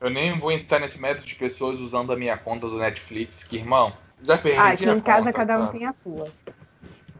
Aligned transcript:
Eu 0.00 0.08
nem 0.08 0.38
vou 0.38 0.50
entrar 0.50 0.80
nesse 0.80 0.98
método 0.98 1.26
de 1.26 1.34
pessoas 1.34 1.78
usando 1.78 2.10
a 2.12 2.16
minha 2.16 2.36
conta 2.38 2.66
do 2.66 2.78
Netflix, 2.78 3.44
que, 3.44 3.56
irmão, 3.56 3.92
já 4.22 4.38
perdi 4.38 4.58
Ah, 4.58 4.68
aqui 4.70 4.84
em 4.84 5.00
casa 5.00 5.26
conta, 5.26 5.32
cada 5.32 5.58
um 5.58 5.66
tá? 5.66 5.72
tem 5.72 5.86
as 5.86 5.96
suas. 5.98 6.32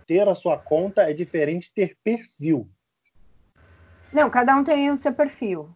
Ter 0.07 0.27
a 0.27 0.35
sua 0.35 0.57
conta 0.57 1.03
é 1.03 1.13
diferente 1.13 1.69
de 1.69 1.75
ter 1.75 1.97
perfil. 2.03 2.67
Não, 4.11 4.31
cada 4.31 4.57
um 4.57 4.65
tem 4.65 4.91
o 4.91 4.97
seu 4.97 5.13
perfil. 5.13 5.69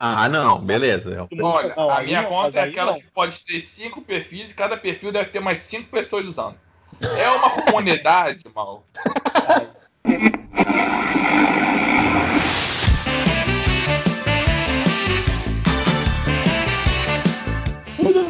Ah, 0.00 0.28
não, 0.28 0.60
beleza. 0.60 1.28
Olha, 1.40 1.74
Não, 1.76 1.90
a 1.90 2.02
minha 2.02 2.22
não, 2.22 2.28
conta 2.28 2.58
é 2.58 2.68
aquela 2.68 2.92
não. 2.92 3.00
que 3.00 3.06
pode 3.10 3.40
ter 3.44 3.60
cinco 3.62 4.02
perfis, 4.02 4.50
e 4.50 4.54
cada 4.54 4.76
perfil 4.76 5.12
deve 5.12 5.30
ter 5.30 5.40
mais 5.40 5.60
cinco 5.60 5.88
pessoas 5.90 6.26
usando. 6.26 6.56
É 7.00 7.30
uma 7.30 7.50
comunidade, 7.62 8.44
mal. 8.54 8.84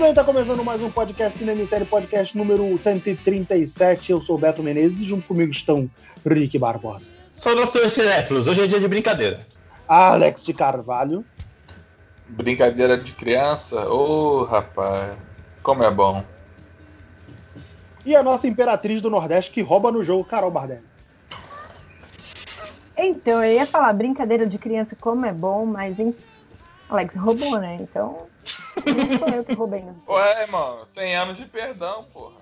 Bem, 0.08 0.14
tá 0.14 0.25
começando 0.25 0.64
mais 0.64 0.80
um 0.80 0.90
podcast 0.90 1.39
Cinema 1.39 1.61
em 1.61 1.67
Série, 1.67 1.85
podcast 1.85 2.35
número 2.35 2.79
137. 2.79 4.11
Eu 4.11 4.22
sou 4.22 4.36
o 4.36 4.39
Beto 4.39 4.62
Menezes 4.62 5.03
e 5.03 5.04
junto 5.04 5.29
comigo 5.29 5.53
estão 5.53 5.90
Rick 6.25 6.58
Barbosa, 6.58 7.11
Saudações 7.39 7.93
cinéfilos, 7.93 8.46
hoje 8.46 8.62
é 8.62 8.67
dia 8.67 8.81
de 8.81 8.89
brincadeira. 8.89 9.46
Alex 9.86 10.43
de 10.43 10.54
Carvalho 10.54 11.26
Brincadeira 12.26 12.96
de 12.96 13.12
criança? 13.12 13.86
Ô, 13.86 14.44
rapaz, 14.44 15.18
como 15.62 15.84
é 15.84 15.90
bom. 15.90 16.25
e 18.03 18.17
a 18.17 18.22
nossa 18.22 18.48
imperatriz 18.48 19.03
do 19.03 19.11
Nordeste 19.11 19.50
que 19.50 19.61
rouba 19.61 19.93
no 19.93 20.03
jogo, 20.03 20.25
Carol 20.25 20.50
Bardelli. 20.50 20.86
Então, 22.96 23.45
eu 23.45 23.53
ia 23.53 23.67
falar 23.67 23.93
brincadeira 23.93 24.46
de 24.46 24.59
criança 24.59 24.96
como 24.98 25.26
é 25.26 25.34
bom, 25.34 25.67
mas. 25.67 25.98
Alex 26.89 27.14
roubou, 27.14 27.59
né? 27.59 27.76
Então, 27.79 28.26
não 28.85 29.18
sou 29.18 29.29
eu 29.29 29.45
que 29.45 29.55
roubei, 29.55 29.82
não. 29.82 30.14
Ué, 30.14 30.46
mano, 30.46 30.87
100 30.95 31.17
anos 31.17 31.37
de 31.37 31.45
perdão, 31.46 32.05
porra. 32.12 32.37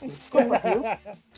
Viu? 0.00 0.10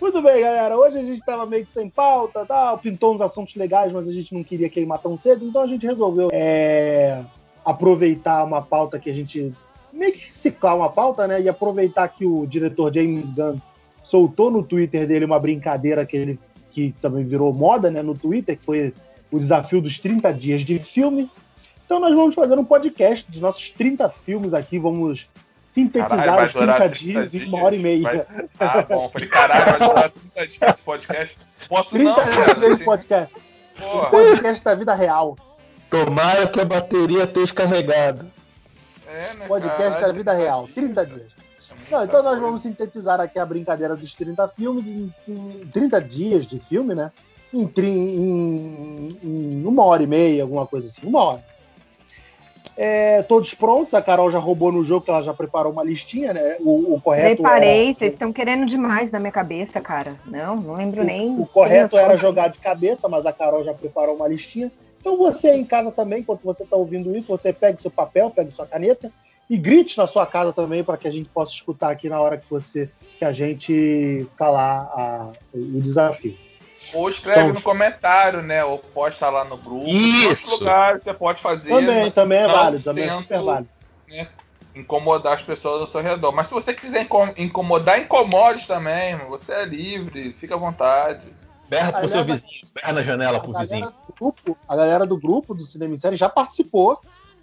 Muito 0.01 0.23
bem, 0.23 0.41
galera. 0.41 0.77
Hoje 0.77 0.99
a 0.99 1.03
gente 1.03 1.21
tava 1.25 1.45
meio 1.47 1.65
que 1.65 1.71
sem 1.71 1.91
pauta, 1.91 2.47
tal, 2.47 2.79
pintou 2.79 3.15
uns 3.15 3.21
assuntos 3.21 3.55
legais, 3.57 3.93
mas 3.93 4.09
a 4.09 4.13
gente 4.13 4.35
não 4.35 4.43
queria 4.43 4.71
queimar 4.71 4.99
tão 4.99 5.17
cedo, 5.17 5.45
então 5.45 5.63
a 5.63 5.67
gente 5.67 5.87
resolveu 5.87 6.31
é, 6.33 7.23
aproveitar 7.65 8.45
uma 8.45 8.63
pauta 8.63 8.99
que 8.99 9.11
a 9.11 9.15
gente 9.15 9.55
meio 9.93 10.13
que 10.13 10.27
reciclar 10.27 10.77
uma 10.77 10.91
pauta, 10.91 11.29
né? 11.29 11.41
E 11.41 11.49
aproveitar 11.49 12.09
que 12.09 12.27
o 12.27 12.47
diretor 12.47 12.93
James 12.93 13.31
Gunn 13.31 13.59
soltou 14.03 14.51
no 14.51 14.63
Twitter 14.63 15.07
dele 15.07 15.25
uma 15.25 15.39
brincadeira 15.39 16.05
que 16.05 16.17
ele 16.17 16.39
que 16.71 16.93
também 17.01 17.25
virou 17.25 17.55
moda, 17.55 17.89
né, 17.89 18.03
no 18.03 18.19
Twitter, 18.19 18.59
que 18.59 18.67
foi 18.67 18.93
o 19.31 19.39
desafio 19.39 19.81
dos 19.81 20.01
30 20.01 20.35
dias 20.35 20.63
de 20.63 20.77
filme. 20.81 21.31
Então 21.85 22.01
nós 22.01 22.15
vamos 22.15 22.35
fazer 22.35 22.59
um 22.59 22.65
podcast 22.65 23.31
dos 23.31 23.41
nossos 23.41 23.71
30 23.71 24.09
filmes 24.09 24.55
aqui, 24.55 24.79
vamos 24.79 25.29
sintetizar 25.69 26.25
Caralho, 26.25 26.47
os 26.47 26.53
durar 26.53 26.77
30 26.77 26.91
30 26.91 26.99
dias 27.05 27.35
em 27.35 27.39
dias. 27.39 27.49
uma 27.53 27.63
hora 27.65 27.75
e 27.77 27.79
meia. 27.79 28.03
Vai- 28.03 28.27
Ah, 28.61 28.83
bom, 28.83 29.09
falei, 29.11 29.29
caralho, 29.29 29.79
vai 29.79 29.89
durar 29.89 30.11
30 30.11 30.47
dias 30.47 30.71
esse 30.75 30.83
podcast. 30.83 31.37
Posso 31.69 31.91
30 31.91 32.11
não, 32.11 32.25
dias 32.25 32.37
cara. 32.47 32.55
de 32.55 32.67
assim, 32.67 32.85
podcast. 32.85 33.35
Porra. 33.79 34.11
podcast 34.11 34.65
da 34.65 34.75
vida 34.75 34.95
real. 34.95 35.37
Tomara 35.91 36.47
que 36.49 36.61
a 36.61 36.65
bateria 36.65 37.25
esteja 37.25 37.53
carregada. 37.55 38.27
É, 39.07 39.35
né, 39.35 39.47
Podcast 39.47 39.77
caralho, 39.95 40.07
da 40.07 40.13
vida 40.13 40.33
real. 40.33 40.69
30 40.75 41.07
dias. 41.07 41.35
Não, 41.91 42.03
então 42.05 42.23
nós 42.23 42.39
vamos 42.41 42.63
sintetizar 42.63 43.21
aqui 43.21 43.39
a 43.39 43.45
brincadeira 43.45 43.95
dos 43.95 44.15
30 44.15 44.49
filmes 44.49 44.87
em, 44.87 45.13
em 45.29 45.67
30 45.73 46.01
dias 46.01 46.47
de 46.47 46.59
filme, 46.59 46.95
né? 46.95 47.13
Em, 47.53 47.71
em- 47.77 49.19
em 49.23 49.65
uma 49.67 49.85
hora 49.85 50.03
e 50.03 50.07
meia, 50.07 50.43
alguma 50.43 50.67
coisa 50.67 50.87
assim. 50.87 51.07
Uma 51.07 51.23
hora. 51.23 51.45
É, 52.77 53.23
todos 53.23 53.55
prontos, 53.55 53.95
a 53.95 54.03
Carol 54.03 54.31
já 54.31 54.39
roubou 54.39 54.73
no 54.73 54.83
jogo, 54.83 55.05
que 55.05 55.11
ela 55.11 55.23
já 55.23 55.33
preparou 55.33 55.73
uma 55.73 55.85
listinha, 55.85 56.33
né? 56.33 56.57
O, 56.61 56.95
o 56.95 57.01
correto 57.01 57.43
Preparei, 57.43 57.85
era, 57.87 57.95
vocês 57.95 58.13
estão 58.13 58.33
querendo 58.33 58.67
demais 58.67 59.13
na 59.13 59.21
minha 59.21 59.31
cabeça, 59.31 59.81
cara. 59.81 60.17
Não, 60.27 60.57
não 60.57 60.75
lembro 60.75 61.05
nem. 61.05 61.39
O 61.39 61.47
correto 61.47 61.97
era 61.97 62.17
jogar 62.17 62.49
de 62.49 62.59
cabeça, 62.59 63.09
mas 63.09 63.27
a 63.27 63.33
Carol 63.33 63.63
já 63.63 63.73
preparou 63.73 64.17
uma 64.17 64.27
listinha. 64.27 64.73
Então 65.01 65.17
você 65.17 65.51
aí 65.51 65.61
em 65.61 65.65
casa 65.65 65.93
também, 65.93 66.21
enquanto 66.21 66.43
você 66.43 66.65
está 66.65 66.77
ouvindo 66.77 67.15
isso, 67.17 67.29
você 67.29 67.53
pegue 67.53 67.81
seu 67.81 67.91
papel, 67.91 68.31
pegue 68.31 68.51
sua 68.51 68.67
caneta 68.67 69.13
e 69.49 69.57
grite 69.59 69.99
na 69.99 70.07
sua 70.07 70.27
casa 70.27 70.53
também 70.53 70.83
para 70.83 70.97
que 70.97 71.07
a 71.07 71.11
gente 71.11 71.29
possa 71.29 71.53
escutar 71.53 71.91
aqui 71.91 72.09
na 72.09 72.21
hora 72.21 72.39
que 72.39 72.49
você 72.51 72.91
que 73.19 73.25
a 73.25 73.31
gente 73.31 74.27
falar 74.37 74.81
a- 74.95 75.33
o 75.53 75.81
desafio. 75.81 76.35
Ou 76.93 77.09
escreve 77.09 77.41
Então, 77.41 77.55
no 77.55 77.63
comentário, 77.63 78.43
né? 78.43 78.65
Ou 78.65 78.79
posta 78.79 79.29
lá 79.31 79.45
no 79.45 79.57
grupo. 79.57 79.89
Isso. 79.89 80.25
Em 80.25 80.27
outros 80.29 80.51
lugares 80.51 81.03
você 81.03 81.15
pode 81.15 81.41
fazer. 81.41 81.69
Também, 81.71 82.01
mas 82.03 82.13
também 82.15 82.39
é 82.39 82.47
válido, 82.47 82.85
também 82.85 83.05
é 83.05 83.15
super 83.17 83.43
válido. 83.43 83.71
né, 84.09 84.29
incomodar 84.75 85.35
as 85.35 85.43
pessoas 85.43 85.83
ao 85.83 85.89
seu 85.89 86.03
redor. 86.03 86.33
Mas 86.33 86.49
se 86.49 86.55
você 86.55 86.75
quiser 86.75 87.03
incom- 87.03 87.33
incomodar, 87.37 88.01
incomode 88.01 88.67
também, 88.67 89.13
irmão. 89.13 89.31
Você 89.31 89.53
é 89.53 89.65
livre, 89.65 90.33
fica 90.35 90.55
à 90.55 90.59
vontade. 90.59 91.27
Berra 91.69 91.93
pro 91.93 92.09
seu 92.09 92.25
vizinho, 92.25 92.43
berra 92.75 92.93
na 92.93 93.03
janela 93.03 93.41
pro 93.41 93.53
vizinho. 93.55 93.93
grupo, 94.21 94.57
a 94.69 94.77
galera 94.77 95.07
do 95.07 95.19
grupo 95.19 95.55
do 95.55 95.65
Cinema 95.65 95.95
em 95.95 96.01
Série 96.01 96.17
já 96.17 96.29
participou 96.29 96.99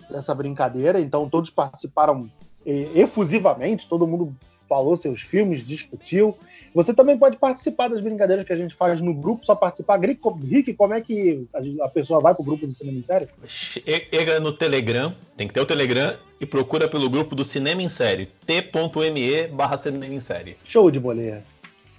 dessa 0.10 0.36
brincadeira, 0.36 1.00
então 1.00 1.30
todos 1.30 1.50
participaram 1.50 2.30
eh, 2.66 2.92
efusivamente, 2.94 3.88
todo 3.90 4.06
mundo 4.08 4.36
falou 4.72 4.96
seus 4.96 5.20
filmes, 5.20 5.68
discutiu. 5.68 6.34
Você 6.74 6.94
também 6.94 7.18
pode 7.18 7.36
participar 7.36 7.90
das 7.90 8.00
brincadeiras 8.00 8.46
que 8.46 8.54
a 8.54 8.56
gente 8.56 8.74
faz 8.74 9.02
no 9.02 9.14
grupo, 9.14 9.46
só 9.46 9.54
participar. 9.54 10.00
Rick, 10.00 10.74
como 10.76 10.94
é 10.94 11.02
que 11.02 11.46
a- 11.54 11.86
a 11.86 11.90
pessoa 11.90 12.22
vai 12.22 12.34
pro 12.34 12.46
grupo 12.46 12.66
do 12.66 12.72
Cinema 12.72 12.98
em 13.00 13.04
Série? 13.04 13.28
Chega 13.46 14.40
no 14.40 14.54
Telegram, 14.54 15.14
tem 15.36 15.46
que 15.46 15.54
ter 15.54 15.60
o 15.60 15.66
Telegram 15.66 16.16
e 16.40 16.46
procura 16.46 16.88
pelo 16.88 17.10
grupo 17.10 17.36
do 17.36 17.44
Cinema 17.44 17.84
em 17.84 17.90
Série, 17.90 18.28
t.me 18.48 19.48
barra 19.50 19.78
Cinema 19.78 20.06
em 20.06 20.22
Série. 20.22 20.56
Show 20.64 20.90
de 20.90 21.02
boleia. 21.02 21.44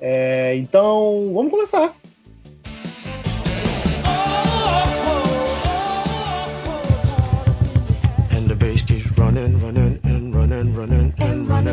É, 0.01 0.57
então, 0.57 1.31
vamos 1.35 1.51
começar. 1.51 1.95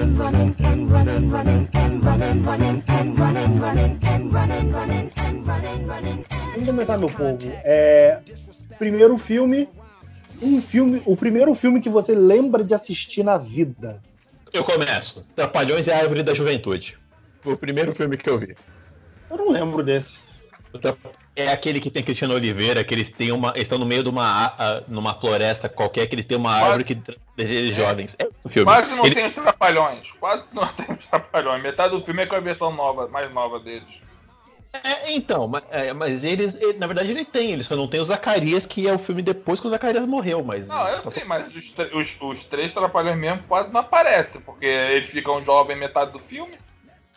And 0.09 0.17
running, 0.17 0.55
running, 0.59 0.59
and 0.63 0.91
running, 0.91 1.29
running, 1.29 1.69
and 1.73 2.03
running, 2.03 2.43
running, 2.43 2.83
and 2.87 3.19
running, 3.19 3.59
running, 3.59 3.99
and 4.07 4.33
running, 4.33 4.71
running, 4.71 5.11
and 5.15 5.47
running, 5.47 5.87
running. 5.87 6.25
Vamos 6.53 6.65
começar, 6.65 6.97
meu 6.97 7.09
povo. 7.09 7.37
É, 7.63 8.19
primeiro 8.79 9.17
filme, 9.17 9.69
um 10.41 10.61
filme, 10.61 11.01
o 11.05 11.15
primeiro 11.15 11.53
filme 11.53 11.79
que 11.79 11.89
você 11.89 12.15
lembra 12.15 12.63
de 12.63 12.73
assistir 12.73 13.23
na 13.23 13.37
vida. 13.37 14.01
Eu 14.51 14.63
começo. 14.63 15.23
Trapalhões 15.35 15.85
e 15.85 15.91
a 15.91 15.97
Árvore 15.99 16.23
da 16.23 16.33
Juventude. 16.33 16.97
Foi 17.41 17.53
o 17.53 17.57
primeiro 17.57 17.93
filme 17.93 18.17
que 18.17 18.29
eu 18.29 18.39
vi. 18.39 18.55
Eu 19.29 19.37
não 19.37 19.51
lembro 19.51 19.83
desse. 19.83 20.17
É 21.35 21.51
aquele 21.51 21.79
que 21.79 21.89
tem 21.89 22.03
Cristiano 22.03 22.33
Oliveira, 22.33 22.83
que 22.83 22.93
eles 22.93 23.09
têm 23.09 23.31
uma. 23.31 23.49
Eles 23.51 23.63
estão 23.63 23.77
no 23.77 23.85
meio 23.85 24.03
de 24.03 24.09
uma, 24.09 24.83
numa 24.87 25.13
floresta 25.13 25.69
qualquer, 25.69 26.07
que 26.07 26.15
eles 26.15 26.25
têm 26.25 26.37
uma 26.37 26.51
árvore 26.53 26.83
que 26.83 26.97
eles 27.37 27.75
jovens. 27.75 28.15
É 28.19 28.27
o 28.43 28.49
filme. 28.49 28.65
Quase 28.65 28.93
não 28.93 29.05
Ele- 29.05 29.15
tem 29.15 29.25
os 29.25 29.33
trapalhões. 29.33 30.11
Quase 30.19 30.43
não 30.51 30.67
tem 30.73 30.95
os 30.95 31.05
trapalhões. 31.05 31.63
Metade 31.63 31.95
do 31.97 32.03
filme 32.03 32.23
é 32.23 32.25
com 32.25 32.35
a 32.35 32.39
versão 32.39 32.73
nova, 32.73 33.07
mais 33.07 33.31
nova 33.33 33.59
deles. 33.59 33.87
É, 34.71 35.11
então, 35.13 35.47
mas, 35.47 35.63
é, 35.71 35.93
mas 35.93 36.23
eles, 36.23 36.53
ele- 36.55 36.77
na 36.77 36.85
verdade 36.85 37.09
ele 37.09 37.25
tem, 37.25 37.51
ele 37.51 37.63
só 37.63 37.75
não 37.75 37.87
tem 37.87 37.99
o 37.99 38.05
Zacarias, 38.05 38.67
que 38.67 38.87
é 38.87 38.93
o 38.93 38.99
filme 38.99 39.23
depois 39.23 39.59
que 39.59 39.65
o 39.65 39.69
Zacarias 39.69 40.05
morreu, 40.07 40.43
mas. 40.43 40.67
Não, 40.67 40.87
eu 40.87 41.11
sei, 41.11 41.23
mas 41.23 41.47
os, 41.55 41.73
os, 41.93 42.17
os 42.21 42.45
três 42.45 42.71
trapalhões 42.71 43.17
mesmo 43.17 43.41
quase 43.47 43.71
não 43.73 43.79
aparecem, 43.79 44.41
porque 44.41 44.65
eles 44.65 45.09
ficam 45.09 45.43
jovens 45.43 45.79
metade 45.79 46.11
do 46.11 46.19
filme. 46.19 46.55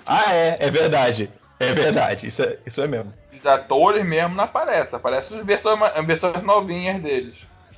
Ah, 0.07 0.33
é, 0.35 0.57
é 0.61 0.71
verdade. 0.71 1.31
É 1.63 1.75
verdade, 1.75 2.27
isso 2.27 2.43
é, 2.43 2.57
isso 2.67 2.81
é 2.83 2.87
mesmo. 2.89 3.13
Os 3.33 3.47
atores 3.47 4.05
mesmo 4.05 4.35
não 4.37 4.45
aparecem. 4.45 4.97
Aparecem 4.97 5.39
as 5.39 5.47
versões, 5.47 5.81
as 5.83 6.07
versões 6.07 6.43
novinhas 6.43 7.01
deles. 7.03 7.35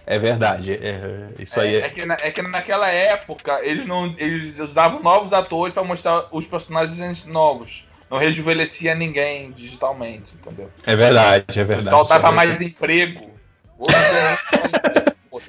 É 0.07 0.19
verdade. 0.19 0.73
é- 0.73 1.29
isso 1.39 1.59
aí 1.59 1.77
É, 1.77 1.79
é. 1.79 1.87
é 1.87 1.89
que 1.89 2.05
na- 2.05 2.17
é 2.21 2.31
que 2.31 2.43
naquela 2.43 2.89
época 2.91 3.61
eles 3.63 3.87
não 3.87 4.15
eles 4.19 4.59
usavam 4.59 5.03
novos 5.03 5.33
atores 5.33 5.73
pra 5.73 5.83
mostrar 5.83 6.27
os 6.31 6.47
personagens 6.47 7.25
novos. 7.25 7.87
Não 8.11 8.19
rejuvenescia 8.19 8.95
ninguém 8.95 9.51
digitalmente, 9.53 10.35
entendeu? 10.35 10.71
É 10.87 10.95
verdade, 10.95 11.45
é 11.59 11.63
O 11.63 11.67
verdade. 11.67 11.85
pessoal 11.85 12.05
dava 12.05 12.29
é 12.29 12.33
mais 12.33 12.61
emprego. 12.61 13.31
Não 13.79 15.41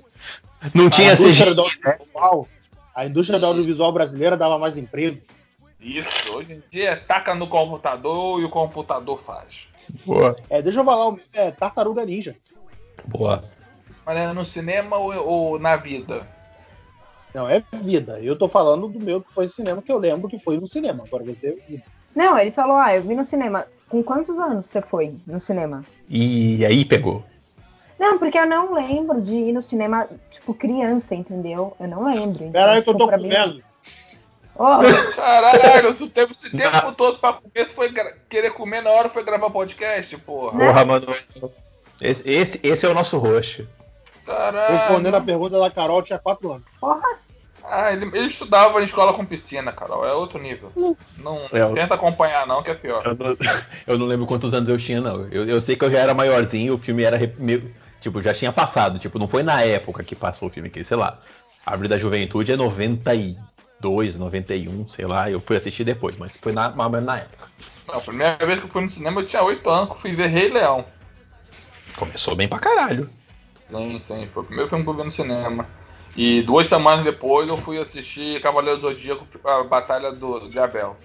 Não 0.74 0.88
A 0.88 0.90
tinha 0.90 1.14
indústria, 1.14 1.46
CGI. 1.46 1.54
do 1.54 1.62
audiovisual, 1.62 2.48
a 2.96 3.06
indústria 3.06 3.38
do 3.40 3.46
audiovisual 3.46 3.92
brasileira 3.92 4.36
dava 4.36 4.58
mais 4.58 4.78
emprego. 4.78 5.22
Isso, 5.86 6.32
hoje 6.34 6.54
em 6.54 6.64
dia 6.72 6.98
taca 7.08 7.36
no 7.36 7.48
computador 7.48 8.42
e 8.42 8.44
o 8.46 8.50
computador 8.50 9.22
faz. 9.22 9.54
Boa, 10.04 10.36
É, 10.50 10.60
deixa 10.60 10.80
eu 10.80 10.86
falar, 10.86 11.06
o 11.08 11.12
meu 11.12 11.22
é 11.34 11.52
Tartaruga 11.52 12.04
Ninja. 12.04 12.36
boa. 13.06 13.40
Mas 14.04 14.18
é 14.18 14.34
no 14.34 14.44
cinema 14.44 14.98
ou, 14.98 15.14
ou 15.14 15.60
na 15.60 15.76
vida? 15.76 16.28
Não, 17.36 17.48
é 17.48 17.62
vida. 17.84 18.20
Eu 18.20 18.36
tô 18.36 18.48
falando 18.48 18.88
do 18.88 19.00
meu 19.00 19.22
que 19.22 19.32
foi 19.32 19.48
cinema, 19.48 19.80
que 19.82 19.92
eu 19.92 20.00
lembro 20.00 20.28
que 20.28 20.40
foi 20.40 20.58
no 20.58 20.68
cinema. 20.68 21.04
Agora 21.06 21.24
você. 21.24 21.56
Não, 22.16 22.36
ele 22.38 22.50
falou, 22.52 22.78
ah, 22.78 22.96
eu 22.96 23.04
vi 23.04 23.14
no 23.14 23.26
cinema. 23.26 23.68
Com 23.88 24.02
quantos 24.04 24.40
anos 24.40 24.66
você 24.66 24.81
foi 24.81 25.14
no 25.28 25.40
cinema? 25.40 25.86
E 26.10 26.66
aí 26.66 26.84
pegou. 26.84 27.24
Não, 28.00 28.18
porque 28.18 28.40
eu 28.40 28.48
não 28.48 28.74
lembro 28.74 29.22
de 29.22 29.36
ir 29.36 29.54
no 29.54 29.62
cinema, 29.62 30.06
tipo, 30.06 30.20
tipo, 30.31 30.54
criança, 30.54 31.14
entendeu? 31.14 31.76
Eu 31.80 31.88
não 31.88 32.06
lembro. 32.06 32.44
Então, 32.44 32.52
Caralho, 32.54 32.84
que 32.84 32.90
eu 32.90 32.94
tipo, 32.94 33.06
tô 33.06 33.08
pra 33.08 33.18
mim- 33.18 33.30
Ó, 34.57 34.80
Caralho, 35.16 35.94
tu 35.96 36.10
teve 36.10 36.31
esse 36.31 36.50
tempo 36.50 36.92
todo 36.94 37.19
pra 37.19 37.34
comer, 37.34 37.66
tu 37.66 37.72
foi 37.74 37.92
querer 38.30 38.52
comer 38.52 38.81
na 38.81 38.90
hora 38.90 39.10
foi 39.10 39.24
gravar 39.24 39.50
podcast, 39.50 40.16
porra. 40.19 40.57
Porra, 40.57 40.86
mano. 40.86 41.07
Esse, 42.02 42.22
esse, 42.25 42.60
esse 42.63 42.86
é 42.86 42.90
o 42.90 42.94
nosso 42.94 43.18
roxo. 43.18 43.68
Caralho. 44.25 44.78
Respondendo 44.78 45.16
a 45.16 45.22
pergunta 45.22 45.60
da 45.60 45.69
Carol, 45.69 46.02
tinha 46.02 46.19
4 46.19 46.52
anos. 46.52 46.63
porra. 46.80 47.02
Ah, 47.68 47.92
ele, 47.92 48.06
ele 48.16 48.28
estudava 48.28 48.80
em 48.80 48.86
escola 48.86 49.12
com 49.13 49.25
piscina, 49.25 49.72
Carol. 49.72 50.06
É 50.06 50.13
outro 50.13 50.40
nível. 50.40 50.72
Não 51.18 51.42
É, 51.52 51.62
eu- 51.62 51.74
tenta 51.74 51.96
acompanhar, 51.96 52.46
não, 52.46 52.62
que 52.62 52.69
é 52.69 52.75
pior. 52.75 53.04
Eu 53.06 53.16
não, 53.16 53.38
eu 53.88 53.98
não 53.98 54.06
lembro 54.06 54.28
quantos 54.28 54.54
anos 54.54 54.69
eu 54.69 54.78
tinha, 54.78 55.02
não. 55.02 55.28
Eu, 55.31 55.46
eu 55.50 55.60
sei 55.60 55.75
que 55.75 55.84
eu 55.84 55.90
já 55.92 55.98
era 56.00 56.13
maiorzinho, 56.13 56.75
o 56.75 56.78
filme 56.78 57.02
era. 57.04 57.18
meio- 57.40 57.74
tipo, 58.02 58.22
já 58.22 58.36
tinha 58.36 58.54
passado. 58.54 59.00
Tipo, 59.00 59.18
não 59.18 59.28
foi 59.28 59.42
na 59.42 59.63
época 59.63 60.04
que 60.04 60.16
passou 60.16 60.48
o 60.48 60.52
filme, 60.52 60.69
que, 60.69 60.84
sei 60.84 60.96
lá. 60.96 61.18
A 61.66 61.72
Árvore 61.72 61.90
da 61.90 61.98
Juventude 61.98 62.52
é 62.52 62.57
92, 63.81 64.16
91, 64.16 64.88
sei 64.88 65.06
lá. 65.06 65.30
Eu 65.30 65.39
fui 65.39 65.57
assistir 65.57 65.83
depois, 65.83 66.18
mas 66.18 66.36
foi 66.38 66.51
na, 66.51 66.69
mais 66.69 66.86
ou 66.88 66.89
menos 66.92 67.06
na 67.06 67.18
época. 67.19 67.48
Não, 67.88 67.95
a 67.95 68.01
primeira 68.01 68.38
vez 68.45 68.60
que 68.60 68.66
eu 68.66 68.69
fui 68.69 68.81
no 68.81 68.89
cinema 68.89 69.22
eu 69.22 69.25
tinha 69.27 69.44
8 69.44 69.69
anos, 69.69 69.89
que 69.89 69.95
eu 69.95 70.00
fui 70.00 70.16
ver 70.16 70.27
Rei 70.27 70.50
Leão. 70.50 70.86
Começou 71.98 72.36
bem 72.36 72.48
pra 72.48 72.60
caralho. 72.60 73.10
Sim, 73.69 74.01
sim, 74.06 74.27
foi 74.33 74.44
o 74.44 74.45
primeiro 74.45 74.69
filme 74.69 74.83
que 74.83 74.89
eu 74.89 74.95
vi 74.95 75.04
no 75.04 75.12
cinema. 75.12 75.68
E 76.16 76.42
duas 76.44 76.68
semanas 76.68 77.04
depois 77.04 77.48
eu 77.48 77.57
fui 77.57 77.77
assistir 77.77 78.42
Cavaleiro 78.42 78.80
do 78.80 78.88
Zodíaco, 78.89 79.25
a 79.48 79.63
Batalha 79.63 80.12
do, 80.13 80.50
de 80.50 80.57
Abel. 80.60 80.95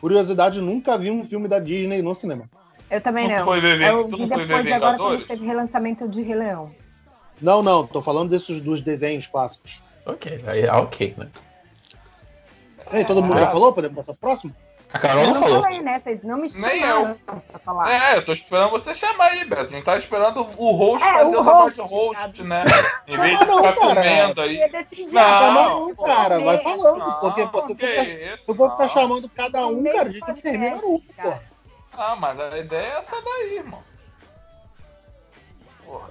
Curiosidade, 0.00 0.60
nunca 0.60 0.96
vi 0.98 1.10
um 1.10 1.24
filme 1.24 1.48
da 1.48 1.58
Disney 1.58 2.02
no 2.02 2.14
cinema. 2.14 2.48
Eu 2.90 3.00
também 3.00 3.28
Tu 3.28 3.36
não. 3.36 3.44
foi 3.44 3.60
ver- 3.60 3.80
eu 3.80 4.04
tu 4.08 4.16
vi 4.16 4.22
não 4.22 4.28
foi 4.28 4.38
ver 4.38 4.46
depois 4.46 4.66
agora 4.72 4.92
Vingadores? 4.92 5.18
quando 5.18 5.26
teve 5.28 5.46
relançamento 5.46 6.08
de 6.08 6.22
Rei 6.22 6.34
Leão. 6.36 6.74
Não, 7.40 7.62
não, 7.62 7.86
tô 7.86 8.00
falando 8.02 8.30
desses 8.30 8.60
dos 8.60 8.82
desenhos 8.82 9.26
clássicos. 9.26 9.80
Ok, 10.04 10.40
aí 10.46 10.62
é 10.62 10.72
ok, 10.72 11.14
né? 11.16 11.28
Ei, 12.92 13.04
todo 13.04 13.22
mundo 13.22 13.38
já 13.38 13.48
falou? 13.50 13.72
Podemos 13.72 13.96
passar 13.96 14.12
pro 14.12 14.20
próximo? 14.20 14.54
A 14.92 14.98
Carol 14.98 15.24
eu 15.24 15.34
não 15.34 15.42
falou. 15.42 15.62
falei, 15.62 15.80
né? 15.80 15.98
Vocês 16.04 16.22
não 16.22 16.36
me 16.36 16.52
Nem 16.52 16.80
chamaram 16.80 17.14
pra 17.24 17.58
falar. 17.60 17.90
É, 17.90 18.16
eu 18.18 18.24
tô 18.26 18.32
esperando 18.34 18.70
você 18.72 18.94
chamar 18.94 19.30
aí, 19.30 19.42
Beto. 19.42 19.62
A 19.62 19.68
gente 19.68 19.84
tá 19.84 19.96
esperando 19.96 20.46
o 20.58 20.72
host 20.72 21.02
É, 21.02 21.12
fazer 21.12 21.36
o 21.36 21.42
host. 21.42 21.80
host, 21.80 22.42
né? 22.42 22.62
Em 23.08 23.16
vez 23.16 23.38
de 23.38 23.44
Não, 23.46 23.56
ficar 23.56 23.72
comendo 23.74 24.40
Eu 24.42 24.44
aí. 24.44 24.70
Não, 25.10 25.52
não, 25.54 25.88
eu 25.88 25.96
cara, 25.96 26.40
vai 26.40 26.58
falando, 26.62 26.98
Não, 26.98 27.20
porque 27.20 27.44
você 27.46 27.74
que 27.74 27.86
fica- 27.86 28.02
isso, 28.02 28.44
Eu 28.48 28.54
vou 28.54 28.68
ficar 28.68 28.82
não. 28.82 28.90
chamando 28.90 29.28
cada 29.30 29.66
um, 29.66 29.82
cara, 29.84 30.02
a 30.02 30.04
gente 30.10 30.20
não 30.20 30.26
podcast, 30.26 30.42
termina 30.42 30.76
nunca, 30.76 31.04
pô. 31.16 31.22
cara. 31.22 31.42
Ah, 31.96 32.16
mas 32.16 32.38
a 32.40 32.58
ideia 32.58 32.86
é 32.94 32.98
essa 32.98 33.16
daí, 33.22 33.56
irmão. 33.56 33.82
Porra. 35.86 36.08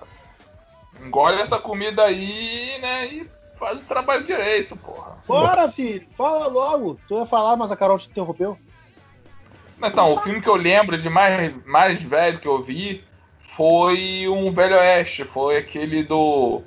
Engole 1.03 1.41
essa 1.41 1.59
comida 1.59 2.03
aí, 2.03 2.79
né? 2.81 3.05
E 3.07 3.29
faz 3.61 3.79
o 3.79 3.85
trabalho 3.85 4.25
direito, 4.25 4.75
porra. 4.75 5.17
Bora, 5.27 5.69
filho, 5.69 6.03
fala 6.17 6.47
logo. 6.47 6.99
Tu 7.07 7.13
ia 7.13 7.27
falar, 7.27 7.55
mas 7.55 7.71
a 7.71 7.77
Carol 7.77 7.99
te 7.99 8.09
interrompeu. 8.09 8.57
Então, 9.77 10.13
o 10.13 10.19
filme 10.19 10.41
que 10.41 10.49
eu 10.49 10.55
lembro 10.55 10.99
de 10.99 11.09
mais, 11.09 11.53
mais 11.65 12.01
velho 12.01 12.39
que 12.39 12.47
eu 12.47 12.61
vi 12.61 13.03
foi 13.55 14.27
um 14.27 14.51
Velho 14.51 14.75
Oeste. 14.75 15.23
Foi 15.23 15.57
aquele 15.57 16.03
do. 16.03 16.63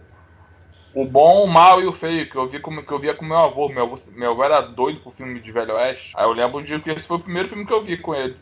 O 0.94 1.04
Bom, 1.04 1.44
o 1.44 1.48
Mal 1.48 1.80
e 1.82 1.86
o 1.86 1.92
Feio, 1.92 2.30
que 2.30 2.36
eu, 2.36 2.48
vi 2.48 2.60
como, 2.60 2.84
que 2.84 2.92
eu 2.92 3.00
via 3.00 3.14
com 3.14 3.24
meu 3.24 3.38
avô. 3.38 3.68
Meu 3.68 3.82
avô, 3.84 3.96
meu 4.12 4.30
avô 4.30 4.44
era 4.44 4.60
doido 4.60 5.00
pro 5.00 5.10
filme 5.10 5.40
de 5.40 5.50
Velho 5.50 5.74
Oeste. 5.74 6.12
Aí 6.16 6.24
eu 6.24 6.32
lembro 6.32 6.62
de 6.62 6.78
que 6.78 6.90
esse 6.90 7.06
foi 7.06 7.16
o 7.16 7.20
primeiro 7.20 7.48
filme 7.48 7.66
que 7.66 7.72
eu 7.72 7.82
vi 7.82 7.96
com 7.96 8.14
ele. 8.14 8.36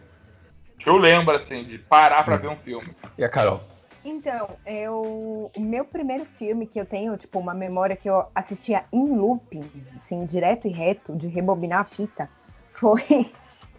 Que 0.78 0.90
eu 0.90 0.98
lembro, 0.98 1.34
assim, 1.34 1.64
de 1.64 1.78
parar 1.78 2.22
pra 2.24 2.36
ver 2.36 2.48
um 2.48 2.56
filme. 2.56 2.94
E 3.16 3.24
a 3.24 3.28
Carol? 3.28 3.71
Então, 4.04 4.50
eu, 4.66 5.50
o 5.56 5.60
meu 5.60 5.84
primeiro 5.84 6.24
filme 6.24 6.66
que 6.66 6.80
eu 6.80 6.84
tenho, 6.84 7.16
tipo, 7.16 7.38
uma 7.38 7.54
memória 7.54 7.94
que 7.94 8.10
eu 8.10 8.24
assistia 8.34 8.84
em 8.92 9.16
looping, 9.16 9.64
assim, 9.96 10.24
direto 10.24 10.66
e 10.66 10.72
reto, 10.72 11.14
de 11.14 11.28
rebobinar 11.28 11.80
a 11.80 11.84
fita, 11.84 12.28
foi. 12.74 13.30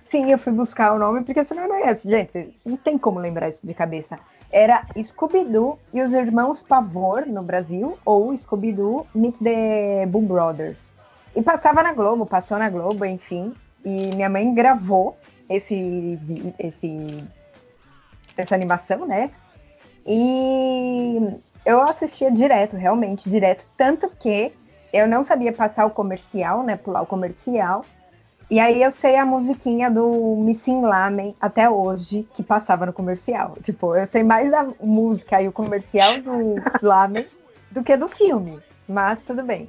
Sim, 0.06 0.32
eu 0.32 0.38
fui 0.38 0.54
buscar 0.54 0.94
o 0.94 1.00
nome, 1.00 1.24
porque 1.24 1.44
senão 1.44 1.68
não 1.68 1.76
é 1.76 1.92
esse, 1.92 2.10
gente. 2.10 2.56
Não 2.64 2.78
tem 2.78 2.98
como 2.98 3.20
lembrar 3.20 3.50
isso 3.50 3.66
de 3.66 3.74
cabeça. 3.74 4.20
Era 4.52 4.86
Scooby-Doo 5.02 5.80
e 5.92 6.02
os 6.02 6.14
Irmãos 6.14 6.62
Pavor 6.62 7.26
no 7.26 7.42
Brasil, 7.42 7.98
ou 8.06 8.36
Scooby-Doo 8.38 9.08
Meet 9.14 9.40
the 9.40 10.06
Boom 10.06 10.26
Brothers. 10.26 10.94
E 11.36 11.42
passava 11.42 11.82
na 11.82 11.94
Globo, 11.94 12.28
passou 12.28 12.60
na 12.60 12.70
Globo, 12.70 13.04
enfim. 13.04 13.54
E 13.84 14.16
minha 14.16 14.30
mãe 14.30 14.54
gravou 14.54 15.18
esse, 15.50 16.20
esse, 16.60 17.24
essa 18.38 18.54
animação, 18.54 19.08
né? 19.08 19.32
E 20.06 21.18
eu 21.66 21.82
assistia 21.82 22.32
direto, 22.32 22.76
realmente, 22.76 23.30
direto. 23.30 23.68
Tanto 23.78 24.10
que 24.10 24.52
eu 24.92 25.08
não 25.08 25.26
sabia 25.26 25.52
passar 25.52 25.86
o 25.86 25.92
comercial, 25.92 26.64
né? 26.64 26.76
Pular 26.76 27.02
o 27.02 27.08
comercial. 27.08 27.86
E 28.50 28.60
aí 28.60 28.84
eu 28.84 28.92
sei 28.92 29.16
a 29.16 29.26
musiquinha 29.26 29.90
do 29.90 30.36
Missing 30.38 30.82
Lamen 30.82 31.36
até 31.42 31.70
hoje, 31.70 32.28
que 32.36 32.44
passava 32.44 32.86
no 32.86 32.94
comercial. 32.94 33.58
Tipo, 33.64 33.96
eu 33.96 34.06
sei 34.06 34.22
mais 34.22 34.52
da 34.52 34.68
música 34.82 35.42
e 35.42 35.48
o 35.48 35.52
comercial 35.52 36.20
do 36.22 36.56
Lamen 36.86 37.26
do 37.72 37.84
que 37.84 37.98
do 37.98 38.08
filme. 38.08 38.60
Mas 38.88 39.24
tudo 39.24 39.44
bem. 39.44 39.68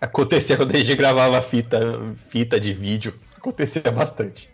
Acontecia 0.00 0.56
quando 0.56 0.72
a 0.72 0.78
gente 0.78 0.94
gravava 0.94 1.40
fita, 1.42 1.80
fita 2.28 2.60
de 2.60 2.72
vídeo. 2.72 3.14
Acontecia 3.36 3.90
bastante. 3.90 4.53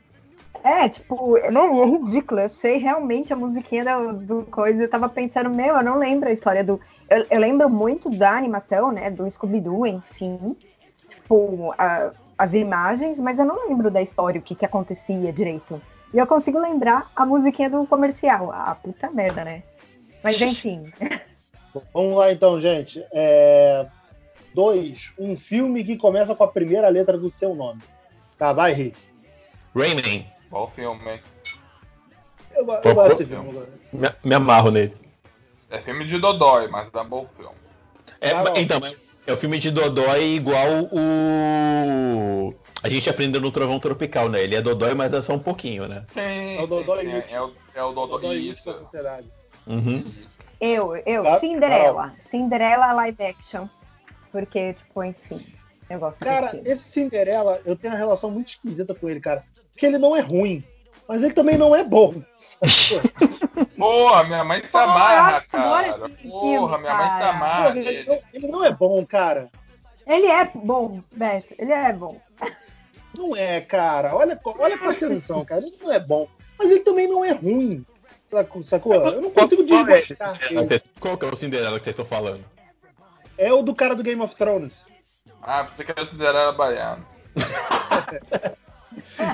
É, 0.70 0.88
tipo, 0.88 1.37
não, 1.50 1.82
é 1.82 1.87
ridículo. 1.87 2.40
Eu 2.40 2.49
sei 2.49 2.76
realmente 2.76 3.32
a 3.32 3.37
musiquinha 3.37 3.84
do, 3.84 4.12
do 4.12 4.43
coisa. 4.44 4.84
Eu 4.84 4.88
tava 4.88 5.08
pensando, 5.08 5.50
meu, 5.50 5.75
eu 5.76 5.82
não 5.82 5.99
lembro 5.99 6.28
a 6.28 6.32
história 6.32 6.62
do. 6.62 6.81
Eu, 7.08 7.26
eu 7.28 7.40
lembro 7.40 7.69
muito 7.69 8.08
da 8.08 8.37
animação, 8.37 8.93
né? 8.93 9.11
Do 9.11 9.28
Scooby-Doo, 9.28 9.84
enfim. 9.84 10.56
Tipo, 11.08 11.75
a- 11.76 12.12
as 12.38 12.55
imagens, 12.55 13.19
mas 13.19 13.40
eu 13.40 13.44
não 13.44 13.69
lembro 13.69 13.90
da 13.90 14.00
história, 14.00 14.38
o 14.38 14.43
que, 14.43 14.55
que 14.55 14.64
acontecia 14.64 15.32
direito. 15.32 15.82
E 16.14 16.19
eu 16.19 16.26
consigo 16.26 16.61
lembrar 16.61 17.11
a 17.16 17.26
musiquinha 17.26 17.69
do 17.69 17.84
comercial. 17.84 18.52
Ah, 18.52 18.76
puta 18.81 19.11
merda, 19.11 19.44
né? 19.44 19.64
Mas 20.23 20.40
enfim. 20.40 20.82
Vamos 21.93 22.16
lá 22.16 22.31
então, 22.31 22.61
gente. 22.61 23.05
É... 23.12 23.87
Dois, 24.55 25.12
um 25.19 25.37
filme 25.37 25.82
que 25.82 25.96
começa 25.96 26.32
com 26.32 26.44
a 26.44 26.49
primeira 26.49 26.88
letra 26.88 27.19
do 27.19 27.28
seu 27.28 27.56
nome. 27.56 27.82
Tá, 28.38 28.52
vai, 28.52 28.73
Rick. 28.73 28.96
Rayman, 29.75 30.26
Bom 30.50 30.67
filme, 30.69 31.11
hein? 31.12 31.20
Eu, 32.55 32.67
eu 32.69 32.81
Pô, 32.82 32.94
gosto 32.94 33.08
desse 33.11 33.26
filme 33.26 33.49
agora. 33.50 33.69
me, 33.93 34.08
me 34.25 34.35
amarro 34.35 34.70
nele. 34.70 34.94
É 35.70 35.81
filme 35.81 36.06
de 36.06 36.19
Dodói, 36.19 36.67
mas 36.69 36.91
dá 36.91 37.05
bom 37.05 37.29
filme. 37.37 37.55
É, 38.20 38.31
Carol. 38.31 38.56
então, 38.56 38.81
é- 38.85 39.32
o 39.32 39.37
filme 39.37 39.58
de 39.61 39.70
Dodói 39.70 40.25
igual 40.35 40.88
o. 40.91 42.52
A 42.83 42.88
gente 42.88 43.09
aprendeu 43.09 43.40
no 43.40 43.52
Trovão 43.52 43.78
Tropical, 43.78 44.28
né? 44.28 44.42
Ele 44.42 44.57
é 44.57 44.62
Dodói, 44.62 44.95
mas 44.95 45.12
é 45.12 45.23
só 45.23 45.35
um 45.35 45.38
pouquinho, 45.38 45.87
né? 45.87 46.04
Sim, 46.09 46.57
É 46.57 46.61
o 46.62 46.66
Dodói 46.66 47.04
sim, 47.04 47.23
sim, 47.23 47.35
é, 47.35 47.40
o, 47.40 47.54
é 47.75 47.83
o 47.85 47.92
Dodói 47.92 48.19
Dodói 48.21 48.37
isso. 48.38 48.64
Da 48.64 48.78
sociedade. 48.78 49.28
Uhum. 49.66 50.12
Eu, 50.61 50.97
eu, 51.07 51.23
Tá, 51.23 51.38
Cinderela. 51.38 52.12
Cinderela 52.28 52.92
live 52.92 53.23
action. 53.23 53.66
Porque, 54.33 54.73
tipo, 54.75 55.04
enfim. 55.04 55.40
Eu 55.90 55.99
gosto 55.99 56.20
Cara, 56.20 56.59
esse 56.64 56.85
Cinderela, 56.85 57.61
eu 57.64 57.75
tenho 57.76 57.92
uma 57.92 57.99
relação 57.99 58.30
muito 58.30 58.49
esquisita 58.49 58.94
com 58.94 59.09
ele, 59.09 59.20
cara. 59.20 59.42
Porque 59.73 59.85
ele 59.85 59.99
não 59.99 60.14
é 60.16 60.20
ruim, 60.20 60.62
mas 61.09 61.23
ele 61.23 61.35
também 61.35 61.59
não 61.59 61.75
é 61.75 61.82
bom. 61.82 62.23
Porra, 63.76 64.25
minha 64.25 64.44
mãe 64.44 64.62
se 64.62 64.68
Porra, 64.68 64.85
amarra, 64.85 65.40
cara. 65.50 65.92
Porra, 65.92 66.09
filme, 66.11 66.78
minha 66.78 66.94
mãe 66.94 67.11
se 67.11 67.18
cara. 67.18 67.28
amarra 67.30 67.78
ele, 67.78 68.04
não, 68.04 68.18
ele 68.32 68.49
não 68.49 68.64
é 68.64 68.70
bom, 68.73 69.04
cara. 69.04 69.50
Ele 70.06 70.26
é 70.26 70.44
bom, 70.54 71.02
Beto. 71.12 71.54
Ele 71.59 71.73
é 71.73 71.92
bom. 71.92 72.20
Não 73.16 73.37
é, 73.37 73.61
cara. 73.61 74.14
Olha, 74.14 74.38
olha 74.44 74.78
com 74.78 74.88
atenção, 74.88 75.44
cara. 75.44 75.62
Ele 75.66 75.76
não 75.82 75.92
é 75.92 75.99
bom, 76.00 76.28
mas 76.59 76.70
ele 76.70 76.80
também 76.80 77.09
não 77.09 77.25
é 77.25 77.32
ruim. 77.32 77.85
Sacou? 78.30 78.62
Sacou? 78.62 78.94
Eu 78.94 79.20
não 79.23 79.30
consigo 79.30 79.66
Qual 79.66 79.80
é 79.88 79.99
desgostar 80.00 80.38
que- 80.38 80.82
Qual 81.00 81.18
que 81.18 81.25
é 81.25 81.28
o 81.28 81.37
Cinderela 81.37 81.78
que 81.78 81.85
vocês 81.85 81.94
estão 81.94 82.04
falando? 82.06 82.44
É 83.37 83.52
o 83.52 83.62
do 83.62 83.75
cara 83.75 83.94
do 83.97 84.02
Game 84.04 84.20
of 84.23 84.37
Thrones. 84.37 84.85
Ah, 85.42 85.62
você 85.64 85.84
quer 85.84 85.94
considerar 85.94 86.48
a 86.48 86.52
baiana. 86.52 87.04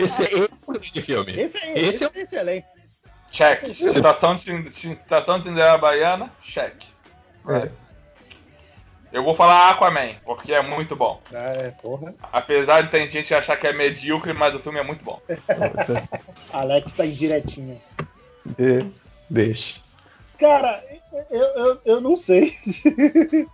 Esse 0.00 0.22
é 0.22 0.32
esse 0.32 0.98
é 0.98 1.00
o 1.00 1.04
filme. 1.04 1.32
Esse, 1.32 1.58
é, 1.58 1.78
Esse 1.78 1.94
esse 1.94 2.04
é 2.04 2.10
é 2.14 2.20
excelente. 2.22 2.66
Check. 3.30 3.74
Citação 3.74 4.34
de, 4.34 4.42
Cin- 4.42 4.96
citação 4.96 5.38
de 5.38 5.44
Cinderela 5.44 5.78
Baiana, 5.78 6.30
check. 6.42 6.74
É. 7.48 7.70
Eu 9.12 9.22
vou 9.24 9.34
falar 9.34 9.70
Aquaman, 9.70 10.14
porque 10.24 10.52
é 10.52 10.60
muito 10.62 10.94
bom. 10.94 11.22
Ah, 11.32 11.52
é, 11.54 11.70
porra. 11.70 12.14
Apesar 12.32 12.82
de 12.82 12.90
ter 12.90 13.08
gente 13.08 13.32
achar 13.34 13.56
que 13.56 13.66
é 13.66 13.72
medíocre, 13.72 14.32
mas 14.32 14.54
o 14.54 14.58
filme 14.58 14.78
é 14.78 14.82
muito 14.82 15.02
bom. 15.04 15.20
Alex 16.52 16.92
tá 16.92 17.06
indiretinha. 17.06 17.80
É, 18.58 18.84
Deixa. 19.30 19.80
Cara, 20.38 20.84
eu, 21.30 21.40
eu, 21.44 21.80
eu 21.84 22.00
não 22.00 22.16
sei. 22.16 22.54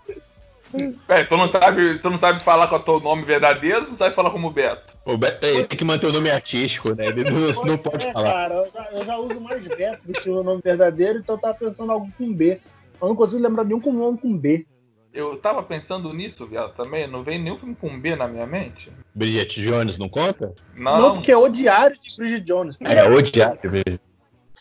Peraí, 1.06 1.24
tu 1.26 1.36
não 1.36 1.48
sabe, 1.48 1.98
tu 1.98 2.10
não 2.10 2.18
sabe 2.18 2.42
falar 2.42 2.66
com 2.68 2.76
o 2.76 2.80
teu 2.80 3.00
nome 3.00 3.24
verdadeiro, 3.24 3.88
não 3.88 3.96
sabe 3.96 4.14
falar 4.14 4.30
como 4.30 4.50
Beto. 4.50 4.92
O 5.04 5.16
Beto 5.16 5.44
ele 5.44 5.64
tem 5.64 5.78
que 5.78 5.84
manter 5.84 6.06
o 6.06 6.12
nome 6.12 6.30
artístico, 6.30 6.94
né? 6.94 7.06
Ele 7.06 7.24
não, 7.24 7.64
não 7.64 7.78
pode 7.78 8.06
é, 8.06 8.12
falar. 8.12 8.32
cara, 8.32 8.54
eu 8.54 8.70
já, 8.72 8.88
eu 8.92 9.04
já 9.04 9.16
uso 9.18 9.40
mais 9.40 9.66
Beto 9.66 10.06
do 10.06 10.12
que 10.12 10.30
o 10.30 10.42
nome 10.42 10.60
verdadeiro, 10.62 11.18
então 11.18 11.36
eu 11.36 11.40
tava 11.40 11.54
pensando 11.54 11.90
em 11.90 11.92
algo 11.92 12.12
com 12.16 12.32
B. 12.32 12.60
Eu 13.00 13.08
não 13.08 13.16
consigo 13.16 13.42
lembrar 13.42 13.64
nenhum 13.64 13.80
com 13.80 13.92
nome 13.92 14.18
com 14.18 14.36
B. 14.36 14.64
Eu 15.12 15.36
tava 15.36 15.62
pensando 15.62 16.12
nisso, 16.14 16.46
viado, 16.46 16.74
também. 16.74 17.06
Não 17.06 17.22
vem 17.22 17.42
nenhum 17.42 17.58
filme 17.58 17.74
com 17.74 18.00
B 18.00 18.16
na 18.16 18.26
minha 18.26 18.46
mente. 18.46 18.90
Bridget 19.14 19.62
Jones 19.62 19.98
não 19.98 20.08
conta? 20.08 20.54
Não, 20.74 20.98
Não, 20.98 21.12
porque 21.12 21.30
é 21.30 21.36
o 21.36 21.48
diário 21.50 21.98
de 21.98 22.16
Bridget 22.16 22.44
Jones. 22.46 22.78
É, 22.80 23.04
odiar. 23.06 23.58
Bridget. 23.60 24.00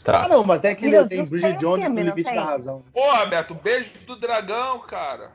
Ah, 0.04 0.12
Tá. 0.24 0.28
não, 0.28 0.44
mas 0.44 0.60
tem 0.60 0.72
aquele 0.72 0.92
Meu 0.92 1.08
tem 1.08 1.24
Bridget 1.26 1.52
tem 1.52 1.58
Jones 1.60 1.88
no 1.88 1.96
não 1.96 2.04
limite 2.04 2.34
da 2.34 2.44
razão. 2.44 2.84
Porra, 2.92 3.26
Beto, 3.28 3.54
beijo 3.54 3.92
do 4.08 4.16
dragão, 4.16 4.80
cara. 4.80 5.32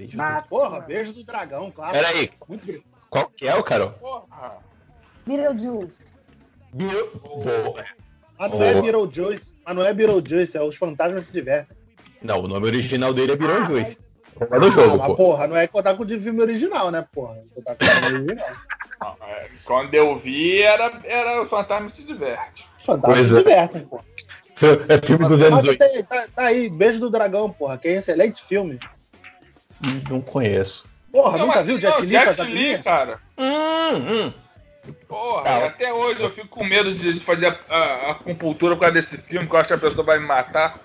Beijo. 0.00 0.18
Porra, 0.48 0.80
beijo 0.80 1.12
do 1.12 1.24
dragão, 1.24 1.70
claro. 1.70 1.92
Peraí, 1.92 2.30
Muito 2.48 2.82
qual 3.10 3.28
que 3.36 3.46
é 3.46 3.54
o 3.54 3.62
Carol? 3.62 3.90
Porra. 3.92 4.58
Beetlejuice. 5.26 5.98
Boa. 6.72 7.84
Mas 8.38 8.50
não 8.50 8.62
é. 8.62 8.80
Beetlejuice, 8.80 9.56
mas 9.64 9.76
não 9.76 9.84
é 9.84 9.92
Beetlejuice, 9.92 10.56
é 10.56 10.62
os 10.62 10.76
fantasmas 10.76 11.26
se 11.26 11.32
divertem. 11.32 11.76
Não, 12.22 12.40
o 12.40 12.48
nome 12.48 12.66
original 12.66 13.12
dele 13.12 13.32
é 13.32 13.34
Ah, 13.34 13.38
Beetlejuice. 13.38 13.96
mas- 13.98 14.10
É 14.40 14.58
do 14.58 14.66
Ah, 14.68 14.70
jogo, 14.70 14.96
mas 14.96 15.06
pô. 15.08 15.14
porra, 15.16 15.46
não 15.46 15.56
é 15.56 15.66
contar 15.66 15.94
com 15.96 16.02
o 16.02 16.06
de 16.06 16.18
filme 16.18 16.40
original, 16.40 16.90
né, 16.90 17.06
porra? 17.12 17.42
Contar 17.54 17.74
com 17.76 17.84
o 17.84 17.88
filme 17.88 18.16
original. 18.22 18.56
Não, 19.02 19.16
é, 19.28 19.48
Quando 19.66 19.94
eu 19.94 20.16
vi, 20.16 20.62
era, 20.62 20.98
era 21.04 21.42
o 21.42 21.46
Fantasma 21.46 21.90
se 21.90 22.02
diverte. 22.04 22.64
Os 22.78 22.84
fantasmas 22.86 23.18
Pois 23.18 23.28
se 23.28 23.34
é. 23.34 23.36
divertem, 23.38 23.86
porra. 23.86 24.04
É 24.88 25.06
filme 25.06 25.26
dos 25.28 25.40
anos 25.40 25.50
Mas 25.64 25.64
80. 25.66 25.88
tem, 25.88 26.04
tá, 26.04 26.26
tá 26.34 26.42
aí, 26.44 26.68
Beijo 26.70 27.00
do 27.00 27.10
Dragão, 27.10 27.50
porra, 27.50 27.76
que 27.78 27.88
é 27.88 27.92
excelente 27.92 28.42
filme. 28.44 28.78
Não 30.08 30.20
conheço. 30.20 30.88
Porra, 31.10 31.38
Não, 31.38 31.46
nunca 31.46 31.58
mas 31.58 31.66
viu 31.66 31.76
o 31.76 31.80
não, 31.80 31.90
Jet 31.90 32.02
Li 32.02 32.10
Jet 32.10 32.42
Li, 32.42 32.78
cara. 32.82 33.18
Hum, 33.38 33.96
hum. 34.26 34.32
Porra, 35.08 35.42
Tá. 35.44 35.66
até 35.66 35.92
hoje 35.92 36.22
eu 36.22 36.30
fico 36.30 36.48
com 36.48 36.64
medo 36.64 36.94
de 36.94 37.18
fazer 37.20 37.46
a, 37.68 37.74
a, 37.76 38.10
acupuntura 38.12 38.74
por 38.76 38.82
causa 38.82 38.94
desse 39.00 39.16
filme, 39.18 39.46
que 39.48 39.54
eu 39.54 39.58
acho 39.58 39.68
que 39.68 39.74
a 39.74 39.78
pessoa 39.78 40.04
vai 40.04 40.18
me 40.18 40.26
matar. 40.26 40.78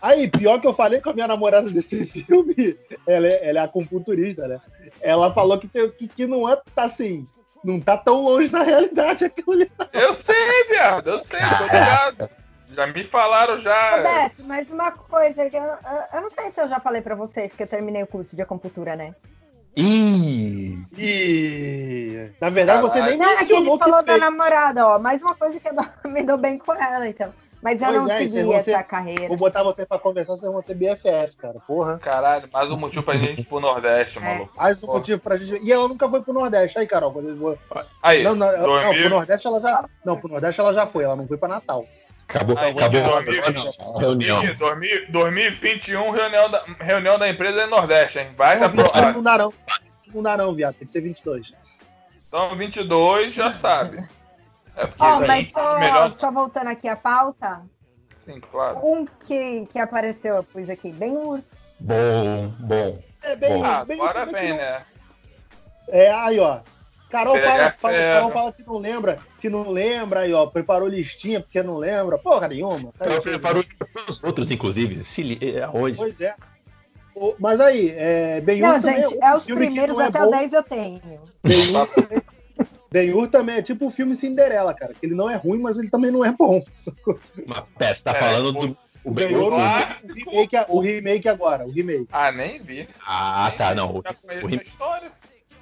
Aí, 0.00 0.28
pior 0.28 0.60
que 0.60 0.66
eu 0.66 0.74
falei 0.74 1.00
com 1.00 1.10
a 1.10 1.12
minha 1.12 1.26
namorada 1.28 1.68
desse 1.70 2.04
filme, 2.24 2.76
ela 3.06 3.26
é, 3.26 3.48
ela 3.50 3.60
é 3.60 3.62
acupunturista, 3.62 4.46
né? 4.48 4.58
Ela 5.00 5.32
falou 5.32 5.58
que, 5.58 5.68
tem- 5.68 5.90
que, 5.90 6.08
que 6.08 6.26
não 6.26 6.48
é, 6.48 6.56
tá 6.74 6.84
assim, 6.84 7.26
não 7.64 7.80
tá 7.80 7.96
tão 7.96 8.22
longe 8.22 8.48
da 8.48 8.62
realidade 8.62 9.24
aquilo 9.26 9.52
ali. 9.52 9.70
Eu 9.92 10.12
sei, 10.14 10.64
viado, 10.68 11.10
eu 11.10 11.20
sei, 11.20 11.40
tô 11.40 11.64
ligado. 11.64 12.30
Já 12.72 12.86
me 12.86 13.04
falaram 13.04 13.58
já. 13.60 13.96
Roberto, 13.96 14.44
mas 14.46 14.70
uma 14.70 14.90
coisa 14.92 15.48
que 15.48 15.56
eu, 15.56 15.62
eu- 15.62 16.20
não 16.20 16.30
sei 16.30 16.50
se 16.50 16.60
eu 16.60 16.68
já 16.68 16.78
falei 16.78 17.00
pra 17.02 17.14
vocês 17.14 17.54
que 17.54 17.62
eu 17.62 17.66
terminei 17.66 18.02
o 18.02 18.06
curso 18.06 18.36
de 18.36 18.42
acupuntura, 18.42 18.94
né? 18.94 19.14
Ih. 19.76 20.78
E 20.96 22.30
na 22.40 22.50
verdade 22.50 22.82
você 22.82 23.00
nem 23.02 23.16
Não, 23.16 23.26
é 23.30 23.36
que 23.36 23.40
mencionou 23.44 23.78
falou 23.78 23.98
que 24.00 24.06
da 24.06 24.12
fez. 24.14 24.20
namorada, 24.20 24.86
ó. 24.86 24.98
Mais 24.98 25.22
uma 25.22 25.34
coisa 25.34 25.58
que 25.58 25.68
eu 25.68 25.72
me 26.10 26.22
dou 26.24 26.36
bem 26.36 26.58
com 26.58 26.72
ela, 26.74 27.06
então. 27.08 27.32
Mas 27.60 27.80
eu 27.82 27.88
Pois 27.88 27.98
não 28.02 28.10
é, 28.12 28.18
segui 28.18 28.30
se 28.30 28.44
você- 28.44 28.70
essa 28.72 28.82
carreira. 28.84 29.26
Vou 29.28 29.36
botar 29.36 29.64
você 29.64 29.84
pra 29.84 29.98
conversar, 29.98 30.36
vocês 30.36 30.50
vão 30.52 30.62
ser 30.62 30.74
BFF, 30.74 31.36
cara. 31.36 31.58
Porra. 31.66 31.98
Caralho, 31.98 32.48
mais 32.52 32.70
um 32.70 32.76
motivo 32.76 33.02
pra 33.02 33.14
gente 33.16 33.40
ir 33.40 33.44
pro 33.44 33.58
Nordeste, 33.58 34.18
É. 34.18 34.20
maluco. 34.20 34.52
Mais 34.56 34.80
um 34.82 34.86
Porra. 34.86 34.98
motivo 34.98 35.20
pra 35.20 35.36
gente. 35.36 35.64
E 35.64 35.72
ela 35.72 35.88
nunca 35.88 36.08
foi 36.08 36.22
pro 36.22 36.32
Nordeste. 36.32 36.78
Aí, 36.78 36.86
Carol, 36.86 37.10
vão- 37.10 37.58
Aí, 38.00 38.22
Não, 38.22 38.36
não, 38.36 38.46
ela- 38.46 38.58
não, 38.82 38.82
2000, 38.84 39.00
pro 39.08 39.16
Nordeste 39.16 39.46
ela 39.48 39.60
já. 39.60 39.84
Não, 40.04 40.16
pro 40.16 40.28
Nordeste 40.28 40.60
ela 40.60 40.72
já 40.72 40.86
foi, 40.86 41.02
ela 41.04 41.16
não 41.16 41.26
foi 41.26 41.36
pra 41.36 41.48
Natal. 41.48 41.84
Acabou, 42.28 42.58
Aí, 42.58 42.70
acabou 42.72 43.02
dormir, 43.02 43.40
a 43.40 43.44
reunião. 43.44 44.42
2000, 44.58 45.10
2021, 45.10 46.10
reunião 46.10 46.50
da, 46.50 46.62
reunião 46.78 47.18
da 47.18 47.28
empresa 47.28 47.64
em 47.64 47.70
Nordeste, 47.70 48.18
hein? 48.18 48.30
Vai 48.36 48.58
se 48.58 48.62
Não, 48.64 48.70
21 48.70 48.86
aprovar. 48.86 49.12
não 49.14 49.22
dá 49.22 49.38
não. 49.38 49.50
21 50.04 50.14
não 50.14 50.22
dá 50.22 50.36
não, 50.36 50.54
viado. 50.54 50.74
Tem 50.74 50.86
que 50.86 50.92
ser 50.92 51.00
22. 51.00 51.54
Então, 52.28 52.54
22 52.54 53.32
já 53.32 53.54
sabe. 53.54 54.06
É 54.76 54.86
porque 54.86 55.02
Ó, 55.02 55.20
sim, 55.20 55.26
mas 55.26 55.50
só, 55.50 55.78
melhor. 55.78 56.12
só 56.12 56.30
voltando 56.30 56.68
aqui 56.68 56.86
à 56.86 56.94
pauta, 56.96 57.62
Sim, 58.26 58.40
claro. 58.40 58.78
um 58.84 59.06
que, 59.26 59.64
que 59.66 59.78
apareceu, 59.78 60.36
eu 60.36 60.44
pus 60.44 60.68
aqui, 60.68 60.92
bem 60.92 61.16
urso. 61.16 61.44
Bom, 61.80 62.48
bom. 62.60 63.02
É 63.22 63.34
bem, 63.34 63.54
Bom. 63.58 63.64
Ah, 63.64 63.84
bem 63.86 63.98
agora 64.00 64.26
bem 64.26 64.34
vem, 64.34 64.48
não- 64.50 64.56
né? 64.58 64.82
É, 65.88 66.12
aí, 66.12 66.38
ó. 66.38 66.60
Carol 67.10 67.38
fala, 67.38 67.70
fala. 67.72 67.94
Carol 67.94 68.30
fala 68.30 68.52
que 68.52 68.66
não 68.66 68.76
lembra, 68.78 69.18
que 69.40 69.48
não 69.48 69.70
lembra, 69.70 70.20
aí, 70.20 70.32
ó. 70.34 70.46
Preparou 70.46 70.88
listinha 70.88 71.40
porque 71.40 71.62
não 71.62 71.76
lembra. 71.78 72.18
Porra 72.18 72.48
nenhuma. 72.48 72.92
Tá 72.98 73.06
Eu 73.06 73.12
aí, 73.14 73.20
preparo 73.20 73.64
os 74.08 74.22
outros, 74.22 74.50
inclusive. 74.50 75.04
Se 75.04 75.22
li... 75.22 75.38
é, 75.56 75.62
Aonde? 75.62 75.96
Pois 75.96 76.20
é. 76.20 76.34
O- 77.14 77.34
Mas 77.38 77.60
aí, 77.60 77.90
é, 77.96 78.40
Ben-Hur 78.42 78.68
Não, 78.68 78.80
também 78.80 79.02
gente, 79.02 79.18
é, 79.22 79.26
é 79.26 79.34
os 79.34 79.44
que 79.44 79.54
primeiros 79.54 79.98
é 79.98 80.04
até 80.04 80.20
bom. 80.20 80.28
o 80.28 80.30
10 80.30 80.52
eu 80.52 80.62
tenho. 80.62 81.00
Ben-Hur 82.90 83.28
também 83.28 83.56
é 83.56 83.62
tipo 83.62 83.86
o 83.86 83.90
filme 83.90 84.14
Cinderela, 84.14 84.72
cara. 84.74 84.94
Que 84.94 85.04
ele 85.06 85.14
não 85.14 85.28
é 85.28 85.36
ruim, 85.36 85.58
mas 85.60 85.76
ele 85.78 85.90
também 85.90 86.10
não 86.10 86.24
é 86.24 86.32
bom. 86.32 86.62
Mas, 87.46 87.64
pera, 87.78 87.96
você 87.96 88.02
tá 88.02 88.12
É, 88.12 88.14
falando 88.14 88.46
o- 88.58 88.66
do. 88.68 88.78
O 89.04 89.10
Ben-Hur, 89.12 89.50
Ben-Hur? 89.50 89.60
Ah, 89.60 89.96
o, 90.02 90.12
remake, 90.12 90.56
o 90.68 90.80
remake 90.80 91.28
agora, 91.28 91.64
o 91.66 91.70
remake. 91.70 92.08
Ah, 92.12 92.30
nem 92.32 92.60
vi. 92.60 92.88
Ah, 93.06 93.46
Nem 93.48 93.58
tá, 93.58 93.70
vi. 93.70 93.74
não. 93.76 94.02
Conheço 94.40 94.70
o. 94.78 94.88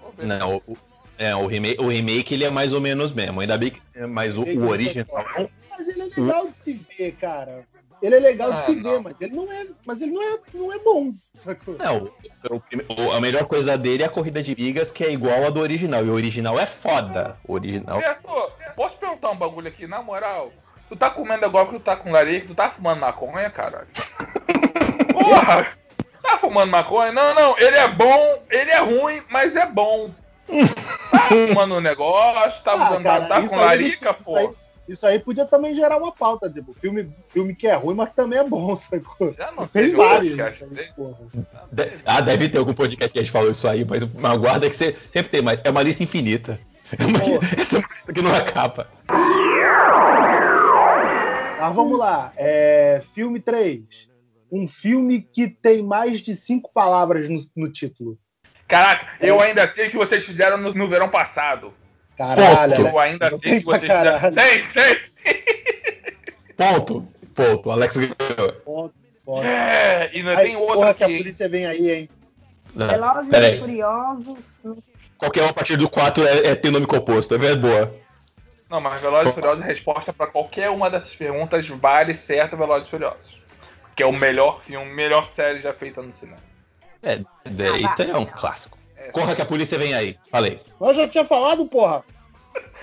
Vou 0.03 0.13
ver. 0.17 0.27
Não, 0.27 0.57
o, 0.67 0.77
é, 1.19 1.35
o, 1.35 1.47
remake, 1.47 1.81
o 1.81 1.89
remake 1.89 2.35
ele 2.35 2.45
é 2.45 2.51
mais 2.51 2.73
ou 2.73 2.81
menos 2.81 3.13
mesmo. 3.13 3.41
Ainda 3.41 3.57
bem 3.59 3.71
que. 3.71 3.81
é, 3.95 4.07
Mas 4.07 4.37
o, 4.37 4.43
o 4.43 4.69
original 4.69 5.07
é 5.37 5.41
um. 5.43 5.49
Mas 5.71 5.89
ele 5.89 6.03
é 6.03 6.21
legal 6.21 6.49
de 6.49 6.57
se 6.57 6.75
ver, 6.97 7.13
cara. 7.13 7.65
Ele 8.03 8.15
é 8.15 8.21
legal 8.21 8.53
de 8.53 8.59
Ah, 8.59 8.63
se 8.63 8.75
não. 8.75 8.91
ver, 8.91 9.01
mas 9.01 9.21
ele 9.21 9.35
não 9.35 9.51
é, 9.53 9.67
mas 9.87 10.01
ele 10.03 10.13
não 10.13 10.23
é, 10.23 10.39
não 10.53 10.73
é 10.73 10.79
bom. 10.79 11.11
Sacou? 11.35 11.77
Não, 11.79 12.11
o 12.51 13.13
a 13.13 13.21
melhor 13.21 13.45
coisa 13.47 13.77
dele 13.79 14.03
é 14.03 14.07
a 14.07 14.11
corrida 14.11 14.43
de 14.43 14.55
bigas, 14.55 14.91
que 14.93 15.03
é 15.03 15.11
igual 15.11 15.47
a 15.47 15.51
do 15.51 15.61
original. 15.61 16.05
E 16.05 16.09
o 16.11 16.15
original 16.15 16.59
é 16.59 16.67
foda. 16.67 17.37
O 17.49 17.55
original. 17.55 17.99
Beto, 17.99 18.53
posso 18.75 18.95
te 18.97 19.01
perguntar 19.01 19.31
um 19.31 19.37
bagulho 19.37 19.69
aqui, 19.69 19.87
na 19.87 20.03
moral? 20.03 20.53
Tu 20.89 20.95
tá 20.97 21.09
comendo 21.11 21.47
agora 21.47 21.67
que 21.67 21.73
tu 21.73 21.81
tá 21.81 21.97
com 21.97 22.13
larica, 22.13 22.47
tu 22.47 22.55
tá 22.55 22.71
fumando 22.71 23.01
maconha, 23.01 23.51
caralho? 23.51 23.89
Porra! 25.13 25.67
Tá 26.23 26.39
fumando 26.39 26.71
maconha? 26.71 27.13
Não, 27.13 27.35
não, 27.35 27.59
ele 27.59 27.77
é 27.77 27.89
bom, 27.89 28.43
ele 28.51 28.71
é 28.71 28.79
ruim, 28.81 29.23
mas 29.31 29.57
é 29.57 29.65
bom. 29.67 30.11
Tá 31.11 31.29
fumando 31.49 31.75
um 31.77 31.81
negócio, 31.81 32.63
tá, 32.63 32.73
Ah, 32.73 32.91
usando, 32.91 33.03
cara, 33.03 33.27
tá 33.27 33.43
com 33.49 33.57
larica, 33.57 34.11
isso 34.13 34.25
pô. 34.25 34.37
aí- 34.37 34.51
Isso 34.89 35.05
aí 35.05 35.19
podia 35.19 35.45
também 35.45 35.75
gerar 35.75 35.97
uma 35.99 36.13
pauta, 36.13 36.49
tipo, 36.49 36.73
filme, 36.75 37.11
filme 37.27 37.57
que 37.57 37.67
é 37.67 37.75
ruim, 37.75 37.97
mas 37.97 38.13
também 38.15 38.39
é 38.39 38.45
bom, 38.45 38.75
sacou? 38.77 39.33
Já 39.33 39.51
não 39.51 39.67
Tem 39.67 39.93
vários. 39.97 40.37
podcast 40.37 40.63
isso 40.63 40.71
aí, 40.71 40.77
dele? 40.77 40.93
porra. 40.95 41.19
De- 41.73 41.93
Ah, 42.05 42.21
deve 42.21 42.49
ter 42.49 42.59
algum 42.59 42.73
podcast 42.73 43.13
que 43.13 43.19
a 43.19 43.23
gente 43.23 43.33
falou 43.33 43.51
isso 43.51 43.67
aí, 43.67 43.85
mas 43.85 44.03
uma 44.05 44.37
guarda 44.37 44.71
que 44.71 44.77
você 44.77 44.95
sempre 45.13 45.31
tem 45.31 45.43
mais. 45.43 45.61
É 45.65 45.71
uma 45.71 45.83
lista 45.83 46.05
infinita. 46.05 46.61
É 46.97 47.05
uma, 47.05 47.19
essa 47.61 47.77
é 47.77 47.79
uma 47.81 47.89
lista 47.97 48.13
que 48.13 48.23
não 48.23 48.33
acaba. 48.33 48.87
Mas 51.59 51.75
vamos 51.75 51.99
lá. 51.99 52.33
É, 52.37 53.03
filme 53.15 53.41
3. 53.41 53.83
Um 54.53 54.69
filme 54.69 55.21
que 55.21 55.49
tem 55.49 55.83
mais 55.83 56.21
de 56.21 56.37
cinco 56.37 56.71
palavras 56.73 57.29
no, 57.29 57.39
no 57.57 57.73
título. 57.73 58.17
Caraca, 58.69 59.07
eu 59.21 59.41
ainda 59.41 59.67
sei 59.69 59.89
o 59.89 59.91
que 59.91 59.97
vocês 59.97 60.25
fizeram 60.25 60.57
no, 60.57 60.75
no 60.75 60.89
verão 60.89 61.09
passado. 61.09 61.73
Caralho, 62.17 62.83
né? 62.83 62.91
Eu 62.91 62.99
ainda 62.99 63.29
sei 63.39 63.59
o 63.59 63.61
que 63.61 63.65
vocês 63.65 63.83
fizeram. 63.83 64.19
Tem, 64.33 64.67
tem! 64.69 65.07
Ponto. 66.57 67.07
Ponto. 67.35 67.71
Alex 67.71 67.97
ganhou. 67.97 68.53
Ponto, 68.65 68.95
ponto. 69.25 69.47
É, 69.47 70.11
e 70.13 70.19
ainda 70.19 70.39
Aí, 70.39 70.47
tem 70.47 70.57
outra 70.57 70.75
porra 70.75 70.95
que 70.95 71.05
a 71.05 71.07
aqui. 71.07 71.19
polícia 71.19 71.49
vem 71.49 71.67
aí, 71.67 71.91
hein? 71.91 72.09
Não, 72.75 72.89
Velozes 72.89 73.33
e. 73.33 73.59
Furiosos. 73.59 74.39
Qualquer 75.19 75.43
um 75.43 75.49
a 75.49 75.53
partir 75.53 75.77
do 75.77 75.89
4 75.89 76.27
é, 76.27 76.47
é 76.49 76.55
ter 76.55 76.71
nome 76.71 76.87
composto. 76.87 77.35
É 77.35 77.57
boa. 77.57 77.95
Não, 78.71 78.81
mas 78.81 79.01
Velozes 79.01 79.33
e 79.33 79.35
Furiosos, 79.35 79.63
a 79.63 79.67
resposta 79.67 80.13
pra 80.13 80.27
qualquer 80.27 80.71
uma 80.71 80.91
dessas 80.91 81.15
perguntas 81.15 81.69
vale 81.69 82.17
certo 82.17 82.57
Velozes 82.57 82.89
e 82.89 82.91
Furiosos. 82.91 83.41
Que 83.95 84.03
é 84.03 84.07
o 84.07 84.13
melhor 84.13 84.63
filme, 84.63 84.91
melhor 84.93 85.29
série 85.31 85.61
já 85.61 85.73
feita 85.73 86.03
no 86.03 86.15
cinema. 86.15 86.39
É, 87.03 87.13
é, 87.13 87.19
isso 87.79 88.03
aí 88.03 88.11
é 88.11 88.17
um 88.17 88.27
clássico. 88.27 88.77
É, 88.97 89.11
Corra 89.11 89.35
que 89.35 89.43
a 89.43 89.47
polícia 89.47 89.79
vem 89.79 89.95
aí. 89.95 90.19
Falei. 90.31 90.61
Nós 90.81 90.97
já 90.97 91.07
tinha 91.09 91.25
falado, 91.25 91.67
porra. 91.67 92.05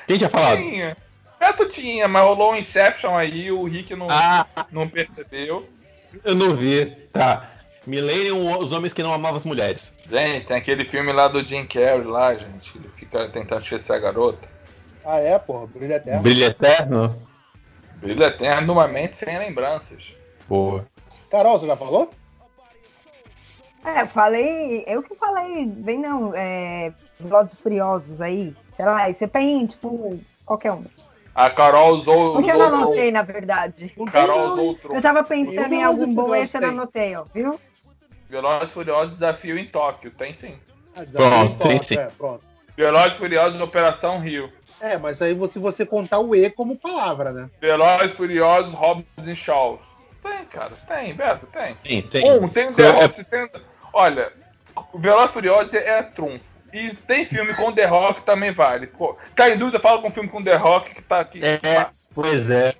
Quem 0.07 0.17
tinha 0.17 0.29
falado? 0.29 0.57
Tinha. 0.57 0.97
Beto 1.39 1.67
tinha, 1.69 2.07
mas 2.07 2.23
rolou 2.23 2.53
um 2.53 2.55
Inception 2.55 3.15
aí, 3.15 3.51
o 3.51 3.65
Rick 3.65 3.93
não, 3.95 4.07
Ah, 4.09 4.45
não 4.71 4.87
percebeu. 4.87 5.67
eu 6.23 6.35
não 6.35 6.55
vi. 6.55 6.85
Tá. 7.11 7.49
Millennium, 7.85 8.57
os 8.59 8.71
homens 8.71 8.93
que 8.93 9.03
não 9.03 9.13
amavam 9.13 9.37
as 9.37 9.43
mulheres. 9.43 9.91
Gente, 10.09 10.47
tem 10.47 10.55
aquele 10.55 10.85
filme 10.85 11.11
lá 11.11 11.27
do 11.27 11.45
Jim 11.45 11.65
Carrey 11.65 12.03
lá, 12.03 12.33
gente. 12.33 12.71
Ele 12.77 12.87
fica 12.89 13.27
tentando 13.29 13.61
esquecer 13.61 13.91
a 13.93 13.99
garota. 13.99 14.47
Ah, 15.03 15.19
é, 15.19 15.37
porra. 15.37 15.67
Brilho 15.67 15.93
eterno. 15.93 16.21
Brilho 16.21 16.45
eterno? 16.45 17.27
Brilho 17.97 18.23
eterno 18.23 18.67
numa 18.67 18.87
mente 18.87 19.17
sem 19.17 19.37
lembranças. 19.37 20.01
Boa. 20.47 20.85
Carol, 21.29 21.59
você 21.59 21.67
já 21.67 21.75
falou? 21.75 22.09
É, 23.85 24.01
eu 24.01 24.07
falei, 24.07 24.83
eu 24.87 25.03
que 25.03 25.13
falei, 25.15 25.69
vem 25.77 25.99
não, 25.99 26.33
é, 26.33 26.93
Velozes 27.19 27.59
Furiosos 27.59 28.21
aí, 28.21 28.55
sei 28.71 28.85
lá, 28.85 29.11
você 29.11 29.27
tem, 29.27 29.65
tipo, 29.65 30.17
qualquer 30.45 30.71
um. 30.71 30.83
A 31.35 31.49
Carol 31.49 31.97
usou. 31.97 32.33
Porque 32.33 32.51
eu 32.51 32.55
usou 32.55 32.69
não 32.69 32.77
anotei, 32.83 33.11
na 33.11 33.23
verdade. 33.23 33.91
Tem, 33.95 34.05
Carol 34.05 34.37
não, 34.37 34.53
usou 34.53 34.79
o. 34.91 34.95
Eu 34.95 35.01
tava 35.01 35.23
pensando 35.23 35.73
Eu 35.73 35.79
em 35.79 35.83
algum 35.83 36.13
bom, 36.13 36.33
esse 36.35 36.55
eu 36.55 36.61
não 36.61 36.69
tem. 36.69 36.77
anotei, 36.77 37.15
ó, 37.15 37.23
viu? 37.33 37.59
Velozes 38.29 38.71
Furiosos 38.71 39.13
Desafio 39.15 39.57
em 39.57 39.67
Tóquio. 39.67 40.11
Tem 40.11 40.33
sim. 40.33 40.57
Ah, 40.95 41.03
desafio 41.03 41.29
Pronto, 41.29 41.53
em 41.53 41.57
tópico, 41.57 41.85
sim. 41.85 41.97
É, 41.97 42.07
pronto. 42.17 42.43
Velozes 42.77 43.17
Furiosos 43.17 43.61
Operação 43.61 44.19
Rio. 44.19 44.51
É, 44.79 44.97
mas 44.97 45.21
aí 45.21 45.37
se 45.49 45.59
você 45.59 45.85
contar 45.85 46.19
o 46.19 46.35
E 46.35 46.49
como 46.49 46.75
palavra, 46.77 47.31
né? 47.31 47.49
Velozes 47.59 48.11
e 48.11 48.15
Furiosos 48.15 48.73
Hobbs 48.73 49.05
e 49.25 49.35
Shaw. 49.35 49.79
Tem, 50.21 50.45
cara. 50.45 50.71
Tem, 50.87 51.13
Beto, 51.13 51.47
tem. 51.47 51.75
Tem, 51.83 52.01
tem. 52.01 52.31
Um, 52.31 52.47
tem 52.47 52.69
o 52.69 52.73
The 52.73 52.83
É- 52.83 52.91
Hobbs, 52.91 53.25
tem... 53.29 53.49
Olha, 53.93 54.33
Velozes 54.95 55.29
e 55.29 55.33
Furiosos 55.33 55.73
é, 55.73 56.01
trunfo. 56.01 56.53
E 56.73 56.93
tem 56.95 57.23
filme 57.23 57.53
com 57.53 57.71
The 57.71 57.85
Rock 57.85 58.21
também 58.23 58.51
vale. 58.51 58.87
Pô, 58.87 59.15
tá 59.35 59.49
em 59.49 59.57
dúvida, 59.57 59.79
fala 59.79 60.01
com 60.01 60.09
filme 60.09 60.27
com 60.27 60.43
The 60.43 60.55
Rock 60.55 60.95
que 60.95 61.03
tá 61.03 61.19
aqui. 61.19 61.39
É, 61.45 61.85
pois 62.15 62.49
é. 62.49 62.73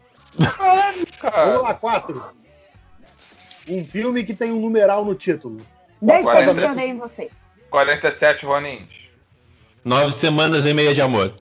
Caralho, 0.58 0.98
Vamos 0.98 1.12
cara. 1.20 1.62
lá, 1.62 1.74
quatro. 1.76 2.24
Um 3.70 3.86
filme 3.86 4.24
que 4.24 4.34
tem 4.34 4.52
um 4.52 4.60
numeral 4.60 5.06
no 5.06 5.14
título. 5.14 5.62
10 6.02 6.26
coisas 6.26 6.44
que 6.44 6.50
eu 6.50 6.54
Quarenta. 6.56 6.72
odeio 6.72 6.90
em 6.90 6.98
você. 6.98 7.30
47 7.70 8.46
Ronins. 8.46 8.90
Nove 9.86 10.14
semanas 10.14 10.66
e 10.66 10.74
meia 10.74 10.94
de 10.94 11.02
amor. 11.02 11.36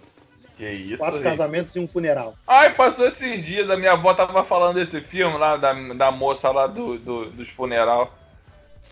Que 0.56 0.68
isso, 0.68 0.98
Quatro 0.98 1.16
gente. 1.16 1.24
casamentos 1.30 1.74
e 1.74 1.80
um 1.80 1.88
funeral. 1.88 2.34
Ai, 2.46 2.74
passou 2.74 3.08
esses 3.08 3.44
dias, 3.44 3.68
a 3.70 3.76
minha 3.76 3.92
avó 3.92 4.12
tava 4.12 4.44
falando 4.44 4.74
desse 4.74 5.00
filme 5.00 5.38
lá, 5.38 5.56
da, 5.56 5.72
da 5.72 6.10
moça 6.10 6.50
lá 6.50 6.66
do, 6.66 6.98
do, 6.98 7.30
dos 7.30 7.48
funeral. 7.48 8.12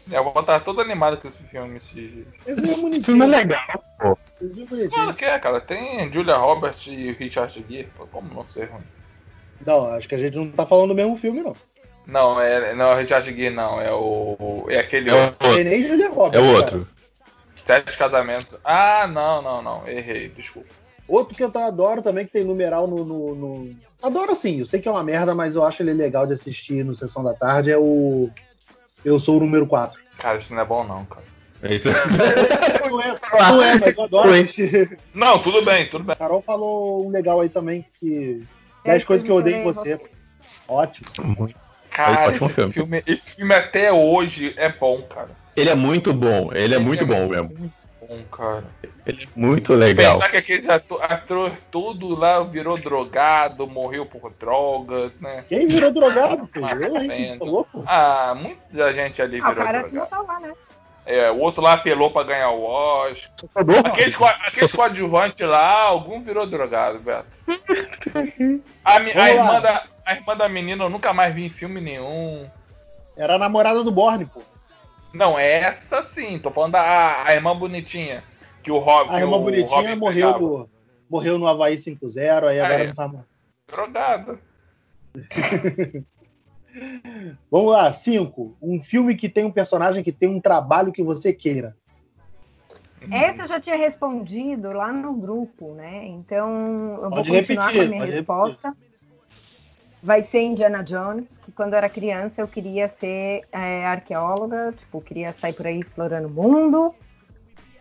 Minha 0.06 0.20
avó 0.20 0.42
tava 0.42 0.64
toda 0.64 0.82
animada 0.82 1.16
com 1.16 1.28
esse 1.28 1.42
filme 1.44 1.80
dias. 1.92 2.26
Esse 2.46 2.60
filme 2.60 2.70
é 2.70 2.76
O 2.76 2.80
bonitinho. 2.80 3.04
filme 3.04 3.24
é 3.24 3.28
legal, 3.28 3.84
pô. 4.00 4.18
Esse 4.40 4.54
filme 4.66 4.84
é 4.84 4.88
bonitinho. 4.88 5.14
que 5.14 5.24
é, 5.24 5.38
cara. 5.38 5.60
Tem 5.60 6.12
Julia 6.12 6.36
Roberts 6.36 6.86
e 6.86 7.12
Richard 7.12 7.64
Gere. 7.68 7.88
Pô, 7.96 8.06
Como 8.06 8.32
não 8.34 8.46
ser 8.52 8.64
ruim? 8.70 8.82
Não, 9.64 9.86
acho 9.88 10.08
que 10.08 10.14
a 10.14 10.18
gente 10.18 10.36
não 10.36 10.50
tá 10.50 10.66
falando 10.66 10.88
do 10.88 10.94
mesmo 10.94 11.16
filme, 11.16 11.42
não. 11.42 11.54
Não, 12.06 12.40
é, 12.40 12.74
não 12.74 12.86
é 12.86 12.94
o 12.94 12.98
Richard 12.98 13.26
Gere, 13.36 13.54
não. 13.54 13.80
É 13.80 13.92
o. 13.92 14.66
É 14.68 14.78
aquele 14.80 15.10
É 15.10 15.14
o 15.14 15.16
outro. 15.26 15.36
Tem 15.38 15.48
outro. 15.50 15.64
nem 15.64 15.82
Julia 15.84 16.06
É 16.06 16.08
Roberts. 16.08 16.40
o 16.40 16.44
cara. 16.52 16.56
outro. 16.56 16.88
Sete 17.66 17.96
casamentos. 17.96 18.58
Ah, 18.64 19.06
não, 19.06 19.40
não, 19.42 19.62
não. 19.62 19.86
Errei, 19.88 20.28
desculpa. 20.30 20.68
Outro 21.06 21.36
que 21.36 21.42
eu 21.44 21.50
tá- 21.50 21.66
adoro 21.66 22.02
também, 22.02 22.24
que 22.24 22.32
tem 22.32 22.44
numeral 22.44 22.86
no, 22.86 23.04
no, 23.04 23.34
no- 23.34 23.76
Adoro 24.02 24.34
sim, 24.34 24.60
eu 24.60 24.64
sei 24.66 24.80
que 24.80 24.88
é 24.88 24.90
uma 24.90 25.02
merda, 25.04 25.34
mas 25.34 25.54
eu 25.56 25.64
acho 25.64 25.82
ele 25.82 25.92
legal 25.92 26.26
de 26.26 26.32
assistir 26.32 26.84
no 26.84 26.94
Sessão 26.94 27.22
da 27.22 27.34
Tarde, 27.34 27.70
é 27.70 27.76
o... 27.76 28.30
Eu 29.04 29.18
Sou 29.20 29.36
o 29.36 29.40
Número 29.40 29.66
4. 29.66 29.98
Cara, 30.18 30.38
isso 30.38 30.52
não 30.52 30.60
é 30.60 30.64
bom, 30.64 30.84
não, 30.84 31.04
cara. 31.04 31.30
Não 32.90 33.02
é, 33.02 33.18
não 33.50 33.62
é 33.62 33.78
mas 33.78 33.96
eu 33.96 34.04
adoro. 34.04 34.30
Não, 35.12 35.38
tudo 35.42 35.62
bem, 35.62 35.88
tudo 35.90 36.04
bem. 36.04 36.16
Carol 36.16 36.40
falou 36.40 37.06
um 37.06 37.10
legal 37.10 37.40
aí 37.40 37.50
também, 37.50 37.84
que... 38.00 38.42
É, 38.82 38.92
10 38.92 39.04
coisas 39.04 39.24
que 39.24 39.30
eu 39.30 39.36
odeio 39.36 39.58
em 39.58 39.62
você. 39.62 40.00
Ótimo. 40.66 41.08
Cara, 41.90 42.28
ótimo 42.28 42.46
esse 42.46 42.54
filme. 42.54 42.72
filme. 42.72 43.02
esse 43.06 43.32
filme 43.32 43.54
até 43.54 43.92
hoje 43.92 44.54
é 44.56 44.70
bom, 44.70 45.02
cara. 45.02 45.30
Ele 45.54 45.68
é 45.68 45.74
muito 45.74 46.14
bom, 46.14 46.50
ele 46.52 46.74
é 46.74 46.78
muito 46.78 47.04
bom 47.04 47.28
mesmo. 47.28 47.70
Cara. 48.32 48.64
Ele 49.06 49.22
é 49.24 49.28
muito 49.38 49.72
legal. 49.74 50.14
Pensar 50.18 50.30
que 50.30 50.36
aqueles 50.38 50.68
ator, 50.68 51.00
ator 51.02 51.52
todo 51.70 52.18
lá 52.18 52.42
virou 52.42 52.76
drogado, 52.76 53.66
morreu 53.68 54.04
por 54.04 54.32
drogas, 54.34 55.12
né? 55.20 55.44
Quem 55.46 55.68
virou 55.68 55.92
drogado, 55.92 56.44
filho? 56.46 56.66
Ah, 56.66 56.74
Eu, 56.74 57.46
louco? 57.46 57.84
Ah, 57.86 58.34
muita 58.36 58.92
gente 58.92 59.22
ali 59.22 59.40
Ah, 59.40 59.50
virou 59.50 59.64
cara 59.64 59.82
não 59.82 59.88
drogado. 59.90 60.10
tá 60.10 60.20
lá, 60.22 60.40
né? 60.40 60.52
É, 61.06 61.30
o 61.30 61.38
outro 61.38 61.62
lá 61.62 61.74
apelou 61.74 62.10
pra 62.10 62.22
ganhar 62.24 62.50
o 62.50 62.62
Oscar. 62.62 63.30
Aqueles, 63.86 64.14
co- 64.16 64.24
aqueles 64.26 64.72
coadjuvantes 64.72 65.46
lá, 65.48 65.82
algum 65.82 66.20
virou 66.20 66.46
drogado, 66.46 66.98
Beto. 66.98 67.26
A, 68.84 68.96
a 68.96 69.30
irmã 69.30 69.60
da, 69.60 69.84
a 70.04 70.14
irmã 70.14 70.36
da 70.36 70.48
menina 70.48 70.84
eu 70.84 70.90
nunca 70.90 71.12
mais 71.12 71.34
vi 71.34 71.46
em 71.46 71.50
filme 71.50 71.80
nenhum. 71.80 72.48
Era 73.16 73.34
a 73.34 73.38
namorada 73.38 73.82
do 73.82 73.90
Borne, 73.90 74.26
pô. 74.26 74.42
Não, 75.12 75.38
essa 75.38 76.02
sim, 76.02 76.38
tô 76.38 76.50
falando 76.50 76.72
da 76.72 77.24
a 77.24 77.34
irmã 77.34 77.56
bonitinha. 77.56 78.22
Que 78.62 78.70
o 78.70 78.78
Rob. 78.78 79.10
A 79.10 79.20
irmã 79.20 79.36
o 79.36 79.40
bonitinha 79.40 79.80
Robin 79.80 79.96
morreu 79.96 80.34
pegava. 80.34 80.44
no, 80.44 80.70
morreu 81.08 81.38
no 81.38 81.46
Havaí 81.46 81.76
5-0, 81.76 82.44
aí 82.44 82.60
agora 82.60 82.82
Aí. 82.82 82.86
não 82.88 82.94
tá 82.94 83.08
mais. 83.08 83.26
Drogada. 83.66 84.38
Vamos 87.50 87.72
lá, 87.72 87.92
5. 87.92 88.56
Um 88.62 88.80
filme 88.82 89.16
que 89.16 89.28
tem 89.28 89.44
um 89.44 89.50
personagem 89.50 90.04
que 90.04 90.12
tem 90.12 90.28
um 90.28 90.40
trabalho 90.40 90.92
que 90.92 91.02
você 91.02 91.32
queira. 91.32 91.76
Essa 93.10 93.42
eu 93.42 93.48
já 93.48 93.58
tinha 93.58 93.76
respondido 93.76 94.72
lá 94.72 94.92
no 94.92 95.14
grupo, 95.14 95.74
né? 95.74 96.06
Então 96.06 96.94
eu 96.96 97.00
vou 97.00 97.10
Pode 97.10 97.30
continuar 97.30 97.68
repetir, 97.68 97.88
com 97.88 97.94
a 97.94 97.98
minha 97.98 98.04
resposta. 98.04 98.76
Vai 100.02 100.22
ser 100.22 100.40
Indiana 100.40 100.82
Jones, 100.82 101.26
que 101.44 101.52
quando 101.52 101.72
eu 101.74 101.78
era 101.78 101.88
criança 101.88 102.40
eu 102.40 102.48
queria 102.48 102.88
ser 102.88 103.42
é, 103.52 103.84
arqueóloga, 103.86 104.72
tipo, 104.78 105.00
queria 105.00 105.32
sair 105.38 105.52
por 105.52 105.66
aí 105.66 105.78
explorando 105.80 106.28
o 106.28 106.30
mundo. 106.30 106.94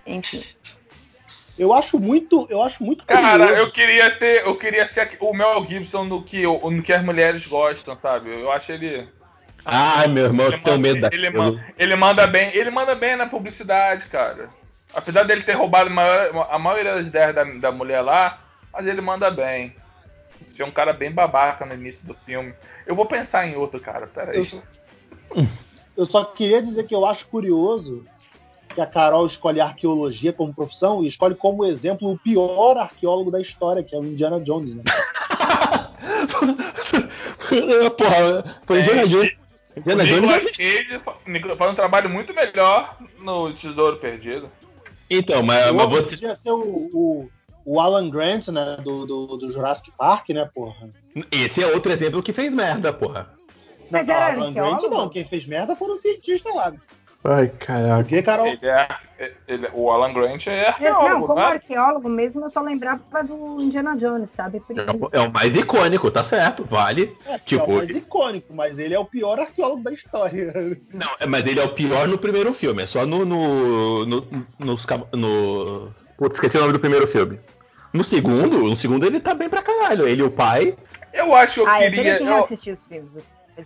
Enfim. 0.05 0.43
Eu 1.58 1.73
acho 1.73 1.99
muito, 1.99 2.47
eu 2.49 2.63
acho 2.63 2.84
muito 2.84 3.05
Cara, 3.05 3.39
curioso. 3.47 3.53
eu 3.63 3.71
queria 3.71 4.12
ter. 4.12 4.45
Eu 4.45 4.55
queria 4.58 4.88
ser 4.88 5.17
o 5.19 5.34
Mel 5.34 5.65
Gibson 5.67 6.05
no 6.05 6.23
que, 6.23 6.43
no 6.43 6.82
que 6.82 6.93
as 6.93 7.03
mulheres 7.03 7.45
gostam, 7.45 7.97
sabe? 7.97 8.29
Eu 8.29 8.51
acho 8.51 8.71
ele. 8.71 9.08
Ai, 9.65 10.08
meu 10.08 10.25
irmão, 10.25 10.45
eu 10.47 10.53
Ele 10.53 10.62
tenho 10.62 10.77
manda, 10.77 10.88
medo 10.93 11.13
ele, 11.13 11.23
daquilo. 11.29 11.43
manda, 11.43 11.65
ele 11.77 11.95
manda 11.97 12.27
bem, 12.27 12.51
ele 12.55 12.69
manda 12.71 12.95
bem 12.95 13.15
na 13.17 13.27
publicidade, 13.27 14.05
cara. 14.08 14.49
Apesar 14.93 15.23
dele 15.23 15.43
ter 15.43 15.51
roubado 15.53 15.89
a 15.89 15.93
maior- 15.93 16.47
a 16.49 16.58
maioria 16.58 16.95
das 16.95 17.08
ideias 17.08 17.36
da, 17.36 17.43
da 17.43 17.71
mulher 17.71 18.01
lá, 18.01 18.39
mas 18.73 18.88
ele 18.88 19.01
manda 19.01 19.29
bem. 19.29 19.75
Ser 20.47 20.63
um 20.63 20.71
cara 20.71 20.93
bem 20.93 21.12
babaca 21.12 21.65
no 21.65 21.73
início 21.73 22.06
do 22.06 22.13
filme. 22.13 22.54
Eu 22.86 22.95
vou 22.95 23.06
pensar 23.06 23.47
em 23.47 23.56
outro, 23.56 23.80
cara. 23.80 24.08
Pera 24.08 24.32
aí. 24.32 24.38
Eu- 25.36 25.47
Eu 25.97 26.06
só 26.06 26.23
queria 26.23 26.62
dizer 26.62 26.86
que 26.86 26.95
eu 26.95 27.06
acho 27.06 27.28
curioso 27.28 28.06
que 28.73 28.80
a 28.82 28.86
Carol 28.86 29.25
escolhe 29.25 29.60
arqueologia 29.60 30.32
como 30.32 30.54
profissão 30.54 31.04
e 31.04 31.08
escolhe 31.08 31.36
como 31.36 31.65
exemplo 31.65 32.12
o 32.12 32.17
pior 32.17 32.78
arqueólogo 32.78 33.32
da 33.32 33.41
história, 33.41 33.84
que 33.84 33.95
é 33.95 33.99
o 33.99 34.04
Indiana 34.06 34.39
Jones. 34.39 34.75
Né? 34.75 34.84
Porra, 37.97 38.62
foi 38.65 38.80
Indiana 38.82 39.08
Jones. 39.08 39.32
Indiana 39.75 40.04
o 40.04 40.08
Jones. 40.08 40.21
Nicolas 40.21 40.52
Cage 40.52 41.02
faz 41.58 41.71
um 41.71 41.75
trabalho 41.75 42.10
muito 42.10 42.34
melhor 42.34 42.97
no 43.19 43.54
Tesouro 43.54 43.97
Perdido. 43.97 44.49
Então, 45.10 45.41
mas, 45.43 45.67
Eu 45.67 45.73
mas 45.73 45.89
você. 45.89 46.10
podia 46.12 46.36
ser 46.36 46.52
o, 46.52 46.60
o, 46.60 47.30
o 47.71 47.79
Alan 47.79 48.10
Grant, 48.10 48.47
né, 48.47 48.77
do, 48.84 49.05
do, 49.05 49.38
do 49.38 49.51
Jurassic 49.51 49.91
Park, 49.95 50.29
né, 50.29 50.49
porra? 50.53 50.89
Esse 51.32 51.63
é 51.63 51.67
outro 51.67 51.91
exemplo 51.91 52.23
que 52.23 52.34
fez 52.34 52.51
merda, 52.51 52.91
porra. 52.91 53.29
Não, 53.91 53.99
Mas 53.99 54.10
era 54.10 54.34
Alan 54.34 54.51
Grant 54.53 54.73
arqueólogo? 54.73 54.95
não, 55.03 55.10
quem 55.10 55.23
fez 55.23 55.45
merda 55.45 55.75
foram 55.75 55.95
os 55.95 56.01
cientistas 56.01 56.53
lá. 56.55 56.73
Ai, 57.23 57.49
caraca. 57.60 57.97
Porque, 58.03 58.21
Carol, 58.23 58.47
Ele 58.47 58.65
é, 58.65 58.88
ele- 59.47 59.67
o 59.73 59.91
Alan 59.91 60.13
Grant 60.13 60.47
é 60.47 60.63
Eu- 60.63 60.67
arqueólogo, 60.69 61.10
não, 61.10 61.21
como 61.27 61.39
né? 61.39 61.45
arqueólogo 61.45 62.10
mesmo, 62.10 62.45
eu 62.45 62.49
só 62.49 62.62
lembrava 62.62 63.03
do 63.23 63.62
Indiana 63.62 63.95
Jones, 63.97 64.29
sabe? 64.32 64.63
É 65.13 65.17
é 65.19 65.21
o 65.21 65.32
mais 65.32 65.53
icônico, 65.55 66.10
tá 66.10 66.23
certo, 66.23 66.63
vale. 66.63 67.15
é, 67.25 67.38
que 67.38 67.55
é 67.55 67.60
Tipo, 67.60 67.71
o 67.71 67.75
mais 67.75 67.89
icônico, 67.89 68.53
mas 68.53 68.79
ele 68.79 68.93
é 68.95 68.99
o 68.99 69.05
pior 69.05 69.38
arqueólogo 69.39 69.84
da 69.84 69.91
história. 69.91 70.51
Não, 70.93 71.10
é, 71.19 71.27
mas 71.27 71.45
ele 71.45 71.60
é 71.60 71.63
o 71.63 71.73
pior 71.73 72.08
no 72.08 72.17
primeiro 72.17 72.53
filme, 72.53 72.82
é 72.84 72.86
só 72.88 73.05
no. 73.05 73.25
no, 73.25 74.05
no, 74.05 74.25
nos 74.58 74.88
no 75.13 75.93
Putz, 76.17 76.36
esqueci 76.36 76.58
o 76.58 76.62
nome 76.62 76.73
do 76.73 76.79
primeiro 76.79 77.08
filme. 77.08 77.39
No 77.91 78.04
segundo, 78.04 78.58
no 78.60 78.75
segundo 78.75 79.06
ele 79.06 79.19
tá 79.19 79.34
bem 79.34 79.49
pra 79.49 79.62
caralho. 79.62 80.08
Ele 80.08 80.21
e 80.21 80.25
o 80.25 80.32
pai. 80.32 80.75
Eu 81.13 81.34
acho 81.34 81.56
que 81.56 81.60
eu 81.62 81.67
Ah, 81.67 81.84
eu 81.86 81.91
queria. 81.91 82.17
que 82.17 82.23
Eu, 82.23 82.28
reassistir 82.28 82.73
os 82.75 82.86
filmes. 82.86 83.10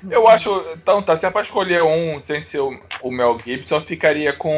eu 0.09 0.27
acho. 0.27 0.49
Então, 0.75 1.01
tá, 1.03 1.17
se 1.17 1.25
é 1.25 1.29
pra 1.29 1.41
escolher 1.41 1.83
um 1.83 2.21
sem 2.21 2.41
ser 2.41 2.59
o, 2.59 2.79
o 3.01 3.11
Mel 3.11 3.37
Gibson, 3.43 3.75
eu 3.75 3.81
ficaria 3.81 4.31
com 4.33 4.51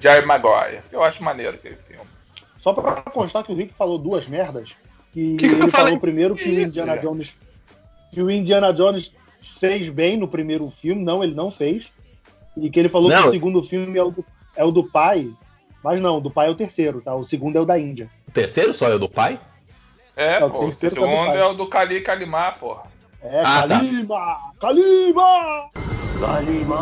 Jerry 0.00 0.26
Maguire. 0.26 0.80
Eu 0.92 1.02
acho 1.02 1.22
maneiro 1.22 1.54
aquele 1.54 1.76
filme. 1.88 2.04
Só 2.60 2.72
pra 2.72 2.92
constar 3.02 3.42
que 3.44 3.52
o 3.52 3.54
Rick 3.54 3.72
falou 3.74 3.98
duas 3.98 4.26
merdas. 4.28 4.76
Que, 5.12 5.36
Que 5.36 5.48
que 5.48 5.54
ele 5.54 5.70
falei? 5.70 5.86
falou 5.86 6.00
primeiro 6.00 6.34
que 6.36 6.44
o 6.44 6.52
Isso, 6.52 6.60
Indiana 6.68 6.94
cara. 6.96 7.00
Jones. 7.00 7.34
Que 8.12 8.22
o 8.22 8.30
Indiana 8.30 8.72
Jones 8.72 9.14
fez 9.58 9.88
bem 9.88 10.16
no 10.16 10.28
primeiro 10.28 10.68
filme, 10.68 11.02
não, 11.02 11.22
ele 11.24 11.34
não 11.34 11.50
fez. 11.50 11.90
E 12.56 12.68
que 12.68 12.78
ele 12.78 12.88
falou 12.88 13.08
Não. 13.08 13.22
que 13.22 13.28
o 13.28 13.30
segundo 13.30 13.62
filme 13.62 13.96
é 13.98 14.02
o, 14.02 14.10
do, 14.10 14.24
é 14.56 14.64
o 14.64 14.70
do 14.70 14.84
pai. 14.90 15.30
Mas 15.82 16.00
não, 16.00 16.18
o 16.18 16.20
do 16.20 16.30
pai 16.30 16.48
é 16.48 16.50
o 16.50 16.54
terceiro, 16.56 17.00
tá? 17.00 17.14
O 17.14 17.24
segundo 17.24 17.56
é 17.56 17.60
o 17.60 17.64
da 17.64 17.78
Índia. 17.78 18.10
O 18.28 18.30
terceiro 18.30 18.74
só 18.74 18.88
é 18.88 18.94
o 18.94 18.98
do 18.98 19.08
pai? 19.08 19.40
É, 20.16 20.34
É, 20.38 20.44
o 20.44 20.50
pô. 20.50 20.58
O 20.58 20.66
terceiro 20.66 20.94
tá 20.96 21.00
do 21.00 21.06
segundo 21.10 21.30
é 21.36 21.44
o 21.46 21.54
do 21.54 21.66
Kali 21.68 22.00
Kalimar, 22.02 22.58
porra. 22.58 22.82
É, 23.22 23.42
Ah, 23.42 23.62
tá. 23.66 23.68
Kalima! 24.60 25.70
Kalima! 26.14 26.78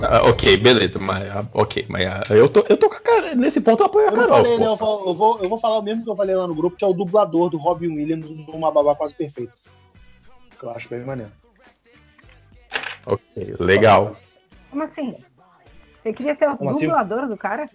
Ah, 0.00 0.22
ok, 0.28 0.56
beleza, 0.56 0.98
mas. 0.98 1.30
ah, 1.30 1.44
ok, 1.52 1.86
mas 1.88 2.06
ah, 2.06 2.22
eu 2.30 2.48
tô, 2.48 2.64
eu 2.68 2.76
tô 2.76 2.88
com 2.88 2.96
a 2.96 3.00
cara. 3.00 3.34
Nesse 3.34 3.60
ponto 3.60 3.80
eu 3.82 3.86
apoio 3.86 4.08
a 4.08 4.10
Eu 4.12 4.16
Carol. 4.16 4.28
falei, 4.28 4.58
né? 4.58 4.64
pô. 4.66 4.72
Eu, 4.72 4.76
falo- 4.76 5.08
eu 5.08 5.14
vou, 5.14 5.40
eu 5.40 5.48
vou 5.48 5.60
falar 5.60 5.78
o 5.78 5.82
mesmo 5.82 6.02
que 6.04 6.10
eu 6.10 6.16
falei 6.16 6.34
lá 6.34 6.46
no 6.46 6.54
grupo, 6.54 6.76
que 6.76 6.84
é 6.84 6.88
o 6.88 6.92
dublador 6.92 7.48
do 7.50 7.58
Robin 7.58 7.88
Williams 7.88 8.24
numa 8.48 8.70
babá 8.72 8.94
quase 8.96 9.14
perfeita. 9.14 9.52
Que 10.58 10.64
eu 10.64 10.70
acho 10.70 10.88
bem 10.88 11.00
maneiro. 11.04 11.32
Ok, 13.06 13.54
legal. 13.60 14.16
Como 14.70 14.82
assim? 14.82 15.14
Você 16.02 16.12
queria 16.12 16.34
ser 16.34 16.48
o 16.48 16.56
Como 16.56 16.70
assim? 16.70 16.86
dublador 16.86 17.28
do 17.28 17.36
cara? 17.36 17.68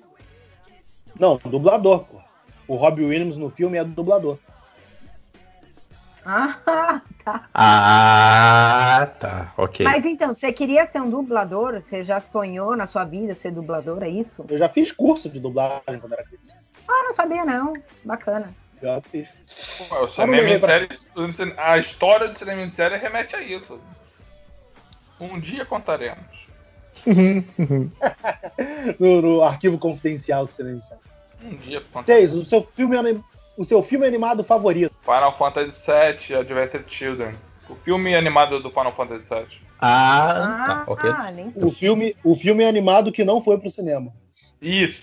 Não, 1.20 1.38
dublador, 1.46 2.06
pô. 2.06 2.22
O 2.70 2.76
Robin 2.76 3.06
Williams 3.06 3.36
no 3.36 3.50
filme 3.50 3.78
é 3.78 3.84
dublador. 3.84 4.38
Ah, 6.26 7.02
tá. 7.26 7.50
Ah, 7.54 9.08
tá, 9.20 9.54
ok. 9.58 9.84
Mas 9.86 10.06
então, 10.06 10.34
você 10.34 10.54
queria 10.54 10.86
ser 10.88 11.02
um 11.02 11.10
dublador? 11.10 11.82
Você 11.82 12.04
já 12.04 12.20
sonhou 12.20 12.76
na 12.78 12.88
sua 12.88 13.04
vida 13.06 13.34
ser 13.34 13.52
dublador, 13.52 14.04
é 14.04 14.10
isso? 14.10 14.46
Eu 14.48 14.58
já 14.58 14.70
fiz 14.70 14.92
curso 14.92 15.28
de 15.30 15.40
dublagem 15.40 16.00
quando 16.00 16.14
era 16.14 16.24
criança. 16.24 16.56
Ah, 16.88 17.04
não 17.08 17.14
sabia 17.16 17.44
não. 17.44 17.74
Bacana. 18.06 18.54
Já 18.82 19.02
fiz. 19.02 19.28
Pô, 19.90 20.06
O 20.06 20.10
cinema 20.10 20.36
levei 20.38 20.54
em 20.56 20.60
pra- 20.60 20.70
série, 20.70 20.90
a 21.58 21.78
história 21.80 22.28
do 22.30 22.38
cinema 22.38 22.62
em 22.62 22.70
série 22.70 22.98
remete 22.98 23.36
a 23.36 23.42
isso. 23.42 23.80
Um 25.20 25.40
dia 25.40 25.66
contaremos. 25.66 26.48
no, 29.00 29.22
no 29.22 29.44
arquivo 29.44 29.78
confidencial 29.78 30.46
do 30.46 30.52
Cinema 30.52 30.78
Insight. 30.78 31.02
Um 31.42 31.56
dia. 31.56 31.82
Seis, 32.06 32.34
o 32.34 32.44
seu 32.44 32.62
filme, 32.64 32.98
anim- 32.98 33.24
o 33.58 33.64
seu 33.64 33.82
filme 33.82 34.06
animado 34.06 34.44
favorito. 34.44 34.94
Final 35.02 35.38
Fantasy 35.38 35.86
VII, 35.86 36.36
Adventure 36.36 36.84
Children. 36.88 37.36
O 37.70 37.76
filme 37.76 38.16
animado 38.16 38.60
do 38.62 38.70
Final 38.70 38.94
Fantasy 38.96 39.28
VII. 39.30 39.62
Ah, 39.80 40.84
tá, 40.86 40.92
ok. 40.92 41.10
nem 41.34 41.52
sei. 41.52 41.64
O 41.64 41.72
filme, 41.72 42.16
o 42.24 42.36
filme 42.36 42.66
animado 42.66 43.12
que 43.12 43.24
não 43.24 43.42
foi 43.42 43.58
pro 43.58 43.70
cinema. 43.70 44.12
Isso. 44.62 45.02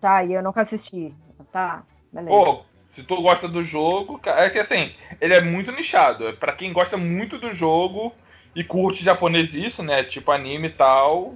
Tá, 0.00 0.22
e 0.24 0.34
eu 0.34 0.42
nunca 0.42 0.62
assisti. 0.62 1.12
Tá, 1.52 1.82
beleza. 2.12 2.30
Pô, 2.30 2.62
se 2.90 3.02
tu 3.02 3.20
gosta 3.22 3.48
do 3.48 3.62
jogo, 3.62 4.20
é 4.24 4.50
que 4.50 4.58
assim, 4.58 4.92
ele 5.20 5.34
é 5.34 5.40
muito 5.40 5.72
nichado. 5.72 6.28
É 6.28 6.32
pra 6.32 6.52
quem 6.52 6.72
gosta 6.72 6.96
muito 6.96 7.38
do 7.38 7.52
jogo 7.52 8.12
e 8.54 8.62
curte 8.62 9.02
japonês 9.02 9.52
isso, 9.54 9.82
né? 9.82 10.04
Tipo 10.04 10.30
anime 10.30 10.68
e 10.68 10.72
tal, 10.72 11.34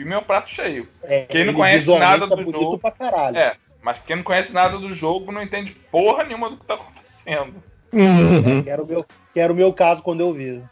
filme 0.00 0.14
é 0.14 0.18
um 0.18 0.22
prato 0.22 0.50
cheio. 0.50 0.88
É, 1.02 1.24
Quem 1.26 1.44
não 1.44 1.52
conhece 1.54 1.88
nada 1.98 2.24
é 2.24 2.28
do 2.28 2.36
bonito 2.36 2.52
jogo- 2.60 2.78
pra 2.78 2.90
caralho. 2.90 3.36
É, 3.36 3.54
mas 3.82 3.98
quem 4.06 4.16
não 4.16 4.22
conhece 4.22 4.52
nada 4.52 4.78
do 4.78 4.94
jogo 4.94 5.30
não 5.30 5.42
entende 5.42 5.72
porra 5.90 6.24
nenhuma 6.24 6.48
do 6.50 6.56
que 6.56 6.64
tá 6.66 6.74
acontecendo. 6.74 7.62
Uhum. 7.92 8.62
Que 8.64 8.70
era 8.70 8.82
o 8.82 8.86
meu, 8.86 9.04
que 9.34 9.40
era 9.40 9.52
o 9.52 9.56
meu 9.56 9.72
caso 9.72 10.02
quando 10.02 10.20
eu 10.20 10.32
vi. 10.32 10.62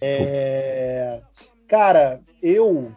É, 0.00 1.20
Cara, 1.68 2.20
eu, 2.42 2.90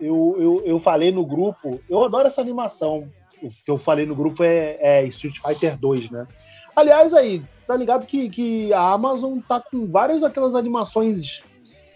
eu, 0.00 0.36
eu, 0.38 0.62
eu 0.64 0.78
falei 0.78 1.12
no 1.12 1.26
grupo, 1.26 1.80
eu 1.88 2.02
adoro 2.02 2.26
essa 2.28 2.40
animação. 2.40 3.06
O 3.42 3.48
que 3.48 3.70
eu 3.70 3.78
falei 3.78 4.06
no 4.06 4.14
grupo 4.14 4.42
é, 4.42 4.76
é 4.80 5.04
Street 5.06 5.36
Fighter 5.38 5.76
2, 5.76 6.10
né? 6.10 6.26
Aliás, 6.74 7.12
aí, 7.12 7.42
tá 7.66 7.76
ligado 7.76 8.06
que, 8.06 8.30
que 8.30 8.72
a 8.72 8.80
Amazon 8.92 9.38
tá 9.40 9.60
com 9.60 9.86
várias 9.86 10.20
daquelas 10.22 10.54
animações 10.54 11.42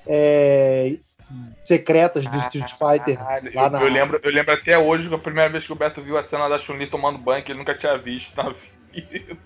é, 0.07 0.97
secretas 1.65 2.27
do 2.27 2.37
Street 2.39 2.71
Fighter. 2.73 3.19
Lá 3.55 3.67
eu, 3.67 3.71
na- 3.71 3.81
eu 3.83 3.89
lembro, 3.89 4.21
eu 4.23 4.31
lembro 4.31 4.53
até 4.55 4.79
hoje 4.79 5.09
que 5.09 5.15
a 5.15 5.19
primeira 5.19 5.51
vez 5.51 5.67
que 5.67 5.73
o 5.73 5.77
Beto 5.77 6.03
viu 6.03 6.17
a 6.19 6.25
cena 6.25 6.49
da 6.49 6.59
Chun-Li 6.59 6.87
tomando 6.89 7.19
banho, 7.19 7.45
que 7.45 7.53
ele 7.53 7.59
nunca 7.59 7.75
tinha 7.75 7.97
visto 7.97 8.37
na 8.37 8.51
vida. 8.51 9.39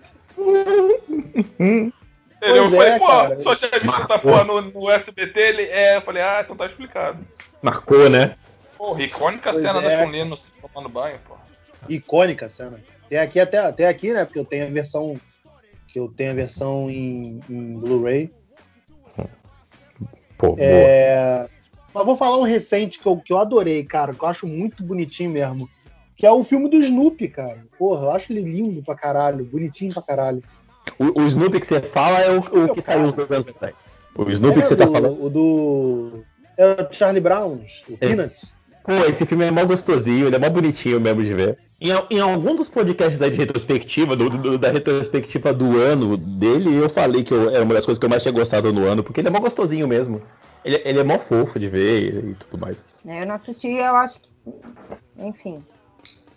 Ele, 2.41 2.59
eu 2.59 2.71
falei, 2.71 2.93
é, 2.93 2.99
pô, 2.99 3.07
cara. 3.07 3.41
só 3.41 3.57
tinha 3.57 3.71
visto 3.71 4.01
essa 4.03 4.19
porra 4.19 4.45
no, 4.45 4.61
no 4.61 4.91
SBT, 4.91 5.41
ele, 5.41 5.62
é, 5.64 5.97
eu 5.97 6.03
falei, 6.03 6.23
ah, 6.23 6.41
então 6.45 6.57
tá 6.57 6.67
explicado. 6.67 7.19
Marcou, 7.61 8.09
né? 8.09 8.37
Porra, 8.77 9.03
icônica 9.03 9.51
Pois 9.51 9.62
cena 9.62 9.81
é. 9.81 9.83
da 9.83 10.05
Chun-Li 10.05 10.25
no- 10.25 10.38
tomando 10.62 10.88
banho, 10.88 11.19
pô. 11.27 11.37
icônica 11.88 12.47
a 12.47 12.49
cena. 12.49 12.81
Tem 13.09 13.19
aqui 13.19 13.41
até, 13.41 13.59
até 13.59 13.88
aqui, 13.88 14.12
né? 14.12 14.25
Porque 14.25 14.38
eu 14.38 14.45
tenho 14.45 14.67
a 14.67 14.71
versão 14.71 15.21
que 15.88 15.99
eu 15.99 16.09
tenho 16.09 16.31
a 16.31 16.35
versão 16.35 16.88
em, 16.91 17.43
em 17.49 17.79
Blu-ray. 17.79 18.31
Pô, 20.37 20.55
boa. 20.55 21.51
É, 21.99 22.05
Mas 22.05 22.07
vou 22.07 22.17
falar 22.17 22.39
um 22.39 22.43
recente 22.45 22.99
que 22.99 23.07
eu, 23.07 23.17
que 23.17 23.33
eu 23.33 23.39
adorei, 23.39 23.83
cara, 23.85 24.15
que 24.15 24.23
eu 24.23 24.29
acho 24.29 24.47
muito 24.47 24.83
bonitinho 24.85 25.31
mesmo. 25.31 25.69
Que 26.17 26.27
é 26.27 26.33
o 26.33 26.43
filme 26.43 26.69
do 26.69 26.77
Snoopy, 26.77 27.29
cara. 27.29 27.59
Porra, 27.79 28.07
eu 28.07 28.11
acho 28.11 28.33
ele 28.33 28.43
lindo 28.43 28.83
pra 28.83 28.95
caralho, 28.95 29.45
bonitinho 29.45 29.93
pra 29.93 30.03
caralho. 30.03 30.43
O, 30.99 31.21
o 31.21 31.27
Snoopy 31.27 31.61
que 31.61 31.67
você 31.67 31.81
fala 31.81 32.19
é 32.21 32.31
o, 32.31 32.39
o 32.41 32.75
que 32.75 32.83
saiu 32.83 33.13
dois 33.13 33.31
anos 33.31 33.49
atrás. 33.49 33.75
O 34.17 34.29
Snoopy 34.31 34.59
é, 34.59 34.63
que 34.63 34.69
você 34.69 34.77
tá 34.77 34.85
do- 34.87 34.93
falando. 34.93 35.25
O 35.25 35.31
do. 35.31 36.25
É 36.57 36.83
o 36.83 36.93
Charlie 36.93 37.21
Brown, 37.21 37.61
o 37.89 37.95
É. 38.01 38.09
Peanuts. 38.09 38.53
Pô, 38.85 38.93
esse 39.09 39.27
filme 39.27 39.45
é 39.45 39.51
mó 39.51 39.65
gostosinho, 39.65 40.27
ele 40.27 40.35
é 40.35 40.39
mó 40.39 40.49
bonitinho 40.49 41.01
mesmo 41.01 41.23
de 41.23 41.35
ver. 41.35 41.59
Em, 41.81 41.91
em 42.11 42.19
algum 42.21 42.57
dos 42.57 42.69
podcasts 42.69 43.19
da 43.19 43.29
de 43.29 43.37
retrospectiva, 43.37 44.17
do- 44.17 44.31
do- 44.31 44.59
da 44.59 44.71
retrospectiva 44.71 45.53
do 45.53 45.79
ano 45.79 46.17
dele, 46.17 46.75
eu 46.75 46.89
falei 46.89 47.23
que 47.23 47.33
eu- 47.33 47.51
era 47.51 47.63
uma 47.63 47.75
das 47.75 47.85
coisas 47.85 47.99
que 48.01 48.05
eu 48.07 48.11
mais 48.11 48.23
tinha 48.23 48.33
gostado 48.33 48.73
no 48.73 48.87
ano, 48.89 49.05
porque 49.05 49.21
ele 49.21 49.29
é 49.29 49.31
mó 49.31 49.39
gostosinho 49.39 49.87
mesmo. 49.87 50.21
Ele, 50.64 50.83
ele 50.85 50.99
é 51.01 51.05
mó 51.05 51.18
fofo 51.18 51.59
de 51.59 51.68
ver 51.68 52.03
e, 52.03 52.31
e 52.31 52.35
tudo 52.35 52.59
mais. 52.59 52.85
É, 53.07 53.23
Eu 53.23 53.27
não 53.27 53.35
assisti, 53.37 53.68
eu 53.68 53.97
acho 53.97 54.21
que. 54.21 54.29
Enfim. 55.18 55.64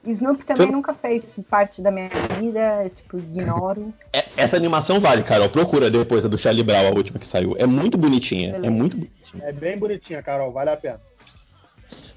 Snoopy 0.03 0.43
também 0.43 0.67
Tu- 0.67 0.73
nunca 0.73 0.93
fez 0.95 1.23
parte 1.47 1.79
da 1.81 1.91
minha 1.91 2.09
vida, 2.39 2.89
tipo, 2.95 3.17
ignoro. 3.19 3.93
É- 4.11 4.25
essa 4.35 4.55
animação 4.55 4.99
vale, 4.99 5.21
Carol. 5.23 5.47
Procura 5.49 5.91
depois 5.91 6.25
a 6.25 6.27
do 6.27 6.37
Charlie 6.39 6.63
Brown, 6.63 6.87
a 6.87 6.91
última 6.91 7.19
que 7.19 7.27
saiu. 7.27 7.55
É 7.59 7.67
muito 7.67 7.97
bonitinha. 7.99 8.49
É 8.49 8.51
Beleza. 8.53 8.71
muito 8.71 8.97
bonitinha. 8.97 9.43
É 9.43 9.51
bem 9.53 9.77
bonitinha, 9.77 10.23
Carol, 10.23 10.51
vale 10.51 10.71
a 10.71 10.77
pena. 10.77 10.99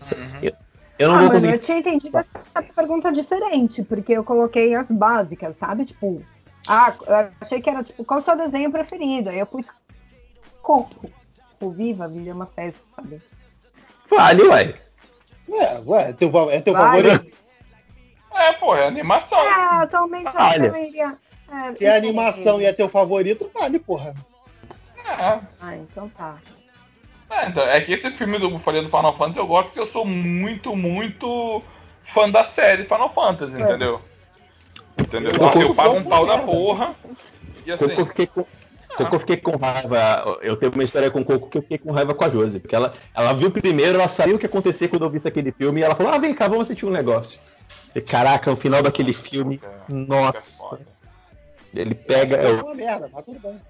Uhum. 0.02 0.50
Eu 0.98 1.08
não 1.08 1.16
ah, 1.16 1.18
vou 1.18 1.28
mas 1.28 1.36
conseguir. 1.42 1.54
eu 1.54 1.58
tinha 1.60 1.78
entendido 1.78 2.16
essa 2.16 2.40
pergunta 2.74 3.12
diferente, 3.12 3.82
porque 3.82 4.12
eu 4.12 4.22
coloquei 4.24 4.74
as 4.74 4.90
básicas, 4.90 5.54
sabe? 5.58 5.84
Tipo, 5.84 6.22
ah, 6.66 6.94
eu 7.06 7.30
achei 7.40 7.60
que 7.60 7.68
era 7.68 7.82
tipo, 7.82 8.04
qual 8.04 8.20
o 8.20 8.22
seu 8.22 8.36
desenho 8.36 8.70
preferido? 8.70 9.28
Aí 9.28 9.38
eu 9.40 9.46
pus 9.46 9.66
Coco. 10.62 11.10
Tipo, 11.64 11.70
viva, 11.70 12.08
vida 12.08 12.30
é 12.30 12.34
uma 12.34 12.46
festa, 12.46 12.80
sabe? 12.94 13.22
Vale, 14.10 14.42
uai. 14.42 14.74
É, 15.48 15.78
ué, 15.86 16.10
é 16.10 16.12
teu, 16.12 16.50
é 16.50 16.60
teu 16.60 16.74
Vai. 16.74 16.82
favorito? 16.82 17.36
É, 18.34 18.52
pô, 18.52 18.76
é 18.76 18.86
animação. 18.86 19.38
É, 19.38 19.82
atualmente 19.82 20.26
eu 20.26 20.62
também 20.62 20.88
iria. 20.88 21.16
É, 21.50 21.74
Se 21.76 21.86
é 21.86 21.96
animação 21.96 22.60
e 22.60 22.64
é 22.66 22.72
teu 22.72 22.88
favorito, 22.88 23.50
vale, 23.54 23.78
porra. 23.78 24.14
É. 25.06 25.40
Ah, 25.60 25.76
então 25.76 26.08
tá. 26.10 26.36
É, 27.30 27.48
então, 27.48 27.64
é 27.64 27.80
que 27.80 27.92
esse 27.92 28.10
filme 28.10 28.38
do 28.38 28.50
eu 28.50 28.58
falei 28.58 28.82
do 28.82 28.88
Final 28.88 29.16
Fantasy 29.16 29.38
eu 29.38 29.46
gosto 29.46 29.66
porque 29.66 29.80
eu 29.80 29.86
sou 29.86 30.04
muito, 30.04 30.76
muito 30.76 31.62
fã 32.02 32.28
da 32.28 32.44
série 32.44 32.84
Final 32.84 33.08
Fantasy, 33.10 33.58
entendeu? 33.58 34.00
Entendeu? 34.98 35.30
Eu 35.30 35.36
eu 35.36 35.38
gosto 35.38 35.74
pago 35.74 35.96
um 35.96 36.04
pau 36.04 36.26
da 36.26 36.36
merda. 36.36 36.52
porra. 36.52 36.94
E 37.64 37.72
assim, 37.72 37.90
eu 37.96 38.06
fiquei 38.06 38.26
com. 38.26 38.44
Coco 38.96 39.16
eu 39.16 39.20
fiquei 39.20 39.36
com 39.36 39.56
raiva. 39.56 40.38
Eu 40.42 40.56
tenho 40.56 40.72
uma 40.72 40.84
história 40.84 41.10
com 41.10 41.20
o 41.20 41.24
Coco 41.24 41.48
que 41.48 41.58
eu 41.58 41.62
fiquei 41.62 41.78
com 41.78 41.92
raiva 41.92 42.14
com 42.14 42.24
a 42.24 42.30
Josi. 42.30 42.60
Porque 42.60 42.74
ela, 42.74 42.94
ela 43.14 43.32
viu 43.32 43.50
primeiro, 43.50 43.98
ela 43.98 44.08
sabia 44.08 44.34
o 44.34 44.38
que 44.38 44.44
ia 44.44 44.48
acontecer 44.48 44.88
quando 44.88 45.04
eu 45.04 45.10
visse 45.10 45.28
aquele 45.28 45.52
filme 45.52 45.80
e 45.80 45.84
ela 45.84 45.94
falou: 45.94 46.12
Ah, 46.12 46.18
vem 46.18 46.34
cá, 46.34 46.48
vamos 46.48 46.64
assistir 46.64 46.86
um 46.86 46.90
negócio. 46.90 47.38
E, 47.94 48.00
caraca, 48.00 48.50
o 48.52 48.56
final 48.56 48.82
daquele 48.82 49.12
filme. 49.12 49.60
é 49.62 49.92
Nossa. 49.92 50.78
Ele 51.74 51.94
pega. 51.94 52.36
É 52.36 52.52
uma 52.52 52.74
merda, 52.74 53.10
mas 53.12 53.24
tudo 53.24 53.40
bem. 53.40 53.60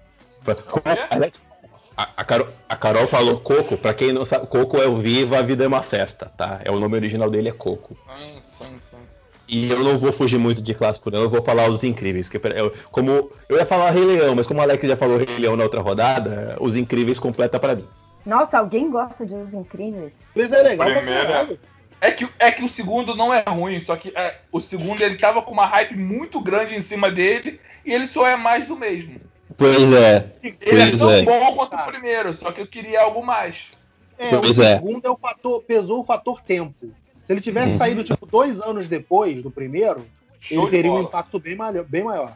A, 1.97 2.09
a 2.17 2.25
Carol, 2.25 2.49
a 2.67 2.75
Carol 2.75 3.07
falou 3.07 3.39
Coco, 3.39 3.77
pra 3.77 3.93
quem 3.93 4.11
não 4.11 4.25
sabe, 4.25 4.47
Coco 4.47 4.77
é 4.77 4.85
o 4.85 4.97
Viva, 4.97 5.39
a 5.39 5.41
Vida 5.41 5.63
é 5.63 5.67
uma 5.67 5.81
Festa, 5.81 6.29
tá? 6.37 6.59
É 6.65 6.69
o 6.69 6.77
nome 6.77 6.97
original 6.97 7.29
dele 7.29 7.47
é 7.47 7.53
Coco. 7.53 7.95
Sim, 8.17 8.41
sim, 8.51 8.79
sim. 8.91 8.97
E 9.47 9.69
eu 9.69 9.83
não 9.83 9.97
vou 9.97 10.11
fugir 10.11 10.39
muito 10.39 10.61
de 10.61 10.73
clássico, 10.73 11.11
não. 11.11 11.21
Eu 11.21 11.29
vou 11.29 11.41
falar 11.41 11.69
os 11.69 11.83
incríveis. 11.83 12.27
Que 12.27 12.37
eu, 12.37 12.73
como, 12.91 13.31
eu 13.47 13.57
ia 13.57 13.65
falar 13.65 13.91
Rei 13.91 14.03
Leão, 14.03 14.35
mas 14.35 14.47
como 14.47 14.59
o 14.59 14.63
Alex 14.63 14.87
já 14.87 14.97
falou 14.97 15.17
Rei 15.17 15.37
Leão 15.37 15.55
na 15.55 15.63
outra 15.63 15.81
rodada, 15.81 16.57
os 16.59 16.75
incríveis 16.75 17.19
completa 17.19 17.59
pra 17.59 17.75
mim. 17.75 17.85
Nossa, 18.25 18.57
alguém 18.57 18.89
gosta 18.89 19.25
de 19.25 19.35
Os 19.35 19.53
Incríveis? 19.53 20.13
Mas 20.35 20.51
é 20.51 20.61
legal 20.63 20.87
Primeiro, 20.87 21.27
caralho. 21.27 21.59
É 22.01 22.11
que, 22.11 22.27
é 22.39 22.51
que 22.51 22.63
o 22.63 22.69
segundo 22.69 23.15
não 23.15 23.33
é 23.33 23.43
ruim, 23.47 23.83
só 23.85 23.95
que 23.95 24.11
é, 24.15 24.39
o 24.51 24.59
segundo 24.59 25.01
ele 25.01 25.17
tava 25.17 25.41
com 25.41 25.51
uma 25.51 25.65
hype 25.65 25.95
muito 25.95 26.41
grande 26.41 26.75
em 26.75 26.81
cima 26.81 27.09
dele 27.09 27.59
e 27.85 27.93
ele 27.93 28.07
só 28.07 28.27
é 28.27 28.35
mais 28.35 28.67
do 28.67 28.75
mesmo. 28.75 29.19
Pois 29.57 29.93
é. 29.93 30.33
Ele 30.43 30.57
Pois 30.59 30.81
é 30.81 30.97
tão 30.97 31.11
é. 31.11 31.21
bom 31.21 31.55
quanto 31.55 31.75
o 31.75 31.85
primeiro, 31.85 32.35
só 32.35 32.51
que 32.51 32.61
eu 32.61 32.67
queria 32.67 33.01
algo 33.01 33.25
mais. 33.25 33.57
É, 34.17 34.35
o 34.35 34.41
Pois 34.41 34.59
é. 34.59 34.73
segundo 34.75 35.05
é 35.05 35.09
o 35.09 35.17
fator, 35.17 35.61
pesou 35.63 36.01
o 36.01 36.03
fator 36.03 36.41
tempo. 36.41 36.93
Se 37.25 37.33
ele 37.33 37.41
tivesse 37.41 37.71
Uhum. 37.73 37.77
saído, 37.77 38.03
tipo, 38.03 38.25
dois 38.25 38.61
anos 38.61 38.87
depois 38.87 39.41
do 39.41 39.49
primeiro, 39.51 40.05
Show 40.39 40.63
ele 40.63 40.69
teria 40.71 40.91
um 40.91 41.01
impacto 41.01 41.39
bem, 41.39 41.55
malho- 41.55 41.85
bem 41.85 42.03
maior. 42.03 42.35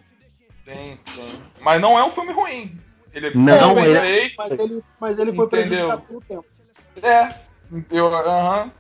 Sim, 0.66 0.98
sim. 1.16 1.40
Mas 1.62 1.80
não 1.82 1.98
é 1.98 2.04
um 2.04 2.12
filme 2.12 2.34
ruim. 2.34 2.80
Ele 3.14 3.28
é 3.28 3.32
Não, 3.36 3.76
bem 3.76 3.86
ele- 3.86 3.98
é-. 3.98 4.32
Mas 4.38 4.52
ele, 4.52 4.82
mas 5.00 5.20
ele 5.20 5.34
foi 5.34 5.46
Entendeu. 5.46 5.68
prejudicado 5.68 6.02
pelo 6.04 6.22
tempo. 6.22 6.46
É. 7.02 7.36
Eu, 7.92 8.08
aham. 8.14 8.72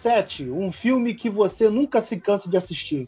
Sete, 0.00 0.50
um 0.50 0.72
filme 0.72 1.12
que 1.14 1.28
você 1.28 1.68
nunca 1.68 2.00
se 2.00 2.18
cansa 2.18 2.48
de 2.48 2.56
assistir. 2.56 3.06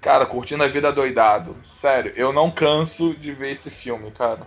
Cara, 0.00 0.26
curtindo 0.26 0.62
a 0.64 0.68
vida 0.68 0.92
doidado. 0.92 1.56
Sério, 1.64 2.12
eu 2.16 2.32
não 2.32 2.50
canso 2.50 3.14
de 3.14 3.32
ver 3.32 3.52
esse 3.52 3.70
filme, 3.70 4.10
cara. 4.10 4.40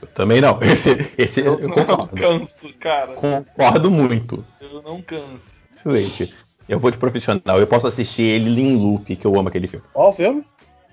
Eu 0.00 0.08
também 0.08 0.40
não. 0.40 0.58
Esse, 0.62 1.12
esse 1.18 1.40
eu, 1.40 1.58
Eu 1.60 1.68
não 1.68 1.76
concordo. 1.76 2.16
canso, 2.16 2.72
cara. 2.78 3.14
Concordo 3.14 3.90
muito. 3.90 4.44
Eu 4.60 4.82
não 4.82 5.00
canso. 5.02 5.46
Excelente. 5.76 6.34
Eu 6.68 6.80
vou 6.80 6.90
de 6.90 6.98
profissional. 6.98 7.60
Eu 7.60 7.66
posso 7.66 7.86
assistir 7.86 8.22
ele 8.22 8.60
em 8.60 8.76
loop, 8.76 9.14
que 9.14 9.26
eu 9.26 9.38
amo 9.38 9.48
aquele 9.48 9.68
filme. 9.68 9.84
Qual 9.92 10.10
o 10.10 10.12
filme? 10.12 10.44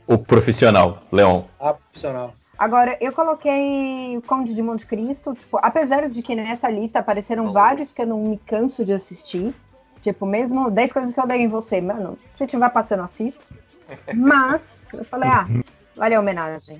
O 0.05 0.17
profissional, 0.17 1.01
Leon. 1.11 1.43
Ah, 1.59 1.73
profissional. 1.73 2.33
Agora, 2.57 2.97
eu 3.01 3.11
coloquei 3.11 4.15
o 4.15 4.21
Conde 4.21 4.53
de 4.53 4.61
Monte 4.61 4.85
Cristo, 4.85 5.33
tipo, 5.33 5.57
apesar 5.61 6.07
de 6.07 6.21
que 6.21 6.35
nessa 6.35 6.69
lista 6.69 6.99
apareceram 6.99 7.51
vários 7.51 7.91
que 7.91 8.01
eu 8.01 8.07
não 8.07 8.23
me 8.23 8.37
canso 8.37 8.85
de 8.85 8.93
assistir. 8.93 9.53
Tipo, 10.01 10.25
mesmo 10.25 10.69
10 10.69 10.93
coisas 10.93 11.13
que 11.13 11.19
eu 11.19 11.25
dei 11.25 11.41
em 11.41 11.47
você, 11.47 11.79
mano, 11.81 12.17
se 12.35 12.45
tiver 12.45 12.69
passando, 12.69 13.03
assisto. 13.03 13.41
Mas, 14.13 14.85
eu 14.93 15.03
falei, 15.05 15.29
ah, 15.29 15.47
vale 15.95 16.13
a 16.13 16.19
homenagem. 16.19 16.79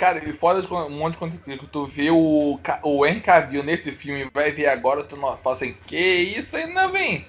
Cara, 0.00 0.26
e 0.26 0.32
fora 0.32 0.62
de 0.62 0.72
um 0.72 0.88
monte 0.88 1.12
de 1.12 1.18
conteúdo 1.18 1.58
que 1.58 1.66
tu 1.66 1.84
vê 1.84 2.10
o, 2.10 2.58
o 2.84 3.06
Henry 3.06 3.20
Cavill 3.20 3.62
nesse 3.62 3.92
filme 3.92 4.22
e 4.22 4.30
vai 4.32 4.50
ver 4.50 4.66
agora, 4.66 5.04
tu 5.04 5.14
não 5.14 5.36
fala 5.36 5.56
assim, 5.56 5.74
que 5.86 5.94
isso 5.94 6.56
ainda 6.56 6.88
vem? 6.88 7.26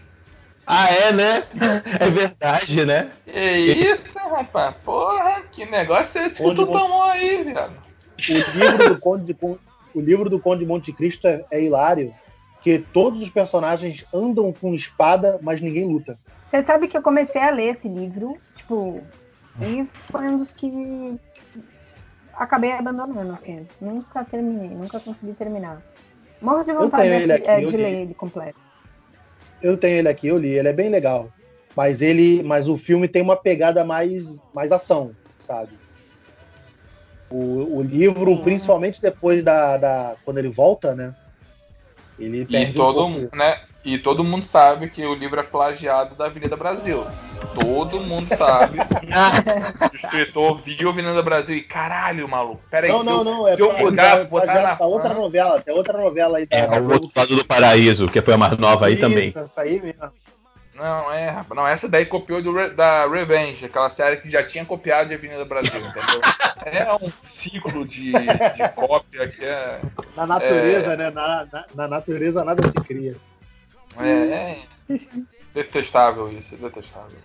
Ah, 0.66 0.90
é, 0.90 1.12
né? 1.12 1.44
É 2.00 2.10
verdade, 2.10 2.86
né? 2.86 3.12
Que 3.26 3.74
isso, 3.74 4.18
rapaz? 4.20 4.74
Porra, 4.86 5.42
que 5.52 5.66
negócio 5.66 6.22
é 6.22 6.28
esse 6.28 6.42
que 6.42 6.56
tu 6.56 6.66
você- 6.66 6.80
tomou 6.80 7.04
aí, 7.04 7.44
viado? 7.44 7.76
O 8.30 8.58
livro 8.58 8.88
do 8.88 9.00
Conde 9.02 9.34
de, 9.34 9.38
o 9.42 10.00
livro 10.00 10.30
do 10.30 10.40
Conde 10.40 10.60
de 10.60 10.66
Monte 10.66 10.94
Cristo 10.94 11.28
é, 11.28 11.44
é 11.52 11.62
hilário. 11.62 12.14
Porque 12.54 12.86
todos 12.94 13.22
os 13.22 13.30
personagens 13.30 14.06
andam 14.14 14.54
com 14.54 14.74
espada, 14.74 15.38
mas 15.42 15.60
ninguém 15.60 15.92
luta. 15.92 16.16
Você 16.48 16.64
sabe 16.64 16.88
que 16.88 16.96
eu 16.96 17.02
comecei 17.02 17.42
a 17.42 17.50
ler 17.50 17.72
esse 17.72 17.90
livro, 17.90 18.38
tipo, 18.56 19.04
e 19.62 19.86
foi 20.10 20.30
um 20.30 20.38
dos 20.38 20.54
que 20.54 21.20
acabei 22.42 22.72
abandonando, 22.72 23.34
assim. 23.34 23.68
Nunca 23.80 24.26
terminei, 24.26 24.70
nunca 24.70 25.00
consegui 25.00 25.34
terminar. 25.34 25.82
Morro 26.42 26.64
de 26.64 26.74
vontade 26.74 27.04
tenho 27.04 27.16
ele 27.16 27.26
de, 27.26 27.32
aqui, 27.34 27.50
é, 27.50 27.64
eu 27.64 27.70
de 27.70 27.78
li. 27.78 27.84
ler 27.84 28.02
ele 28.02 28.14
completo. 28.16 28.60
Eu 29.62 29.78
tenho 29.78 29.98
ele 29.98 30.10
aqui, 30.10 30.28
eu 30.28 30.38
li, 30.38 30.50
ele 30.50 30.68
é 30.68 30.74
bem 30.74 30.90
legal. 30.90 31.30
Mas 31.76 32.02
ele, 32.02 32.42
mas 32.44 32.68
o 32.68 32.78
filme 32.78 33.08
tem 33.08 33.22
uma 33.22 33.38
pegada 33.38 33.84
mais, 33.84 34.40
mais 34.54 34.72
ação, 34.72 35.16
sabe? 35.40 35.72
O, 37.30 37.78
o 37.78 37.82
livro, 37.82 38.36
Sim. 38.36 38.44
principalmente 38.44 39.02
depois 39.02 39.44
da, 39.44 39.78
da 39.78 40.16
quando 40.26 40.40
ele 40.40 40.50
volta, 40.50 40.96
né? 40.96 41.14
Ele 42.20 42.42
E 42.42 42.46
perde 42.46 42.72
um 42.72 42.74
todo, 42.74 42.96
pouco 42.96 43.10
mundo, 43.12 43.24
isso. 43.26 43.36
né? 43.36 43.58
E 43.84 43.98
todo 43.98 44.24
mundo 44.24 44.46
sabe 44.46 44.90
que 44.90 45.06
o 45.06 45.14
livro 45.14 45.40
é 45.40 45.44
plagiado 45.44 46.16
da 46.16 46.26
Avenida 46.26 46.56
Brasil. 46.56 47.06
Todo 47.54 48.00
mundo 48.00 48.28
sabe. 48.38 48.78
o 49.92 49.96
escritor 49.96 50.58
viu 50.60 50.90
a 50.90 50.92
Avenida 50.92 51.22
Brasil 51.22 51.56
e 51.58 51.62
caralho, 51.64 52.28
maluco. 52.30 52.62
Peraí, 52.70 52.90
Não, 52.92 53.00
se 53.00 53.06
não, 53.06 53.18
eu, 53.18 53.24
não. 53.24 53.48
É 53.48 53.56
se 53.56 53.62
eu 53.62 53.70
pra- 53.70 53.80
mudar, 53.80 54.16
pra- 54.18 54.26
botar 54.26 54.52
pra- 54.54 54.62
na 54.62 54.76
pra 54.76 54.86
outra 54.86 55.14
novela, 55.14 55.60
tem 55.62 55.74
outra 55.74 55.98
novela 55.98 56.38
aí. 56.38 56.48
É, 56.50 56.68
da- 56.68 56.80
o 56.80 56.92
outro 56.92 57.10
lado 57.16 57.36
do 57.36 57.44
paraíso, 57.46 58.08
que 58.08 58.22
foi 58.22 58.34
a 58.36 58.38
mais 58.38 58.58
nova 58.58 58.86
aí 58.86 58.94
Isso, 58.94 59.02
também. 59.02 59.34
Essa 59.36 59.62
aí 59.62 59.82
mesmo. 59.82 60.12
Não, 60.74 61.12
é, 61.12 61.30
rapaz. 61.30 61.50
Não, 61.60 61.68
essa 61.68 61.88
daí 61.90 62.06
copiou 62.06 62.42
do 62.42 62.54
Re- 62.54 62.70
da 62.72 63.06
Revenge, 63.08 63.66
aquela 63.66 63.90
série 63.90 64.18
que 64.18 64.30
já 64.30 64.42
tinha 64.44 64.66
copiado 64.66 65.10
de 65.10 65.16
Avenida 65.16 65.44
Brasil, 65.46 65.76
entendeu? 65.80 66.22
É 66.64 66.94
um 66.94 67.12
ciclo 67.24 67.84
de, 67.88 68.12
de 68.12 68.70
cópia 68.76 69.28
que 69.28 69.44
é. 69.44 69.80
Na 70.16 70.28
natureza, 70.28 70.96
né? 70.96 71.10
Na, 71.10 71.48
na, 71.52 71.66
na 71.74 71.88
natureza 71.88 72.44
nada 72.46 72.62
se 72.70 72.76
cria. 72.82 73.16
É, 74.00 74.62
é 74.62 74.68
detestável 75.54 76.32
isso, 76.32 76.56
é 76.56 76.58
detestável. 76.58 77.20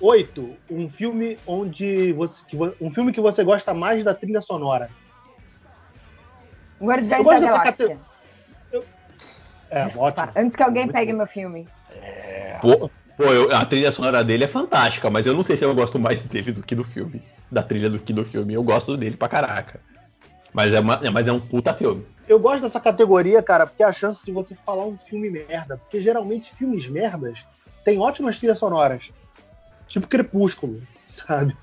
Oito, 0.00 0.58
um 0.70 0.88
filme 0.88 1.40
onde 1.46 2.12
você. 2.12 2.44
que 2.46 2.56
um 2.80 2.90
filme 2.90 3.12
que 3.12 3.20
você 3.20 3.42
gosta 3.42 3.72
mais 3.72 4.04
da 4.04 4.14
trilha 4.14 4.40
sonora. 4.40 4.90
Eu 6.80 6.86
Guardiões 6.86 7.24
da 7.24 7.40
Galáxia. 7.40 8.00
É, 9.70 9.86
ótimo. 9.96 10.32
Antes 10.36 10.54
que 10.56 10.62
alguém 10.62 10.84
Muito 10.84 10.92
pegue 10.94 11.12
bom. 11.12 11.18
meu 11.18 11.26
filme. 11.26 11.66
É. 11.90 12.58
Pô, 12.60 12.90
pô, 13.16 13.24
eu- 13.24 13.50
a 13.54 13.64
trilha 13.64 13.90
sonora 13.90 14.22
dele 14.22 14.44
é 14.44 14.48
fantástica, 14.48 15.10
mas 15.10 15.26
eu 15.26 15.34
não 15.34 15.42
sei 15.42 15.56
se 15.56 15.64
eu 15.64 15.74
gosto 15.74 15.98
mais 15.98 16.22
dele 16.22 16.52
do 16.52 16.62
que 16.62 16.74
do 16.74 16.84
filme. 16.84 17.22
Da 17.50 17.62
trilha 17.62 17.90
do 17.90 17.98
que 17.98 18.12
do 18.12 18.24
filme. 18.24 18.54
Eu 18.54 18.62
gosto 18.62 18.96
dele 18.96 19.16
pra 19.16 19.28
caraca. 19.28 19.82
Mas 20.56 20.72
é, 20.72 20.80
uma- 20.80 21.00
é- 21.02 21.10
mas 21.10 21.28
é 21.28 21.32
um 21.32 21.38
puta 21.38 21.74
filme. 21.74 22.06
Eu 22.26 22.40
gosto 22.40 22.62
dessa 22.62 22.80
categoria, 22.80 23.42
cara, 23.42 23.66
porque 23.66 23.82
é 23.82 23.86
a 23.86 23.92
chance 23.92 24.24
de 24.24 24.32
você 24.32 24.54
falar 24.54 24.86
um 24.86 24.96
filme 24.96 25.28
merda. 25.28 25.76
Porque 25.76 26.00
geralmente 26.00 26.54
filmes 26.54 26.88
merdas 26.88 27.44
têm 27.84 28.00
ótimas 28.00 28.38
trilhas 28.38 28.58
sonoras. 28.58 29.10
Tipo 29.86 30.08
Crepúsculo, 30.08 30.80
sabe? 31.06 31.54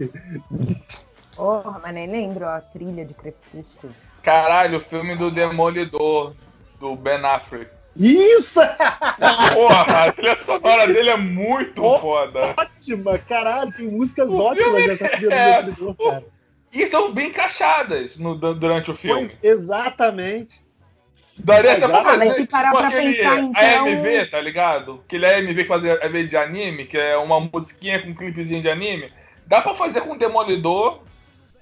Porra, 1.35 1.79
mas 1.81 1.93
nem 1.93 2.07
lembro 2.09 2.47
a 2.47 2.61
trilha 2.61 3.03
de 3.03 3.15
Crepúsculo. 3.15 3.93
Caralho, 4.21 4.77
o 4.77 4.81
filme 4.81 5.15
do 5.17 5.31
Demolidor, 5.31 6.35
do 6.79 6.95
Ben 6.95 7.25
Affleck. 7.25 7.71
Isso! 7.95 8.59
Porra, 9.53 10.05
a 10.05 10.11
trilha 10.13 10.37
sonora 10.45 10.87
dele 10.87 11.09
é 11.09 11.17
muito 11.17 11.83
Oh. 11.83 11.99
foda. 11.99 12.53
Ótima, 12.57 13.17
caralho, 13.17 13.71
tem 13.73 13.89
músicas 13.89 14.29
O 14.29 14.39
ótimas 14.39 14.65
filme 14.67 14.87
nessa 14.87 15.09
trilha 15.09 15.33
é- 15.33 15.61
do 15.63 15.71
Demolidor, 15.73 15.95
cara. 16.11 16.23
E 16.73 16.81
estão 16.81 17.11
bem 17.13 17.27
encaixadas 17.27 18.15
no- 18.17 18.35
du- 18.35 18.55
durante 18.55 18.89
o 18.91 18.95
filme. 18.95 19.29
Pois, 19.29 19.43
exatamente. 19.43 20.61
Daria 21.37 21.73
até 21.73 21.87
pra 21.87 22.03
fazer 22.03 22.33
tipo 22.35 22.47
pra 22.51 22.87
aquele 22.87 23.13
pensar, 23.15 23.39
então- 23.39 23.85
AMV, 23.87 24.25
tá 24.27 24.39
ligado? 24.39 25.01
Aquele 25.05 25.25
AMV 25.25 25.55
que 25.63 25.65
faz 25.67 25.83
AMV 25.83 26.27
de 26.27 26.37
anime, 26.37 26.85
que 26.85 26.97
é 26.97 27.17
uma 27.17 27.39
musiquinha 27.39 28.01
com 28.01 28.09
um 28.09 28.15
clipezinho 28.15 28.61
de 28.61 28.69
anime. 28.69 29.11
Dá 29.47 29.61
pra 29.61 29.73
fazer 29.73 30.01
com 30.01 30.15
Demolidor, 30.17 31.01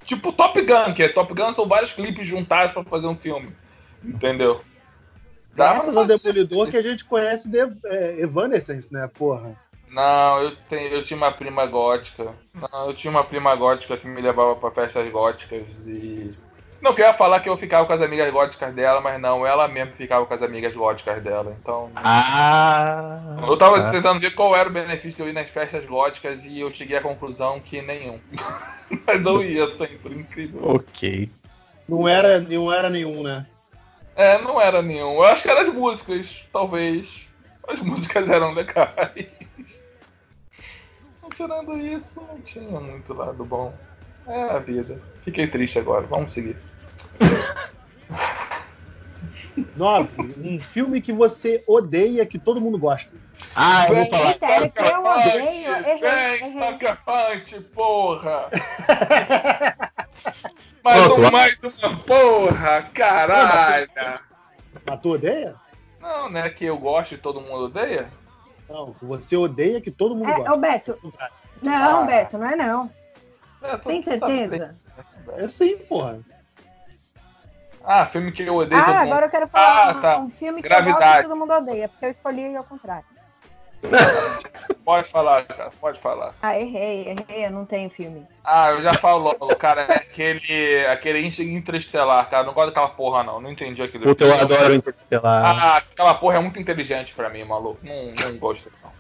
tipo 0.06 0.32
Top 0.34 0.62
Gun, 0.62 0.94
que 0.94 1.04
é 1.04 1.08
Top 1.10 1.34
Gun 1.34 1.56
são 1.56 1.68
vários 1.68 1.94
clipes 1.94 2.28
juntados 2.28 2.74
pra 2.74 2.84
fazer 2.84 3.08
um 3.08 3.16
filme. 3.16 3.50
Entendeu? 4.04 4.60
Dá 5.56 5.74
Graças 5.74 5.92
pra 5.94 6.02
ao. 6.02 6.08
Demolidor 6.08 6.70
que 6.70 6.78
a 6.78 6.82
gente 6.82 7.06
conhece 7.06 7.50
de 7.50 7.60
é, 7.60 8.16
Evanescence, 8.20 8.92
né, 8.94 9.10
porra? 9.14 9.56
Não, 9.92 10.42
eu, 10.42 10.56
tenho, 10.70 10.88
eu 10.88 11.04
tinha 11.04 11.18
uma 11.18 11.32
prima 11.32 11.66
gótica. 11.66 12.34
Não, 12.54 12.88
eu 12.88 12.94
tinha 12.94 13.12
uma 13.12 13.26
prima 13.26 13.54
gótica 13.56 13.98
que 13.98 14.08
me 14.08 14.22
levava 14.22 14.56
pra 14.56 14.72
festas 14.72 15.12
góticas 15.12 15.64
e. 15.86 16.32
Não 16.82 16.96
queria 16.96 17.14
falar 17.14 17.42
que 17.42 17.50
eu 17.50 17.56
ficava 17.58 17.86
com 17.86 17.94
as 17.94 18.02
amigas 18.02 18.32
góticas 18.34 18.74
dela, 18.74 19.00
mas 19.02 19.22
não, 19.22 19.46
ela 19.46 19.68
mesmo 19.68 19.94
ficava 19.94 20.26
com 20.26 20.34
as 20.34 20.42
amigas 20.42 20.74
góticas 20.74 21.22
dela. 21.22 21.56
Então. 21.62 21.92
Ah! 21.96 23.38
Eu 23.48 23.58
tava 23.58 23.82
tá. 23.82 23.92
tentando 23.92 24.20
ver 24.20 24.34
qual 24.34 24.56
era 24.56 24.68
o 24.68 24.72
benefício 24.72 25.18
de 25.18 25.22
eu 25.22 25.30
ir 25.30 25.34
nas 25.34 25.50
festas 25.50 25.86
góticas 25.86 26.44
e 26.44 26.60
eu 26.60 26.72
cheguei 26.72 26.98
à 26.98 27.02
conclusão 27.02 27.60
que 27.60 27.82
nenhum. 27.82 28.20
Mas 29.06 29.26
eu 29.26 29.44
ia 29.44 29.72
sempre, 29.74 30.16
incrível. 30.16 30.60
Ok. 30.64 31.30
Não 31.88 32.08
era, 32.08 32.40
não 32.40 32.74
era 32.74 32.90
nenhum, 32.90 33.22
né? 33.22 33.46
É, 34.16 34.42
não 34.42 34.60
era 34.60 34.82
nenhum. 34.82 35.16
Eu 35.16 35.24
acho 35.24 35.44
que 35.44 35.50
era 35.50 35.66
de 35.66 35.72
músicas, 35.72 36.44
talvez. 36.52 37.08
As 37.68 37.80
músicas 37.80 38.28
eram 38.30 38.54
legais. 38.54 39.41
Tirando 41.36 41.78
isso, 41.78 42.22
não 42.22 42.42
tinha 42.42 42.80
muito 42.80 43.14
lado 43.14 43.44
bom. 43.46 43.74
É 44.28 44.52
a 44.52 44.60
vida. 44.60 45.00
Fiquei 45.24 45.48
triste 45.48 45.80
agora, 45.80 46.06
vamos 46.08 46.32
seguir. 46.32 46.58
Nove, 49.76 50.36
um 50.38 50.60
filme 50.60 51.02
que 51.02 51.12
você 51.12 51.64
odeia 51.68 52.26
que 52.26 52.40
todo 52.40 52.62
mundo 52.62 52.78
gosta. 52.78 53.18
Ah, 53.56 53.88
eu 53.90 53.96
vou 53.96 54.06
falar. 54.08 54.38
Sério 54.38 54.72
que 54.72 54.84
eu 54.84 55.04
odeio? 55.04 55.84
Vem, 56.00 56.40
Punch, 57.06 57.62
porra! 57.74 58.50
mais, 60.84 61.06
Pronto, 61.06 61.22
um, 61.22 61.32
mais 61.32 61.58
uma 61.64 62.00
porra, 62.04 62.84
caralho! 62.94 63.88
Mas 64.88 65.00
tu 65.02 65.10
odeia? 65.12 65.56
Não, 66.00 66.30
né? 66.30 66.50
Que 66.50 66.66
eu 66.66 66.78
gosto 66.78 67.16
e 67.16 67.18
todo 67.18 67.42
mundo 67.42 67.66
odeia? 67.66 68.10
Não, 68.72 68.96
você 69.02 69.36
odeia 69.36 69.82
que 69.82 69.92
todo 69.92 70.16
mundo 70.16 70.30
É, 70.30 70.36
gosta. 70.38 70.54
ô 70.54 70.58
Beto. 70.58 70.98
Não, 71.62 72.02
Ah. 72.02 72.06
Beto, 72.06 72.38
não 72.38 72.48
é 72.50 72.56
não. 72.56 72.90
É, 73.62 73.78
Tem 73.78 74.02
certeza? 74.02 74.20
sabendo. 74.58 75.42
É 75.44 75.48
sim, 75.50 75.78
porra. 75.78 76.22
Ah, 77.84 78.06
filme 78.06 78.32
que 78.32 78.44
eu 78.44 78.56
odeio 78.56 78.80
todo 78.82 78.94
Ah, 78.94 79.00
mundo. 79.00 79.08
agora 79.12 79.26
eu 79.26 79.30
quero 79.30 79.48
falar 79.48 79.90
Ah, 79.90 79.94
tá. 80.02 80.18
um 80.20 80.30
filme 80.30 80.62
que 80.62 80.72
eu 80.72 80.84
gosto 80.84 81.04
e 81.20 81.22
todo 81.24 81.36
mundo 81.36 81.52
odeia, 81.54 81.90
porque 81.90 82.06
eu 82.06 82.10
escolhi 82.10 82.56
ao 82.56 82.64
contrário. 82.64 83.06
Pode 84.86 85.10
falar, 85.10 85.44
cara, 85.46 85.70
pode 85.80 86.00
falar. 86.00 86.34
Ah, 86.42 86.60
errei, 86.60 87.10
errei, 87.10 87.46
eu 87.46 87.52
não 87.52 87.66
tenho 87.66 87.90
filme. 87.90 88.26
Ah, 88.44 88.72
eu 88.72 88.82
já 88.82 88.94
falo, 88.96 89.34
cara, 89.56 89.82
é 89.84 89.96
aquele, 89.96 90.86
aquele 90.88 91.20
Interestelar, 91.20 92.30
cara, 92.30 92.46
não 92.46 92.54
gosto 92.54 92.68
daquela 92.68 92.90
porra 92.90 93.24
não, 93.24 93.40
não 93.40 93.52
entendi 93.52 93.82
aquilo. 93.82 94.04
Puta, 94.04 94.26
eu 94.26 94.34
adoro 94.34 94.74
Interstellar. 94.74 95.46
Ah, 95.46 95.78
aquela 95.78 96.16
porra 96.16 96.38
é 96.38 96.40
muito 96.40 96.60
inteligente 96.60 97.14
pra 97.14 97.30
mim, 97.30 97.44
maluco, 97.44 97.80
não, 97.84 98.12
não 98.16 98.38
gosto 98.38 98.72
não. 98.84 98.92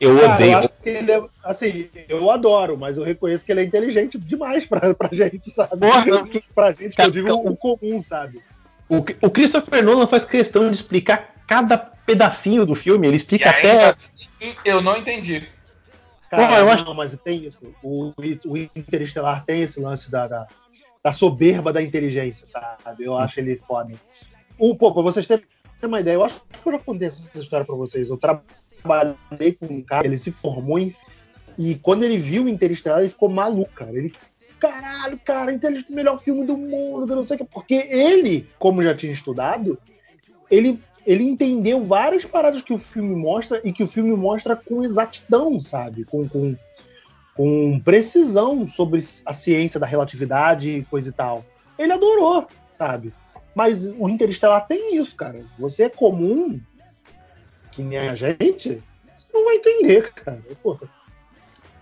Eu 0.00 0.18
Cara, 0.18 0.26
eu 0.26 0.34
odeio. 0.34 0.58
acho 0.58 0.68
que 0.82 0.88
ele 0.88 1.12
é. 1.12 1.22
Assim, 1.44 1.90
eu 2.08 2.30
adoro, 2.30 2.76
mas 2.76 2.96
eu 2.96 3.04
reconheço 3.04 3.44
que 3.44 3.52
ele 3.52 3.60
é 3.60 3.64
inteligente 3.64 4.18
demais 4.18 4.64
pra, 4.64 4.94
pra 4.94 5.10
gente, 5.12 5.50
sabe? 5.50 5.76
Porra. 5.78 6.04
pra 6.54 6.72
gente, 6.72 6.96
que 6.96 7.02
eu 7.02 7.10
digo 7.10 7.30
o 7.30 7.54
comum, 7.54 8.00
sabe? 8.00 8.42
O, 8.88 8.96
o 8.96 9.30
Christopher 9.30 9.84
Nolan 9.84 10.06
faz 10.06 10.24
questão 10.24 10.70
de 10.70 10.76
explicar 10.76 11.34
cada 11.46 11.76
pedacinho 11.76 12.64
do 12.64 12.74
filme. 12.74 13.06
Ele 13.06 13.16
explica 13.16 13.50
ainda 13.50 13.88
até. 13.88 13.88
assim, 13.90 14.19
eu 14.64 14.80
não 14.80 14.96
entendi. 14.96 15.48
Cara, 16.30 16.60
eu 16.60 16.64
não, 16.66 16.72
acho- 16.72 16.94
mas 16.94 17.16
tem 17.24 17.44
isso. 17.44 17.74
O, 17.82 18.12
o 18.46 18.56
Interestelar 18.76 19.44
tem 19.44 19.62
esse 19.62 19.80
lance 19.80 20.10
da, 20.10 20.28
da, 20.28 20.46
da 21.02 21.12
soberba 21.12 21.72
da 21.72 21.82
inteligência, 21.82 22.46
sabe? 22.46 23.04
Eu 23.04 23.16
acho 23.18 23.40
ele 23.40 23.60
foda. 23.66 23.92
O, 24.58 24.76
pô, 24.76 24.92
pra 24.92 25.02
vocês 25.02 25.26
terem 25.26 25.44
uma 25.82 26.00
ideia, 26.00 26.14
eu 26.14 26.24
acho 26.24 26.40
que 26.40 26.68
eu 26.68 26.72
já 26.72 26.78
contei 26.78 27.08
essa 27.08 27.30
história 27.38 27.66
pra 27.66 27.74
vocês. 27.74 28.08
Eu 28.10 28.16
trabalhei 28.16 29.52
com 29.58 29.66
um 29.74 29.82
cara, 29.82 30.06
ele 30.06 30.18
se 30.18 30.30
formou 30.30 30.78
em. 30.78 30.94
E 31.58 31.74
quando 31.74 32.04
ele 32.04 32.16
viu 32.16 32.44
o 32.44 32.48
Interestelar, 32.48 33.00
ele 33.00 33.08
ficou 33.10 33.28
maluco, 33.28 33.72
cara. 33.72 33.90
Ele. 33.96 34.14
Caralho, 34.60 35.18
cara, 35.24 35.52
Interestelar 35.52 35.90
é 35.90 35.92
o 35.92 35.96
melhor 35.96 36.22
filme 36.22 36.44
do 36.46 36.56
mundo, 36.56 37.06
que 37.08 37.14
não 37.14 37.24
sei 37.24 37.36
o 37.36 37.38
que. 37.38 37.44
Porque 37.44 37.74
ele, 37.74 38.48
como 38.58 38.82
já 38.82 38.94
tinha 38.94 39.12
estudado, 39.12 39.78
ele, 40.50 40.80
ele 41.10 41.24
entendeu 41.24 41.84
várias 41.84 42.24
paradas 42.24 42.62
que 42.62 42.72
o 42.72 42.78
filme 42.78 43.16
mostra 43.16 43.60
e 43.64 43.72
que 43.72 43.82
o 43.82 43.86
filme 43.88 44.14
mostra 44.16 44.54
com 44.54 44.84
exatidão, 44.84 45.60
sabe? 45.60 46.04
Com, 46.04 46.28
com, 46.28 46.54
com 47.34 47.80
precisão 47.80 48.68
sobre 48.68 49.02
a 49.26 49.34
ciência 49.34 49.80
da 49.80 49.86
relatividade 49.86 50.70
e 50.70 50.84
coisa 50.84 51.08
e 51.08 51.12
tal. 51.12 51.44
Ele 51.76 51.92
adorou, 51.92 52.46
sabe? 52.78 53.12
Mas 53.56 53.86
o 53.98 54.08
Interestelar 54.08 54.64
tem 54.68 54.94
isso, 54.98 55.16
cara. 55.16 55.42
Você 55.58 55.82
é 55.82 55.88
comum, 55.88 56.60
que 57.72 57.82
nem 57.82 57.98
a 57.98 58.14
gente, 58.14 58.80
você 59.12 59.26
não 59.34 59.44
vai 59.44 59.56
entender, 59.56 60.12
cara. 60.12 60.40
Porra. 60.62 60.88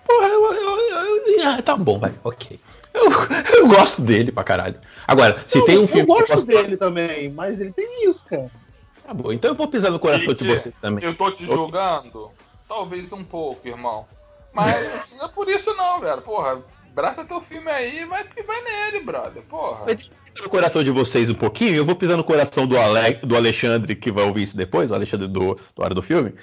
Porra, 0.06 0.26
eu, 0.26 0.54
eu- 0.54 1.26
eu- 1.36 1.48
ah, 1.48 1.60
tá 1.60 1.76
bom, 1.76 1.98
vai, 1.98 2.14
ok. 2.24 2.58
Eu, 2.94 3.68
gosto 3.68 4.00
dele 4.00 4.32
pra 4.32 4.42
caralho. 4.42 4.80
Agora, 5.06 5.44
se 5.50 5.58
Não, 5.58 5.66
tem 5.66 5.78
um 5.78 5.86
filme 5.86 6.00
eu 6.00 6.06
gosto 6.06 6.28
gosto 6.34 6.46
dele 6.46 6.78
também, 6.78 7.30
mas 7.30 7.60
ele 7.60 7.72
tem 7.72 8.08
isso, 8.08 8.24
cara. 8.24 8.50
Tá 9.08 9.14
bom, 9.14 9.32
então 9.32 9.52
eu 9.52 9.54
vou 9.54 9.66
pisar 9.66 9.90
no 9.90 9.98
coração 9.98 10.34
de 10.34 10.46
vocês 10.46 10.74
também. 10.82 11.02
Eu 11.02 11.16
tô 11.16 11.30
te 11.30 11.46
julgando? 11.46 12.30
Talvez 12.68 13.10
um 13.10 13.24
pouco, 13.24 13.66
irmão. 13.66 14.06
Mas 14.52 15.10
não 15.16 15.24
é 15.24 15.28
por 15.28 15.48
isso 15.48 15.74
não, 15.74 15.98
velho. 15.98 16.20
Porra, 16.20 16.62
braça 16.94 17.24
teu 17.24 17.40
filme 17.40 17.70
aí 17.70 18.02
e 18.02 18.04
vai, 18.04 18.22
vai 18.46 18.62
nele, 18.62 19.00
brother. 19.00 19.42
Porra. 19.44 19.84
Mas 19.86 19.96
pisar 19.96 20.42
no 20.42 20.50
coração 20.50 20.84
de 20.84 20.90
vocês 20.90 21.30
um 21.30 21.34
pouquinho, 21.34 21.74
eu 21.74 21.86
vou 21.86 21.96
pisar 21.96 22.18
no 22.18 22.22
coração 22.22 22.66
do, 22.66 22.78
Ale, 22.78 23.14
do 23.22 23.34
Alexandre, 23.34 23.96
que 23.96 24.12
vai 24.12 24.24
ouvir 24.24 24.42
isso 24.42 24.56
depois, 24.58 24.90
o 24.90 24.94
Alexandre 24.94 25.26
do, 25.26 25.54
do 25.54 25.58
Hora 25.78 25.94
do 25.94 26.02
Filme. 26.02 26.34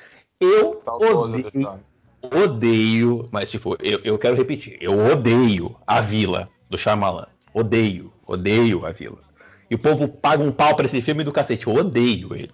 Eu 0.42 0.82
Saudoso, 0.84 1.22
odeio, 1.22 1.80
odeio, 2.24 3.30
mas 3.32 3.52
tipo, 3.52 3.78
eu, 3.80 4.00
eu 4.04 4.18
quero 4.18 4.36
repetir, 4.36 4.76
eu 4.82 4.98
odeio 4.98 5.76
a 5.86 6.02
Vila 6.02 6.50
do 6.68 6.80
Shyamalan. 6.80 7.28
Odeio, 7.54 8.12
odeio 8.26 8.88
a 8.88 8.92
Vila. 8.92 9.25
E 9.70 9.76
o 9.76 9.80
povo 9.80 10.08
paga 10.08 10.44
um 10.44 10.52
pau 10.52 10.76
pra 10.76 10.86
esse 10.86 11.02
filme 11.02 11.24
do 11.24 11.34
cacete, 11.34 11.68
eu 11.68 11.74
odeio 11.74 12.36
ele. 12.36 12.52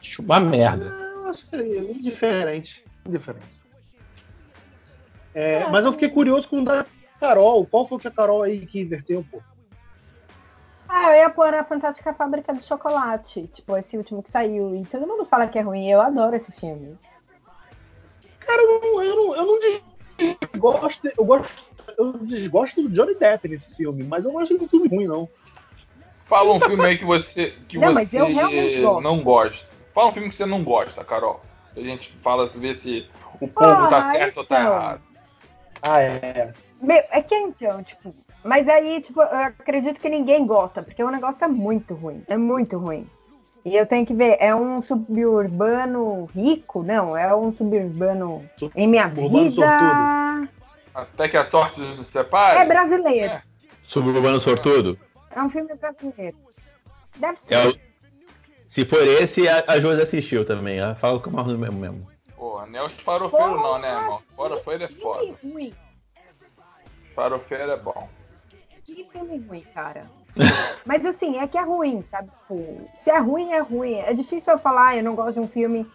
Acho 0.00 0.22
uma 0.22 0.40
merda. 0.40 0.84
Eu 0.84 1.30
acho 1.30 1.46
ele 1.54 1.92
indiferente. 1.92 2.84
Indiferente. 3.06 3.62
É, 5.34 5.68
mas 5.70 5.84
eu 5.84 5.92
fiquei 5.92 6.08
curioso 6.08 6.48
com 6.48 6.60
o 6.60 6.64
da 6.64 6.84
Carol. 7.20 7.64
Qual 7.66 7.86
foi 7.86 7.98
que 7.98 8.08
a 8.08 8.10
Carol 8.10 8.42
aí 8.42 8.66
que 8.66 8.80
inverteu, 8.80 9.24
pô? 9.30 9.40
Ah, 10.88 11.10
eu 11.12 11.22
ia 11.22 11.30
pôr 11.30 11.54
a 11.54 11.64
Fantástica 11.64 12.12
Fábrica 12.12 12.52
de 12.52 12.62
Chocolate, 12.62 13.48
tipo, 13.54 13.74
esse 13.78 13.96
último 13.96 14.22
que 14.22 14.30
saiu. 14.30 14.76
E 14.76 14.84
todo 14.84 15.06
mundo 15.06 15.24
fala 15.24 15.46
que 15.46 15.58
é 15.58 15.62
ruim, 15.62 15.88
eu 15.88 16.02
adoro 16.02 16.36
esse 16.36 16.52
filme. 16.52 16.98
Cara, 18.38 18.60
eu 18.60 18.80
não, 18.80 19.02
eu 19.02 19.16
não, 19.16 19.36
eu 19.36 19.46
não 19.46 19.58
desgosto, 20.18 21.08
eu 21.16 21.24
gosto, 21.24 21.64
eu 21.96 22.12
desgosto 22.18 22.82
do 22.82 22.90
Johnny 22.90 23.14
Depp 23.14 23.48
nesse 23.48 23.74
filme, 23.74 24.02
mas 24.02 24.24
eu 24.24 24.32
não 24.32 24.40
acho 24.40 24.52
ele 24.52 24.64
um 24.64 24.68
filme 24.68 24.88
ruim, 24.88 25.06
não. 25.06 25.28
Fala 26.32 26.54
um 26.54 26.60
filme 26.62 26.82
aí 26.86 26.96
que 26.96 27.04
você, 27.04 27.52
que 27.68 27.76
Não, 27.76 27.92
mas 27.92 28.08
você 28.08 28.18
eu 28.18 28.26
realmente 28.32 28.80
gosto. 28.80 29.02
não 29.02 29.20
gosta. 29.22 29.66
Fala 29.94 30.08
um 30.08 30.12
filme 30.12 30.30
que 30.30 30.36
você 30.36 30.46
não 30.46 30.64
gosta, 30.64 31.04
Carol. 31.04 31.42
A 31.76 31.80
gente 31.80 32.10
fala, 32.22 32.46
ver 32.46 32.74
se 32.74 33.06
o 33.38 33.46
povo 33.46 33.86
tá 33.88 33.98
Ah, 33.98 34.12
certo 34.12 34.38
ou 34.38 34.44
tá 34.46 34.60
então. 34.62 34.72
errado. 34.72 35.00
Ah, 35.82 36.00
é. 36.00 36.54
Meu, 36.80 37.04
é 37.10 37.20
que 37.20 37.34
então, 37.34 37.82
tipo. 37.82 38.14
Mas 38.42 38.66
aí, 38.66 39.02
tipo, 39.02 39.20
eu 39.20 39.26
acredito 39.40 40.00
que 40.00 40.08
ninguém 40.08 40.46
gosta, 40.46 40.82
porque 40.82 41.04
o 41.04 41.10
negócio 41.10 41.44
é 41.44 41.48
muito 41.48 41.92
ruim. 41.92 42.22
É 42.26 42.38
muito 42.38 42.78
ruim. 42.78 43.06
E 43.62 43.76
eu 43.76 43.84
tenho 43.84 44.06
que 44.06 44.14
ver, 44.14 44.38
é 44.40 44.54
um 44.54 44.80
suburbano 44.80 46.30
rico? 46.34 46.82
Não, 46.82 47.14
é 47.14 47.34
um 47.36 47.52
suburbano 47.54 48.42
em 48.74 48.88
minha 48.88 49.06
Suburbano 49.10 49.50
vida. 49.50 50.48
Até 50.94 51.28
que 51.28 51.36
a 51.36 51.44
sorte 51.44 51.78
nos 51.78 52.08
separe. 52.08 52.58
É 52.58 52.64
brasileiro. 52.64 53.34
É. 53.34 53.42
Suburbano 53.82 54.40
Sortudo? 54.40 54.98
É 55.34 55.42
um 55.42 55.50
filme 55.50 55.74
brasileiro. 55.74 56.36
Deve 57.16 57.38
ser. 57.38 57.54
É 57.54 57.68
o- 57.68 57.74
Se 58.70 58.84
for 58.84 59.02
esse, 59.02 59.48
a, 59.48 59.64
a 59.68 59.80
Josi 59.80 60.02
assistiu 60.02 60.44
também. 60.46 60.78
Ela 60.78 60.94
fala 60.94 61.20
com 61.20 61.30
o 61.30 61.44
mesmo 61.58 61.78
mesmo. 61.78 62.06
Porra, 62.36 62.66
não 62.66 62.78
é 62.80 62.84
os 62.86 62.92
farofeiros 63.00 63.56
não, 63.56 63.78
né, 63.78 63.94
irmão? 63.94 64.22
Farofeiro 64.36 64.84
é 64.84 64.88
que 64.88 64.94
foda. 65.00 65.20
filme 65.20 65.38
ruim. 65.54 65.74
Farofeiro 67.14 67.70
é 67.70 67.76
bom. 67.76 68.08
Que 68.84 69.04
filme 69.04 69.38
ruim, 69.38 69.64
cara. 69.74 70.10
Mas 70.84 71.04
assim, 71.04 71.38
é 71.38 71.46
que 71.46 71.58
é 71.58 71.62
ruim, 71.62 72.02
sabe? 72.08 72.30
Tipo, 72.30 72.88
se 72.98 73.10
é 73.10 73.18
ruim, 73.18 73.52
é 73.52 73.60
ruim. 73.60 73.94
É 73.98 74.12
difícil 74.14 74.52
eu 74.54 74.58
falar, 74.58 74.88
"Ah, 74.88 74.96
eu 74.96 75.04
não 75.04 75.14
gosto 75.14 75.34
de 75.34 75.40
um 75.40 75.46
filme 75.48 75.86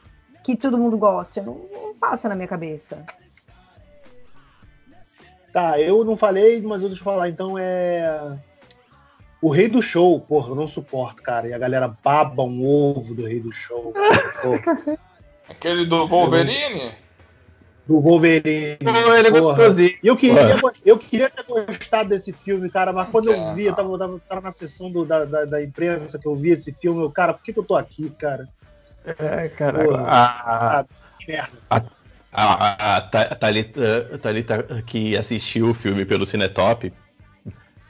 que 0.43 0.55
todo 0.55 0.77
mundo 0.77 0.97
gosta. 0.97 1.41
Não, 1.41 1.55
não 1.71 1.95
passa 1.95 2.29
na 2.29 2.35
minha 2.35 2.47
cabeça. 2.47 3.03
Tá, 5.51 5.79
eu 5.81 6.03
não 6.03 6.15
falei, 6.15 6.61
mas 6.61 6.83
eu 6.83 6.89
deixa 6.89 7.01
eu 7.01 7.05
falar. 7.05 7.29
Então 7.29 7.57
é. 7.57 8.37
O 9.41 9.49
Rei 9.49 9.67
do 9.67 9.81
Show, 9.81 10.19
porra, 10.21 10.49
eu 10.49 10.55
não 10.55 10.67
suporto, 10.67 11.21
cara. 11.21 11.47
E 11.47 11.53
a 11.53 11.57
galera 11.59 11.87
baba 12.03 12.43
um 12.43 12.65
ovo 12.65 13.13
do 13.13 13.25
Rei 13.25 13.39
do 13.39 13.51
Show. 13.51 13.93
Aquele 15.49 15.85
do 15.85 16.07
Wolverine? 16.07 16.93
do 17.85 18.01
Wolverine. 18.01 18.77
É 18.81 19.31
porra. 19.31 19.63
E 19.79 19.97
eu 20.07 20.17
queria, 20.17 20.59
eu 20.83 20.97
queria 20.97 21.29
ter 21.29 21.43
gostado 21.45 22.09
desse 22.09 22.33
filme, 22.33 22.69
cara, 22.69 22.91
mas 22.91 23.07
quando 23.07 23.29
eu 23.31 23.35
É, 23.35 23.53
vi, 23.53 23.65
eu 23.65 23.73
tava, 23.73 23.97
tava, 23.97 24.19
tava 24.27 24.41
na 24.41 24.51
sessão 24.51 24.91
do- 24.91 25.05
da, 25.05 25.23
da, 25.23 25.45
da 25.45 25.63
imprensa 25.63 26.19
que 26.19 26.27
eu 26.27 26.35
vi 26.35 26.49
esse 26.51 26.73
filme, 26.73 27.01
eu, 27.01 27.09
cara, 27.11 27.33
por 27.33 27.41
que, 27.43 27.53
que 27.53 27.59
eu 27.59 27.63
tô 27.63 27.75
aqui, 27.75 28.09
cara? 28.19 28.45
É, 29.05 29.47
Porra. 29.47 30.03
A, 30.05 30.57
Sabe? 30.71 30.89
Que 31.19 31.31
merda. 31.31 31.57
a, 31.69 31.81
a, 32.33 32.97
a 32.97 33.01
Tha- 33.01 33.35
Thalita, 33.35 34.19
Thalita 34.21 34.83
que 34.85 35.15
assistiu 35.15 35.69
o 35.69 35.73
filme 35.73 36.03
pelo 36.03 36.27
Cinetop, 36.27 36.91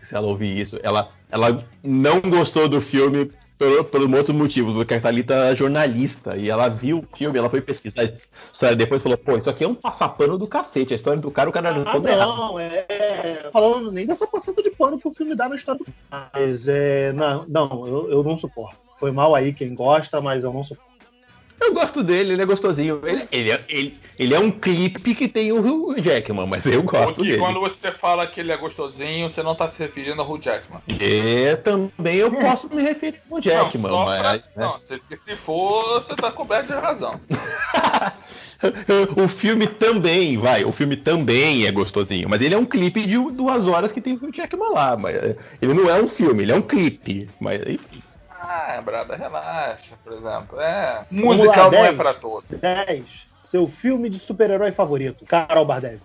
se 0.07 0.15
ela 0.15 0.27
ouvir 0.27 0.59
isso, 0.59 0.79
ela, 0.83 1.09
ela 1.29 1.63
não 1.83 2.21
gostou 2.21 2.67
do 2.69 2.79
filme 2.81 3.31
por, 3.57 3.83
por 3.85 4.03
um 4.03 4.15
outro 4.15 4.33
motivo, 4.33 4.73
porque 4.73 4.93
a 4.93 5.01
Thalita 5.01 5.33
é 5.33 5.55
jornalista 5.55 6.37
e 6.37 6.49
ela 6.49 6.69
viu 6.69 6.99
o 6.99 7.17
filme, 7.17 7.37
ela 7.39 7.49
foi 7.49 7.59
pesquisar 7.61 8.01
a 8.03 8.05
história 8.53 8.75
depois 8.75 9.01
falou, 9.01 9.17
pô, 9.17 9.37
isso 9.37 9.49
aqui 9.49 9.63
é 9.63 9.67
um 9.67 9.75
passapano 9.75 10.37
do 10.37 10.47
cacete, 10.47 10.93
a 10.93 10.95
história 10.95 11.19
do 11.19 11.31
cara, 11.31 11.49
o 11.49 11.53
cara 11.53 11.73
não 11.73 11.81
Ah, 11.81 11.91
todo 11.91 12.07
errado. 12.07 12.37
não, 12.37 12.59
é. 12.59 13.49
Falando 13.51 13.91
nem 13.91 14.05
dessa 14.05 14.27
passada 14.27 14.61
de 14.61 14.69
pano 14.71 14.99
que 14.99 15.07
o 15.07 15.11
filme 15.11 15.35
dá 15.35 15.49
na 15.49 15.55
história 15.55 15.79
do. 15.79 15.91
Mas 16.11 16.67
é. 16.67 17.11
Não, 17.13 17.45
não 17.47 17.87
eu, 17.87 18.11
eu 18.11 18.23
não 18.23 18.37
suporto. 18.37 18.77
Foi 18.97 19.11
mal 19.11 19.33
aí 19.35 19.53
quem 19.53 19.73
gosta, 19.75 20.21
mas 20.21 20.43
eu 20.43 20.53
não 20.53 20.63
suporto. 20.63 20.96
Eu 21.59 21.73
gosto 21.73 22.03
dele, 22.03 22.33
ele 22.33 22.41
é 22.41 22.45
gostosinho. 22.45 23.01
Ele, 23.03 23.27
ele, 23.31 23.51
é, 23.51 23.63
ele, 23.67 23.99
ele 24.17 24.33
é 24.33 24.39
um 24.39 24.51
clipe 24.51 25.15
que 25.15 25.27
tem 25.27 25.51
o 25.51 25.59
Hugh 25.59 25.99
Jackman, 26.01 26.45
mas 26.45 26.65
eu 26.65 26.83
gosto 26.83 27.15
Porque 27.15 27.31
dele. 27.31 27.39
quando 27.39 27.59
você 27.59 27.91
fala 27.91 28.27
que 28.27 28.39
ele 28.39 28.51
é 28.51 28.57
gostosinho, 28.57 29.29
você 29.29 29.41
não 29.41 29.55
tá 29.55 29.69
se 29.71 29.79
referindo 29.79 30.21
ao 30.21 30.31
Hugh 30.31 30.41
Jackman. 30.41 30.81
E 30.87 31.55
também 31.57 32.17
eu 32.17 32.31
posso 32.31 32.73
me 32.73 32.81
referir 32.81 33.21
ao 33.29 33.41
Jackman, 33.41 33.91
não, 33.91 34.05
mas. 34.05 34.21
pra- 34.21 34.33
né? 34.33 34.41
não, 34.55 34.79
se, 34.79 35.35
for, 35.35 36.03
você 36.03 36.15
tá 36.15 36.31
coberto 36.31 36.67
de 36.67 36.79
razão. 36.79 37.19
o 39.17 39.27
filme 39.27 39.67
também, 39.67 40.37
vai, 40.37 40.63
o 40.63 40.71
filme 40.71 40.95
também 40.95 41.65
é 41.65 41.71
gostosinho, 41.71 42.29
mas 42.29 42.41
ele 42.41 42.55
é 42.55 42.57
um 42.57 42.65
clipe 42.65 43.05
de 43.05 43.17
duas 43.31 43.67
horas 43.67 43.91
que 43.91 44.01
tem 44.01 44.13
o 44.13 44.31
Jackman 44.31 44.71
lá, 44.71 44.95
mas 44.95 45.15
é, 45.15 45.35
ele 45.61 45.73
não 45.73 45.89
é 45.89 46.01
um 46.01 46.07
filme, 46.07 46.43
ele 46.43 46.51
é 46.51 46.55
um 46.55 46.61
clipe, 46.61 47.27
mas 47.39 47.61
enfim. 47.61 48.01
Ah, 48.47 48.81
brada, 48.81 49.15
relaxa, 49.15 49.95
por 50.03 50.13
exemplo. 50.13 50.59
É. 50.59 51.05
Musical 51.11 51.65
lá, 51.65 51.71
não 51.71 51.79
é 51.79 51.87
10. 51.87 51.95
pra 51.97 52.13
todos. 52.13 52.59
10. 52.59 53.27
Seu 53.43 53.67
filme 53.67 54.09
de 54.09 54.19
super-herói 54.19 54.71
favorito, 54.71 55.25
Carol 55.25 55.65
Bardesi. 55.65 56.03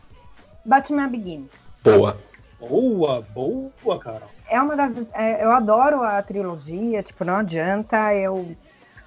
Batman 0.65 1.09
Begins. 1.09 1.51
Boa. 1.83 2.19
Boa, 2.61 3.27
boa, 3.35 3.99
Carol. 3.99 4.29
É 4.49 4.61
uma 4.61 4.77
das. 4.77 4.97
é, 5.15 5.43
eu 5.45 5.51
adoro 5.51 6.03
a 6.03 6.23
trilogia, 6.23 7.03
tipo, 7.03 7.25
não 7.25 7.37
adianta, 7.37 8.15
eu. 8.15 8.55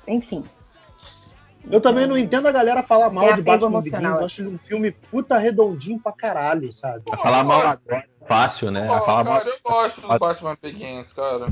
Enfim. 0.07 0.43
Eu 1.71 1.81
também 1.81 2.05
não 2.05 2.17
entendo 2.17 2.47
a 2.47 2.51
galera 2.51 2.83
falar 2.83 3.09
mal 3.09 3.25
Tem 3.27 3.35
de 3.35 3.41
Batman 3.41 3.81
Begins. 3.81 4.03
Eu 4.03 4.25
acho 4.25 4.41
ele 4.41 4.49
um 4.49 4.57
filme 4.57 4.91
puta 4.91 5.37
redondinho 5.37 5.99
pra 5.99 6.11
caralho, 6.11 6.71
sabe? 6.71 7.03
A 7.11 7.17
falar 7.17 7.43
mal 7.43 7.61
agora 7.61 8.05
é 8.21 8.25
fácil, 8.27 8.69
né? 8.69 8.87
Pô, 8.87 9.05
falar 9.05 9.23
mal 9.23 9.37
cara, 9.39 9.49
eu 9.49 9.57
gosto 9.63 10.01
do 10.01 10.19
Batman 10.19 10.57
Begins, 10.61 11.11
cara. 11.13 11.47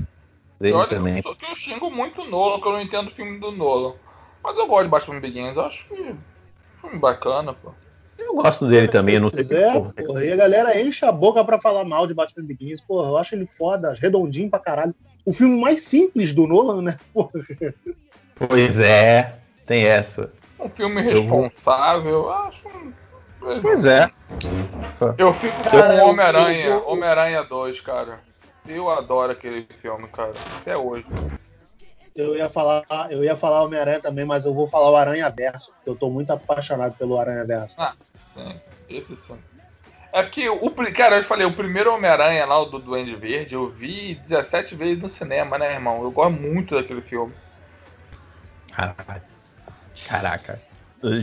Dele 0.59 0.75
Olha, 0.75 0.89
também. 0.89 1.21
Só 1.21 1.33
que 1.35 1.45
eu 1.45 1.55
xingo 1.55 1.89
muito 1.89 2.21
o 2.21 2.29
Nolan, 2.29 2.59
que 2.59 2.67
eu 2.67 2.73
não 2.73 2.81
entendo 2.81 3.07
o 3.07 3.11
filme 3.11 3.39
do 3.39 3.51
Nolan. 3.51 3.93
Mas 4.43 4.57
eu 4.57 4.67
gosto 4.67 4.83
de 4.83 4.89
Batman 4.89 5.19
Begins, 5.19 5.55
eu 5.55 5.65
acho 5.65 5.87
que 5.87 6.15
filme 6.81 6.99
bacana, 6.99 7.53
pô. 7.53 7.71
Eu 8.17 8.35
gosto 8.35 8.67
dele 8.67 8.87
também, 8.87 9.15
eu 9.15 9.21
não 9.21 9.29
sei 9.29 9.45
é, 9.57 9.73
porra. 9.73 9.93
porra. 9.93 10.25
E 10.25 10.31
a 10.31 10.35
galera 10.35 10.79
enche 10.79 11.05
a 11.05 11.11
boca 11.11 11.43
pra 11.43 11.59
falar 11.59 11.83
mal 11.83 12.05
de 12.05 12.13
Batman 12.13 12.45
Begins. 12.45 12.81
Porra, 12.81 13.09
eu 13.09 13.17
acho 13.17 13.35
ele 13.35 13.47
foda, 13.57 13.93
redondinho 13.93 14.49
pra 14.49 14.59
caralho. 14.59 14.93
O 15.25 15.33
filme 15.33 15.59
mais 15.59 15.83
simples 15.83 16.33
do 16.33 16.47
Nolan, 16.47 16.81
né? 16.81 16.99
Porra. 17.13 17.31
Pois 18.35 18.77
é, 18.79 19.39
tem 19.65 19.85
essa. 19.85 20.31
Um 20.59 20.69
filme 20.69 21.01
responsável, 21.01 22.11
eu 22.11 22.31
acho. 22.31 22.63
Pois 23.39 23.85
é. 23.85 24.09
Eu 25.17 25.33
fico 25.33 25.55
com 25.57 25.69
Cara, 25.69 26.05
Homem-Aranha, 26.05 26.65
eu- 26.67 26.87
Homem-Aranha 26.87 27.43
2, 27.43 27.81
cara. 27.81 28.21
Eu 28.67 28.89
adoro 28.89 29.31
aquele 29.31 29.65
filme, 29.81 30.07
cara. 30.09 30.33
Até 30.59 30.77
hoje. 30.77 31.05
Eu 32.15 32.35
ia 32.35 32.49
falar, 32.49 32.83
eu 33.09 33.23
ia 33.23 33.35
falar 33.35 33.63
Homem-Aranha 33.63 33.99
também, 33.99 34.23
mas 34.23 34.45
eu 34.45 34.53
vou 34.53 34.67
falar 34.67 34.91
o 34.91 34.95
Aranha 34.95 35.29
Verso, 35.29 35.71
porque 35.73 35.89
eu 35.89 35.95
tô 35.95 36.09
muito 36.09 36.29
apaixonado 36.31 36.95
pelo 36.95 37.17
Aranha 37.17 37.43
Verso. 37.43 37.75
Sim, 38.33 38.61
esse 38.87 39.17
sim. 39.17 39.37
É 40.13 40.21
porque, 40.21 40.47
o, 40.47 40.69
cara, 40.93 41.17
eu 41.17 41.23
falei, 41.23 41.45
o 41.45 41.55
primeiro 41.55 41.91
Homem-Aranha 41.91 42.45
lá, 42.45 42.59
o 42.59 42.65
do 42.65 42.77
Duende 42.77 43.15
Verde, 43.15 43.55
eu 43.55 43.71
vi 43.71 44.13
17 44.13 44.75
vezes 44.75 45.01
no 45.01 45.09
cinema, 45.09 45.57
né, 45.57 45.73
irmão? 45.73 46.03
Eu 46.03 46.11
gosto 46.11 46.39
muito 46.39 46.75
daquele 46.75 47.01
filme. 47.01 47.33
Caraca. 48.71 49.23
Caraca. 50.07 50.61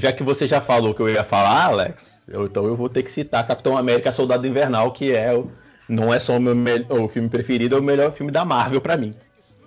Já 0.00 0.12
que 0.12 0.24
você 0.24 0.48
já 0.48 0.60
falou 0.60 0.92
que 0.92 1.00
eu 1.02 1.08
ia 1.08 1.22
falar, 1.22 1.66
Alex, 1.66 2.04
eu- 2.28 2.46
então 2.46 2.66
eu 2.66 2.76
vou 2.76 2.88
ter 2.88 3.04
que 3.04 3.10
citar 3.12 3.46
Capitão 3.46 3.76
América 3.76 4.12
Soldado 4.12 4.46
Invernal, 4.46 4.92
que 4.92 5.12
é 5.14 5.32
o, 5.34 5.50
não 5.90 6.12
é 6.14 6.20
só 6.20 6.36
o 6.36 6.40
meu 6.40 6.54
me- 6.54 6.86
o 6.88 7.08
filme 7.08 7.28
preferido, 7.28 7.76
é 7.76 7.78
o 7.78 7.82
melhor 7.82 8.12
filme 8.12 8.32
da 8.32 8.44
Marvel 8.44 8.80
pra 8.80 8.96
mim. 8.96 9.14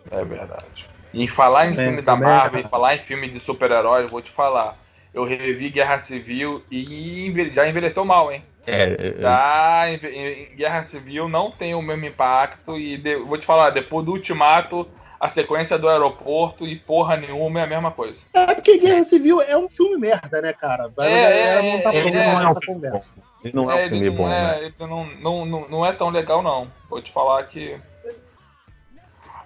É 0.09 0.23
verdade. 0.23 0.87
E 1.13 1.23
em 1.23 1.27
falar 1.27 1.67
em 1.67 1.73
É, 1.73 1.75
filme 1.75 2.01
da 2.01 2.13
também. 2.13 2.27
Marvel, 2.27 2.59
em 2.61 2.67
falar 2.69 2.95
em 2.95 2.99
filme 2.99 3.29
de 3.29 3.39
super-heróis, 3.39 4.09
vou 4.09 4.21
te 4.21 4.31
falar. 4.31 4.75
Eu 5.13 5.23
revi 5.23 5.69
Guerra 5.69 5.99
Civil 5.99 6.63
e 6.71 7.31
já 7.53 7.67
envelheceu 7.67 8.03
mal, 8.03 8.31
hein? 8.31 8.43
É, 8.65 8.83
é, 8.83 9.21
Já 9.21 9.85
em, 9.89 9.95
em 10.07 10.55
Guerra 10.55 10.83
Civil 10.83 11.27
não 11.27 11.51
tem 11.51 11.75
o 11.75 11.81
mesmo 11.81 12.05
impacto 12.05 12.77
e 12.77 12.97
de- 12.97 13.17
vou 13.17 13.37
te 13.37 13.45
falar, 13.45 13.69
depois 13.69 14.05
do 14.05 14.13
Ultimato 14.13 14.87
a 15.19 15.29
sequência 15.29 15.77
do 15.77 15.87
aeroporto 15.87 16.65
e 16.67 16.75
porra 16.75 17.15
nenhuma 17.15 17.59
é 17.59 17.63
a 17.63 17.67
mesma 17.67 17.91
coisa. 17.91 18.17
É 18.33 18.55
porque 18.55 18.77
Guerra 18.77 19.05
Civil 19.05 19.41
é 19.41 19.55
um 19.57 19.69
filme 19.69 19.97
merda, 19.97 20.41
né, 20.41 20.51
cara? 20.53 20.91
É, 20.99 21.57
é, 21.57 21.61
não 21.61 21.81
tá 21.81 21.93
é, 21.93 21.97
é, 21.97 21.99
é. 21.99 22.65
conversa. 22.65 23.09
Ele 23.43 23.53
não 23.55 23.69
é, 23.69 23.83
É, 23.83 23.85
um 23.85 23.89
filme 23.89 24.09
bom, 24.09 24.27
é, 24.27 24.29
né? 24.29 24.65
ele 24.65 24.73
não, 24.79 25.05
não, 25.05 25.45
não, 25.45 25.69
não 25.69 25.85
é 25.85 25.91
tão 25.91 26.09
legal, 26.09 26.41
não. 26.41 26.67
Vou 26.89 27.01
te 27.01 27.11
falar 27.11 27.43
que. 27.43 27.77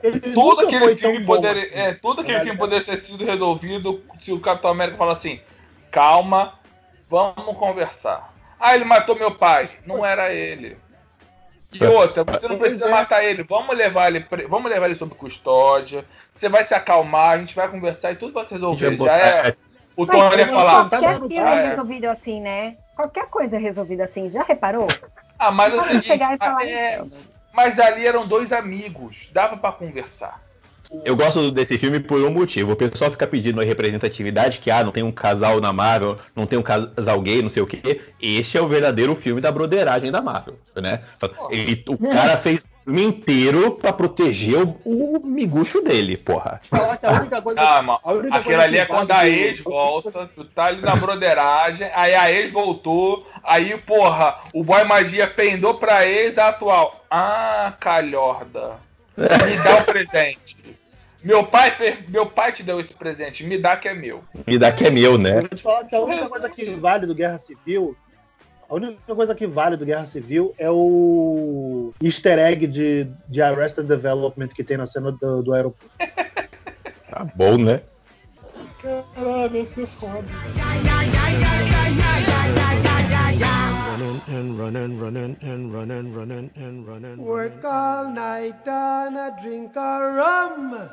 Ele 0.04 0.20
Tudo 0.20 0.62
aquele 0.62 0.96
filme 0.96 1.26
poderia. 1.26 1.64
assim. 1.64 1.74
É, 1.74 1.94
tudo 1.96 2.22
aquele 2.22 2.42
filme 2.42 2.58
poderia 2.58 2.86
ter 2.86 3.02
sido 3.02 3.26
resolvido 3.26 4.04
se 4.20 4.32
o 4.32 4.40
Capitão 4.40 4.70
América 4.70 4.98
falar 4.98 5.14
assim, 5.14 5.40
calma, 5.92 6.54
vamos 7.10 7.58
conversar. 7.58 8.32
Ah, 8.60 8.76
ele 8.76 8.86
matou 8.86 9.16
meu 9.16 9.32
pai. 9.32 9.70
Não 9.86 10.06
era 10.06 10.32
ele. 10.32 10.78
E 11.74 11.84
outra, 11.86 12.24
você 12.24 12.48
não 12.48 12.58
precisa 12.58 12.88
é. 12.88 12.92
matar 12.92 13.24
ele. 13.24 13.44
Vamos 13.44 13.76
levar 13.76 14.08
ele, 14.08 14.26
vamos 14.48 14.72
levar 14.72 14.86
ele 14.86 14.96
sob 14.96 15.14
custódia. 15.16 16.06
Você 16.34 16.48
vai 16.48 16.64
se 16.64 16.74
acalmar, 16.74 17.32
a 17.32 17.38
gente 17.40 17.56
vai 17.56 17.68
conversar 17.68 18.12
e 18.12 18.16
tudo 18.16 18.34
vai 18.34 18.46
se 18.46 18.54
resolver. 18.54 18.96
Já 18.98 19.06
Já 19.06 19.18
é. 19.18 19.56
O 19.98 20.06
Mas 20.06 20.16
Tony 20.30 20.38
ia 20.42 20.46
não 20.46 20.54
falar. 20.54 20.84
tá 20.84 20.90
qualquer 21.00 21.14
dando 21.14 21.28
filme 21.28 21.36
é 21.50 21.70
resolvido 21.70 22.06
assim, 22.06 22.40
né? 22.40 22.76
Qualquer 22.96 23.26
coisa 23.26 23.56
é 23.56 23.60
resolvida 23.60 24.04
assim. 24.04 24.30
Já 24.30 24.44
reparou? 24.44 24.88
Ah, 25.40 25.52
mas 25.52 25.74
é 25.74 25.82
seguinte, 25.82 26.06
chegar 26.06 26.36
e 26.36 26.38
falar 26.38 26.66
é, 26.66 27.02
isso. 27.02 27.18
mas 27.52 27.80
ali 27.80 28.06
eram 28.06 28.28
dois 28.28 28.52
amigos, 28.52 29.28
dava 29.34 29.58
pra 29.58 29.72
conversar. 29.72 30.40
Eu 31.04 31.18
gosto 31.18 31.52
desse 31.52 31.78
filme 31.78 32.00
por 32.00 32.22
um 32.22 32.30
motivo. 32.30 32.72
O 32.72 32.76
pessoal 32.76 33.12
fica 33.12 33.28
pedindo 33.28 33.60
representatividade, 33.62 34.60
que 34.60 34.72
ah, 34.72 34.84
não 34.86 34.92
tem 34.94 35.04
um 35.04 35.12
casal 35.12 35.60
na 35.60 35.74
Marvel, 35.74 36.18
não 36.34 36.46
tem 36.46 36.58
um 36.58 36.64
casal 36.64 37.22
gay, 37.22 37.42
não 37.42 37.50
sei 37.50 37.62
o 37.62 37.68
quê. 37.68 38.02
Este 38.22 38.58
é 38.58 38.62
o 38.62 38.70
verdadeiro 38.70 39.14
filme 39.18 39.42
da 39.42 39.52
broderagem 39.52 40.12
da 40.12 40.22
Marvel, 40.22 40.56
né? 40.78 41.02
Ele- 41.50 41.84
o 41.90 41.98
cara 41.98 42.38
fez 42.38 42.60
inteiro 42.88 43.72
pra 43.72 43.92
proteger 43.92 44.62
o, 44.64 44.78
o 44.86 45.26
miguxo 45.26 45.82
dele, 45.82 46.16
porra. 46.16 46.60
Falar 46.64 46.98
que 46.98 47.06
a 47.06 47.12
única 47.12 47.42
coisa. 47.42 47.60
Calma, 47.60 48.00
a 48.04 48.12
única 48.14 48.36
aquilo 48.36 48.44
coisa 48.44 48.62
ali 48.64 48.74
que 48.76 48.80
é 48.80 48.86
quando 48.86 49.12
a 49.12 49.22
do- 49.22 49.28
ex 49.28 49.60
volta, 49.60 50.30
tu 50.34 50.46
tá 50.46 50.66
ali 50.66 50.82
na 50.82 50.96
broderagem, 50.96 51.90
aí 51.94 52.16
a 52.16 52.32
ex 52.32 52.52
voltou, 52.52 53.28
aí, 53.44 53.78
porra, 53.78 54.36
o 54.54 54.64
boy 54.64 54.84
magia 54.86 55.28
pendou 55.28 55.76
pra 55.76 56.06
ex 56.08 56.36
da 56.36 56.50
atual. 56.50 57.06
Ah, 57.12 57.74
calhorda. 57.80 58.80
Me 59.18 59.58
dá 59.64 59.78
o 59.78 59.84
presente. 59.86 60.58
Meu 61.24 61.44
pai, 61.44 61.72
fez, 61.72 62.08
meu 62.08 62.28
pai 62.28 62.54
te 62.54 62.64
deu 62.64 62.80
esse 62.80 62.94
presente, 62.94 63.44
me 63.44 63.58
dá 63.58 63.76
que 63.76 63.88
é 63.90 63.94
meu. 63.94 64.24
E 64.46 64.58
daqui 64.58 64.86
é 64.86 64.92
meu, 64.92 65.18
né? 65.18 65.32
Eu 65.40 65.42
vou 65.42 65.50
te 65.50 65.62
falar 65.64 65.84
que 65.84 65.96
a 65.96 66.00
única 66.00 66.30
coisa 66.30 66.48
que 66.50 66.76
vale 66.76 67.06
do 67.06 67.16
Guerra 67.16 67.38
Civil. 67.40 67.98
A 68.70 68.76
única 68.76 69.16
coisa 69.16 69.34
que 69.34 69.48
vale 69.48 69.78
do 69.78 69.86
Guerra 69.86 70.06
Civil 70.06 70.54
é 70.58 70.70
o 70.70 71.94
easter 72.02 72.38
egg 72.38 72.68
de, 72.68 73.08
de 73.30 73.42
Arrested 73.42 73.88
Development 73.88 74.50
que 74.50 74.64
tem 74.64 74.78
na 74.78 74.86
cena 74.86 75.12
do, 75.12 75.42
do 75.44 75.54
aeroporto. 75.54 75.92
Tá 77.10 77.24
bom, 77.36 77.58
né? 77.58 77.82
Caralho, 78.82 79.64
isso 79.64 79.82
é 79.82 79.88
foda. 80.00 80.28
running 83.98 84.22
and 84.28 84.60
running, 84.60 85.00
running 85.00 85.38
and 85.42 85.74
running, 85.74 86.14
running 86.14 86.52
and 86.56 86.86
running. 86.86 87.18
Work 87.18 87.64
all 87.64 88.12
night 88.12 88.68
and 88.68 89.18
a 89.18 89.36
drink 89.42 89.76
a 89.76 90.00
rum. 90.14 90.90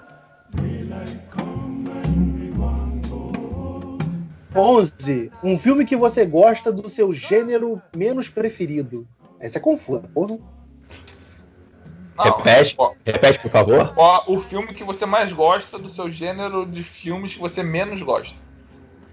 11. 4.54 5.32
Um 5.42 5.58
filme 5.58 5.84
que 5.84 5.96
você 5.96 6.24
gosta 6.24 6.70
do 6.72 6.88
seu 6.88 7.12
gênero 7.12 7.80
menos 7.94 8.28
preferido. 8.28 9.06
Essa 9.40 9.58
é 9.58 9.60
confusa, 9.60 10.08
porra. 10.14 10.38
Não, 12.16 12.24
Repete, 12.24 12.74
ó, 12.78 12.92
repete, 13.04 13.40
por 13.40 13.50
favor. 13.50 13.92
ó, 13.96 14.22
o 14.28 14.38
filme 14.38 14.72
que 14.72 14.84
você 14.84 15.04
mais 15.04 15.32
gosta 15.32 15.76
do 15.78 15.90
seu 15.90 16.08
gênero 16.08 16.64
de 16.64 16.84
filmes 16.84 17.34
que 17.34 17.40
você 17.40 17.60
menos 17.62 18.00
gosta. 18.02 18.36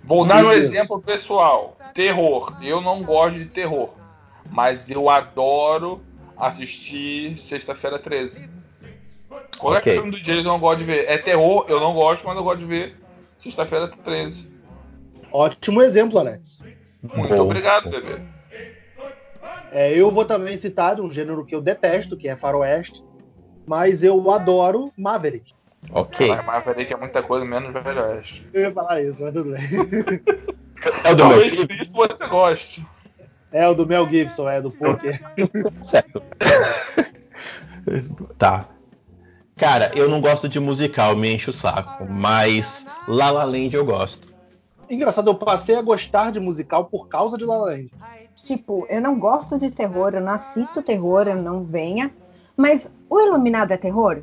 Vou 0.03 0.25
dar 0.25 0.45
um 0.45 0.51
exemplo 0.51 1.01
pessoal. 1.01 1.77
Terror. 1.95 2.53
Eu 2.61 2.79
não 2.79 3.03
gosto 3.03 3.37
de 3.39 3.45
terror. 3.45 3.89
Mas 4.51 4.89
eu 4.89 5.09
adoro 5.09 6.01
assistir 6.37 7.39
Sexta-feira 7.39 7.97
13. 7.97 8.49
Qualquer 9.57 9.79
Ok. 9.79 9.93
filme 9.93 10.11
do 10.11 10.19
Jason 10.21 10.39
eu 10.39 10.43
não 10.43 10.59
gosto 10.59 10.79
de 10.79 10.85
ver. 10.85 11.05
É 11.07 11.17
terror, 11.17 11.65
eu 11.67 11.79
não 11.79 11.93
gosto, 11.93 12.25
mas 12.25 12.35
eu 12.35 12.43
gosto 12.43 12.59
de 12.59 12.65
ver 12.65 12.95
Sexta-feira 13.41 13.87
13. 14.03 14.47
Ótimo 15.31 15.81
exemplo, 15.81 16.19
Alex. 16.19 16.63
Muito 17.01 17.35
Bom. 17.35 17.41
obrigado, 17.41 17.89
bebê. 17.89 18.21
É, 19.71 19.97
eu 19.97 20.11
vou 20.11 20.25
também 20.25 20.57
citar 20.57 20.99
um 20.99 21.11
gênero 21.11 21.45
que 21.45 21.55
eu 21.55 21.61
detesto, 21.61 22.17
que 22.17 22.27
é 22.27 22.35
faroeste, 22.35 23.03
mas 23.65 24.03
eu 24.03 24.29
adoro 24.29 24.91
Maverick. 24.97 25.53
Ok. 25.89 26.27
Mas 26.45 26.63
que 26.87 26.93
é 26.93 26.97
muita 26.97 27.23
coisa 27.23 27.45
menos 27.45 27.73
Velho 27.83 28.01
Oeste. 28.03 28.47
Eu 28.53 28.61
ia 28.61 28.71
falar 28.71 29.01
isso, 29.01 29.23
mas 29.23 29.33
tudo 29.33 29.51
bem. 29.51 30.41
É 31.03 31.11
o 31.11 31.15
do 31.15 31.23
Talvez 31.23 31.55
por 31.55 31.71
isso 31.71 31.93
você 31.93 32.27
goste. 32.27 32.87
É 33.51 33.67
o 33.67 33.75
do 33.75 33.85
Mel 33.85 34.09
Gibson, 34.09 34.49
é 34.49 34.59
do 34.59 34.71
poker. 34.71 35.21
certo. 35.85 36.23
Tá. 38.37 38.67
Cara, 39.55 39.91
eu 39.93 40.09
não 40.09 40.19
gosto 40.19 40.49
de 40.49 40.59
musical, 40.59 41.15
me 41.15 41.35
enche 41.35 41.51
o 41.51 41.53
saco. 41.53 42.07
Mas 42.09 42.83
La 43.07 43.29
La 43.29 43.43
Land 43.43 43.75
eu 43.75 43.85
gosto. 43.85 44.30
Engraçado, 44.93 45.29
eu 45.29 45.35
passei 45.35 45.75
a 45.75 45.81
gostar 45.81 46.31
de 46.31 46.39
musical 46.39 46.85
por 46.85 47.07
causa 47.07 47.37
de 47.37 47.45
La 47.45 47.55
La 47.57 47.65
Land. 47.67 47.91
Tipo, 48.43 48.85
eu 48.89 48.99
não 49.01 49.17
gosto 49.19 49.57
de 49.57 49.71
terror, 49.71 50.13
eu 50.13 50.21
não 50.21 50.33
assisto 50.33 50.81
terror, 50.81 51.27
eu 51.27 51.35
não 51.35 51.63
venha. 51.63 52.11
Mas 52.57 52.91
o 53.09 53.19
Iluminado 53.19 53.71
é 53.71 53.77
terror? 53.77 54.21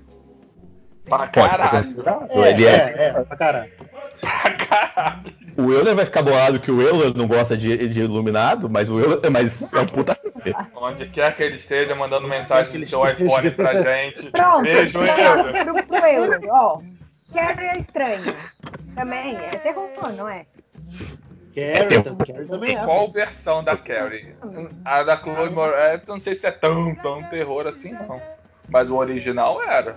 Pra 1.04 1.26
Pode, 1.26 1.48
caralho. 1.48 2.04
É, 2.30 2.50
Ele 2.50 2.66
é, 2.66 2.70
é- 2.70 3.04
é, 3.16 3.24
pra 3.24 3.36
caralho. 3.36 3.70
Pra 4.20 4.50
caralho. 4.66 5.34
O 5.56 5.72
Euler 5.72 5.96
vai 5.96 6.04
ficar 6.04 6.22
bolado 6.22 6.60
que 6.60 6.70
o 6.70 6.82
Euler 6.82 7.16
não 7.16 7.26
gosta 7.26 7.56
de, 7.56 7.88
de 7.88 8.00
iluminado, 8.00 8.68
mas 8.68 8.88
o 8.88 9.00
Euler 9.00 9.30
mas 9.30 9.50
é 9.72 9.78
um 9.80 9.86
puta. 9.86 10.16
Onde 10.76 11.08
quer 11.08 11.34
que 11.34 11.42
ele 11.42 11.56
esteja 11.56 11.94
mandando 11.96 12.28
mensagem 12.28 12.70
que 12.70 12.76
ele 12.76 12.84
do 12.84 12.90
seu 12.90 13.04
esteja. 13.06 13.24
iPhone 13.24 13.50
pra 13.52 13.74
gente. 13.82 14.30
Pronto, 14.30 14.62
Beijo, 14.62 14.98
Euler. 14.98 15.64
pro, 15.64 15.86
pro 15.86 16.06
Euro, 16.06 16.40
ó. 16.50 16.78
Carrie 17.32 17.66
é 17.68 17.78
estranho. 17.78 18.36
Também 18.94 19.34
é 19.36 19.56
terror, 19.58 19.88
não 20.16 20.28
é? 20.28 20.46
Carrie, 21.54 22.02
Carrie 22.26 22.46
também 22.46 22.76
é. 22.76 22.84
Qual 22.84 23.10
versão 23.10 23.64
da 23.64 23.76
Carrie? 23.76 24.34
A 24.84 25.02
da 25.02 25.16
Chloe 25.16 25.50
Moretz, 25.50 26.06
eu 26.06 26.14
não 26.14 26.20
sei 26.20 26.34
se 26.34 26.46
é 26.46 26.50
tão, 26.50 26.94
tão 26.94 27.22
terror 27.24 27.66
assim, 27.66 27.92
não. 27.92 28.20
Mas 28.68 28.88
o 28.90 28.96
original 28.96 29.60
era. 29.62 29.96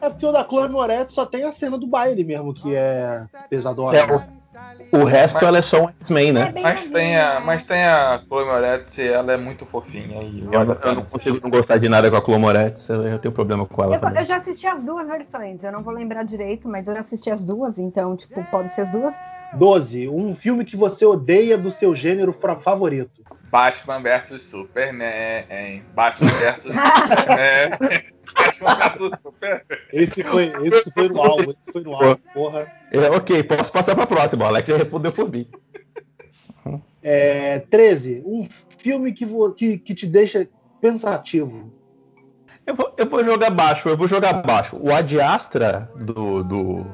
É 0.00 0.08
porque 0.08 0.26
o 0.26 0.32
da 0.32 0.44
Chloe 0.44 0.68
Moretz 0.68 1.14
só 1.14 1.26
tem 1.26 1.44
a 1.44 1.52
cena 1.52 1.78
do 1.78 1.86
baile 1.86 2.24
mesmo, 2.24 2.54
que 2.54 2.74
é 2.74 3.26
pesadona. 3.48 3.98
É, 3.98 4.04
o, 4.04 5.00
o 5.00 5.04
resto 5.04 5.44
ela 5.44 5.58
é 5.58 5.62
só 5.62 5.84
um 5.84 5.88
X-Men, 6.02 6.28
É 6.28 6.32
né? 6.32 6.52
bem 6.52 6.62
Mas 6.62 6.84
tem 6.86 7.16
a, 7.18 7.34
né? 7.34 7.46
mas 7.46 7.62
tem 7.64 7.84
a 7.84 8.22
Chloe 8.26 8.44
Moretz 8.44 8.98
e 8.98 9.08
ela 9.08 9.32
é 9.32 9.36
muito 9.36 9.66
fofinha. 9.66 10.22
E 10.22 10.40
Eu, 10.40 10.52
eu 10.52 10.94
não 10.94 11.04
consigo 11.04 11.40
não 11.42 11.50
gostar 11.50 11.78
de 11.78 11.88
nada 11.88 12.10
com 12.10 12.16
a 12.16 12.22
Clomoretz, 12.22 12.88
eu, 12.88 13.02
eu 13.02 13.18
tenho 13.18 13.32
problema 13.32 13.66
com 13.66 13.82
ela 13.82 13.96
Eu, 13.96 14.20
eu 14.20 14.26
já 14.26 14.36
assisti 14.36 14.66
as 14.66 14.82
duas 14.84 15.08
versões, 15.08 15.64
eu 15.64 15.72
não 15.72 15.82
vou 15.82 15.92
lembrar 15.92 16.22
direito, 16.22 16.68
mas 16.68 16.86
eu 16.86 16.94
já 16.94 17.00
assisti 17.00 17.30
as 17.30 17.44
duas, 17.44 17.78
então, 17.78 18.16
tipo, 18.16 18.44
pode 18.44 18.72
ser 18.72 18.82
as 18.82 18.90
duas. 18.90 19.20
12. 19.52 20.08
Um 20.08 20.34
filme 20.34 20.64
que 20.64 20.76
você 20.76 21.04
odeia 21.04 21.56
do 21.56 21.70
seu 21.70 21.94
gênero 21.94 22.32
favorito. 22.32 23.22
Batman 23.50 24.02
vs 24.02 24.42
Superman, 24.42 25.44
hein? 25.50 25.82
Batman 25.94 26.30
vs 26.32 26.62
Superman. 26.64 27.78
Batman 28.34 29.08
vs 29.10 29.18
Superman. 29.22 29.60
Esse 29.92 30.22
foi, 30.22 30.52
esse 30.66 30.90
foi 30.92 31.08
no 31.08 31.20
álbum, 31.22 31.50
esse 31.50 31.72
foi 31.72 31.82
no 31.82 31.94
álbum, 31.94 32.20
porra. 32.34 32.66
É, 32.92 32.98
ok, 33.10 33.42
posso 33.44 33.72
passar 33.72 33.94
pra 33.94 34.06
próxima. 34.06 34.44
O 34.44 34.48
Alex 34.48 34.68
já 34.68 34.76
respondeu 34.76 35.12
por 35.12 35.30
mim. 35.30 35.46
É, 37.02 37.60
13. 37.70 38.22
Um 38.26 38.46
filme 38.78 39.12
que, 39.12 39.24
vo- 39.24 39.52
que, 39.52 39.78
que 39.78 39.94
te 39.94 40.06
deixa 40.06 40.46
pensativo. 40.80 41.72
Eu 42.66 42.74
vou, 42.74 42.92
eu 42.98 43.08
vou 43.08 43.24
jogar 43.24 43.48
baixo, 43.50 43.88
eu 43.88 43.96
vou 43.96 44.06
jogar 44.06 44.42
baixo. 44.42 44.76
O 44.78 44.92
Ad 44.92 45.18
Astra 45.20 45.90
do, 45.96 46.44
do, 46.44 46.86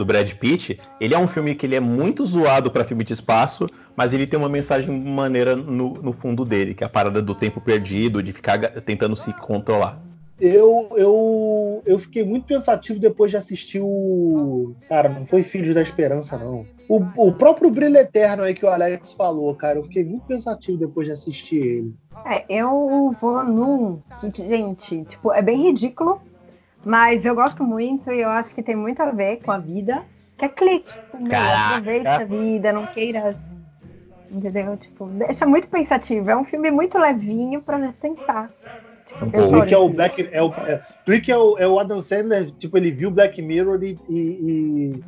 do 0.00 0.06
Brad 0.06 0.32
Pitt, 0.32 0.80
ele 0.98 1.14
é 1.14 1.18
um 1.18 1.28
filme 1.28 1.54
que 1.54 1.66
ele 1.66 1.74
é 1.74 1.80
muito 1.80 2.24
zoado 2.24 2.70
pra 2.70 2.86
filme 2.86 3.04
de 3.04 3.12
espaço, 3.12 3.66
mas 3.94 4.14
ele 4.14 4.26
tem 4.26 4.38
uma 4.38 4.48
mensagem 4.48 4.90
maneira 4.98 5.54
no, 5.54 5.92
no 5.92 6.12
fundo 6.14 6.42
dele, 6.42 6.74
que 6.74 6.82
é 6.82 6.86
a 6.86 6.90
parada 6.90 7.20
do 7.20 7.34
tempo 7.34 7.60
perdido, 7.60 8.22
de 8.22 8.32
ficar 8.32 8.58
tentando 8.80 9.14
se 9.14 9.30
controlar. 9.34 10.00
Eu, 10.40 10.88
eu, 10.96 11.82
eu 11.84 11.98
fiquei 11.98 12.24
muito 12.24 12.46
pensativo 12.46 12.98
depois 12.98 13.30
de 13.30 13.36
assistir 13.36 13.80
o. 13.82 14.74
Cara, 14.88 15.10
não 15.10 15.26
foi 15.26 15.42
Filhos 15.42 15.74
da 15.74 15.82
Esperança, 15.82 16.38
não. 16.38 16.64
O, 16.88 17.28
o 17.28 17.32
próprio 17.34 17.70
Brilho 17.70 17.98
Eterno 17.98 18.42
aí 18.42 18.54
que 18.54 18.64
o 18.64 18.70
Alex 18.70 19.12
falou, 19.12 19.54
cara. 19.54 19.78
Eu 19.78 19.82
fiquei 19.82 20.02
muito 20.02 20.24
pensativo 20.24 20.78
depois 20.78 21.06
de 21.06 21.12
assistir 21.12 21.56
ele. 21.56 21.94
É, 22.24 22.42
eu 22.48 23.14
vou 23.20 23.44
num. 23.44 24.00
Gente, 24.34 25.04
tipo, 25.04 25.30
é 25.30 25.42
bem 25.42 25.62
ridículo, 25.62 26.22
mas 26.84 27.24
eu 27.24 27.34
gosto 27.34 27.62
muito 27.64 28.10
e 28.10 28.20
eu 28.20 28.28
acho 28.30 28.54
que 28.54 28.62
tem 28.62 28.76
muito 28.76 29.00
a 29.02 29.10
ver 29.10 29.38
com 29.42 29.50
a 29.52 29.58
vida. 29.58 30.02
Que 30.38 30.44
é 30.46 30.48
clique. 30.48 30.92
Tipo, 30.92 31.18
aproveite 31.70 32.06
a 32.06 32.24
vida, 32.24 32.72
não 32.72 32.86
queira. 32.86 33.36
Entendeu? 34.30 34.76
Tipo, 34.76 35.06
deixa 35.06 35.44
muito 35.46 35.68
pensativo. 35.68 36.30
É 36.30 36.36
um 36.36 36.44
filme 36.44 36.70
muito 36.70 36.98
levinho 36.98 37.60
pra 37.60 37.92
pensar. 38.00 38.50
Eu 39.20 39.30
pouco. 39.30 39.42
sou- 39.42 39.58
Clique 39.60 39.74
é 39.74 39.78
o 39.78 39.88
Black. 39.88 40.28
É 40.32 40.42
o, 40.42 40.52
é, 40.66 40.82
Clique 41.04 41.32
é 41.32 41.36
o, 41.36 41.58
é 41.58 41.66
o 41.66 41.78
Adam 41.80 42.00
Sandler, 42.00 42.50
tipo, 42.52 42.76
ele 42.76 42.90
viu 42.90 43.10
Black 43.10 43.42
Mirror 43.42 43.82
e. 43.82 43.98
e, 44.08 45.04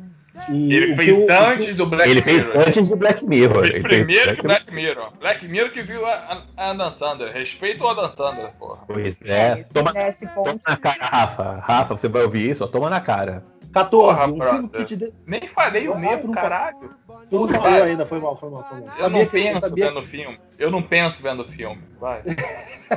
e- 0.49 0.73
Ele 0.73 0.95
fez 0.95 1.17
o- 1.17 1.23
o 1.23 1.27
que- 1.27 1.31
antes 1.33 1.75
do 1.75 1.85
Black 1.85 2.09
Ele 2.09 2.21
fez 2.21 2.37
Mirror. 2.37 2.57
antes 2.67 2.87
de 2.87 2.95
Black 2.95 3.25
Mirror. 3.25 3.61
Fez 3.61 3.73
Ele 3.75 3.81
fez 3.87 3.97
primeiro 4.03 4.35
que 4.35 4.41
Black 4.41 4.63
Black 4.65 4.71
Mirror. 4.73 5.13
Black 5.19 5.47
Mirror 5.47 5.71
que 5.71 5.81
viu 5.83 6.05
a, 6.05 6.43
a 6.57 6.69
Adam 6.71 6.93
Sandler. 6.95 7.33
Respeita 7.33 7.83
o 7.83 7.87
Adam 7.89 8.09
Sandler, 8.15 8.51
porra. 8.59 8.83
Pois 8.87 9.17
É, 9.23 9.31
é. 9.31 9.59
esse- 9.59 9.73
Toma, 9.73 9.91
nesse 9.93 10.27
toma 10.33 10.59
na 10.67 10.77
cara, 10.77 11.05
Rafa. 11.05 11.53
Rafa, 11.59 11.97
você 11.97 12.07
vai 12.07 12.23
ouvir 12.23 12.49
isso? 12.49 12.63
ó, 12.63 12.67
Toma 12.67 12.89
na 12.89 12.99
cara. 12.99 13.43
14, 13.71 14.15
Porra, 14.19 14.27
um 14.27 14.39
filme 14.53 14.69
que 14.69 14.83
te. 14.85 14.95
De... 14.95 15.11
Nem 15.25 15.47
falei 15.47 15.87
o 15.87 15.97
meu, 15.97 16.23
não 16.23 16.31
caralho. 16.31 16.91
Tu 17.27 17.39
não 17.39 17.47
falou 17.47 17.83
ainda, 17.83 18.05
foi 18.05 18.19
mal, 18.19 18.35
foi 18.35 18.49
mal, 18.51 18.63
foi 18.69 18.81
mal. 18.81 18.89
Eu 18.99 19.09
não 19.09 19.19
que- 19.25 19.31
penso 19.31 19.61
sabia 19.61 19.87
vendo 19.87 20.05
filme. 20.05 20.39
Eu 20.59 20.69
não 20.69 20.83
penso 20.83 21.23
vendo 21.23 21.43
filme. 21.45 21.81
Vai. 21.99 22.21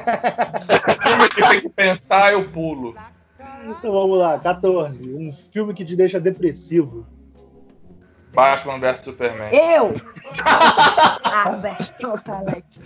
filme 1.03 1.29
que 1.35 1.49
tem 1.49 1.61
que 1.63 1.69
pensar, 1.71 2.33
eu 2.33 2.45
pulo. 2.51 2.95
Então 3.65 3.91
vamos 3.93 4.19
lá, 4.19 4.39
14. 4.39 5.09
Um 5.09 5.33
filme 5.33 5.73
que 5.73 5.85
te 5.85 5.97
deixa 5.97 6.21
depressivo. 6.21 7.07
Batman 8.37 8.79
vs 8.79 9.01
Superman. 9.01 9.49
Eu! 9.51 9.95
ah, 11.25 11.51
velho, 11.53 12.21
Alex. 12.29 12.85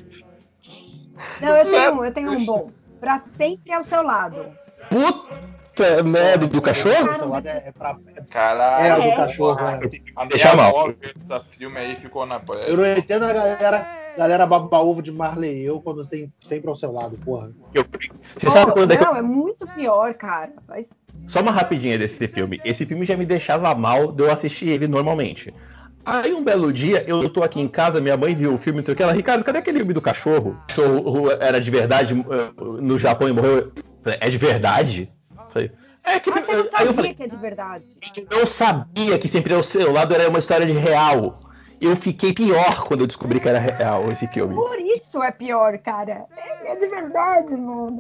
Não, 1.41 1.57
eu 1.57 1.65
tenho 1.65 1.95
um, 1.95 2.05
eu 2.05 2.15
tenho 2.15 2.31
um 2.31 2.45
bom. 2.47 2.71
Pra 3.01 3.19
sempre 3.37 3.73
ao 3.73 3.83
seu 3.83 4.03
lado. 4.03 4.47
Puta 4.89 6.03
merda 6.05 6.47
do 6.47 6.63
cachorro? 6.63 7.11
O 7.11 7.19
celular 7.19 7.47
é, 7.47 7.69
é 7.69 7.73
pra. 7.73 7.97
Caralho. 8.31 8.85
É, 8.85 8.91
a 8.91 8.97
do 8.97 9.03
É. 9.03 9.17
cachorro, 9.17 9.59
é. 9.61 9.81
A 10.17 10.57
mal. 10.57 10.91
esse 10.91 11.57
filme 11.59 11.79
aí 11.79 11.97
ficou 11.97 12.25
na 12.27 12.41
Eu 12.67 12.77
não 12.77 12.87
entendo 12.87 13.25
a 13.25 13.33
galera, 13.33 13.87
galera 14.17 14.47
baba 14.47 14.79
ovo 14.81 15.03
de 15.03 15.11
Marley 15.11 15.63
e 15.63 15.65
eu 15.65 15.81
quando 15.81 16.07
tem 16.07 16.33
sempre 16.43 16.69
ao 16.69 16.77
seu 16.77 16.93
lado, 16.93 17.19
porra. 17.19 17.51
Eu- 17.75 17.85
Você 18.39 18.51
sabe 18.51 18.73
quando 18.73 18.93
é 18.93 18.97
que 18.97 19.05
não, 19.05 19.17
é 19.17 19.23
muito 19.23 19.67
pior, 19.69 20.15
cara. 20.15 20.53
Mas- 20.69 20.89
Só 21.29 21.41
uma 21.41 21.53
rapidinha 21.53 21.97
desse 21.99 22.27
filme. 22.29 22.61
Esse 22.65 22.85
filme 22.85 23.05
já 23.07 23.17
me 23.17 23.25
deixava 23.25 23.75
mal 23.75 24.11
de 24.13 24.23
eu 24.23 24.33
assistir 24.33 24.69
ele 24.69 24.87
normalmente. 24.89 25.53
Aí 26.05 26.33
um 26.33 26.43
belo 26.43 26.73
dia, 26.73 27.05
eu 27.07 27.29
tô 27.29 27.43
aqui 27.43 27.61
em 27.61 27.69
casa, 27.69 28.01
minha 28.01 28.17
mãe 28.17 28.35
viu 28.35 28.55
o 28.55 28.59
filme, 28.59 28.79
não 28.79 28.85
sei 28.85 28.95
o 28.95 28.97
que, 28.97 29.03
ela, 29.03 29.13
Ricardo, 29.13 29.45
cadê 29.45 29.59
aquele 29.59 29.79
filme 29.79 29.93
do 29.93 30.01
cachorro? 30.01 30.57
O 30.65 30.67
cachorro 30.69 31.31
era 31.33 31.61
de 31.61 31.71
verdade 31.71 32.15
eh, 32.15 32.51
no 32.81 32.99
Japão 32.99 33.29
e 33.29 33.33
morreu. 33.33 33.71
É 34.05 34.31
de 34.31 34.39
verdade? 34.39 35.13
Falei, 35.51 35.71
É 36.03 36.19
que 36.19 36.31
Ah, 36.31 36.35
você 36.35 36.41
não 36.41 36.53
aí 36.55 36.59
eu 36.59 36.71
sabia 36.71 36.95
falei, 36.95 37.15
que 37.15 37.23
é 37.23 37.27
de 37.27 37.37
verdade. 37.37 37.85
eu 38.31 38.47
sabia 38.47 39.19
que 39.19 39.29
sempre 39.29 39.53
ao 39.55 39.63
seu 39.63 39.93
lado 39.93 40.15
era 40.15 40.29
uma 40.29 40.39
história 40.39 40.65
de 40.67 40.73
real. 40.73 41.39
Eu 41.81 41.97
fiquei 41.97 42.33
pior 42.33 42.85
quando 42.85 43.01
eu 43.03 43.07
descobri 43.07 43.39
que 43.39 43.49
era 43.49 43.59
real 43.59 44.11
esse 44.11 44.27
filme. 44.29 44.55
Por 44.55 44.79
isso 44.81 45.23
é 45.23 45.31
pior, 45.31 45.77
cara. 45.79 46.25
É, 46.37 46.73
é 46.73 46.77
de 46.77 46.87
verdade, 46.87 47.55
mano. 47.57 47.99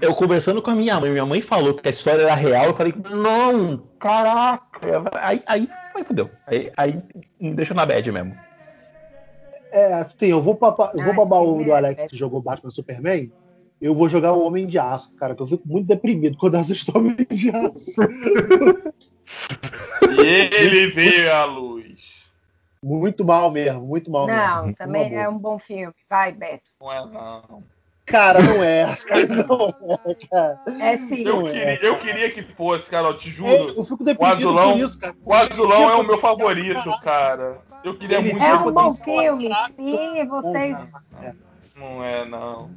Eu 0.00 0.14
conversando 0.14 0.60
com 0.60 0.70
a 0.70 0.74
minha 0.74 1.00
mãe, 1.00 1.10
minha 1.10 1.24
mãe 1.24 1.40
falou 1.40 1.74
que 1.74 1.88
a 1.88 1.90
história 1.90 2.22
era 2.22 2.34
real, 2.34 2.66
eu 2.66 2.74
falei, 2.74 2.94
não, 3.10 3.78
caraca. 3.98 5.02
Aí, 5.14 5.42
aí, 5.46 5.68
aí 5.94 6.04
fudeu. 6.04 6.30
Aí, 6.46 6.70
aí 6.76 7.02
me 7.40 7.54
deixou 7.54 7.74
na 7.74 7.86
bad 7.86 8.10
mesmo. 8.12 8.36
É, 9.72 9.94
assim, 9.94 10.26
eu 10.26 10.42
vou, 10.42 10.54
papar, 10.54 10.92
eu 10.94 11.02
vou 11.02 11.12
Ah, 11.12 11.16
babar 11.16 11.42
o 11.42 11.46
do 11.46 11.56
filme 11.56 11.70
é- 11.70 11.74
Alex 11.76 12.04
que 12.04 12.16
jogou 12.16 12.42
Batman 12.42 12.70
Superman. 12.70 13.32
Eu 13.80 13.94
vou 13.94 14.08
jogar 14.08 14.32
o 14.32 14.46
Homem 14.46 14.66
de 14.66 14.78
Aço, 14.78 15.14
cara, 15.16 15.34
que 15.34 15.42
eu 15.42 15.46
fico 15.46 15.66
muito 15.66 15.86
deprimido 15.86 16.36
quando 16.38 16.54
assisto 16.56 16.92
o 16.94 16.98
Homem 16.98 17.16
de 17.30 17.50
Aço. 17.50 18.02
E 20.10 20.54
ele 20.54 20.88
veio 20.90 21.32
à 21.32 21.44
luz. 21.44 21.98
Muito 22.82 23.24
mal 23.24 23.50
mesmo, 23.50 23.80
muito 23.80 24.10
mal 24.10 24.26
Não, 24.26 24.62
mesmo. 24.66 24.76
também 24.76 25.08
Por 25.08 25.16
é 25.16 25.28
um 25.28 25.38
bom 25.38 25.58
filme. 25.58 25.94
Vai, 26.08 26.30
Beto. 26.32 26.70
Não 26.80 26.92
é 26.92 27.06
não. 27.06 27.64
Cara, 28.14 28.40
não 28.40 28.62
é. 28.62 28.86
Não 29.48 29.98
é, 30.06 30.14
cara. 30.30 30.60
É 30.80 30.96
sim. 30.98 31.24
Eu 31.26 31.48
é, 31.48 31.50
queria, 31.50 31.84
eu 31.84 31.98
queria 31.98 32.30
que 32.30 32.42
fosse, 32.54 32.88
cara, 32.88 33.08
eu 33.08 33.16
te 33.16 33.28
É, 33.28 33.32
juro. 33.32 33.74
eu 33.76 33.84
fico 33.84 34.04
deprimido 34.04 34.36
azulão- 34.36 34.76
isso, 34.78 35.00
cara. 35.00 35.16
O 35.24 35.34
Azulão 35.34 35.90
é 35.90 35.96
o 35.96 36.04
meu 36.04 36.18
favorito, 36.18 36.96
cara. 37.02 37.58
Eu 37.82 37.98
queria 37.98 38.18
Ele 38.18 38.30
muito 38.30 38.44
É 38.44 38.54
um 38.54 38.70
bom 38.70 38.94
filme, 38.94 39.50
sim, 39.74 40.28
vocês. 40.28 40.78
É. 41.20 41.32
Não 41.74 42.04
é, 42.04 42.24
não. 42.24 42.70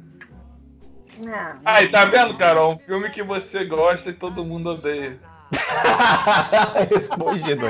Não. 1.18 1.52
Aí, 1.64 1.88
tá 1.88 2.04
vendo, 2.04 2.36
Carol? 2.36 2.74
Um 2.74 2.78
filme 2.80 3.08
que 3.10 3.22
você 3.22 3.64
gosta 3.64 4.10
e 4.10 4.14
todo 4.14 4.44
mundo 4.44 4.70
odeia. 4.70 5.20
Respondido. 6.90 7.66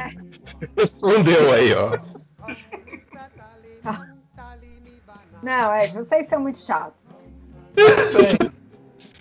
Respondeu 0.75 1.53
aí, 1.53 1.75
ó. 1.75 1.99
Não, 5.43 5.73
é, 5.73 5.87
vocês 5.89 6.29
são 6.29 6.41
muito 6.41 6.59
chatos. 6.59 6.98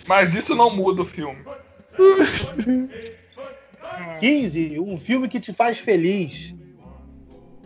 Mas 0.06 0.34
isso 0.34 0.54
não 0.54 0.74
muda 0.74 1.02
o 1.02 1.06
filme. 1.06 1.38
É. 4.00 4.16
15, 4.18 4.80
um 4.80 4.96
filme 4.98 5.28
que 5.28 5.40
te 5.40 5.52
faz 5.52 5.78
feliz. 5.78 6.54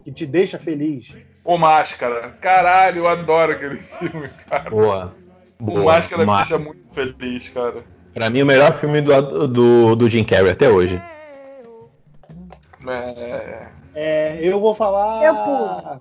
Que 0.05 0.11
te 0.13 0.27
deixa 0.27 0.59
feliz. 0.59 1.15
O 1.45 1.57
Máscara. 1.57 2.31
Caralho, 2.41 3.01
eu 3.01 3.09
adoro 3.09 3.53
aquele 3.53 3.77
filme, 3.77 4.29
cara. 4.49 4.71
Boa. 4.71 5.15
O 5.61 5.65
Boa. 5.65 5.85
Máscara 5.85 6.23
me 6.23 6.27
Ma- 6.27 6.39
deixa 6.39 6.59
muito 6.59 6.83
feliz, 6.93 7.49
cara. 7.51 7.85
Pra 8.13 8.29
mim, 8.29 8.43
o 8.43 8.47
melhor 8.47 8.79
filme 8.79 9.01
do, 9.01 9.49
do, 9.49 9.97
do 9.97 10.11
Jim 10.11 10.25
Carrey 10.25 10.51
até 10.51 10.69
hoje. 10.69 11.01
É... 12.87 13.69
É, 13.95 14.39
eu 14.43 14.59
vou 14.61 14.75
falar. 14.75 15.25
Eu 15.25 15.35
pulo. 15.35 16.01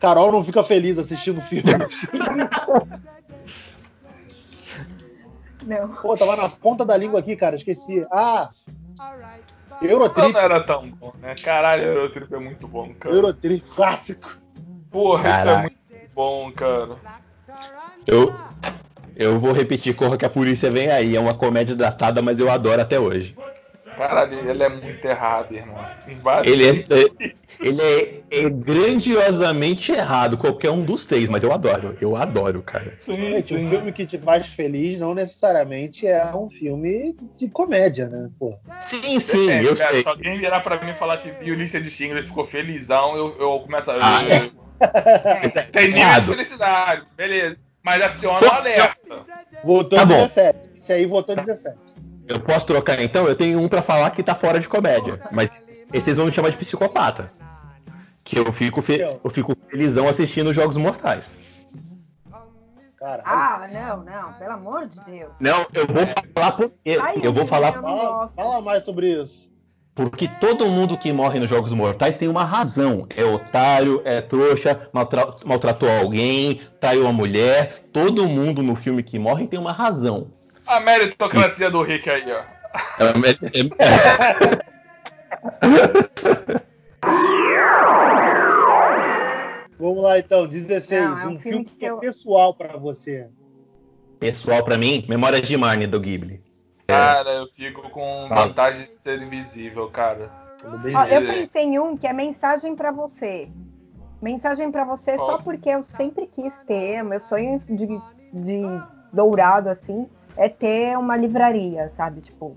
Carol 0.00 0.32
não 0.32 0.44
fica 0.44 0.62
feliz 0.62 0.98
assistindo 0.98 1.40
filmes. 1.42 2.06
Não. 5.66 5.88
Pô, 5.88 6.16
tava 6.16 6.36
na 6.36 6.48
ponta 6.48 6.84
da 6.84 6.96
língua 6.96 7.18
aqui, 7.18 7.36
cara, 7.36 7.56
esqueci. 7.56 8.06
Ah! 8.12 8.50
Eurotrip. 9.82 10.32
não 10.32 10.40
era 10.40 10.60
tão 10.60 10.88
bom, 10.90 11.12
né? 11.20 11.34
Caralho, 11.34 11.82
Eurotrip 11.82 12.32
é 12.32 12.38
muito 12.38 12.66
bom, 12.66 12.94
cara. 12.94 13.14
Eurotrip 13.14 13.60
clássico. 13.74 14.38
Porra, 14.90 15.38
isso 15.38 15.48
é 15.48 15.60
muito 15.62 15.76
bom, 16.14 16.52
cara. 16.52 16.96
Eu, 18.06 18.32
eu 19.14 19.40
vou 19.40 19.52
repetir, 19.52 19.94
Corra 19.94 20.16
que 20.16 20.24
a 20.24 20.30
polícia 20.30 20.70
vem 20.70 20.90
aí. 20.90 21.16
É 21.16 21.20
uma 21.20 21.34
comédia 21.34 21.74
datada, 21.74 22.22
mas 22.22 22.38
eu 22.38 22.50
adoro 22.50 22.80
até 22.80 22.98
hoje. 22.98 23.36
Caralho, 23.96 24.50
ele 24.50 24.62
é 24.62 24.68
muito 24.68 25.04
errado, 25.04 25.52
irmão. 25.54 25.84
Ele 26.44 26.64
é, 26.64 26.70
é- 26.90 27.32
ele 27.58 27.80
é, 27.82 28.22
é 28.30 28.50
grandiosamente 28.50 29.90
errado, 29.92 30.36
qualquer 30.36 30.70
um 30.70 30.82
dos 30.82 31.06
três, 31.06 31.28
mas 31.28 31.42
eu 31.42 31.52
adoro. 31.52 31.96
Eu 32.00 32.14
adoro, 32.16 32.62
cara. 32.62 32.92
Sim, 33.00 33.16
Gente, 33.16 33.54
um 33.54 33.58
sim. 33.58 33.68
filme 33.70 33.92
que 33.92 34.04
te 34.06 34.18
faz 34.18 34.46
feliz 34.48 34.98
não 34.98 35.14
necessariamente 35.14 36.06
é 36.06 36.34
um 36.34 36.50
filme 36.50 37.16
de 37.38 37.48
comédia, 37.48 38.08
né? 38.08 38.28
Pô. 38.38 38.54
Sim, 38.86 39.18
sim, 39.18 39.50
É, 39.50 39.64
eu 39.64 39.74
cara, 39.76 39.92
sei. 39.92 40.02
Se 40.02 40.08
alguém 40.08 40.38
virar 40.38 40.60
pra 40.60 40.78
mim 40.82 40.90
e 40.90 40.94
falar 40.94 41.16
que 41.18 41.30
viu 41.42 41.54
lista 41.54 41.80
de 41.80 41.90
Schindler 41.90 42.24
e 42.24 42.26
ficou 42.26 42.46
felizão, 42.46 43.16
eu, 43.16 43.36
eu 43.38 43.60
começo 43.60 43.90
a. 43.90 43.96
Ah, 44.00 44.22
É. 44.28 44.66
Tem 45.72 45.86
nível 45.86 45.94
de 45.94 46.00
Errado. 46.00 46.26
felicidade, 46.34 47.02
beleza. 47.16 47.56
Mas 47.82 48.02
aciona 48.02 48.46
o 48.46 48.50
alerta. 48.50 48.96
Tá 49.88 50.04
bom. 50.04 50.16
17. 50.26 50.58
Esse 50.76 50.92
aí 50.92 51.06
votou 51.06 51.34
17. 51.34 51.76
Eu 52.28 52.40
posso 52.40 52.66
trocar 52.66 53.00
então? 53.00 53.26
Eu 53.28 53.34
tenho 53.36 53.60
um 53.60 53.68
pra 53.68 53.82
falar 53.82 54.10
que 54.10 54.22
tá 54.22 54.34
fora 54.34 54.58
de 54.60 54.68
comédia, 54.68 55.20
mas 55.30 55.50
esses 55.92 56.16
vão 56.16 56.26
me 56.26 56.32
chamar 56.32 56.50
de 56.50 56.56
psicopata. 56.56 57.30
Que 58.24 58.38
eu 58.38 58.52
fico, 58.52 58.82
fe- 58.82 59.00
eu 59.22 59.30
fico 59.30 59.56
felizão 59.68 60.08
assistindo 60.08 60.52
Jogos 60.52 60.76
Mortais. 60.76 61.38
Cara, 62.98 63.22
Ah, 63.24 63.68
não, 63.72 64.04
não, 64.04 64.32
pelo 64.32 64.52
amor 64.52 64.86
de 64.88 64.98
Deus. 65.04 65.30
Não, 65.38 65.66
eu 65.72 65.86
vou 65.86 66.02
falar 66.34 66.52
por 66.52 66.70
quê. 66.82 66.98
Eu 67.22 67.32
vou 67.32 67.46
falar 67.46 67.72
fala, 67.74 68.28
fala 68.28 68.60
mais 68.62 68.84
sobre 68.84 69.12
isso. 69.22 69.46
porque 69.94 70.26
todo 70.40 70.66
mundo 70.66 70.96
que 70.98 71.12
morre 71.12 71.38
nos 71.38 71.48
Jogos 71.48 71.72
Mortais 71.72 72.16
tem 72.18 72.26
uma 72.26 72.42
razão. 72.44 73.06
É 73.14 73.22
otário, 73.24 74.02
é 74.04 74.20
trouxa, 74.20 74.88
maltra- 74.92 75.36
maltratou 75.44 75.88
alguém, 75.90 76.60
traiu 76.80 77.02
uma 77.02 77.12
mulher. 77.12 77.84
Todo 77.92 78.26
mundo 78.26 78.62
no 78.62 78.74
filme 78.76 79.02
que 79.02 79.18
morre 79.18 79.46
tem 79.46 79.58
uma 79.58 79.72
razão. 79.72 80.32
A 80.66 80.80
meritocracia 80.80 81.70
do 81.70 81.82
Rick 81.82 82.08
aí, 82.10 82.24
ó. 82.32 82.42
É- 82.98 83.10
é- 83.60 84.66
Vamos 89.78 90.02
lá 90.02 90.18
então, 90.18 90.46
16. 90.46 91.02
Não, 91.02 91.18
é 91.18 91.26
um 91.26 91.34
um 91.34 91.38
filme 91.38 91.64
filme 91.66 91.70
é 91.80 91.90
eu- 91.90 91.98
pessoal 91.98 92.54
pra 92.54 92.76
você. 92.76 93.28
Pessoal, 94.18 94.64
pra 94.64 94.78
mim, 94.78 95.04
Memórias 95.08 95.42
de 95.42 95.56
Marnie 95.56 95.86
do 95.86 96.00
Ghibli. 96.00 96.42
Cara, 96.86 97.30
eu 97.30 97.46
fico 97.48 97.82
com 97.90 98.26
Fala. 98.28 98.46
vontade 98.46 98.86
de 98.86 98.98
ser 99.02 99.20
invisível, 99.20 99.90
cara. 99.90 100.30
Ó, 100.64 101.04
eu 101.06 101.26
pensei 101.26 101.64
em 101.64 101.78
um 101.78 101.96
que 101.96 102.06
é 102.06 102.12
mensagem 102.12 102.74
pra 102.74 102.90
você. 102.90 103.48
Mensagem 104.22 104.72
pra 104.72 104.84
você 104.84 105.16
só 105.18 105.38
porque 105.38 105.68
eu 105.68 105.82
sempre 105.82 106.26
quis 106.26 106.58
ter, 106.60 107.02
meu 107.02 107.20
sonho 107.20 107.60
de, 107.68 107.86
de 108.32 108.60
dourado 109.12 109.68
assim 109.68 110.08
é 110.36 110.48
ter 110.48 110.96
uma 110.98 111.16
livraria, 111.16 111.90
sabe? 111.94 112.20
Tipo, 112.20 112.56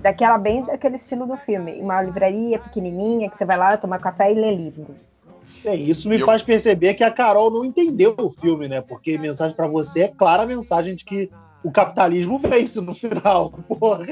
daquela 0.00 0.38
bem 0.38 0.62
daquele 0.62 0.96
estilo 0.96 1.26
do 1.26 1.36
filme, 1.36 1.80
uma 1.80 2.00
livraria 2.02 2.58
pequenininha 2.58 3.28
que 3.28 3.36
você 3.36 3.44
vai 3.44 3.56
lá 3.56 3.76
tomar 3.76 3.98
café 3.98 4.30
e 4.30 4.34
ler 4.34 4.54
livro. 4.54 4.94
Bem, 5.64 5.88
isso 5.90 6.08
me 6.08 6.18
Eu- 6.20 6.26
faz 6.26 6.42
perceber 6.42 6.94
que 6.94 7.02
a 7.02 7.10
Carol 7.10 7.50
não 7.50 7.64
entendeu 7.64 8.14
o 8.18 8.30
filme, 8.30 8.68
né? 8.68 8.80
Porque 8.80 9.18
mensagem 9.18 9.56
pra 9.56 9.66
você 9.66 10.02
é 10.02 10.08
clara 10.08 10.44
a 10.44 10.46
mensagem 10.46 10.94
de 10.94 11.04
que 11.04 11.30
o 11.64 11.70
capitalismo 11.72 12.38
vence 12.38 12.80
no 12.80 12.94
final. 12.94 13.50
Porra. 13.68 14.06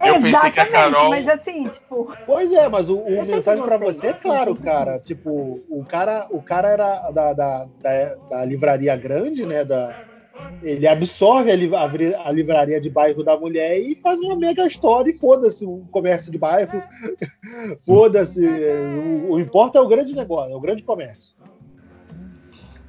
Eu 0.00 0.14
pensei 0.14 0.30
que 0.30 0.36
a 0.36 0.48
Exatamente, 0.48 0.72
Carol- 0.72 1.10
mas 1.10 1.28
assim, 1.28 1.68
tipo, 1.68 2.14
Pois 2.24 2.52
é, 2.52 2.68
mas 2.68 2.88
o, 2.88 2.98
o 2.98 3.24
mensagem 3.26 3.62
você- 3.64 3.78
você 3.78 4.06
é 4.08 4.12
claro, 4.14 4.54
cara. 4.56 4.98
Tipo, 4.98 5.60
o 5.68 5.84
cara, 5.84 6.26
o 6.30 6.42
cara 6.42 6.68
era 6.68 7.10
da, 7.10 7.32
da, 7.32 7.66
da, 7.82 8.14
da 8.30 8.44
livraria 8.44 8.96
grande, 8.96 9.44
né? 9.44 9.64
Da, 9.64 9.94
ele 10.62 10.86
absorve 10.86 11.50
a, 11.50 11.56
li- 11.56 11.74
a 11.74 11.86
vri- 11.86 12.14
a 12.14 12.30
livraria 12.32 12.80
de 12.80 12.90
bairro 12.90 13.22
da 13.22 13.36
mulher 13.36 13.78
e 13.78 13.94
faz 13.96 14.18
uma 14.20 14.36
mega 14.36 14.66
história 14.66 15.10
e 15.10 15.18
foda-se 15.18 15.64
o 15.64 15.86
comércio 15.90 16.30
de 16.32 16.38
bairro. 16.38 16.82
foda-se. 17.84 18.44
O, 18.46 19.32
o 19.32 19.40
importa 19.40 19.78
é 19.78 19.82
o 19.82 19.88
grande 19.88 20.14
negócio, 20.14 20.52
é 20.52 20.56
o 20.56 20.60
grande 20.60 20.82
comércio. 20.82 21.34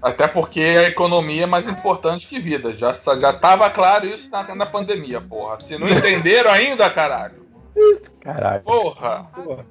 Até 0.02 0.28
porque 0.28 0.60
a 0.60 0.84
economia 0.84 1.44
é 1.44 1.48
mais 1.48 1.68
importante 1.68 2.28
que 2.28 2.40
vida. 2.40 2.74
Já, 2.76 2.94
já 2.94 3.34
tava 3.34 3.70
claro 3.70 4.06
isso 4.06 4.30
na, 4.30 4.56
na 4.56 4.66
pandemia, 4.66 5.20
porra. 5.20 5.60
Se 5.60 5.78
não 5.78 5.90
entenderam 5.90 6.52
ainda, 6.52 6.90
caralho. 6.90 7.46
Caralho. 8.22 8.64
Porra. 8.64 9.28
Porra. 9.36 9.66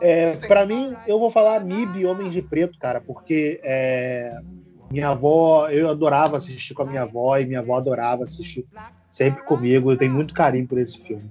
É, 0.00 0.32
para 0.46 0.66
mim, 0.66 0.94
eu 1.06 1.18
vou 1.18 1.30
falar 1.30 1.60
MIB 1.64 2.04
Homens 2.06 2.32
de 2.32 2.42
Preto, 2.42 2.78
cara, 2.78 3.00
porque 3.00 3.60
é, 3.64 4.30
minha 4.90 5.08
avó, 5.10 5.68
eu 5.68 5.88
adorava 5.90 6.36
assistir 6.36 6.74
com 6.74 6.82
a 6.82 6.86
minha 6.86 7.02
avó 7.02 7.36
e 7.38 7.46
minha 7.46 7.60
avó 7.60 7.76
adorava 7.76 8.24
assistir 8.24 8.66
sempre 9.10 9.42
comigo. 9.42 9.90
Eu 9.92 9.96
tenho 9.96 10.12
muito 10.12 10.32
carinho 10.34 10.66
por 10.66 10.78
esse 10.78 10.98
filme. 10.98 11.30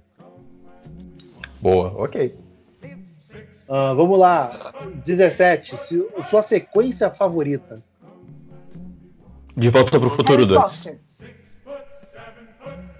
Boa, 1.61 1.91
ok. 2.01 2.35
Ah, 3.69 3.93
vamos 3.93 4.17
lá, 4.17 4.73
17. 5.03 5.75
se- 5.77 6.07
sua 6.29 6.41
sequência 6.43 7.09
favorita? 7.09 7.83
De 9.55 9.69
volta 9.69 9.99
pro 9.99 10.11
futuro 10.11 10.45
Harry 10.45 10.45
2. 10.45 10.61
Potter. 10.77 10.99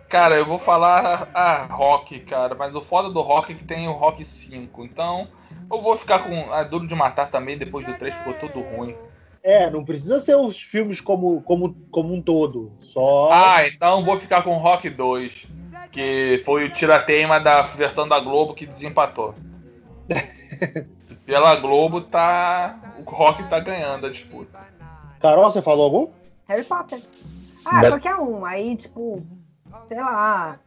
Cara, 0.10 0.36
eu 0.36 0.46
vou 0.46 0.58
falar 0.58 1.30
a 1.34 1.66
Rock, 1.66 2.22
cara, 2.22 2.56
mas 2.56 2.74
o 2.74 2.82
foda 2.82 3.10
do 3.10 3.22
Rock 3.22 3.52
é 3.52 3.56
que 3.56 3.64
tem 3.66 3.88
o 3.90 3.92
Rock 3.94 4.24
5. 4.26 4.84
Então, 4.86 5.28
eu 5.72 5.82
vou 5.82 5.98
ficar 5.98 6.20
com 6.20 6.52
a 6.52 6.64
Duro 6.64 6.88
de 6.88 6.96
Matar 6.96 7.30
também, 7.30 7.58
depois 7.58 7.86
do 7.86 7.94
3 7.94 8.14
ficou 8.16 8.34
tudo 8.36 8.62
ruim. 8.62 8.96
É, 9.48 9.70
não 9.70 9.86
precisa 9.86 10.20
ser 10.20 10.36
os 10.36 10.62
filmes 10.62 11.00
como, 11.00 11.42
como, 11.44 11.74
como 11.90 12.14
um 12.14 12.22
todo. 12.22 12.74
Só. 12.82 13.30
Ah, 13.32 13.66
então 13.66 14.04
vou 14.04 14.20
ficar 14.20 14.42
com 14.42 14.58
o 14.58 14.60
Rock 14.60 14.90
2, 14.90 15.46
que 15.90 16.44
foi 16.46 16.66
o 16.66 16.74
tirateima 16.74 17.40
da 17.40 17.62
versão 17.62 18.06
da 18.06 18.20
Globo 18.20 18.54
que 18.54 18.66
desempatou. 18.66 19.34
Pela 21.26 21.56
Globo 21.56 22.02
tá. 22.02 22.78
O 23.00 23.10
Rock 23.10 23.42
tá 23.46 23.58
ganhando 23.62 24.08
a 24.08 24.10
disputa. 24.10 24.60
Carol, 25.22 25.50
você 25.50 25.62
falou 25.62 25.86
algum? 25.86 26.12
Harry 26.50 26.66
Potter. 26.66 27.02
Ah, 27.64 27.88
qualquer 27.88 28.16
um. 28.16 28.46
Aí, 28.46 28.76
tipo, 28.76 29.26
sei 29.88 29.98
lá. 29.98 30.60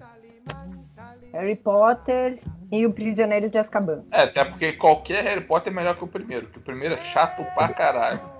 Harry 1.35 1.57
Potter 1.57 2.41
e 2.73 2.87
o 2.87 2.93
Prisioneiro 2.95 3.51
de 3.51 3.59
Azkaban. 3.59 4.05
É, 4.11 4.23
até 4.23 4.43
porque 4.43 4.73
qualquer 4.73 5.23
Harry 5.23 5.43
Potter 5.43 5.71
é 5.71 5.77
melhor 5.77 5.97
que 5.97 6.05
o 6.05 6.09
primeiro, 6.09 6.47
que 6.47 6.57
o 6.57 6.63
primeiro 6.63 6.95
é 6.95 7.01
chato 7.03 7.45
pra 7.55 7.69
caralho. 7.69 8.40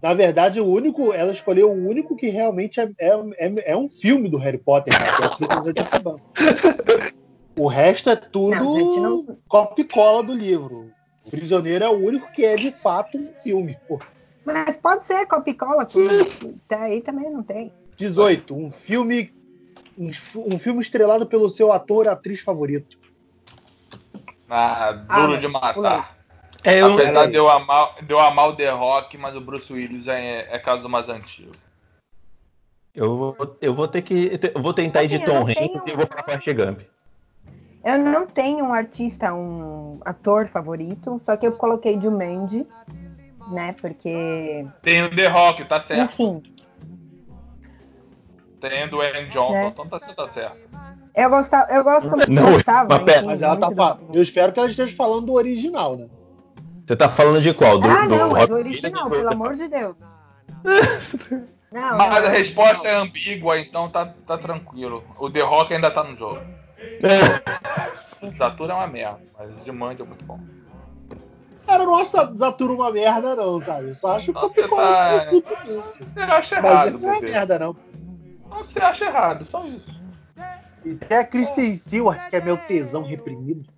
Na 0.00 0.14
verdade, 0.14 0.60
o 0.60 0.66
único, 0.66 1.12
ela 1.12 1.32
escolheu 1.32 1.70
o 1.72 1.88
único 1.88 2.14
que 2.16 2.28
realmente 2.28 2.80
é, 2.80 2.88
é, 3.00 3.10
é, 3.38 3.72
é 3.72 3.76
um 3.76 3.88
filme 3.90 4.28
do 4.28 4.38
Harry 4.38 4.58
Potter, 4.58 4.92
né, 4.94 5.06
que 5.16 5.44
é 5.44 5.48
o 7.58 7.66
resto 7.66 8.08
é 8.08 8.14
tudo 8.14 8.54
Não, 8.64 9.24
não- 9.26 9.38
copia 9.48 9.84
e 9.84 9.88
cola 9.88 10.22
do 10.22 10.32
livro. 10.32 10.92
O 11.24 11.30
Prisioneiro 11.30 11.84
é 11.84 11.88
o 11.88 11.98
único 11.98 12.30
que 12.30 12.44
é 12.44 12.56
de 12.56 12.70
fato 12.70 13.18
um 13.18 13.32
filme. 13.42 13.76
Pô. 13.88 14.00
Mas 14.44 14.76
pode 14.76 15.04
ser 15.04 15.26
Coca-Cola, 15.26 15.84
que 15.84 15.98
até 16.66 16.76
aí 16.76 17.02
também 17.02 17.30
não 17.30 17.42
tem. 17.42 17.72
18. 17.96 18.54
Um 18.54 18.70
filme. 18.70 19.30
Um, 19.98 20.58
filme 20.60 20.80
estrelado 20.80 21.26
pelo 21.26 21.50
seu 21.50 21.72
ator 21.72 22.06
ou 22.06 22.12
atriz 22.12 22.40
favorito. 22.40 22.96
Ah, 24.48 24.92
duro 24.92 25.34
Ah, 25.34 25.36
de 25.36 25.48
pulei. 25.48 25.60
matar. 25.60 26.17
É, 26.70 26.80
eu, 26.82 26.92
Apesar 26.94 27.12
peraí. 27.12 27.30
de 27.30 27.36
eu 27.36 27.48
amar, 27.48 27.94
de 28.02 28.12
eu 28.12 28.18
amar 28.18 28.48
o 28.50 28.56
The 28.56 28.70
Rock, 28.70 29.16
mas 29.16 29.34
o 29.36 29.40
Bruce 29.40 29.72
Willis 29.72 30.06
é, 30.06 30.46
é 30.54 30.58
caso 30.58 30.88
mais 30.88 31.08
antigo. 31.08 31.52
eu, 32.94 33.16
vou, 33.16 33.56
eu 33.60 33.74
vou 33.74 33.88
ter 33.88 34.02
que. 34.02 34.38
Eu 34.54 34.62
vou 34.62 34.74
tentar 34.74 35.04
ir 35.04 35.08
de 35.08 35.16
Assim, 35.16 35.24
Tom 35.24 35.40
Hanks 35.42 35.56
e 35.86 35.90
eu 35.90 35.96
vou 35.96 36.06
pra 36.06 36.22
Forrest 36.22 36.46
Gump. 36.52 36.80
Eu 37.84 37.96
não 37.98 38.26
tenho 38.26 38.64
um 38.66 38.72
artista, 38.74 39.32
um 39.32 40.00
ator 40.04 40.48
favorito, 40.48 41.20
só 41.24 41.36
que 41.36 41.46
eu 41.46 41.52
coloquei 41.52 41.98
Jumanji, 41.98 42.66
né? 43.50 43.74
Porque, 43.80 44.66
Tem 44.82 45.04
o 45.04 45.14
The 45.14 45.26
Rock, 45.28 45.64
tá 45.64 45.78
certo. 45.80 46.12
enfim, 46.12 46.42
Tem 48.60 48.84
o 48.84 48.90
Dwayne 48.90 49.28
Johnson, 49.30 49.54
É. 49.54 49.66
então 49.68 49.86
tá, 49.86 50.00
tá 50.00 50.28
certo. 50.28 50.56
eu 51.14 51.30
gostava, 51.30 51.72
eu 51.72 51.84
gosto, 51.84 52.16
Não, 52.28 52.52
gostava, 52.52 52.88
mas 52.96 53.02
pera. 53.04 53.18
enfim, 53.18 53.26
Mas 53.26 53.42
ela 53.42 53.56
tá 53.56 53.66
muito 53.66 53.76
falando. 53.78 54.06
do- 54.08 54.18
Eu 54.18 54.22
espero 54.22 54.52
que 54.52 54.58
ela 54.58 54.68
esteja 54.68 54.94
falando 54.96 55.26
do 55.26 55.32
original, 55.34 55.96
né? 55.96 56.08
Você 56.88 56.96
tá 56.96 57.10
falando 57.10 57.42
de 57.42 57.52
qual? 57.52 57.78
Do, 57.78 57.86
Ah, 57.86 58.06
do 58.06 58.16
não, 58.16 58.34
é 58.34 58.46
do 58.46 58.54
original, 58.54 59.10
pelo 59.10 59.30
amor 59.30 59.54
de 59.54 59.68
Deus. 59.68 59.94
Não, 61.70 61.98
Mas 61.98 62.22
não, 62.22 62.28
a 62.30 62.30
resposta 62.30 62.88
não. 62.88 62.94
é 62.94 62.96
ambígua, 62.96 63.60
então 63.60 63.90
tá, 63.90 64.06
tá 64.26 64.38
tranquilo. 64.38 65.04
O 65.18 65.28
The 65.30 65.42
Rock 65.42 65.74
ainda 65.74 65.90
tá 65.90 66.02
no 66.02 66.16
jogo. 66.16 66.40
É. 68.22 68.28
Zatura 68.38 68.72
é 68.72 68.76
uma 68.76 68.86
merda, 68.86 69.20
mas 69.38 69.50
o 69.60 69.64
Jumanji 69.66 70.00
é 70.00 70.04
muito 70.06 70.24
bom. 70.24 70.40
Cara, 71.66 71.82
eu 71.82 71.86
não 71.86 71.96
acho 71.96 72.10
Zatura 72.38 72.72
uma 72.72 72.90
merda, 72.90 73.36
não, 73.36 73.60
sabe? 73.60 73.88
Eu 73.88 73.94
só 73.94 74.16
acho 74.16 74.26
que 74.26 74.32
Nossa, 74.32 74.54
ficou 74.62 74.78
tá- 74.78 75.28
muito 75.30 75.50
Você 75.50 76.20
acha 76.20 76.60
Mas 76.62 76.64
errado, 76.64 76.98
não 76.98 77.12
é 77.14 77.20
merda, 77.20 77.58
não. 77.58 77.76
Não, 78.48 78.64
você 78.64 78.80
acha 78.80 79.04
errado, 79.04 79.46
só 79.50 79.64
isso. 79.66 80.00
E 80.86 80.94
tem 80.94 81.18
a 81.18 81.24
Kristen 81.24 81.74
Stewart, 81.74 82.28
que 82.30 82.36
é 82.36 82.40
meu 82.40 82.56
tesão 82.56 83.02
reprimido. 83.02 83.68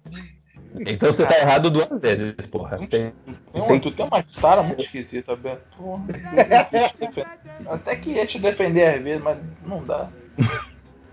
Então 0.86 1.12
você 1.12 1.26
tá 1.26 1.38
errado 1.38 1.70
duas 1.70 1.88
vezes, 2.00 2.34
porra. 2.50 2.78
Tem- 2.78 3.12
Tem 3.52 3.62
um, 3.62 3.80
tu 3.80 3.90
tem 3.90 4.06
uma 4.06 4.22
cara 4.40 4.62
muito 4.62 4.82
esquisita, 4.82 5.36
Beto. 5.36 5.64
Porra. 5.76 6.06
Até 7.68 7.96
que 7.96 8.10
ia 8.12 8.26
te 8.26 8.38
defender 8.38 8.94
às 8.96 9.02
vezes, 9.02 9.22
mas 9.22 9.38
não 9.62 9.84
dá. 9.84 10.10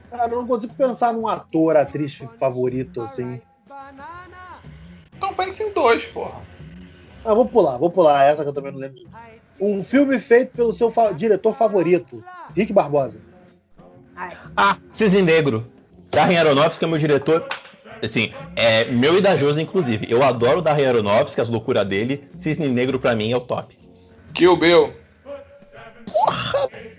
Cara, 0.09 0.31
eu 0.31 0.39
não 0.41 0.47
consigo 0.47 0.73
pensar 0.73 1.11
num 1.13 1.27
ator, 1.27 1.75
atriz 1.75 2.17
favorito, 2.39 3.01
assim. 3.01 3.41
Então 5.17 5.33
pensa 5.33 5.63
em 5.63 5.73
dois, 5.73 6.05
porra. 6.05 6.41
Ah, 7.25 7.33
vou 7.33 7.45
pular, 7.45 7.77
vou 7.77 7.89
pular 7.89 8.23
essa 8.25 8.43
que 8.43 8.49
eu 8.49 8.53
também 8.53 8.71
não 8.71 8.79
lembro. 8.79 9.01
Um 9.59 9.83
filme 9.83 10.17
feito 10.19 10.53
pelo 10.53 10.71
seu 10.71 10.89
fa- 10.89 11.11
diretor 11.11 11.53
favorito, 11.55 12.23
Rick 12.55 12.71
Barbosa. 12.71 13.19
Ah, 14.55 14.77
Cisne 14.93 15.21
Negro. 15.21 15.69
Darren 16.11 16.37
Aronofsky 16.37 16.85
é 16.85 16.87
meu 16.87 16.97
diretor. 16.97 17.45
Assim, 18.03 18.31
é 18.55 18.85
meu 18.85 19.17
e 19.17 19.21
da 19.21 19.37
Josi, 19.37 19.61
inclusive. 19.61 20.07
Eu 20.09 20.23
adoro 20.23 20.59
o 20.59 20.61
Darren 20.61 20.87
Aronofsky, 20.87 21.41
as 21.41 21.49
loucuras 21.49 21.87
dele. 21.87 22.27
Cisne 22.35 22.67
Negro 22.67 22.99
pra 22.99 23.15
mim 23.15 23.31
é 23.31 23.37
o 23.37 23.41
top. 23.41 23.77
Kill 24.33 24.57
Bill. 24.57 24.93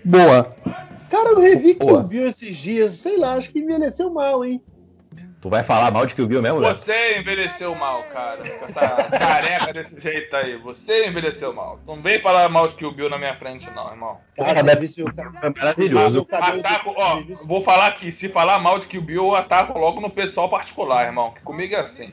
Boa. 0.03 0.55
Cara, 1.09 1.29
eu 1.29 1.39
revi 1.39 1.75
Kill. 1.75 2.03
Bill 2.03 2.27
esses 2.27 2.55
dias, 2.57 2.93
sei 2.93 3.17
lá, 3.17 3.33
acho 3.33 3.51
que 3.51 3.59
envelheceu 3.59 4.11
mal, 4.11 4.43
hein? 4.45 4.61
Tu 5.41 5.49
vai 5.49 5.63
falar 5.63 5.89
mal 5.89 6.05
de 6.05 6.13
Kill 6.15 6.27
Bill 6.27 6.41
mesmo, 6.41 6.59
Léo? 6.59 6.75
Você 6.75 7.17
envelheceu 7.17 7.73
mal, 7.73 8.03
cara. 8.11 8.37
Com 8.37 8.65
essa 8.65 9.09
careca 9.17 9.71
desse 9.71 9.97
jeito 9.97 10.35
aí. 10.35 10.57
Você 10.57 11.07
envelheceu 11.07 11.53
mal. 11.53 11.79
Não 11.87 12.01
vem 12.01 12.19
falar 12.19 12.49
mal 12.49 12.67
de 12.67 12.75
Kill 12.75 12.91
Bill 12.91 13.09
na 13.09 13.17
minha 13.17 13.33
frente, 13.35 13.69
não, 13.73 13.89
irmão. 13.89 14.17
Cara, 14.35 14.59
É, 14.59 14.63
deve 14.63 14.85
ser 14.87 15.03
o 15.03 15.13
cara. 15.13 15.31
É 15.41 15.49
maravilhoso. 15.49 16.27
Ataco, 16.29 16.93
ó, 16.97 17.21
vou 17.47 17.61
falar 17.61 17.87
aqui, 17.87 18.11
se 18.11 18.27
falar 18.27 18.59
mal 18.59 18.79
de 18.79 18.87
Kill 18.87 19.01
Bill, 19.01 19.27
eu 19.27 19.35
ataco 19.35 19.79
logo 19.79 20.01
no 20.01 20.09
pessoal 20.09 20.49
particular, 20.49 21.05
irmão. 21.05 21.31
Que 21.31 21.41
comigo 21.41 21.73
é 21.73 21.79
assim. 21.81 22.07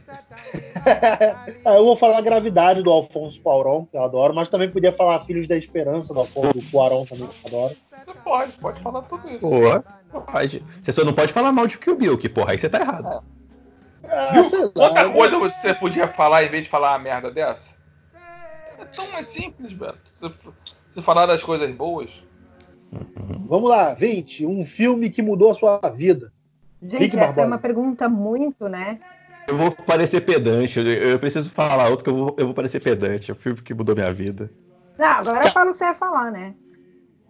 Eu 1.67 1.85
vou 1.85 1.97
falar 1.97 2.19
a 2.19 2.23
gravidade 2.23 2.83
do 2.83 2.91
Alfonso 2.93 3.41
Cuarón, 3.41 3.87
que 3.87 3.97
eu 3.97 4.05
adoro, 4.05 4.35
mas 4.35 4.49
também 4.49 4.71
podia 4.71 4.93
falar 4.93 5.25
Filhos 5.25 5.49
da 5.49 5.57
Esperança 5.57 6.15
do 6.15 6.21
Alfonso 6.21 6.53
do 6.55 6.63
Cuarón 6.71 7.05
também, 7.05 7.27
que 7.27 7.53
eu 7.53 7.59
adoro. 7.59 7.77
Você 8.05 8.15
pode, 8.23 8.53
pode 8.59 8.81
falar 8.81 9.03
tudo 9.03 9.29
isso. 9.29 9.41
Porra, 9.41 9.85
pode. 10.33 10.63
Você 10.83 10.93
só 10.93 11.05
não 11.05 11.13
pode 11.13 11.33
falar 11.33 11.53
mal 11.53 11.67
de 11.67 11.79
Kill 11.79 11.97
Bill, 11.97 12.19
que 12.19 12.29
porra, 12.29 12.53
aí 12.53 12.59
você 12.59 12.69
tá 12.69 12.81
errado. 12.81 13.23
Ah, 14.09 14.43
sei 14.45 14.61
lá, 14.61 14.71
Outra 14.87 15.03
eu- 15.03 15.13
coisa 15.13 15.39
você 15.39 15.75
podia 15.75 16.07
falar 16.09 16.45
em 16.45 16.49
vez 16.49 16.65
de 16.65 16.71
falar 16.71 16.93
uma 16.93 16.99
merda 16.99 17.31
dessa? 17.31 17.71
É 18.79 18.85
tão 18.85 19.11
mais 19.13 19.27
simples, 19.29 19.73
Beto. 19.73 19.99
Você, 20.13 20.33
você 20.89 21.03
falar 21.03 21.27
das 21.27 21.43
coisas 21.43 21.75
boas. 21.75 22.11
Vamos 23.49 23.69
lá, 23.69 23.95
20. 23.95 24.47
Um 24.47 24.65
filme 24.65 25.11
que 25.11 25.23
mudou 25.23 25.51
a 25.51 25.55
sua 25.55 25.81
vida. 25.95 26.33
Gente, 26.81 26.99
Rick 27.03 27.19
essa 27.19 27.41
é 27.41 27.47
uma 27.47 27.59
pergunta 27.59 28.09
muito, 28.09 28.69
né? 28.69 29.01
Eu 29.49 29.57
vou 29.57 29.71
parecer 29.71 30.21
pedante, 30.23 30.79
eu, 30.79 30.85
eu 30.87 31.19
preciso 31.19 31.51
falar 31.51 31.89
outro 31.89 32.05
que 32.05 32.11
eu 32.11 32.17
vou, 32.17 32.37
eu 32.39 32.47
vou 32.47 32.55
parecer 32.55 32.81
pedante. 32.81 33.31
É 33.31 33.35
o 33.35 33.37
filme 33.37 33.61
que 33.63 33.73
mudou 33.75 33.95
minha 33.95 34.13
vida. 34.13 34.51
Não, 34.99 35.07
agora 35.07 35.51
fala 35.51 35.71
o 35.71 35.73
que 35.73 35.79
você 35.79 35.85
ia 35.85 35.95
falar, 35.95 36.31
né? 36.31 36.55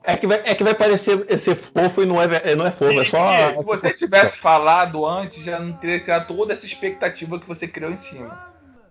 É 0.09 0.17
que 0.17 0.25
vai, 0.25 0.41
é 0.45 0.55
que 0.55 0.63
vai 0.63 0.73
parecer 0.73 1.27
ser 1.41 1.57
fofo 1.57 2.01
e 2.01 2.07
não 2.07 2.23
é, 2.23 2.29
ve- 2.29 2.55
não 2.55 2.65
é 2.65 2.71
fofo, 2.71 3.01
é 3.01 3.05
só. 3.05 3.55
Se 3.57 3.65
você 3.65 3.93
tivesse 3.93 4.39
falado 4.39 5.05
antes, 5.05 5.43
já 5.43 5.59
não 5.59 5.73
teria 5.73 5.99
criado 5.99 6.29
toda 6.29 6.55
essa 6.55 6.65
expectativa 6.65 7.41
que 7.41 7.49
você 7.49 7.67
criou 7.67 7.91
em 7.91 7.99
cima. 7.99 8.31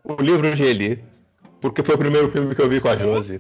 O 0.04 0.22
livro 0.22 0.54
de 0.54 0.62
Eli. 0.64 1.02
Porque 1.62 1.82
foi 1.84 1.96
o 1.96 1.98
primeiro 1.98 2.30
filme 2.32 2.54
que 2.54 2.62
eu 2.62 2.68
vi 2.68 2.82
com 2.82 2.90
a 2.90 2.98
Josi. 2.98 3.40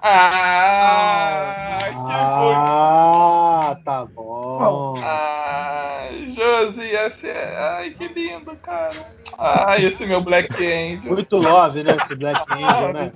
Ah, 0.00 1.78
que 1.88 2.12
Ah, 2.12 3.76
tá 3.82 4.04
bom. 4.04 5.00
Ai, 5.02 6.28
Josi, 6.28 6.82
esse 6.84 7.28
é... 7.28 7.56
Ai, 7.56 7.90
que 7.92 8.08
lindo, 8.08 8.54
cara. 8.56 9.06
Ai, 9.38 9.86
esse 9.86 10.04
meu 10.04 10.20
Black 10.20 10.54
Angel. 10.54 11.12
Muito 11.12 11.36
love, 11.38 11.82
né? 11.82 11.96
Esse 11.96 12.14
Black 12.14 12.42
Angel, 12.52 12.92
né? 12.92 13.10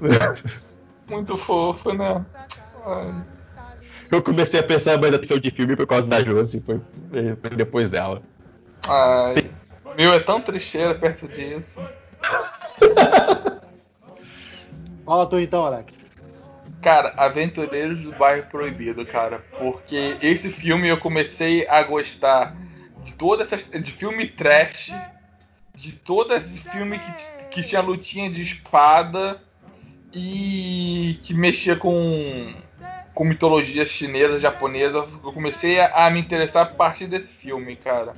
Muito 1.10 1.36
fofo, 1.36 1.92
né? 1.92 2.24
Ai. 2.86 3.12
Eu 4.10 4.22
comecei 4.22 4.60
a 4.60 4.62
prestar 4.62 4.98
mais 4.98 5.12
atenção 5.14 5.38
de 5.38 5.50
filme 5.50 5.76
por 5.76 5.86
causa 5.86 6.06
da 6.06 6.22
Josi, 6.22 6.60
foi, 6.60 6.80
foi 7.10 7.50
depois 7.50 7.88
dela. 7.88 8.22
Ai, 8.88 9.50
meu, 9.96 10.12
é 10.12 10.20
tão 10.20 10.40
trecheira 10.40 10.94
perto 10.94 11.28
disso. 11.28 11.80
Fala 15.04 15.26
tu 15.26 15.38
então, 15.38 15.64
Alex. 15.64 16.00
Cara, 16.82 17.12
Aventureiros 17.16 18.02
do 18.02 18.12
Bairro 18.12 18.46
Proibido, 18.46 19.04
cara. 19.04 19.44
Porque 19.58 20.16
esse 20.22 20.50
filme 20.50 20.88
eu 20.88 20.98
comecei 20.98 21.68
a 21.68 21.82
gostar 21.82 22.56
de 23.02 23.14
todas 23.14 23.52
essas. 23.52 23.70
de 23.70 23.92
filme 23.92 24.28
trash, 24.28 24.92
de 25.74 25.92
todo 25.92 26.34
esse 26.34 26.58
filme 26.70 26.98
que, 26.98 27.12
que 27.50 27.62
tinha 27.68 27.80
lutinha 27.80 28.30
de 28.30 28.42
espada 28.42 29.40
e 30.12 31.18
que 31.22 31.32
mexia 31.34 31.76
com, 31.76 32.52
com 33.14 33.24
mitologia 33.24 33.84
chinesa, 33.84 34.38
japonesa. 34.38 35.06
Eu 35.24 35.32
comecei 35.32 35.80
a, 35.80 36.06
a 36.06 36.10
me 36.10 36.20
interessar 36.20 36.62
a 36.62 36.66
partir 36.66 37.06
desse 37.06 37.32
filme, 37.32 37.76
cara. 37.76 38.14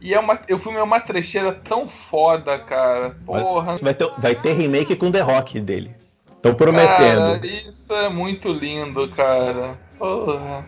E 0.00 0.12
é 0.12 0.20
uma, 0.20 0.38
o 0.50 0.58
filme 0.58 0.78
é 0.78 0.82
uma 0.82 1.00
trecheira 1.00 1.52
tão 1.52 1.88
foda, 1.88 2.58
cara. 2.58 3.16
Porra. 3.24 3.76
Vai 3.78 3.94
ter, 3.94 4.10
vai 4.18 4.34
ter 4.34 4.52
remake 4.52 4.96
com 4.96 5.10
The 5.10 5.20
Rock 5.20 5.60
dele. 5.60 5.94
Estão 6.36 6.54
prometendo. 6.54 7.40
Cara, 7.40 7.46
isso 7.46 7.92
é 7.94 8.10
muito 8.10 8.52
lindo, 8.52 9.08
cara. 9.12 9.78
Porra. 9.98 10.66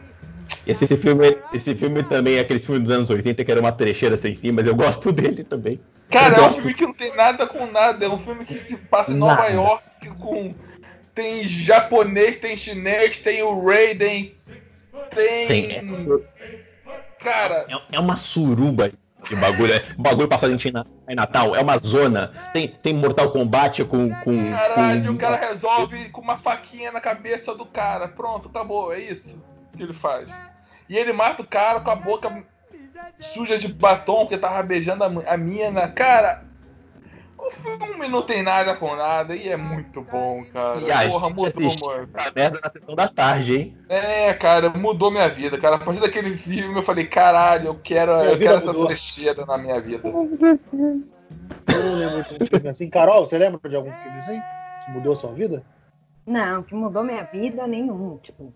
Esse, 0.66 0.86
filme, 0.96 1.38
esse 1.52 1.74
filme 1.74 2.02
também 2.02 2.36
é 2.36 2.40
aquele 2.40 2.60
filme 2.60 2.80
dos 2.80 2.90
anos 2.94 3.10
80 3.10 3.44
que 3.44 3.50
era 3.50 3.60
uma 3.60 3.72
trecheira 3.72 4.16
sem 4.18 4.36
fim, 4.36 4.52
mas 4.52 4.66
eu 4.66 4.74
gosto 4.74 5.12
dele 5.12 5.44
também. 5.44 5.80
Cara, 6.10 6.36
Eu 6.38 6.44
é 6.44 6.48
um 6.48 6.54
filme 6.54 6.74
que 6.74 6.86
não 6.86 6.92
tem 6.92 7.14
nada 7.16 7.46
com 7.46 7.66
nada. 7.66 8.04
É 8.04 8.08
um 8.08 8.18
filme 8.18 8.44
que 8.44 8.58
se 8.58 8.76
passa 8.76 9.12
em 9.12 9.16
Nova 9.16 9.42
Nada. 9.42 9.48
York 9.54 10.08
com. 10.20 10.54
Tem 11.14 11.44
japonês, 11.44 12.36
tem 12.38 12.56
chinês, 12.56 13.20
tem 13.20 13.42
o 13.42 13.64
Raiden, 13.64 14.34
tem. 15.14 15.46
Tem. 15.48 16.22
Cara, 17.20 17.66
É, 17.68 17.96
é 17.96 18.00
uma 18.00 18.16
suruba 18.16 18.90
de 19.28 19.34
bagulho. 19.36 19.72
É, 19.72 19.82
o 19.98 20.02
bagulho 20.02 20.28
passado 20.28 20.52
em 20.52 20.58
China- 20.58 20.86
em 21.08 21.14
Natal. 21.14 21.56
É 21.56 21.60
uma 21.60 21.78
zona. 21.78 22.32
Tem, 22.52 22.68
tem 22.68 22.92
Mortal 22.94 23.32
Kombat 23.32 23.84
com. 23.84 24.10
com, 24.22 24.50
caralho, 24.50 25.06
com 25.06 25.12
o 25.12 25.18
cara 25.18 25.48
resolve 25.48 26.08
com 26.10 26.20
uma 26.20 26.38
faquinha 26.38 26.92
na 26.92 27.00
cabeça 27.00 27.54
do 27.54 27.64
cara. 27.64 28.06
Pronto, 28.08 28.48
acabou, 28.48 28.92
é 28.92 29.00
isso 29.00 29.36
que 29.76 29.82
ele 29.82 29.94
faz. 29.94 30.28
E 30.88 30.96
ele 30.96 31.12
mata 31.12 31.42
o 31.42 31.46
cara 31.46 31.80
com 31.80 31.90
a 31.90 31.96
boca 31.96 32.44
suja 33.20 33.58
de 33.58 33.68
batom 33.68 34.26
que 34.26 34.36
tava 34.36 34.62
beijando 34.62 35.04
a, 35.04 35.06
a 35.32 35.36
mina. 35.36 35.88
Cara, 35.88 36.44
o 37.38 37.50
filme 37.50 38.08
não 38.08 38.22
tem 38.22 38.42
nada 38.42 38.74
com 38.74 38.94
nada 38.96 39.34
e 39.34 39.48
é 39.48 39.56
muito 39.56 40.02
bom, 40.02 40.44
cara. 40.52 40.80
E 40.80 40.90
a 40.90 41.08
Porra, 41.08 41.28
mudou, 41.28 41.62
mano. 41.62 42.02
essa 42.02 42.32
merda 42.34 42.60
na 42.62 42.70
sessão 42.70 42.94
da 42.94 43.08
tarde, 43.08 43.56
hein? 43.56 43.78
É, 43.88 44.32
cara, 44.34 44.70
mudou 44.70 45.10
minha 45.10 45.28
vida, 45.28 45.58
cara. 45.58 45.76
A 45.76 45.78
partir 45.78 46.00
daquele 46.00 46.36
filme 46.36 46.76
eu 46.78 46.82
falei, 46.82 47.06
caralho, 47.06 47.68
eu 47.68 47.74
quero, 47.74 48.12
eu 48.12 48.38
quero 48.38 48.70
essa 48.70 48.86
trecheira 48.86 49.46
na 49.46 49.58
minha 49.58 49.80
vida. 49.80 50.08
Eu 50.08 51.82
não 51.82 51.94
lembro 51.94 52.22
de 52.24 52.42
um 52.42 52.46
filme 52.46 52.68
assim. 52.68 52.88
Carol, 52.90 53.26
você 53.26 53.38
lembra 53.38 53.68
de 53.68 53.76
algum 53.76 53.92
filme 53.92 54.18
assim? 54.18 54.40
Que 54.84 54.90
mudou 54.92 55.12
a 55.12 55.16
sua 55.16 55.32
vida? 55.32 55.62
Não, 56.26 56.62
que 56.62 56.74
mudou 56.74 57.04
minha 57.04 57.22
vida 57.24 57.66
nenhum. 57.66 58.18
Tipo, 58.22 58.52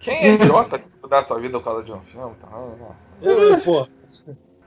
quem 0.00 0.16
é 0.16 0.32
idiota 0.32 0.78
que 0.78 0.88
mudar 1.02 1.24
sua 1.24 1.38
vida 1.38 1.58
por 1.58 1.64
causa 1.64 1.84
de 1.84 1.92
um 1.92 2.00
filme? 2.00 2.34
Tá? 2.36 2.48
Eu, 3.20 3.38
eu, 3.38 3.60
pô. 3.60 3.86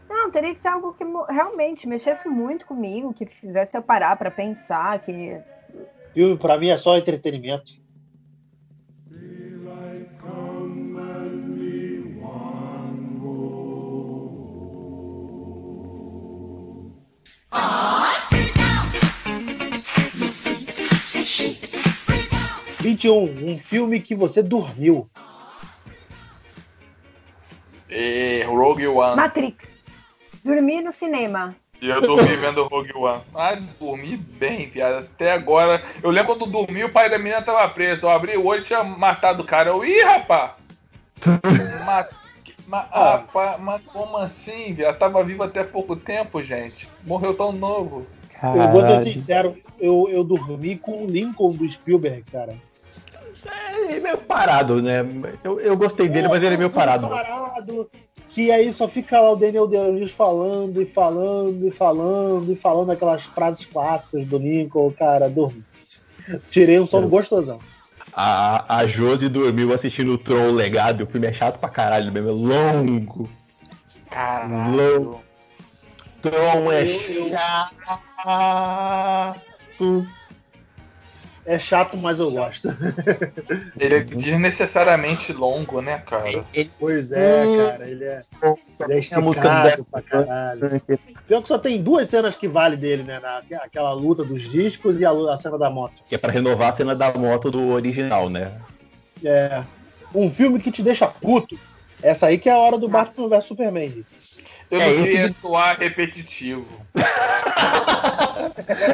Não, 0.07 0.29
teria 0.29 0.53
que 0.53 0.59
ser 0.59 0.67
algo 0.67 0.93
que 0.93 1.03
realmente 1.29 1.88
mexesse 1.88 2.29
muito 2.29 2.67
comigo, 2.67 3.13
que 3.13 3.25
fizesse 3.25 3.75
eu 3.75 3.81
parar 3.81 4.15
para 4.15 4.29
pensar, 4.29 4.99
que. 4.99 5.41
Filme 6.13 6.38
para 6.38 6.59
mim 6.59 6.69
é 6.69 6.77
só 6.77 6.95
entretenimento. 6.95 7.71
Ah! 17.51 18.03
21, 22.84 23.47
um 23.49 23.57
filme 23.57 24.01
que 24.01 24.13
você 24.13 24.43
dormiu. 24.43 25.09
E 27.89 28.43
Rogue 28.43 28.88
One. 28.88 29.15
Matrix. 29.15 29.69
Dormi 30.43 30.81
no 30.81 30.91
cinema. 30.91 31.55
E 31.81 31.88
eu 31.88 32.01
dormi 32.01 32.36
vendo 32.36 32.67
Rogue 32.67 32.91
One. 32.93 33.21
Ah, 33.34 33.55
dormi 33.79 34.17
bem, 34.17 34.69
piada. 34.69 34.99
Até 34.99 35.31
agora. 35.31 35.81
Eu 36.03 36.09
lembro 36.09 36.36
quando 36.36 36.51
dormi, 36.51 36.84
o 36.84 36.91
pai 36.91 37.09
da 37.09 37.17
menina 37.17 37.41
tava 37.41 37.69
preso. 37.69 38.05
Eu 38.05 38.09
abri 38.09 38.36
o 38.36 38.45
olho 38.45 38.59
e 38.59 38.65
tinha 38.65 38.84
matado 38.84 39.43
o 39.43 39.45
cara. 39.45 39.69
Eu, 39.69 39.86
ih, 39.86 40.03
rapá! 40.03 40.57
Matou. 41.86 42.21
Ah. 42.91 43.57
Mas, 43.59 43.81
como 43.86 44.17
assim? 44.17 44.75
Ela 44.77 44.93
tava 44.93 45.23
viva 45.23 45.45
até 45.45 45.63
pouco 45.63 45.95
tempo, 45.95 46.43
gente. 46.43 46.89
Morreu 47.05 47.34
tão 47.34 47.53
novo. 47.53 48.05
Caralho. 48.41 48.61
Eu 48.61 48.71
vou 48.71 48.81
ser 48.81 49.13
sincero, 49.13 49.57
eu, 49.79 50.09
eu 50.09 50.21
dormi 50.21 50.75
com 50.75 51.05
o 51.05 51.07
Lincoln 51.07 51.51
do 51.51 51.65
Spielberg, 51.69 52.23
cara. 52.29 52.57
É 53.46 54.00
meio 54.00 54.18
parado, 54.18 54.82
né? 54.82 55.06
Eu, 55.44 55.60
eu 55.60 55.76
gostei 55.78 56.08
dele, 56.08 56.28
mas 56.28 56.41
ele 56.44 56.56
é 56.56 56.58
meio 56.58 56.70
parado. 56.70 57.08
parado. 57.10 57.89
Que 58.30 58.52
aí 58.52 58.74
só 58.74 58.88
fica 58.88 59.20
lá 59.20 59.32
o 59.32 59.36
Daniel 59.36 59.68
Day-Lewis 59.68 60.12
falando 60.12 60.82
e 60.82 60.86
falando 60.86 61.68
e 61.68 61.72
falando 61.72 62.52
e 62.52 62.56
falando 62.56 62.91
aquelas 62.91 63.24
frases 63.24 63.66
clássicas 63.66 64.26
do 64.26 64.38
Lincoln, 64.39 64.91
cara, 64.91 65.30
dormi. 65.30 65.64
Tirei 66.50 66.80
um 66.80 66.88
sono 66.88 67.08
gostosão. 67.08 67.60
A, 68.16 68.78
a 68.78 68.88
Josi 68.88 69.28
dormiu 69.28 69.74
assistindo 69.74 70.14
o 70.14 70.18
Troll 70.18 70.52
Legado. 70.52 71.04
O 71.04 71.08
filme 71.08 71.28
é 71.28 71.34
chato 71.34 71.60
pra 71.60 71.70
caralho 71.70 72.12
mesmo, 72.12 72.30
é 72.30 72.32
longo. 72.32 73.30
Caralho. 74.10 75.20
Tron 76.22 76.72
é 76.72 76.84
Eu- 76.84 77.02
eu- 77.02 77.30
chato. 78.24 80.08
É 81.46 81.60
chato, 81.60 81.98
mas 81.98 82.20
eu 82.20 82.32
gosto. 82.32 82.70
Ele 83.78 83.96
é 83.96 84.00
desnecessariamente 84.00 85.34
longo, 85.34 85.82
né, 85.82 85.98
cara? 86.00 86.46
Pois 86.80 87.12
é, 87.12 87.44
Hum. 87.46 87.58
cara, 87.58 87.89
ele 87.89 88.06
é, 88.06 88.20
ele 88.82 88.94
é 88.94 89.00
esticado 89.00 89.86
pra 89.91 90.02
caralho. 90.02 90.82
Pior 91.28 91.41
que 91.41 91.48
só 91.48 91.60
tem 91.60 91.82
duas 91.82 92.10
cenas 92.10 92.36
que 92.36 92.48
vale 92.48 92.78
dele, 92.78 93.04
né? 93.04 93.20
Aquela 93.62 93.91
luta 93.94 94.24
dos 94.24 94.41
discos 94.50 95.02
e 95.02 95.06
a, 95.06 95.38
cena 95.38 95.58
da 95.58 95.70
moto. 95.70 96.02
Que 96.08 96.16
é 96.16 96.18
pra 96.18 96.32
renovar 96.32 96.74
a 96.74 96.78
cena 96.78 96.96
da 96.96 97.12
moto 97.14 97.52
do 97.52 97.70
original, 97.70 98.30
né? 98.30 98.58
É. 99.24 99.64
Um 100.16 100.30
filme 100.30 100.60
que 100.60 100.72
te 100.72 100.82
deixa 100.82 101.08
puto. 101.08 101.60
Essa 102.02 102.28
aí 102.28 102.38
que 102.38 102.50
é 102.50 102.54
a 102.54 102.58
hora 102.58 102.78
do 102.78 102.88
Batman 102.88 103.28
vs 103.28 103.46
Superman. 103.46 104.04
Eu 104.72 104.82
É, 104.82 104.86
não 104.88 104.94
esse 104.96 105.04
queria 105.04 105.36
soar 105.41 105.78
repetitivo. 105.78 106.66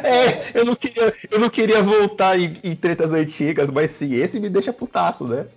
É, 0.04 0.60
eu 0.60 0.66
não 0.66 0.76
queria, 0.76 1.14
eu 1.32 1.40
não 1.40 1.50
queria 1.50 1.82
voltar 1.84 2.40
em, 2.40 2.60
em 2.64 2.76
tretas 2.76 3.12
antigas, 3.14 3.70
mas 3.70 3.92
sim, 3.92 4.14
esse 4.16 4.40
me 4.40 4.50
deixa 4.50 4.72
putaço, 4.74 5.28
né? 5.28 5.48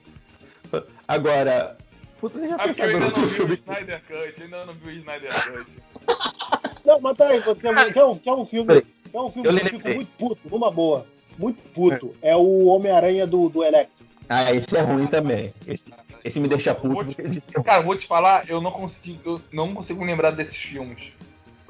Agora. 1.07 1.77
Puta, 2.21 2.39
já 2.49 2.57
Ah, 2.59 2.67
eu 2.67 2.85
ainda 2.85 3.01
não 3.01 3.09
no 3.11 3.17
vi 3.17 3.25
o 3.25 3.31
filme. 3.31 3.55
Snyder 3.55 4.03
Cut, 4.07 4.43
ainda 4.43 4.65
não 4.65 4.75
vi 4.75 4.89
o 4.89 4.93
Snyder 4.93 5.31
Cut. 5.33 5.71
Não, 6.85 7.01
mas 7.01 7.17
tá 7.17 7.29
aí, 7.29 7.41
quer, 7.41 7.93
quer 7.93 8.05
um, 8.05 8.19
quer 8.19 8.33
um 8.33 8.45
filme, 8.45 8.67
Peraí. 8.67 8.83
quer 9.13 9.21
um 9.21 9.31
filme 9.31 9.49
Eu 9.49 9.55
que 9.55 9.61
eu 9.63 9.71
fico 9.71 9.89
muito 9.89 10.11
puto, 10.19 10.41
numa 10.51 10.69
boa. 10.69 11.07
Muito 11.39 11.63
puto. 11.73 12.13
É 12.21 12.35
o 12.37 12.65
Homem-Aranha 12.67 13.25
do, 13.25 13.49
do 13.49 13.63
Electro. 13.63 14.05
Ah, 14.29 14.53
esse 14.53 14.77
é 14.77 14.81
ruim 14.81 15.07
também. 15.07 15.55
Esse, 15.65 15.85
esse 16.25 16.41
me 16.41 16.49
deixa 16.49 16.75
puto. 16.75 16.97
porque 17.05 17.23
ele- 17.23 17.41
Cara, 17.65 17.83
vou 17.83 17.97
te 17.97 18.05
falar, 18.07 18.49
eu 18.49 18.61
não 18.61 18.73
consigo, 18.73 19.21
eu 19.25 19.41
não 19.53 19.73
consigo 19.75 20.03
lembrar 20.05 20.33
desses 20.33 20.57
filmes. 20.57 21.13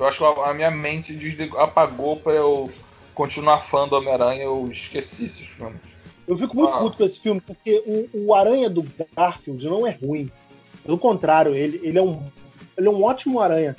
Eu 0.03 0.09
acho 0.09 0.19
que 0.19 0.41
a 0.41 0.53
minha 0.55 0.71
mente 0.71 1.15
desligou- 1.15 1.61
apagou 1.61 2.17
pra 2.17 2.33
eu 2.33 2.69
continuar 3.15 3.61
fã 3.69 3.87
do 3.87 3.95
Homem-Aranha, 3.97 4.43
eu 4.43 4.69
esqueci 4.73 5.27
esses 5.27 5.47
filmes. 5.47 5.81
Eu 6.27 6.37
fico 6.37 6.57
muito 6.57 6.73
Ah. 6.75 6.79
puto 6.79 6.97
com 6.97 7.05
esse 7.05 7.21
filme, 7.21 7.41
porque 7.41 7.83
o, 7.87 8.27
o 8.27 8.35
Aranha 8.35 8.69
do 8.69 8.85
Garfield 9.17 9.65
não 9.65 9.87
é 9.87 9.93
ruim. 9.93 10.29
Pelo 10.85 10.99
contrário, 10.99 11.55
ele, 11.55 11.81
ele, 11.85 11.99
é 11.99 12.03
um, 12.03 12.21
ele 12.77 12.89
é 12.89 12.91
um 12.91 13.01
ótimo 13.05 13.39
aranha. 13.41 13.77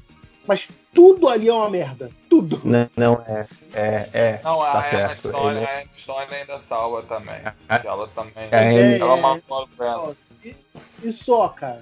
Mas 0.48 0.68
tudo 0.94 1.28
ali 1.28 1.50
é 1.50 1.54
uma 1.54 1.70
merda. 1.70 2.10
Tudo. 2.30 2.62
Não, 2.64 2.90
não 2.96 3.22
é. 3.28 3.46
É, 3.74 4.10
é. 4.14 4.40
Não, 4.44 4.62
a, 4.62 4.72
Tá 4.72 4.80
a 4.80 4.90
certo, 4.90 5.28
história, 5.28 5.58
ele- 5.58 5.66
a 5.68 5.84
história 5.98 6.38
ainda 6.38 6.60
salva 6.62 7.04
também. 7.04 7.36
Ela 7.68 8.08
também. 8.10 8.48
É, 8.50 8.98
ela 8.98 9.18
é. 9.18 9.22
a 9.22 9.40
Gwen. 9.78 10.16
E, 10.46 10.56
e 11.04 11.12
só, 11.12 11.50
cara. 11.50 11.82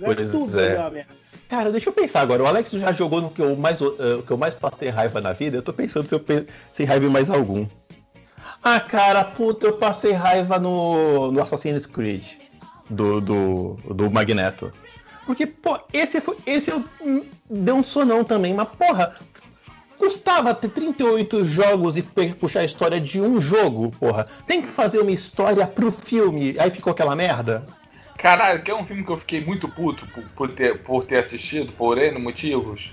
Não 0.00 0.10
é 0.10 0.14
Pois 0.16 0.30
tudo 0.32 0.60
é. 0.60 0.66
ali 0.66 0.74
é 0.74 0.78
uma 0.80 0.90
merda. 0.90 1.12
Cara, 1.48 1.72
deixa 1.72 1.88
eu 1.88 1.92
pensar 1.94 2.20
agora. 2.20 2.42
O 2.42 2.46
Alex 2.46 2.70
já 2.70 2.92
jogou 2.92 3.22
no 3.22 3.30
que 3.30 3.40
eu 3.40 3.56
mais, 3.56 3.80
uh, 3.80 4.22
que 4.26 4.30
eu 4.30 4.36
mais 4.36 4.54
passei 4.54 4.90
raiva 4.90 5.20
na 5.20 5.32
vida. 5.32 5.56
Eu 5.56 5.62
tô 5.62 5.72
pensando 5.72 6.06
se 6.06 6.14
eu 6.14 6.20
passei 6.20 6.84
raiva 6.84 7.06
em 7.06 7.10
mais 7.10 7.30
algum. 7.30 7.66
Ah, 8.62 8.78
cara, 8.80 9.24
puta, 9.24 9.66
eu 9.66 9.72
passei 9.74 10.12
raiva 10.12 10.58
no, 10.58 11.32
no 11.32 11.42
Assassin's 11.42 11.86
Creed 11.86 12.24
do, 12.90 13.20
do, 13.20 13.78
do 13.94 14.10
Magneto. 14.10 14.72
Porque, 15.24 15.46
pô, 15.46 15.78
esse, 15.92 16.20
foi, 16.20 16.36
esse 16.46 16.70
eu 16.70 16.84
hum, 17.00 17.24
deu 17.48 17.76
um 17.76 17.82
sonão 17.82 18.24
também, 18.24 18.54
mas 18.54 18.68
porra, 18.68 19.14
custava 19.98 20.54
ter 20.54 20.70
38 20.70 21.44
jogos 21.44 21.96
e 21.96 22.02
puxar 22.02 22.60
a 22.60 22.64
história 22.64 23.00
de 23.00 23.20
um 23.20 23.40
jogo, 23.40 23.90
porra. 23.98 24.26
Tem 24.46 24.62
que 24.62 24.68
fazer 24.68 25.00
uma 25.00 25.10
história 25.10 25.66
pro 25.66 25.92
filme, 25.92 26.56
aí 26.58 26.70
ficou 26.70 26.90
aquela 26.90 27.14
merda. 27.14 27.66
Caralho, 28.18 28.60
que 28.62 28.70
é 28.70 28.74
um 28.74 28.84
filme 28.84 29.04
que 29.04 29.12
eu 29.12 29.16
fiquei 29.16 29.40
muito 29.44 29.68
puto 29.68 30.06
por, 30.08 30.24
por 30.30 30.52
ter, 30.52 30.82
por 30.82 31.06
ter 31.06 31.18
assistido, 31.18 31.72
por 31.72 31.96
N 31.96 32.18
motivos. 32.18 32.92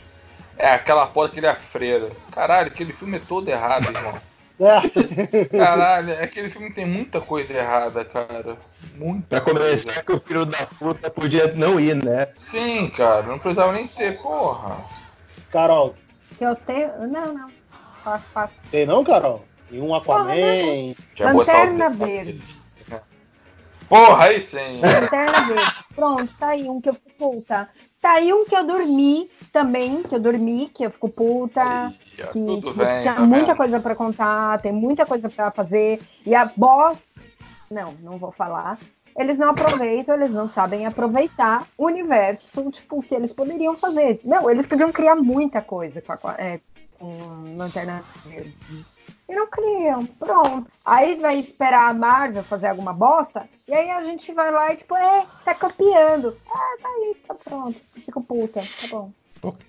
É 0.57 0.69
aquela 0.69 1.07
porra 1.07 1.29
que 1.29 1.39
ele 1.39 1.47
é 1.47 1.49
a 1.49 1.55
freira. 1.55 2.11
Caralho, 2.31 2.67
aquele 2.67 2.93
filme 2.93 3.17
é 3.17 3.21
todo 3.27 3.49
errado, 3.49 3.85
irmão. 3.85 4.13
É. 4.57 5.45
Caralho, 5.57 6.13
aquele 6.13 6.47
filme 6.47 6.71
tem 6.71 6.85
muita 6.85 7.19
coisa 7.19 7.51
errada, 7.51 8.05
cara. 8.05 8.55
Muita 8.95 9.27
Pra 9.27 9.41
começar 9.41 10.01
que 10.01 10.13
o 10.13 10.19
filho 10.21 10.45
da 10.45 10.65
puta 10.65 11.09
podia 11.09 11.51
não 11.51 11.77
ir, 11.77 11.93
né? 11.93 12.29
Sim, 12.37 12.89
cara, 12.89 13.23
não 13.23 13.37
precisava 13.37 13.73
nem 13.73 13.85
ter, 13.85 14.17
porra. 14.21 14.85
Carol, 15.51 15.93
Que 16.37 16.45
eu 16.45 16.55
tenho. 16.55 16.89
Não, 17.05 17.33
não. 17.33 17.49
Fácil, 18.01 18.29
fácil. 18.33 18.57
tem 18.71 18.85
não, 18.85 19.03
Carol? 19.03 19.43
E 19.69 19.81
um 19.81 19.93
Aquaman. 19.93 20.95
Lanterna 21.19 21.89
Verde. 21.89 22.54
Porra, 23.87 24.25
aí 24.25 24.41
sim. 24.41 24.81
Lanterna 24.81 25.41
Verde. 25.47 25.75
Pronto, 25.95 26.37
tá 26.37 26.47
aí 26.49 26.69
um 26.69 26.81
que 26.81 26.89
eu 26.89 26.93
fico 26.93 27.11
puta. 27.17 27.69
Tá 28.01 28.13
aí 28.13 28.33
um 28.33 28.45
que 28.45 28.55
eu 28.55 28.65
dormi 28.65 29.29
também, 29.51 30.03
que 30.03 30.15
eu 30.15 30.19
dormi, 30.19 30.69
que 30.73 30.85
eu 30.85 30.91
fico 30.91 31.09
puta. 31.09 31.61
Ó, 31.63 31.89
que 32.31 32.39
tudo 32.39 32.67
tipo, 32.67 32.73
bem, 32.73 33.01
tinha 33.01 33.15
tá 33.15 33.21
muita 33.21 33.45
vendo? 33.47 33.57
coisa 33.57 33.79
pra 33.79 33.95
contar, 33.95 34.61
tem 34.61 34.71
muita 34.71 35.05
coisa 35.05 35.29
pra 35.29 35.51
fazer. 35.51 35.99
E 36.25 36.35
a 36.35 36.45
boss. 36.55 36.97
Não, 37.69 37.93
não 38.01 38.17
vou 38.17 38.31
falar. 38.31 38.77
Eles 39.17 39.37
não 39.37 39.51
aproveitam, 39.51 40.15
eles 40.15 40.31
não 40.31 40.49
sabem 40.49 40.85
aproveitar 40.85 41.65
o 41.77 41.85
universo, 41.85 42.69
tipo, 42.69 43.01
que 43.01 43.15
eles 43.15 43.31
poderiam 43.31 43.77
fazer. 43.77 44.19
Não, 44.25 44.49
eles 44.49 44.65
podiam 44.65 44.91
criar 44.91 45.15
muita 45.15 45.61
coisa 45.61 46.01
com, 46.01 46.27
a, 46.27 46.35
é, 46.37 46.59
com 46.99 47.55
Lanterna 47.55 48.03
Verde. 48.25 48.53
E 49.27 49.35
não 49.35 49.47
criam, 49.47 50.05
pronto. 50.05 50.67
Aí 50.85 51.15
vai 51.15 51.39
esperar 51.39 51.89
a 51.89 51.93
Marvel 51.93 52.43
fazer 52.43 52.67
alguma 52.67 52.93
bosta, 52.93 53.47
e 53.67 53.73
aí 53.73 53.89
a 53.89 54.03
gente 54.03 54.31
vai 54.33 54.51
lá 54.51 54.71
e 54.71 54.77
tipo, 54.77 54.95
é, 54.95 55.25
tá 55.43 55.55
copiando. 55.55 56.37
Ah, 56.47 56.77
tá 56.81 56.87
aí, 56.89 57.15
tá 57.27 57.35
pronto. 57.35 57.79
Fico 58.05 58.21
puta, 58.23 58.61
tá 58.61 58.87
bom. 58.89 59.11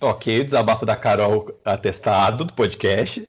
Ok, 0.01 0.45
desabafo 0.45 0.85
da 0.87 0.97
Carol 0.97 1.51
atestado 1.65 2.45
do 2.45 2.53
podcast. 2.55 3.27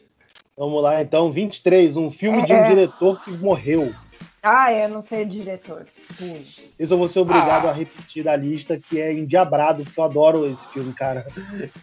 Vamos 0.57 0.81
lá, 0.81 1.01
então, 1.01 1.31
23, 1.31 1.95
um 1.97 2.09
filme 2.09 2.43
de 2.45 2.51
um 2.53 2.57
É. 2.57 2.63
diretor 2.63 3.21
que 3.23 3.31
morreu. 3.31 3.93
Ah, 4.41 4.71
eu 4.71 4.87
não 4.89 5.03
sei 5.03 5.25
diretor. 5.25 5.85
Hum. 6.21 6.39
Isso 6.79 6.93
eu 6.93 6.97
vou 6.97 7.07
ser 7.09 7.19
obrigado 7.19 7.67
Ah. 7.67 7.71
a 7.71 7.73
repetir 7.73 8.23
da 8.23 8.35
lista, 8.35 8.77
que 8.79 8.99
é 8.99 9.11
Endiabrado, 9.13 9.83
porque 9.83 9.99
eu 9.99 10.03
adoro 10.05 10.45
esse 10.45 10.65
filme, 10.69 10.93
cara. 10.93 11.27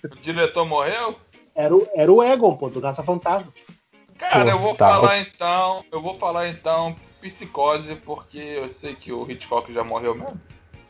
O 0.05 0.17
diretor 0.23 0.65
morreu? 0.67 1.15
Era 1.55 1.75
o, 1.77 1.87
era 1.95 2.13
o 2.13 2.23
Egon, 2.23 2.57
pô, 2.57 2.69
do 2.71 2.81
Caça 2.81 3.03
Fantasma. 3.03 3.53
Cara, 4.19 4.45
Pô, 4.45 4.51
eu 4.51 4.59
vou 4.59 4.75
tá. 4.75 4.89
falar 4.89 5.21
então. 5.21 5.85
Eu 5.91 6.03
vou 6.03 6.15
falar 6.15 6.49
então 6.49 6.97
psicose, 7.21 7.97
porque 7.97 8.39
eu 8.39 8.69
sei 8.71 8.95
que 8.95 9.13
o 9.13 9.29
Hitchcock 9.31 9.73
já 9.73 9.83
morreu 9.83 10.15
mesmo. 10.15 10.41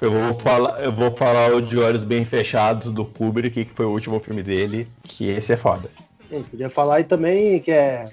Eu 0.01 0.11
vou 0.11 0.35
falar, 0.35 0.85
eu 0.85 0.93
vou 0.93 1.17
falar 1.17 1.55
o 1.55 1.63
de 1.63 1.79
Olhos 1.79 2.05
Bem 2.05 2.25
Fechados 2.27 2.93
do 2.93 3.07
Kubrick, 3.07 3.65
que 3.65 3.75
foi 3.75 3.87
o 3.87 3.91
último 3.91 4.21
filme 4.21 4.43
dele, 4.43 4.89
que 5.03 5.29
esse 5.29 5.53
é 5.53 5.57
foda. 5.57 5.89
Podia 6.51 6.69
falar 6.69 6.97
aí 6.97 7.05
também 7.05 7.61
que 7.61 7.71
é 7.71 8.07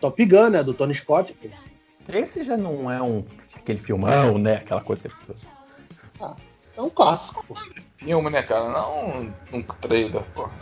Top 0.00 0.24
Gun, 0.24 0.50
né? 0.50 0.62
Do 0.62 0.72
Tony 0.72 0.94
Scott. 0.94 1.34
Pô. 1.34 1.48
Esse 2.08 2.42
já 2.42 2.56
não 2.56 2.90
é 2.90 3.02
um 3.02 3.24
aquele 3.54 3.78
filmão, 3.78 4.38
né? 4.38 4.56
Aquela 4.56 4.80
coisa. 4.80 5.10
É 6.76 6.82
um 6.82 6.90
clássico, 6.90 7.44
pô. 7.46 7.54
Filme, 7.96 8.30
né, 8.30 8.42
cara? 8.42 8.68
Não 8.70 9.06
um, 9.06 9.32
um 9.52 9.62
trailer, 9.62 10.22
porra. 10.34 10.52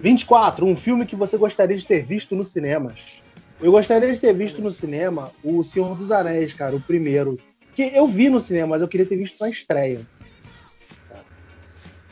24, 0.00 0.66
um 0.66 0.76
filme 0.76 1.06
que 1.06 1.14
você 1.14 1.36
gostaria 1.36 1.76
de 1.76 1.86
ter 1.86 2.02
visto 2.02 2.34
nos 2.34 2.52
cinemas. 2.52 3.21
Eu 3.62 3.70
gostaria 3.70 4.12
de 4.12 4.20
ter 4.20 4.34
visto 4.34 4.60
no 4.60 4.72
cinema 4.72 5.30
O 5.44 5.62
Senhor 5.62 5.96
dos 5.96 6.10
Anéis, 6.10 6.52
cara, 6.52 6.74
o 6.74 6.80
primeiro. 6.80 7.38
Que 7.74 7.92
eu 7.94 8.08
vi 8.08 8.28
no 8.28 8.40
cinema, 8.40 8.70
mas 8.70 8.82
eu 8.82 8.88
queria 8.88 9.06
ter 9.06 9.16
visto 9.16 9.40
na 9.40 9.48
estreia. 9.48 10.00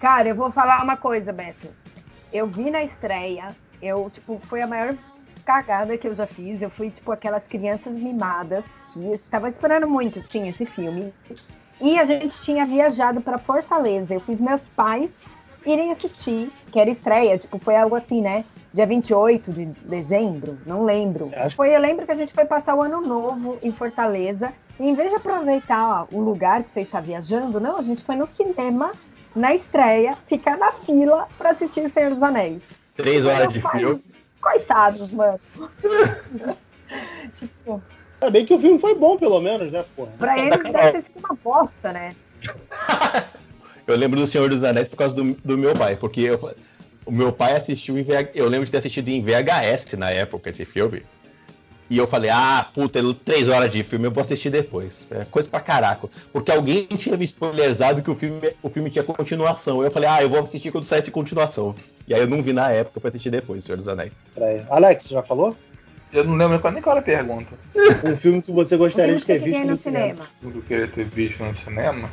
Cara, 0.00 0.28
eu 0.28 0.34
vou 0.34 0.52
falar 0.52 0.82
uma 0.82 0.96
coisa, 0.96 1.32
Beto. 1.32 1.68
Eu 2.32 2.46
vi 2.46 2.70
na 2.70 2.84
estreia, 2.84 3.48
eu, 3.82 4.08
tipo, 4.10 4.38
foi 4.44 4.62
a 4.62 4.66
maior 4.66 4.96
cagada 5.44 5.98
que 5.98 6.06
eu 6.06 6.14
já 6.14 6.26
fiz. 6.26 6.62
Eu 6.62 6.70
fui, 6.70 6.90
tipo, 6.90 7.10
aquelas 7.10 7.48
crianças 7.48 7.98
mimadas 7.98 8.64
que 8.92 9.00
estavam 9.10 9.48
esperando 9.48 9.88
muito, 9.88 10.22
sim, 10.30 10.48
esse 10.48 10.64
filme. 10.64 11.12
E 11.80 11.98
a 11.98 12.04
gente 12.04 12.40
tinha 12.42 12.64
viajado 12.64 13.20
pra 13.20 13.38
Fortaleza. 13.38 14.14
Eu 14.14 14.20
fiz 14.20 14.40
meus 14.40 14.62
pais 14.68 15.10
irem 15.66 15.90
assistir, 15.90 16.50
que 16.70 16.78
era 16.78 16.88
estreia, 16.88 17.36
tipo, 17.36 17.58
foi 17.58 17.74
algo 17.74 17.96
assim, 17.96 18.22
né? 18.22 18.44
Dia 18.72 18.86
28 18.86 19.50
de 19.52 19.64
dezembro, 19.66 20.56
não 20.64 20.84
lembro. 20.84 21.30
Foi, 21.56 21.74
eu 21.74 21.80
lembro 21.80 22.06
que 22.06 22.12
a 22.12 22.14
gente 22.14 22.32
foi 22.32 22.44
passar 22.44 22.76
o 22.76 22.82
ano 22.82 23.00
novo 23.00 23.58
em 23.62 23.72
Fortaleza. 23.72 24.52
E 24.78 24.88
em 24.88 24.94
vez 24.94 25.10
de 25.10 25.16
aproveitar 25.16 26.06
ó, 26.12 26.16
o 26.16 26.20
lugar 26.20 26.62
que 26.62 26.70
você 26.70 26.82
está 26.82 27.00
viajando, 27.00 27.58
não, 27.60 27.76
a 27.76 27.82
gente 27.82 28.02
foi 28.04 28.14
no 28.14 28.26
cinema, 28.28 28.92
na 29.34 29.52
estreia, 29.54 30.16
ficar 30.26 30.56
na 30.56 30.70
fila 30.72 31.26
pra 31.36 31.50
assistir 31.50 31.84
O 31.84 31.88
Senhor 31.88 32.14
dos 32.14 32.22
Anéis. 32.22 32.62
Três 32.96 33.26
horas 33.26 33.52
de 33.52 33.60
filme. 33.60 34.00
Coitados, 34.40 35.10
mano. 35.10 35.38
tipo, 37.36 37.82
É 38.20 38.30
bem 38.30 38.46
que 38.46 38.54
o 38.54 38.58
filme 38.58 38.78
foi 38.78 38.94
bom, 38.94 39.16
pelo 39.18 39.40
menos, 39.40 39.70
né, 39.70 39.84
porra? 39.96 40.12
pra 40.16 40.38
eles 40.38 40.62
deve 40.62 40.92
ter 40.92 41.02
sido 41.02 41.18
uma 41.18 41.36
bosta, 41.42 41.92
né? 41.92 42.10
Eu 43.86 43.96
lembro 43.96 44.20
do 44.20 44.28
Senhor 44.28 44.48
dos 44.48 44.62
Anéis 44.62 44.88
por 44.88 44.96
causa 44.96 45.14
do, 45.16 45.34
do 45.44 45.58
meu 45.58 45.74
pai, 45.74 45.96
porque 45.96 46.20
eu- 46.20 46.54
o 47.04 47.10
meu 47.12 47.32
pai 47.32 47.56
assistiu 47.56 47.98
em 47.98 48.02
VH, 48.02 48.30
eu 48.34 48.48
lembro 48.48 48.66
de 48.66 48.72
ter 48.72 48.78
assistido 48.78 49.08
em 49.08 49.22
VHS 49.22 49.96
na 49.96 50.10
época 50.10 50.50
esse 50.50 50.64
filme. 50.64 51.02
E 51.90 51.98
eu 51.98 52.06
falei, 52.06 52.30
ah, 52.30 52.68
puta, 52.72 53.00
três 53.24 53.48
horas 53.48 53.68
de 53.68 53.82
filme, 53.82 54.06
eu 54.06 54.12
vou 54.12 54.22
assistir 54.22 54.48
depois. 54.48 54.92
É 55.10 55.24
coisa 55.24 55.48
pra 55.48 55.58
caraca. 55.58 56.08
Porque 56.32 56.52
alguém 56.52 56.86
tinha 56.86 57.16
me 57.16 57.24
spoilerizado 57.24 58.00
que 58.00 58.10
o 58.10 58.14
filme, 58.14 58.54
o 58.62 58.70
filme 58.70 58.90
tinha 58.90 59.02
continuação. 59.02 59.82
Eu 59.82 59.90
falei, 59.90 60.08
ah, 60.08 60.22
eu 60.22 60.30
vou 60.30 60.38
assistir 60.38 60.70
quando 60.70 60.86
sair 60.86 61.00
essa 61.00 61.10
continuação. 61.10 61.74
E 62.06 62.14
aí 62.14 62.20
eu 62.20 62.28
não 62.28 62.44
vi 62.44 62.52
na 62.52 62.70
época 62.70 63.00
pra 63.00 63.08
assistir 63.08 63.30
depois, 63.30 63.64
Senhor 63.64 63.76
dos 63.76 63.88
Anéis. 63.88 64.12
Peraí. 64.36 64.64
Alex, 64.70 65.08
já 65.08 65.22
falou? 65.24 65.56
Eu 66.12 66.24
não 66.24 66.36
lembro 66.36 66.70
nem 66.70 66.80
qual 66.82 66.96
era 66.96 67.00
a 67.00 67.04
pergunta. 67.04 67.54
Um 68.04 68.16
filme 68.16 68.40
que 68.40 68.52
você 68.52 68.76
gostaria 68.76 69.16
de 69.16 69.24
ter 69.24 69.40
visto 69.40 69.60
no 69.60 69.70
no 69.72 69.76
cinema. 69.76 70.26
cinema? 70.40 70.56
Eu 70.56 70.62
queria 70.62 70.88
ter 70.88 71.04
visto 71.06 71.42
no 71.42 71.54
cinema. 71.56 72.08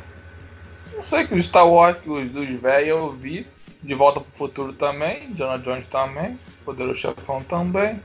Não 0.94 1.02
sei 1.04 1.24
que 1.24 1.34
o 1.34 1.42
Star 1.42 1.68
Wars 1.68 1.96
que 1.98 2.10
os 2.10 2.30
dos 2.32 2.48
velhos 2.60 2.88
eu 2.88 3.10
vi. 3.12 3.46
De 3.82 3.94
Volta 3.94 4.20
pro 4.20 4.30
Futuro 4.32 4.72
também. 4.72 5.24
Indiana 5.24 5.58
Jones 5.58 5.86
também. 5.86 6.38
Poderoso 6.64 6.98
Chefão 6.98 7.42
também. 7.42 8.00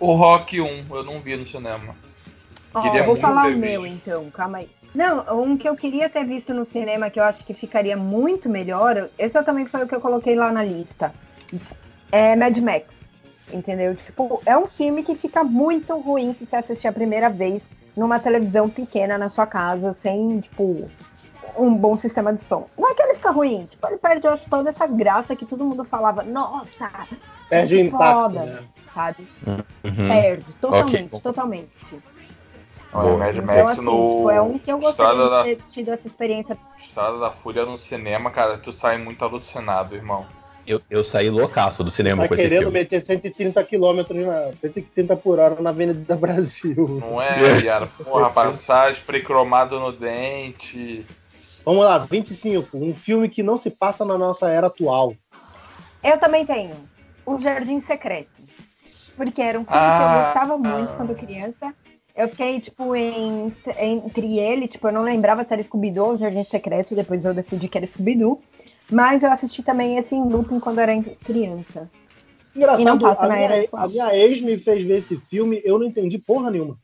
O 0.00 0.14
Rock 0.14 0.60
1 0.60 0.86
eu 0.90 1.04
não 1.04 1.20
vi 1.20 1.36
no 1.36 1.46
cinema. 1.46 1.94
Queria 2.82 3.00
eu 3.00 3.06
vou 3.06 3.16
falar 3.16 3.48
o 3.48 3.56
meu 3.56 3.82
visto. 3.82 3.94
então, 3.94 4.30
calma 4.30 4.58
aí. 4.58 4.68
Não, 4.94 5.42
um 5.42 5.56
que 5.56 5.68
eu 5.68 5.76
queria 5.76 6.08
ter 6.08 6.24
visto 6.24 6.54
no 6.54 6.64
cinema 6.64 7.10
que 7.10 7.20
eu 7.20 7.24
acho 7.24 7.44
que 7.44 7.52
ficaria 7.52 7.96
muito 7.96 8.48
melhor, 8.48 9.08
esse 9.18 9.42
também 9.42 9.66
foi 9.66 9.84
o 9.84 9.88
que 9.88 9.94
eu 9.94 10.00
coloquei 10.00 10.34
lá 10.34 10.50
na 10.50 10.64
lista. 10.64 11.12
É 12.10 12.34
Mad 12.36 12.56
Max. 12.58 12.86
Entendeu? 13.52 13.94
Tipo, 13.94 14.42
é 14.44 14.56
um 14.56 14.66
filme 14.66 15.02
que 15.02 15.14
fica 15.14 15.42
muito 15.42 15.96
ruim 15.98 16.34
se 16.34 16.44
você 16.44 16.56
assistir 16.56 16.88
a 16.88 16.92
primeira 16.92 17.30
vez 17.30 17.68
numa 17.96 18.18
televisão 18.18 18.68
pequena 18.68 19.16
na 19.16 19.28
sua 19.28 19.46
casa, 19.46 19.92
sem, 19.94 20.40
tipo, 20.40 20.88
um 21.56 21.74
bom 21.76 21.96
sistema 21.96 22.32
de 22.32 22.42
som. 22.42 22.66
Não 22.78 22.90
é 22.90 22.94
que 22.94 23.02
ele 23.02 23.14
fica 23.14 23.30
ruim, 23.30 23.66
tipo, 23.66 23.86
ele 23.86 23.96
perde, 23.98 24.26
eu 24.26 24.32
acho, 24.32 24.48
toda 24.48 24.68
essa 24.68 24.86
graça 24.86 25.34
que 25.36 25.46
todo 25.46 25.64
mundo 25.64 25.84
falava, 25.84 26.22
nossa, 26.22 26.90
Perde 27.48 27.76
o 27.76 27.80
impacto, 27.80 28.20
foda, 28.20 28.42
né? 28.44 28.58
sabe? 28.94 29.28
Uhum. 29.46 30.08
Perde, 30.08 30.52
totalmente, 30.60 31.06
Ok. 31.14 31.20
totalmente. 31.20 31.68
Olha, 32.92 33.16
Mad 33.18 33.36
Então, 33.36 33.54
Max 33.54 33.70
assim, 33.72 33.80
no 33.82 33.90
tipo, 34.16 34.30
é 34.30 34.40
um 34.40 34.58
que 34.58 34.72
eu 34.72 34.78
gostaria 34.78 35.12
Estrada 35.12 35.30
da, 35.30 35.42
de 35.42 35.56
ter 35.56 35.62
tido 35.68 35.90
essa 35.90 36.06
experiência. 36.06 36.56
Estrada 36.78 37.18
da 37.18 37.30
Fúria 37.30 37.64
no 37.66 37.78
cinema, 37.78 38.30
cara, 38.30 38.56
tu 38.58 38.72
sai 38.72 38.96
muito 38.98 39.22
alucinado, 39.24 39.94
irmão. 39.94 40.26
Eu, 40.66 40.80
eu 40.90 41.02
saí 41.02 41.30
loucaço 41.30 41.82
do 41.82 41.90
cinema 41.90 42.22
Tá 42.22 42.28
com 42.28 42.34
esse 42.34 42.42
querendo 42.42 42.64
filme. 42.64 42.78
meter 42.78 43.00
130 43.00 43.64
km 43.64 44.04
na 44.26 44.52
130 44.52 45.16
por 45.16 45.38
hora 45.38 45.60
na 45.62 45.70
Avenida 45.70 46.14
Brasil. 46.14 46.98
Não 47.00 47.20
é, 47.22 47.60
Yara? 47.62 47.86
Porra, 48.04 48.28
passar 48.30 48.92
spray 48.92 49.22
cromado 49.22 49.80
no 49.80 49.92
dente. 49.92 51.06
Vamos 51.68 51.84
lá, 51.84 51.98
25. 51.98 52.78
Um 52.78 52.94
filme 52.94 53.28
que 53.28 53.42
não 53.42 53.58
se 53.58 53.68
passa 53.68 54.02
na 54.02 54.16
nossa 54.16 54.48
era 54.48 54.68
atual. 54.68 55.14
Eu 56.02 56.18
também 56.18 56.46
tenho 56.46 56.70
O 57.26 57.36
Jardim 57.38 57.78
Secreto. 57.78 58.30
Porque 59.14 59.42
era 59.42 59.60
um 59.60 59.66
filme 59.66 59.78
que 59.78 60.02
Ah, 60.02 60.14
eu 60.14 60.22
gostava 60.24 60.56
muito 60.56 60.92
ah. 60.92 60.96
quando 60.96 61.14
criança. 61.14 61.74
Eu 62.16 62.26
fiquei, 62.26 62.58
tipo, 62.58 62.96
em- 62.96 63.54
entre 63.82 64.38
ele, 64.38 64.66
tipo, 64.66 64.88
eu 64.88 64.92
não 64.92 65.02
lembrava 65.02 65.44
se 65.44 65.52
era 65.52 65.62
Scooby-Doo 65.62 66.06
ou 66.12 66.16
Jardim 66.16 66.42
Secreto, 66.42 66.94
depois 66.94 67.22
eu 67.26 67.34
decidi 67.34 67.68
que 67.68 67.76
era 67.76 67.86
Scooby-Doo. 67.86 68.40
Mas 68.90 69.22
eu 69.22 69.30
assisti 69.30 69.62
também 69.62 69.98
esse 69.98 70.14
em 70.14 70.26
looping 70.26 70.60
quando 70.60 70.78
era 70.78 70.98
criança. 71.22 71.90
E 72.54 72.60
Engraçado, 72.60 72.82
não 72.82 72.98
passa 72.98 73.26
a 73.26 73.28
na 73.28 73.34
minha, 73.34 73.46
era 73.46 73.68
a 73.74 73.88
minha 73.88 74.16
ex 74.16 74.40
me 74.40 74.56
fez 74.56 74.82
ver 74.82 75.00
esse 75.00 75.18
filme, 75.18 75.60
eu 75.62 75.78
não 75.78 75.84
entendi 75.86 76.16
porra 76.16 76.50
nenhuma. 76.50 76.78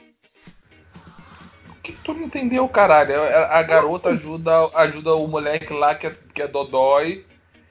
O 1.84 1.86
que 1.86 1.92
tu 1.92 2.14
não 2.14 2.22
entendeu, 2.22 2.66
caralho? 2.66 3.22
A, 3.22 3.58
a 3.58 3.62
garota 3.62 4.08
ajuda, 4.08 4.50
ajuda 4.74 5.14
o 5.16 5.28
moleque 5.28 5.70
lá 5.70 5.94
que 5.94 6.06
é, 6.06 6.12
que 6.32 6.40
é 6.40 6.48
dodói, 6.48 7.26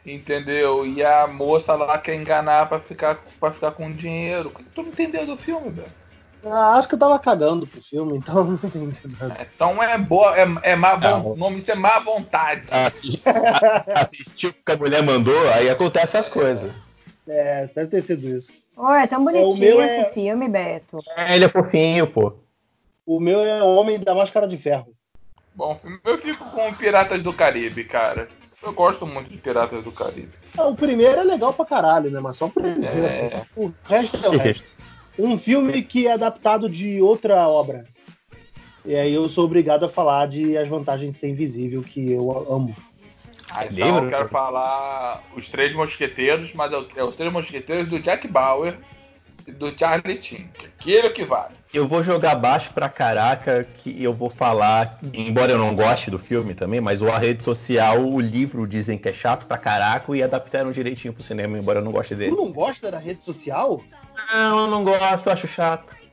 entendeu? 0.05 0.86
E 0.86 1.03
a 1.03 1.26
moça 1.26 1.74
lá 1.74 1.97
quer 1.97 2.14
enganar 2.14 2.70
pra 2.70 2.80
ficar, 2.80 3.18
pra 3.39 3.49
ficar 3.51 3.72
com 3.72 3.91
dinheiro. 3.91 4.49
O 4.49 4.51
que 4.51 4.64
tu 4.66 4.84
não 4.84 4.89
entendeu 4.89 5.26
do 5.26 5.36
filme, 5.36 5.72
velho? 5.72 5.88
Ah, 6.45 6.76
acho 6.78 6.88
que 6.88 6.93
eu 6.93 6.99
tava 6.99 7.18
cagando 7.18 7.66
pro 7.66 7.82
filme, 7.82 8.16
então 8.18 8.38
eu 8.38 8.43
não 8.45 8.53
entendi 8.64 9.01
nada. 9.20 9.47
Então 9.55 9.82
é 9.82 9.97
boa, 9.97 10.38
é, 10.38 10.45
é 10.61 10.76
má 10.76 10.91
Não. 10.91 10.99
vontade. 10.99 11.28
O 11.30 11.36
nome 11.36 11.57
isso 11.57 11.72
é 11.72 11.76
má 11.76 11.97
vontade. 11.97 12.68
Assistiu 13.95 14.51
o 14.51 14.53
que 14.53 14.72
a 14.72 14.78
mulher 14.78 15.01
mandou, 15.01 15.49
aí 15.53 15.72
acontece 15.72 16.18
as 16.18 16.30
coisas. 16.30 16.72
É, 17.28 17.66
deve 17.74 17.88
ter 17.88 18.01
sido 18.03 18.28
isso. 18.30 18.53
Oh, 18.78 18.91
é 18.91 19.07
tão 19.07 19.24
bonitinho 19.24 19.57
meu 19.57 19.82
esse 19.84 19.95
é- 20.01 20.11
filme, 20.14 20.47
Beto. 20.47 20.99
É, 21.18 21.36
ele 21.36 21.45
é 21.45 21.49
fofinho, 21.49 22.05
pô. 22.05 22.42
O 23.06 23.20
meu 23.20 23.41
é 23.41 23.62
o 23.62 23.76
Homem 23.76 23.99
da 23.99 24.16
Máscara 24.16 24.47
de 24.47 24.58
Ferro. 24.58 24.93
Bom, 25.56 25.80
eu 26.04 26.18
fico 26.18 26.45
com 26.49 26.74
Piratas 26.74 27.22
do 27.22 27.34
Caribe, 27.34 27.84
cara. 27.84 28.28
Eu 28.62 28.74
gosto 28.74 29.06
muito 29.06 29.30
de 29.30 29.38
Piratas 29.38 29.84
do 29.84 29.91
Caribe. 29.91 30.32
Ah, 30.58 30.68
o 30.68 30.76
primeiro 30.76 31.20
é 31.20 31.24
legal 31.24 31.54
pra 31.54 31.66
caralho, 31.66 32.10
né? 32.10 32.20
Mas 32.20 32.38
só 32.38 32.45
o 32.45 32.51
primeiro. 32.51 32.86
É. 32.86 33.45
O 33.56 33.72
resto 33.84 34.18
é 34.24 34.30
o 34.30 34.38
resto. 34.38 34.72
Um 35.20 35.38
filme 35.38 35.84
que 35.84 36.08
é 36.08 36.14
adaptado 36.14 36.70
de 36.70 37.01
outra 37.01 37.47
obra. 37.47 37.86
E 38.86 38.95
aí 38.95 39.14
eu 39.14 39.30
sou 39.30 39.45
obrigado 39.45 39.86
a 39.86 39.89
falar 39.89 40.28
de 40.28 40.58
As 40.58 40.68
Vantagens 40.68 41.14
de 41.14 41.20
Ser 41.20 41.30
Invisível, 41.30 41.84
que 41.84 42.12
eu 42.12 42.32
amo. 42.49 42.76
Ah, 43.49 43.66
então 43.66 43.86
Lembra? 43.86 44.06
eu 44.06 44.10
quero 44.10 44.30
falar 44.30 45.24
Os 45.36 45.47
Três 45.49 45.74
Mosqueteiros, 45.74 46.54
mas 46.54 46.72
é 46.72 46.76
é 46.95 47.04
os 47.04 47.16
Três 47.16 47.32
Mosqueteiros 47.32 47.89
do 47.89 47.99
Jack 47.99 48.28
Bauer 48.28 48.78
e 49.45 49.51
do 49.51 49.78
Charlie 49.78 50.22
Chin. 50.22 50.49
Aquele 50.80 51.08
é 51.08 51.10
o 51.10 51.14
que 51.14 51.26
vale. 51.26 51.54
Eu 51.74 51.88
vou 51.88 52.03
jogar 52.03 52.36
baixo 52.36 52.69
pra 52.71 52.88
caraca 52.88 53.63
que 53.80 54.01
eu 54.03 54.13
vou 54.13 54.30
falar, 54.30 54.99
embora 55.11 55.51
eu 55.53 55.57
não 55.57 55.74
goste 55.76 56.11
do 56.11 56.19
filme 56.19 56.53
também, 56.53 56.80
mas 56.80 57.01
o 57.01 57.09
A 57.09 57.17
Rede 57.17 57.43
Social, 57.43 57.99
o 57.99 58.19
livro 58.19 58.67
dizem 58.67 58.95
que 58.95 59.09
é 59.09 59.13
chato 59.13 59.47
pra 59.47 59.57
caraca 59.57 60.15
e 60.15 60.21
adaptaram 60.21 60.69
direitinho 60.69 61.13
pro 61.15 61.24
cinema, 61.24 61.57
embora 61.57 61.80
eu 61.80 61.84
não 61.84 61.91
goste 61.91 62.13
Tu 62.13 62.17
dele. 62.19 62.32
não 62.36 62.51
gosta 62.51 62.91
da 62.91 62.99
rede 62.99 63.24
social? 63.24 63.82
Não, 64.32 64.59
eu 64.59 64.67
não 64.67 64.84
gosto, 64.84 65.26
eu 65.28 65.34
acho 65.34 65.47
chato. 65.47 66.03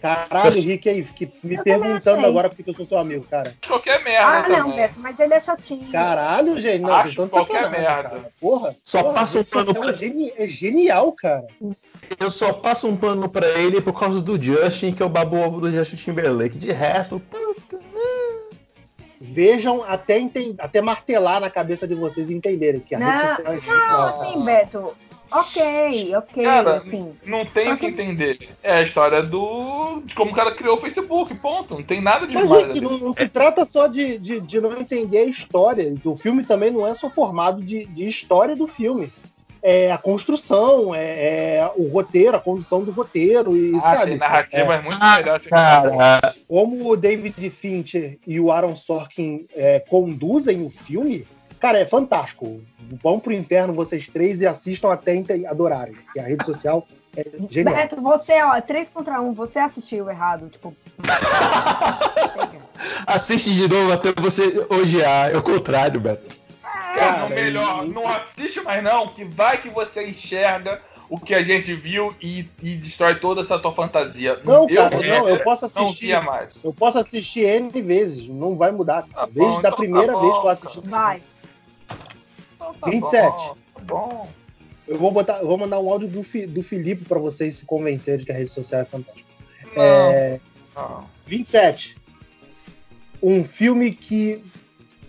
Caralho, 0.00 0.60
Rick 0.60 0.88
aí, 0.88 1.04
que 1.04 1.30
me 1.44 1.54
Eu 1.56 1.62
perguntando 1.62 2.26
agora 2.26 2.48
porque 2.48 2.68
eu 2.68 2.74
sou 2.74 2.84
seu 2.84 2.98
amigo, 2.98 3.24
cara. 3.28 3.54
Qualquer 3.66 4.02
merda 4.02 4.26
Ah, 4.26 4.48
não, 4.48 4.56
também. 4.70 4.76
Beto, 4.76 4.94
mas 4.98 5.18
ele 5.20 5.34
é 5.34 5.40
chatinho. 5.40 5.90
Caralho, 5.92 6.58
gente, 6.60 6.80
não, 6.80 6.92
Acho 6.94 7.28
qualquer 7.28 7.70
merda. 7.70 7.86
cara. 7.86 8.22
Porra, 8.40 8.74
Só 8.84 9.00
porra, 9.02 9.14
passa 9.14 9.38
um 9.38 9.44
pano 9.44 9.88
é, 9.90 9.92
geni- 9.94 10.32
é 10.36 10.46
genial, 10.48 11.12
cara. 11.12 11.46
Eu 12.18 12.30
só 12.30 12.52
passo 12.52 12.86
um 12.86 12.96
pano 12.96 13.28
pra 13.28 13.46
ele 13.58 13.80
por 13.80 13.98
causa 13.98 14.20
do 14.20 14.38
Justin, 14.38 14.92
que 14.92 15.02
é 15.02 15.06
o 15.06 15.08
babo 15.08 15.36
ovo 15.36 15.60
do 15.60 15.70
Justin 15.70 15.96
Timberlake. 15.96 16.58
De 16.58 16.70
resto, 16.72 17.20
puta, 17.20 17.82
Vejam 19.20 19.82
até, 19.86 20.18
enten- 20.18 20.56
até 20.58 20.80
martelar 20.82 21.40
na 21.40 21.48
cabeça 21.48 21.86
de 21.86 21.94
vocês 21.94 22.28
e 22.28 22.34
entenderem 22.34 22.80
que 22.80 22.94
a 22.94 22.98
Não, 22.98 23.06
rede 23.10 23.28
social 23.36 23.52
é 23.54 23.60
Não, 23.66 24.02
assim, 24.04 24.44
Beto. 24.44 24.94
Ok, 25.30 26.14
ok, 26.14 26.44
Cara, 26.44 26.76
assim. 26.76 27.14
não 27.24 27.46
tem 27.46 27.72
o 27.72 27.78
que 27.78 27.86
entender. 27.86 28.50
É 28.62 28.74
a 28.74 28.82
história 28.82 29.22
do. 29.22 30.02
de 30.04 30.14
como 30.14 30.30
o 30.32 30.34
cara 30.34 30.54
criou 30.54 30.74
o 30.74 30.78
Facebook, 30.78 31.34
ponto. 31.36 31.74
Não 31.76 31.82
tem 31.82 32.02
nada 32.02 32.26
de 32.26 32.34
Mas, 32.34 32.44
demais 32.44 32.72
gente, 32.74 32.82
não, 32.82 32.98
não 32.98 33.14
se 33.14 33.26
trata 33.28 33.64
só 33.64 33.86
de, 33.86 34.18
de, 34.18 34.40
de 34.40 34.60
não 34.60 34.76
entender 34.78 35.18
a 35.20 35.24
história. 35.24 35.94
O 36.04 36.16
filme 36.16 36.44
também 36.44 36.70
não 36.70 36.86
é 36.86 36.94
só 36.94 37.08
formado 37.08 37.62
de, 37.62 37.86
de 37.86 38.06
história 38.06 38.54
do 38.54 38.66
filme. 38.66 39.10
É 39.62 39.92
a 39.92 39.98
construção, 39.98 40.92
é, 40.92 41.58
é 41.58 41.72
o 41.76 41.86
roteiro, 41.88 42.36
a 42.36 42.40
condução 42.40 42.82
do 42.82 42.90
roteiro, 42.90 43.56
e 43.56 43.76
Ah, 43.76 43.80
sabe? 43.80 44.10
tem 44.10 44.18
narrativas 44.18 44.82
muito 44.82 44.98
Ah, 45.00 45.18
melhores. 45.18 45.42
que 45.44 45.50
cara, 45.50 46.34
como 46.48 46.90
o 46.90 46.96
David 46.96 47.48
Fincher 47.50 48.18
e 48.26 48.40
o 48.40 48.50
Aaron 48.50 48.74
Sorkin 48.74 49.46
é, 49.54 49.78
conduzem 49.78 50.66
o 50.66 50.68
filme, 50.68 51.24
cara, 51.60 51.78
é 51.78 51.86
fantástico. 51.86 52.60
Vão 53.02 53.20
pro 53.20 53.32
inferno 53.32 53.72
vocês 53.72 54.08
três 54.08 54.40
e 54.40 54.46
assistam 54.46 54.92
até 54.92 55.22
adorarem. 55.48 55.94
Que 56.12 56.18
a 56.18 56.24
rede 56.24 56.44
social 56.44 56.86
é 57.16 57.24
genial. 57.48 57.76
Beto, 57.76 58.00
você, 58.00 58.42
ó, 58.42 58.60
3 58.60 58.88
contra 58.88 59.20
1, 59.20 59.32
você 59.32 59.60
assistiu 59.60 60.10
errado, 60.10 60.48
tipo. 60.48 60.74
assiste 63.06 63.54
de 63.54 63.68
novo 63.68 63.92
até 63.92 64.12
você 64.20 64.66
odiar. 64.68 65.30
É 65.30 65.36
o 65.36 65.42
contrário, 65.42 66.00
Beto. 66.00 66.41
No 67.28 67.34
melhor, 67.34 67.84
e- 67.84 67.88
não 67.88 68.06
assiste 68.08 68.60
mais 68.62 68.82
não, 68.82 69.08
que 69.08 69.24
vai 69.24 69.60
que 69.60 69.68
você 69.68 70.08
enxerga 70.08 70.80
o 71.08 71.18
que 71.20 71.34
a 71.34 71.42
gente 71.42 71.74
viu 71.74 72.14
e, 72.22 72.48
e 72.62 72.74
destrói 72.76 73.16
toda 73.16 73.42
essa 73.42 73.58
tua 73.58 73.74
fantasia. 73.74 74.40
Não, 74.44 74.66
eu, 74.68 74.76
cara, 74.76 74.96
não, 74.96 75.28
eu 75.28 75.38
posso 75.42 75.70
não 75.78 75.86
assistir. 75.88 76.14
Eu 76.64 76.72
posso 76.72 76.98
assistir 76.98 77.40
N 77.44 77.70
vezes, 77.82 78.26
não 78.28 78.56
vai 78.56 78.70
mudar. 78.72 79.02
Tá 79.12 79.26
bom, 79.26 79.32
Desde 79.32 79.56
a 79.56 79.68
então 79.68 79.76
primeira 79.76 80.12
tá 80.14 80.20
vez 80.20 80.32
bom, 80.32 80.40
que 80.40 80.46
eu 80.46 80.50
assisti. 80.50 80.80
Vai. 80.88 81.22
Então 82.56 82.74
tá 82.74 82.88
27. 82.90 83.30
Bom, 83.30 83.56
tá 83.74 83.80
bom. 83.84 84.30
Eu 84.88 84.98
vou 84.98 85.10
botar, 85.12 85.38
eu 85.40 85.46
vou 85.46 85.58
mandar 85.58 85.78
um 85.80 85.90
áudio 85.90 86.08
do, 86.08 86.22
Fi- 86.22 86.46
do 86.46 86.62
Felipe 86.62 87.04
pra 87.04 87.18
vocês 87.18 87.56
se 87.56 87.66
convencerem 87.66 88.20
de 88.20 88.26
que 88.26 88.32
a 88.32 88.34
rede 88.34 88.50
social 88.50 88.80
é 88.80 88.84
fantástica. 88.84 89.28
Não, 89.76 89.82
É, 89.82 90.40
não. 90.74 91.04
27. 91.26 91.96
Um 93.22 93.44
filme 93.44 93.92
que 93.92 94.42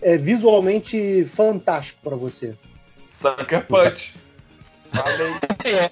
é 0.04 0.16
visualmente 0.16 1.24
fantástico 1.24 1.98
pra 2.02 2.14
você. 2.16 2.54
Sucker 3.16 3.66
Punch. 3.66 4.14
Falei, 4.92 5.34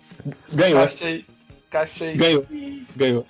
Ganhou, 0.52 0.86
cachei, 0.86 1.24
cachei. 1.70 2.16
ganhou, 2.16 2.46
ganhou. 2.94 3.26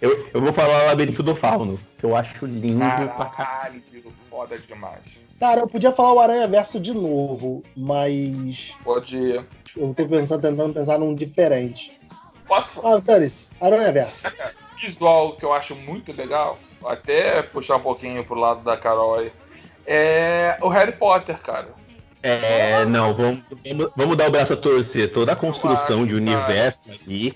Eu, 0.00 0.28
eu 0.34 0.40
vou 0.40 0.52
falar 0.52 0.84
Labirinto 0.84 1.22
do 1.22 1.34
Fauno, 1.34 1.80
que 1.98 2.04
eu 2.04 2.14
acho 2.14 2.44
lindo 2.46 2.78
pra 2.78 3.24
caralho. 3.26 3.80
Caralho, 3.82 3.82
foda 4.28 4.58
demais. 4.58 5.00
Cara, 5.40 5.60
eu 5.60 5.68
podia 5.68 5.92
falar 5.92 6.12
o 6.12 6.20
Aranha 6.20 6.46
Verso 6.48 6.78
de 6.80 6.92
novo, 6.92 7.62
mas 7.76 8.74
Pode 8.84 9.16
ir. 9.16 9.46
eu 9.76 9.94
tô 9.94 10.06
pensando, 10.06 10.42
tentando 10.42 10.74
pensar 10.74 10.98
num 10.98 11.14
diferente. 11.14 11.98
Posso 12.46 12.84
Ah, 12.86 12.98
dane-se. 12.98 13.46
Aranha 13.60 13.92
Verso. 13.92 14.22
visual 14.80 15.36
que 15.36 15.44
eu 15.44 15.52
acho 15.52 15.74
muito 15.76 16.12
legal, 16.12 16.58
até 16.84 17.42
puxar 17.42 17.76
um 17.76 17.80
pouquinho 17.80 18.24
pro 18.24 18.34
lado 18.38 18.62
da 18.62 18.76
Carol 18.76 19.14
aí, 19.16 19.32
é 19.88 20.56
o 20.60 20.68
Harry 20.68 20.92
Potter, 20.92 21.36
cara. 21.38 21.68
É, 22.22 22.84
não, 22.84 23.14
vamos, 23.14 23.42
vamos, 23.64 23.92
vamos 23.96 24.16
dar 24.16 24.28
o 24.28 24.30
braço 24.30 24.52
a 24.52 24.56
torcer. 24.56 25.10
Toda 25.10 25.32
a 25.32 25.36
construção 25.36 26.04
de 26.04 26.12
Eu 26.12 26.18
acho, 26.18 26.34
universo 26.34 26.78
ali, 26.90 27.34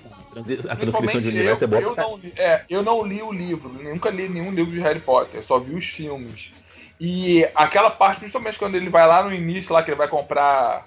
a 0.68 0.76
transcrição 0.76 1.20
de 1.20 1.28
universo 1.28 1.64
eu, 1.64 1.66
é 1.66 1.70
boa 1.70 1.82
eu, 1.82 1.94
pra 1.94 2.04
não, 2.04 2.16
li- 2.16 2.34
é, 2.36 2.62
eu 2.68 2.82
não 2.82 3.06
li 3.06 3.22
o 3.22 3.32
livro, 3.32 3.68
nunca 3.68 4.10
li 4.10 4.28
nenhum 4.28 4.50
livro 4.50 4.72
de 4.72 4.80
Harry 4.80 5.00
Potter, 5.00 5.42
só 5.46 5.58
vi 5.58 5.74
os 5.74 5.86
filmes. 5.86 6.50
E 7.00 7.48
aquela 7.54 7.90
parte, 7.90 8.20
principalmente 8.20 8.58
quando 8.58 8.74
ele 8.74 8.88
vai 8.90 9.06
lá 9.06 9.22
no 9.22 9.32
início, 9.32 9.72
lá 9.72 9.82
que 9.82 9.90
ele 9.90 9.98
vai 9.98 10.08
comprar 10.08 10.86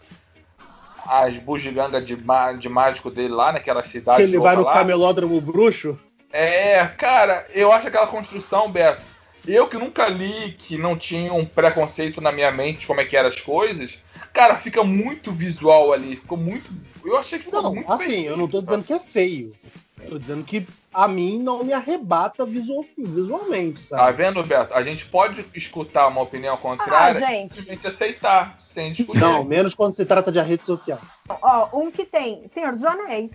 as 1.07 1.35
bugigangas 1.37 2.05
de, 2.05 2.17
de 2.59 2.69
mágico 2.69 3.09
dele 3.09 3.33
lá 3.33 3.51
naquela 3.51 3.83
cidade. 3.83 4.17
Que 4.17 4.23
ele 4.23 4.39
vai 4.39 4.55
no 4.55 4.63
lá. 4.63 4.73
camelódromo 4.73 5.39
bruxo. 5.39 5.99
É, 6.31 6.85
cara, 6.97 7.45
eu 7.53 7.71
acho 7.71 7.87
aquela 7.87 8.07
construção, 8.07 8.69
Beto. 8.71 9.01
Eu 9.47 9.67
que 9.67 9.77
nunca 9.77 10.07
li, 10.07 10.53
que 10.57 10.77
não 10.77 10.97
tinha 10.97 11.33
um 11.33 11.45
preconceito 11.45 12.19
na 12.21 12.31
minha 12.31 12.51
mente 12.51 12.79
de 12.79 12.87
como 12.87 13.01
é 13.01 13.05
que 13.05 13.15
eram 13.15 13.29
as 13.29 13.39
coisas, 13.39 13.97
cara, 14.33 14.57
fica 14.57 14.83
muito 14.83 15.31
visual 15.31 15.93
ali. 15.93 16.15
Ficou 16.15 16.37
muito. 16.37 16.69
Eu 17.03 17.17
achei 17.17 17.37
que 17.37 17.45
ficou 17.45 17.61
Não, 17.61 17.75
muito 17.75 17.91
assim, 17.91 18.07
bem 18.07 18.23
eu 18.25 18.35
não 18.37 18.47
tô 18.47 18.61
dizendo 18.61 18.83
que 18.83 18.93
é 18.93 18.99
feio. 18.99 19.53
Eu 20.01 20.09
tô 20.11 20.19
dizendo 20.19 20.43
que 20.43 20.65
a 20.93 21.07
mim 21.07 21.39
não 21.39 21.63
me 21.63 21.73
arrebata 21.73 22.45
visual- 22.45 22.85
visualmente, 22.97 23.81
Tá 23.89 23.97
sabe? 23.97 24.17
vendo, 24.17 24.43
Beto? 24.43 24.73
A 24.73 24.81
gente 24.83 25.05
pode 25.05 25.45
escutar 25.53 26.07
uma 26.07 26.21
opinião 26.21 26.57
contrária 26.57 27.19
Ah, 27.25 27.31
e 27.31 27.35
gente. 27.41 27.55
simplesmente 27.55 27.87
aceitar, 27.87 28.59
sem 28.73 28.93
discutir. 28.93 29.19
Não, 29.19 29.43
menos 29.43 29.73
quando 29.75 29.93
se 29.93 30.05
trata 30.05 30.31
de 30.31 30.41
rede 30.41 30.65
social. 30.65 30.99
Ó, 31.29 31.69
um 31.79 31.91
que 31.91 32.05
tem 32.05 32.47
Senhor 32.47 32.73
dos 32.73 32.83
Anéis. 32.83 33.31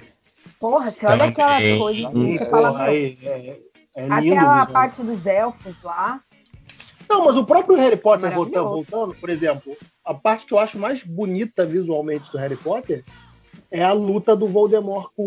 Porra, 0.59 0.91
você 0.91 1.07
olha 1.07 1.25
aquelas 1.27 1.79
coisas 1.79 2.05
assim, 2.07 2.39
você 2.39 2.47
fala, 2.47 2.69
Porra, 2.73 2.85
aí, 2.85 3.19
é, 3.23 3.29
é 3.29 3.59
lindo. 3.97 4.37
aquela 4.39 4.67
parte 4.67 5.03
dos 5.03 5.27
elfos 5.27 5.75
lá. 5.83 6.21
Não, 7.09 7.25
mas 7.25 7.37
o 7.37 7.45
próprio 7.45 7.77
Harry 7.77 7.97
Potter 7.97 8.31
voltando, 8.33 8.69
voltando, 8.69 9.15
por 9.17 9.29
exemplo, 9.29 9.77
a 10.05 10.15
parte 10.15 10.47
que 10.47 10.55
eu 10.55 10.59
acho 10.61 10.79
mais 10.79 11.03
bonita 11.03 11.67
visualmente 11.67 12.31
do 12.31 12.39
Harry 12.39 12.57
Potter 12.57 13.05
é 13.71 13.83
a 13.83 13.93
luta 13.93 14.37
do 14.37 14.47
Voldemort 14.47 15.11
com 15.17 15.25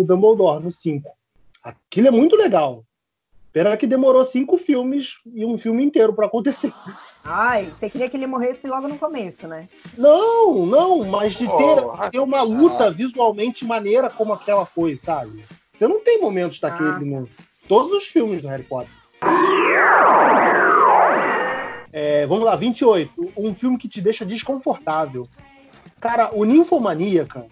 o 0.00 0.04
Dumbledore 0.06 0.62
no 0.64 0.72
5. 0.72 1.10
Aquilo 1.62 2.08
é 2.08 2.10
muito 2.10 2.36
legal. 2.36 2.84
Pena 3.52 3.76
que 3.76 3.86
demorou 3.86 4.24
cinco 4.24 4.56
filmes 4.58 5.14
e 5.34 5.44
um 5.44 5.58
filme 5.58 5.82
inteiro 5.82 6.12
pra 6.14 6.26
acontecer. 6.26 6.72
Ai, 7.24 7.70
você 7.78 7.90
queria 7.90 8.08
que 8.08 8.16
ele 8.16 8.26
morresse 8.26 8.66
logo 8.66 8.86
no 8.88 8.98
começo, 8.98 9.46
né? 9.48 9.68
Não, 9.96 10.64
não, 10.66 11.04
mas 11.04 11.32
de 11.32 11.46
ter, 11.46 11.52
Oh, 11.84 12.10
ter 12.10 12.18
uma 12.20 12.42
luta 12.42 12.90
visualmente 12.90 13.64
maneira 13.64 14.08
como 14.10 14.32
aquela 14.32 14.64
foi, 14.64 14.96
sabe? 14.96 15.44
Você 15.74 15.88
não 15.88 16.02
tem 16.02 16.20
momentos 16.20 16.60
daquele 16.60 16.88
Ah. 16.88 16.98
no 17.00 17.28
todos 17.68 17.92
os 17.92 18.04
filmes 18.06 18.42
do 18.42 18.48
Harry 18.48 18.62
Potter. 18.64 18.90
É, 21.92 22.26
vamos 22.26 22.44
lá, 22.44 22.54
28. 22.56 23.32
Um 23.36 23.54
filme 23.54 23.78
que 23.78 23.88
te 23.88 24.00
deixa 24.00 24.24
desconfortável. 24.24 25.22
Cara, 26.00 26.30
o 26.32 26.44
Ninfomaníaca, 26.44 27.46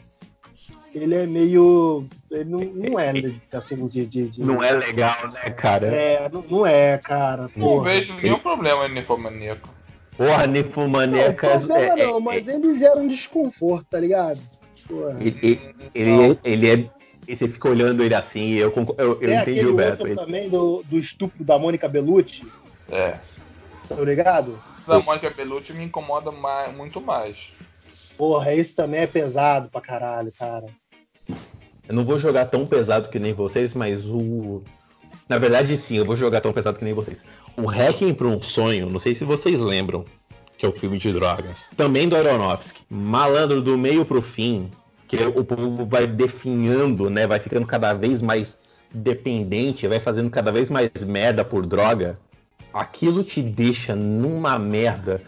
ele 0.95 1.14
é 1.14 1.27
meio. 1.27 2.07
Ele 2.31 2.45
não, 2.45 2.61
não 2.61 2.99
é, 2.99 3.12
né, 3.12 3.35
assim, 3.53 3.87
de. 3.89 4.07
de, 4.07 4.29
de- 4.29 4.43
Não 4.43 4.62
é 4.62 4.73
legal, 4.73 5.29
né, 5.29 5.51
cara? 5.51 5.89
É, 5.89 6.29
não, 6.29 6.45
não 6.49 6.67
é, 6.67 6.99
cara. 6.99 7.51
Não 7.57 7.67
porra. 7.67 7.85
vejo 7.85 8.14
nenhum 8.23 8.39
problema 8.39 8.87
em 8.87 8.95
Ninfomaníaco. 8.95 9.69
Porra, 10.17 10.47
Não, 10.47 10.53
Ninfomaníaca 10.55 11.59
problema 11.61 12.01
é, 12.01 12.07
não, 12.07 12.19
é- 12.19 12.21
mas 12.21 12.49
ele 12.49 12.79
gera 12.79 12.99
um 13.01 13.09
desconforto, 13.09 13.87
tá 13.91 13.99
ligado? 13.99 14.39
Porra. 14.87 15.17
Ele, 15.21 15.39
ele, 15.43 15.61
ele 15.95 16.23
é, 16.33 16.39
ele 16.45 16.71
é- 16.71 16.91
e 17.29 17.37
Você 17.37 17.49
fica 17.49 17.68
olhando 17.68 18.03
ele 18.03 18.14
assim, 18.14 18.41
e 18.49 18.59
eu, 18.59 18.72
eu, 18.99 19.12
eu 19.12 19.18
Tem 19.18 19.37
entendi 19.41 19.66
o 19.66 19.74
Beto. 19.74 20.03
outro 20.03 20.14
também 20.16 20.49
do, 20.49 20.83
do 20.85 20.97
estupro 20.99 21.43
da 21.45 21.59
Mônica 21.59 21.89
Bellucci, 21.89 22.47
É. 22.91 23.18
tá 23.89 23.97
ligado? 23.97 24.59
Da 24.87 25.01
Mônica 25.01 25.29
Bellucci 25.31 25.72
me 25.72 25.85
incomoda 25.85 26.31
mais, 26.31 26.74
muito 26.74 27.01
mais. 27.01 27.37
Porra, 28.16 28.55
esse 28.55 28.74
também 28.74 29.01
é 29.01 29.07
pesado 29.07 29.68
pra 29.68 29.81
caralho, 29.81 30.33
cara. 30.39 30.66
Eu 31.89 31.95
não 31.95 32.05
vou 32.05 32.18
jogar 32.18 32.47
tão 32.47 32.66
pesado 32.66 33.09
que 33.09 33.18
nem 33.18 33.33
vocês, 33.33 33.74
mas 33.74 34.05
o. 34.07 34.62
Na 35.29 35.39
verdade, 35.39 35.77
sim, 35.77 35.97
eu 35.97 36.05
vou 36.05 36.16
jogar 36.16 36.41
tão 36.41 36.53
pesado 36.53 36.79
que 36.79 36.85
nem 36.85 36.95
vocês. 36.95 37.27
O 37.57 37.66
Hacking 37.68 38.14
para 38.14 38.27
um 38.29 38.41
Sonho, 38.41 38.89
não 38.89 39.01
sei 39.01 39.14
se 39.14 39.24
vocês 39.24 39.59
lembram, 39.59 40.05
que 40.57 40.64
é 40.64 40.68
o 40.68 40.72
filme 40.72 40.99
de 40.99 41.12
drogas. 41.12 41.59
Também 41.77 42.09
do 42.09 42.16
Aronofsky. 42.16 42.81
Malandro 42.89 43.61
do 43.61 43.77
meio 43.77 44.05
pro 44.05 44.22
fim, 44.22 44.70
que 45.09 45.17
o 45.17 45.45
povo 45.45 45.87
vai 45.87 46.07
definhando, 46.07 47.09
né? 47.09 47.27
Vai 47.27 47.39
ficando 47.39 47.67
cada 47.67 47.93
vez 47.93 48.21
mais 48.21 48.49
dependente, 48.93 49.87
vai 49.87 50.01
fazendo 50.01 50.31
cada 50.31 50.51
vez 50.51 50.71
mais 50.71 50.91
merda 51.07 51.45
por 51.45 51.67
droga. 51.67 52.19
Aquilo 52.73 53.25
te 53.25 53.43
deixa 53.43 53.95
numa 53.95 54.59
merda. 54.59 55.23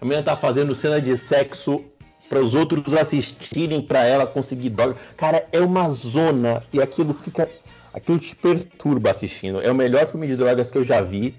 A 0.00 0.04
menina 0.04 0.22
tá 0.22 0.36
fazendo 0.36 0.74
cena 0.74 1.00
de 1.00 1.16
sexo 1.16 1.84
para 2.28 2.40
os 2.40 2.54
outros 2.54 2.92
assistirem 2.94 3.82
para 3.82 4.04
ela 4.04 4.26
conseguir 4.26 4.70
droga. 4.70 4.96
Cara, 5.16 5.46
é 5.52 5.60
uma 5.60 5.90
zona 5.90 6.62
e 6.72 6.80
aquilo 6.80 7.14
fica. 7.14 7.48
Aquilo 7.94 8.18
te 8.18 8.34
perturba 8.34 9.10
assistindo. 9.10 9.60
É 9.60 9.70
o 9.70 9.74
melhor 9.74 10.06
filme 10.10 10.26
de 10.26 10.36
drogas 10.36 10.70
que 10.70 10.78
eu 10.78 10.84
já 10.84 11.02
vi. 11.02 11.34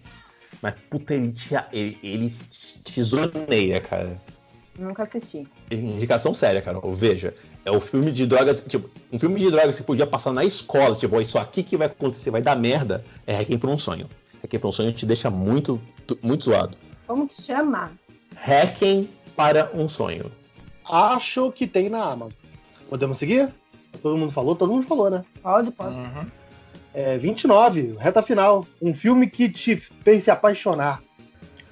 Mas, 0.62 0.76
puta, 0.90 1.14
ele 1.14 1.34
te, 1.34 1.56
ele, 1.74 1.98
ele 2.04 2.36
te 2.84 3.04
zoneia, 3.04 3.82
cara. 3.82 4.22
Nunca 4.78 5.04
assisti. 5.04 5.48
Indicação 5.70 6.34
séria, 6.34 6.62
cara. 6.62 6.80
Veja, 6.96 7.36
é 7.64 7.72
o 7.72 7.80
filme 7.80 8.12
de 8.12 8.26
drogas. 8.26 8.62
Tipo, 8.68 8.90
um 9.12 9.20
filme 9.20 9.40
de 9.40 9.52
drogas 9.52 9.76
que 9.76 9.84
podia 9.84 10.08
passar 10.08 10.34
na 10.34 10.44
escola. 10.44 10.96
Tipo, 10.96 11.22
isso 11.22 11.38
aqui 11.38 11.64
que 11.64 11.78
vai 11.78 11.88
acontecer, 11.88 12.32
vai 12.32 12.42
dar 12.42 12.56
merda. 12.56 13.04
É 13.28 13.36
Requiem 13.36 13.60
por 13.60 13.70
um 13.70 13.78
Sonho. 13.78 14.10
Requiem 14.42 14.60
por 14.60 14.70
um 14.70 14.72
Sonho 14.72 14.92
te 14.92 15.06
deixa 15.06 15.30
muito, 15.30 15.80
muito 16.22 16.46
zoado. 16.46 16.76
Como 17.06 17.28
que 17.28 17.40
chama? 17.40 17.92
Requiem 18.36 19.10
para 19.36 19.70
um 19.74 19.88
Sonho. 19.88 20.32
Acho 20.90 21.52
que 21.52 21.68
tem 21.68 21.90
na 21.90 22.04
Amazon. 22.04 22.34
Podemos 22.90 23.18
seguir? 23.18 23.54
Todo 24.02 24.18
mundo 24.18 24.32
falou? 24.32 24.56
Todo 24.56 24.74
mundo 24.74 24.86
falou, 24.86 25.10
né? 25.10 25.24
Pode, 25.42 25.72
pode. 25.72 25.96
Uhum. 25.96 26.26
É, 26.94 27.18
29, 27.18 27.96
reta 28.00 28.22
final. 28.22 28.66
Um 28.82 28.94
filme 28.94 29.28
que 29.30 29.50
te 29.50 29.76
fez 29.76 30.24
se 30.24 30.32
apaixonar. 30.32 31.02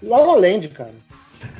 La 0.01 0.17
La 0.17 0.35
Land, 0.35 0.69
cara. 0.69 0.93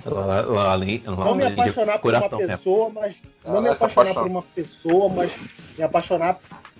Lá, 0.05 0.25
lá, 0.41 0.75
lá, 0.75 0.77
Não 0.77 1.35
me 1.35 1.43
apaixonar 1.45 1.99
por 1.99 2.13
uma 2.13 2.29
pessoa, 2.29 2.89
mas. 2.93 3.15
Não 3.45 3.57
Ah, 3.57 3.61
me 3.61 3.69
essa 3.69 3.85
apaixonar 3.85 4.13
por 4.13 4.27
uma 4.31 4.41
pessoa, 4.41 5.09
mas 5.09 5.37
me 5.77 5.83
apaixonar 5.83 6.39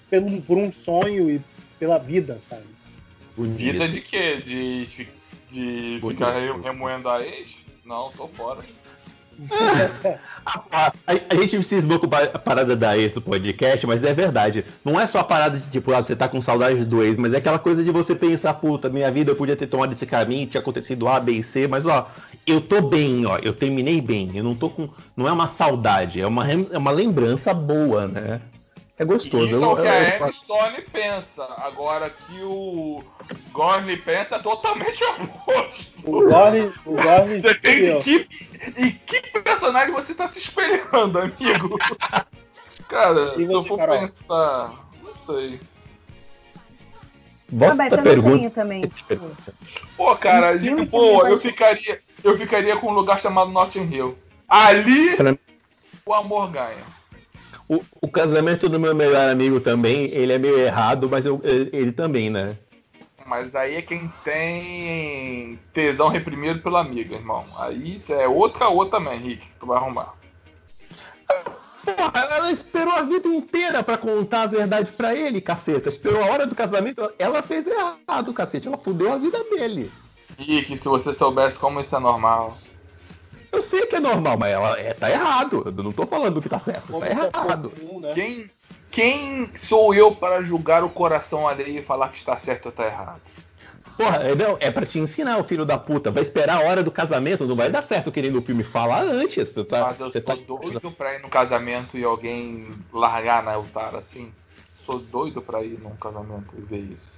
pelo, 0.10 0.42
por 0.42 0.58
um 0.58 0.72
sonho 0.72 1.30
e 1.30 1.42
pela 1.80 1.98
vida, 1.98 2.38
sabe? 2.42 2.66
Bonito. 3.36 3.58
Vida 3.58 3.88
de 3.88 4.02
quê? 4.02 4.36
De, 4.38 4.86
de 5.52 6.00
ficar 6.02 6.32
re- 6.34 6.62
remoendo 6.62 7.10
a 7.10 7.22
ex? 7.26 7.50
Não, 7.86 8.12
tô 8.12 8.28
fora. 8.28 8.60
A, 10.44 10.88
a- 10.88 10.94
a 11.30 11.36
gente 11.36 11.62
cismou 11.64 12.00
com 12.00 12.08
a 12.08 12.40
parada 12.40 12.76
da 12.76 12.98
ex 12.98 13.14
do 13.14 13.22
podcast, 13.22 13.86
mas 13.86 14.04
é 14.04 14.12
verdade. 14.14 14.66
Não 14.84 15.00
é 15.00 15.06
só 15.06 15.20
a 15.20 15.24
parada 15.24 15.60
de 15.60 15.70
tipo, 15.70 15.94
ah, 15.94 16.02
você 16.02 16.16
tá 16.16 16.28
com 16.28 16.42
saudade 16.42 16.84
do 16.84 17.04
ex, 17.04 17.16
mas 17.18 17.34
é 17.34 17.38
aquela 17.38 17.60
coisa 17.60 17.84
de 17.84 17.92
você 17.92 18.16
pensar, 18.16 18.56
puta, 18.56 18.90
minha 18.90 19.12
vida 19.12 19.32
eu 19.32 19.36
podia 19.36 19.56
ter 19.56 19.68
tomado 19.68 19.94
esse 19.94 20.06
caminho, 20.06 20.48
tinha 20.48 20.60
acontecido 20.62 21.08
A, 21.08 21.20
B 21.20 21.34
e 21.34 21.44
C, 21.44 21.68
mas 21.68 21.86
ó, 21.86 22.10
eu 22.46 22.60
tô 22.62 22.82
bem, 22.82 23.26
ó, 23.26 23.38
eu 23.38 23.54
terminei 23.54 24.02
bem, 24.02 24.32
eu 24.36 24.44
não 24.44 24.56
tô 24.56 24.70
com. 24.70 24.90
Não 25.16 25.28
é 25.28 25.32
uma 25.32 25.48
saudade, 25.48 26.22
é 26.22 26.28
uma, 26.28 26.46
é 26.52 26.78
uma 26.78 26.92
lembrança 26.92 27.54
boa, 27.54 28.08
né? 28.08 28.42
É 28.98 29.06
gostoso. 29.06 29.46
Isso 29.46 29.56
eu- 29.56 29.64
é 29.64 29.68
o 29.68 29.76
que 29.76 29.82
eu- 29.88 29.92
a 29.92 30.04
eu- 30.04 30.16
Emma 30.18 30.34
Stone 30.34 30.82
pensa. 30.92 31.44
Agora 31.58 32.10
que 32.10 32.42
o 32.44 33.04
Gorley 33.52 33.98
pensa 33.98 34.36
é 34.36 34.40
totalmente 34.40 35.04
oposto. 35.20 35.92
O 36.06 36.22
Gorley, 36.22 36.72
o 36.86 36.94
Gorley 37.02 37.42
Você 37.42 37.56
tem 37.56 38.00
que, 38.02 38.28
em 38.78 38.92
que 38.92 39.22
personagem 39.42 39.92
você 39.92 40.14
tá 40.14 40.28
se 40.30 40.38
espelhando, 40.40 41.18
amigo? 41.20 41.78
Cara, 42.88 43.34
E 43.38 43.48
se 43.48 43.54
eu 43.54 43.64
for 43.64 43.78
Carol? 43.78 44.00
pensar. 44.10 44.74
Não 45.02 45.26
sei. 45.36 45.60
Bota 47.54 47.84
Ah, 47.84 47.88
a 47.88 47.98
pergunta. 48.02 48.50
também. 48.52 48.92
Pô, 49.98 50.16
cara, 50.16 50.54
me 50.56 50.86
pô, 50.86 51.26
eu 51.28 51.40
ficaria, 51.40 52.00
eu 52.24 52.38
ficaria 52.38 52.76
com 52.78 52.88
um 52.88 52.94
lugar 52.94 53.20
chamado 53.20 53.52
Notting 53.52 53.90
Hill. 53.92 54.18
Ali 54.48 55.16
Pra- 55.16 55.36
o 56.06 56.14
amor 56.14 56.50
ganha. 56.52 56.84
O, 57.70 57.80
o 58.02 58.08
casamento 58.08 58.68
do 58.68 58.80
meu 58.80 58.94
melhor 58.94 59.30
amigo 59.30 59.60
também, 59.62 60.06
ele 60.12 60.34
é 60.34 60.38
meio 60.38 60.58
errado, 60.60 61.08
mas 61.10 61.26
eu- 61.26 61.40
ele, 61.44 61.70
ele 61.72 61.92
também, 61.92 62.30
né? 62.30 62.58
Mas 63.26 63.56
aí 63.56 63.76
é 63.76 63.82
quem 63.82 64.12
tem 64.26 65.58
tesão 65.74 66.10
reprimido 66.10 66.62
pela 66.62 66.82
amiga, 66.82 67.16
irmão. 67.16 67.46
Aí 67.60 68.02
é 68.10 68.28
outra 68.28 68.68
outra 68.68 69.00
também, 69.00 69.18
Henrique, 69.20 69.46
que 69.48 69.60
tu 69.60 69.68
vai 69.68 69.78
arrumar. 69.78 70.16
Porra, 71.84 72.12
ela 72.30 72.52
esperou 72.52 72.94
a 72.94 73.02
vida 73.04 73.28
inteira 73.28 73.82
pra 73.82 73.98
contar 73.98 74.44
a 74.44 74.48
verdade 74.48 74.92
pra 74.92 75.16
ele, 75.16 75.40
caceta. 75.42 75.90
Esperou 75.90 76.22
a 76.24 76.28
hora 76.28 76.46
do 76.46 76.54
casamento, 76.54 77.10
ela 77.18 77.42
fez 77.42 77.66
errado, 77.66 78.34
cacete. 78.34 78.68
Ela 78.68 78.78
fudeu 78.78 79.12
a 79.12 79.18
vida 79.18 79.44
dele. 79.46 79.90
Henrique, 80.38 80.78
se 80.78 80.88
você 80.88 81.14
soubesse 81.14 81.58
como 81.58 81.80
isso 81.80 81.96
é 81.96 82.00
normal. 82.00 82.58
Eu 83.52 83.62
sei 83.62 83.86
que 83.86 83.96
é 83.96 84.00
normal, 84.00 84.38
mas 84.38 84.52
ela 84.54 84.80
é, 84.80 84.94
tá 84.94 85.10
errado. 85.10 85.64
Eu 85.66 85.84
não 85.84 85.92
tô 85.92 86.06
falando 86.08 86.42
que 86.42 86.50
tá 86.50 86.60
certo, 86.60 86.88
Como 86.88 87.00
tá 87.02 87.12
isso 87.12 87.22
é 87.22 87.28
errado. 87.28 87.70
comum, 87.70 88.00
né? 88.00 88.14
Quem, 88.14 88.50
quem 88.90 89.52
sou 89.58 89.94
eu 89.94 90.16
para 90.16 90.42
julgar 90.42 90.84
o 90.84 90.90
coração 90.90 91.48
alheio 91.48 91.80
e 91.80 91.84
falar 91.84 92.10
que 92.10 92.18
está 92.18 92.38
certo 92.38 92.68
ou 92.68 92.72
está 92.72 92.86
errado? 92.86 93.22
Porra, 93.98 94.18
é, 94.24 94.34
não, 94.36 94.58
é 94.60 94.72
pra 94.72 94.86
te 94.86 94.98
ensinar, 95.00 95.38
o 95.38 95.44
filho 95.44 95.66
da 95.66 95.78
puta. 95.78 96.10
Vai 96.10 96.24
esperar 96.24 96.62
a 96.62 96.66
hora 96.66 96.82
do 96.82 96.90
casamento, 96.92 97.46
não 97.46 97.56
vai 97.56 97.70
dar 97.70 97.84
certo 97.84 98.12
querendo 98.12 98.40
o 98.40 98.42
filme 98.42 98.64
falar 98.64 99.02
antes. 99.04 99.52
Tu 99.52 99.64
tá, 99.66 99.82
Mas 99.82 100.00
eu 100.00 100.10
você 100.10 100.22
sou 100.22 100.36
tá- 100.38 100.42
doido 100.44 100.92
pra 100.92 101.14
ir 101.16 101.22
no 101.22 101.30
casamento 101.30 101.98
e 101.98 102.04
alguém 102.04 102.70
largar 102.92 103.44
na 103.44 103.54
altar 103.54 103.96
assim. 103.96 104.32
Sou 104.86 104.98
doido 104.98 105.42
pra 105.42 105.62
ir 105.64 105.78
num 105.80 105.96
casamento 105.98 106.56
e 106.58 106.62
ver 106.62 106.80
isso. 106.80 107.12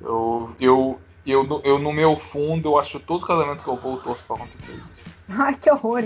Eu, 0.00 0.50
eu, 0.60 1.00
eu, 1.30 1.44
no- 1.44 1.60
eu, 1.64 1.78
no 1.78 1.92
meu 1.92 2.16
fundo, 2.18 2.70
eu 2.70 2.78
acho 2.78 2.98
todo 2.98 3.26
casamento 3.26 3.62
que 3.62 3.68
eu 3.68 3.76
vou, 3.76 3.94
eu 3.96 4.00
torço 4.02 4.22
pra 4.26 4.36
acontecer 4.36 4.72
isso. 4.72 5.14
Ai, 5.28 5.54
que 5.54 5.70
horror. 5.70 6.04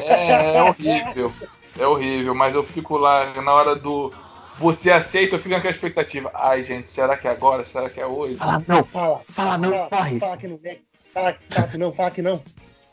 É, 0.00 0.56
é 0.56 0.62
horrível. 0.62 1.32
É 1.78 1.86
horrível, 1.86 2.34
mas 2.34 2.54
eu 2.54 2.62
fico 2.62 2.96
lá 2.96 3.40
na 3.42 3.52
hora 3.52 3.74
do. 3.74 4.12
Você 4.58 4.90
aceita, 4.90 5.34
eu 5.34 5.38
fico 5.40 5.54
naquela 5.54 5.74
expectativa. 5.74 6.30
Ai, 6.32 6.62
gente, 6.62 6.88
será 6.88 7.16
que 7.16 7.26
é 7.26 7.30
agora? 7.32 7.66
Será 7.66 7.90
que 7.90 8.00
é 8.00 8.06
hoje? 8.06 8.36
Fala 8.36 8.62
não, 8.68 8.84
Fala, 8.84 9.20
fala 9.30 9.58
não, 9.58 9.70
fala, 9.70 9.88
corre. 9.90 10.18
fala 10.20 10.36
que 10.36 10.46
não 10.48 10.60
é. 10.64 10.78
Fala, 11.12 11.36
fala 11.50 11.68
que 11.68 11.78
não, 11.78 11.92
fala 11.92 12.10
que 12.12 12.22
não. 12.22 12.42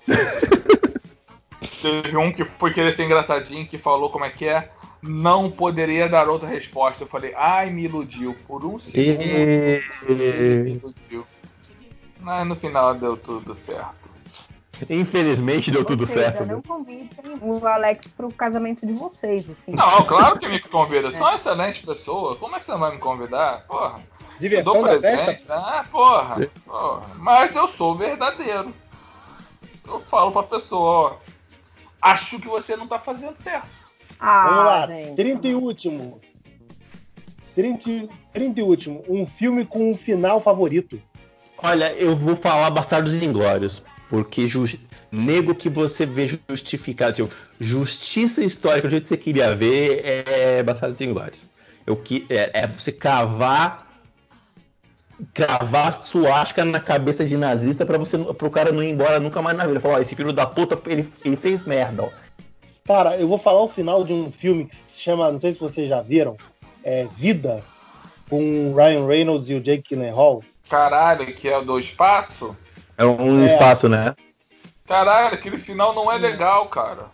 Teve 1.82 2.18
um 2.18 2.32
que 2.32 2.44
foi 2.46 2.74
querer 2.74 2.94
ser 2.94 3.06
engraçadinho, 3.06 3.68
que 3.68 3.78
falou 3.78 4.10
como 4.10 4.26
é 4.26 4.30
que 4.30 4.46
é. 4.48 4.70
Não 5.02 5.50
poderia 5.50 6.08
dar 6.08 6.30
outra 6.30 6.48
resposta. 6.48 7.04
Eu 7.04 7.08
falei, 7.08 7.34
ai, 7.36 7.70
me 7.70 7.84
iludiu. 7.86 8.36
Por 8.48 8.64
um 8.66 8.80
segundo, 8.80 9.22
ele 9.22 10.64
me 10.64 10.72
iludiu. 10.76 11.26
Mas 12.20 12.48
no 12.48 12.56
final 12.56 12.94
deu 12.94 13.18
tudo 13.18 13.56
certo. 13.56 14.02
Infelizmente 14.90 15.70
deu 15.70 15.86
tudo 15.86 16.08
Vocês 16.08 16.34
certo. 16.34 16.46
não 16.46 16.62
convidem 16.62 17.10
o 17.42 17.68
Alex 17.68 18.08
pro 18.08 18.32
casamento 18.32 18.86
de 18.86 18.94
vocês, 18.94 19.48
assim. 19.50 19.76
Não, 19.76 20.04
claro 20.06 20.40
que 20.40 20.48
me 20.48 20.60
convida. 20.60 21.08
Eu 21.08 21.12
sou 21.12 21.22
uma 21.22 21.36
excelente 21.36 21.86
pessoa. 21.86 22.36
Como 22.38 22.56
é 22.56 22.60
que 22.60 22.66
você 22.66 22.72
não 22.72 22.80
vai 22.80 22.92
me 22.92 22.98
convidar? 22.98 23.66
Porra. 23.68 24.00
Diversão 24.40 24.74
dou 24.74 24.84
da 24.84 24.90
presente, 24.98 25.26
festa. 25.26 25.56
né? 25.56 25.62
Ah, 25.64 25.86
porra, 25.92 26.50
porra. 26.66 27.12
Mas 27.18 27.56
eu 27.56 27.68
sou 27.68 27.94
verdadeiro. 27.94 28.74
Eu 29.88 30.00
falo 30.02 30.32
pra 30.32 30.44
pessoa, 30.44 30.92
ó. 30.92 31.16
Acho 32.02 32.40
que 32.40 32.48
você 32.48 32.76
não 32.76 32.88
tá 32.88 32.98
fazendo 32.98 33.38
certo. 33.38 33.81
Ah, 34.22 34.48
Vamos 34.48 34.66
lá, 34.66 34.88
gente. 34.88 35.16
30 35.16 35.48
e 35.48 35.56
último. 35.56 36.22
30, 37.56 38.08
30 38.34 38.60
e 38.60 38.64
último. 38.64 39.04
Um 39.10 39.26
filme 39.26 39.66
com 39.66 39.90
um 39.92 39.96
final 39.96 40.40
favorito. 40.40 41.02
Olha, 41.58 41.92
eu 41.94 42.16
vou 42.16 42.36
falar 42.36 42.70
Bastardos 42.70 43.14
Inglórios, 43.14 43.82
porque 44.10 44.48
ju- 44.48 44.80
nego 45.12 45.54
que 45.56 45.70
você 45.70 46.06
vê 46.06 46.40
justificado, 46.50 47.16
tipo, 47.16 47.36
justiça 47.60 48.44
histórica 48.44 48.88
do 48.88 48.92
jeito 48.92 49.04
que 49.04 49.10
você 49.10 49.18
queria 49.18 49.56
ver 49.56 50.02
é 50.06 50.64
Bastardos 50.64 51.02
Inglórios. 51.02 51.40
Eu 51.86 51.96
que 51.98 52.26
é, 52.30 52.52
é 52.62 52.68
você 52.68 52.92
cavar 52.92 53.88
gravar 55.36 55.94
suasca 55.94 56.66
na 56.66 56.80
cabeça 56.80 57.24
de 57.24 57.38
nazista 57.38 57.86
pra 57.86 57.98
você 57.98 58.18
pro 58.18 58.50
cara 58.50 58.72
não 58.72 58.82
ir 58.82 58.90
embora 58.90 59.20
nunca 59.20 59.40
mais 59.42 59.56
na 59.58 59.68
vida. 59.68 59.80
Falar, 59.80 59.96
ó, 59.96 60.02
esse 60.02 60.16
filho 60.16 60.34
da 60.34 60.46
puta, 60.48 60.80
ele, 60.90 61.12
ele 61.24 61.36
fez 61.36 61.64
merda, 61.64 62.04
ó. 62.04 62.10
Cara, 62.92 63.16
eu 63.16 63.26
vou 63.26 63.38
falar 63.38 63.62
o 63.62 63.70
final 63.70 64.04
de 64.04 64.12
um 64.12 64.30
filme 64.30 64.66
que 64.66 64.76
se 64.76 65.00
chama, 65.00 65.32
não 65.32 65.40
sei 65.40 65.54
se 65.54 65.60
vocês 65.60 65.88
já 65.88 66.02
viram, 66.02 66.36
é 66.84 67.08
Vida, 67.16 67.64
com 68.30 68.38
o 68.70 68.76
Ryan 68.76 69.08
Reynolds 69.08 69.50
e 69.50 69.54
o 69.54 69.62
Jake 69.62 69.96
Gyllenhaal. 69.96 70.44
Caralho, 70.70 71.26
que 71.26 71.48
é 71.48 71.58
o 71.58 71.62
do 71.64 71.80
espaço? 71.80 72.54
É 72.98 73.06
um 73.06 73.46
É. 73.48 73.54
espaço, 73.54 73.88
né? 73.88 74.14
Caralho, 74.86 75.34
aquele 75.36 75.58
final 75.58 75.96
não 75.96 76.12
é 76.12 76.18
legal, 76.18 76.66
cara. 76.68 77.06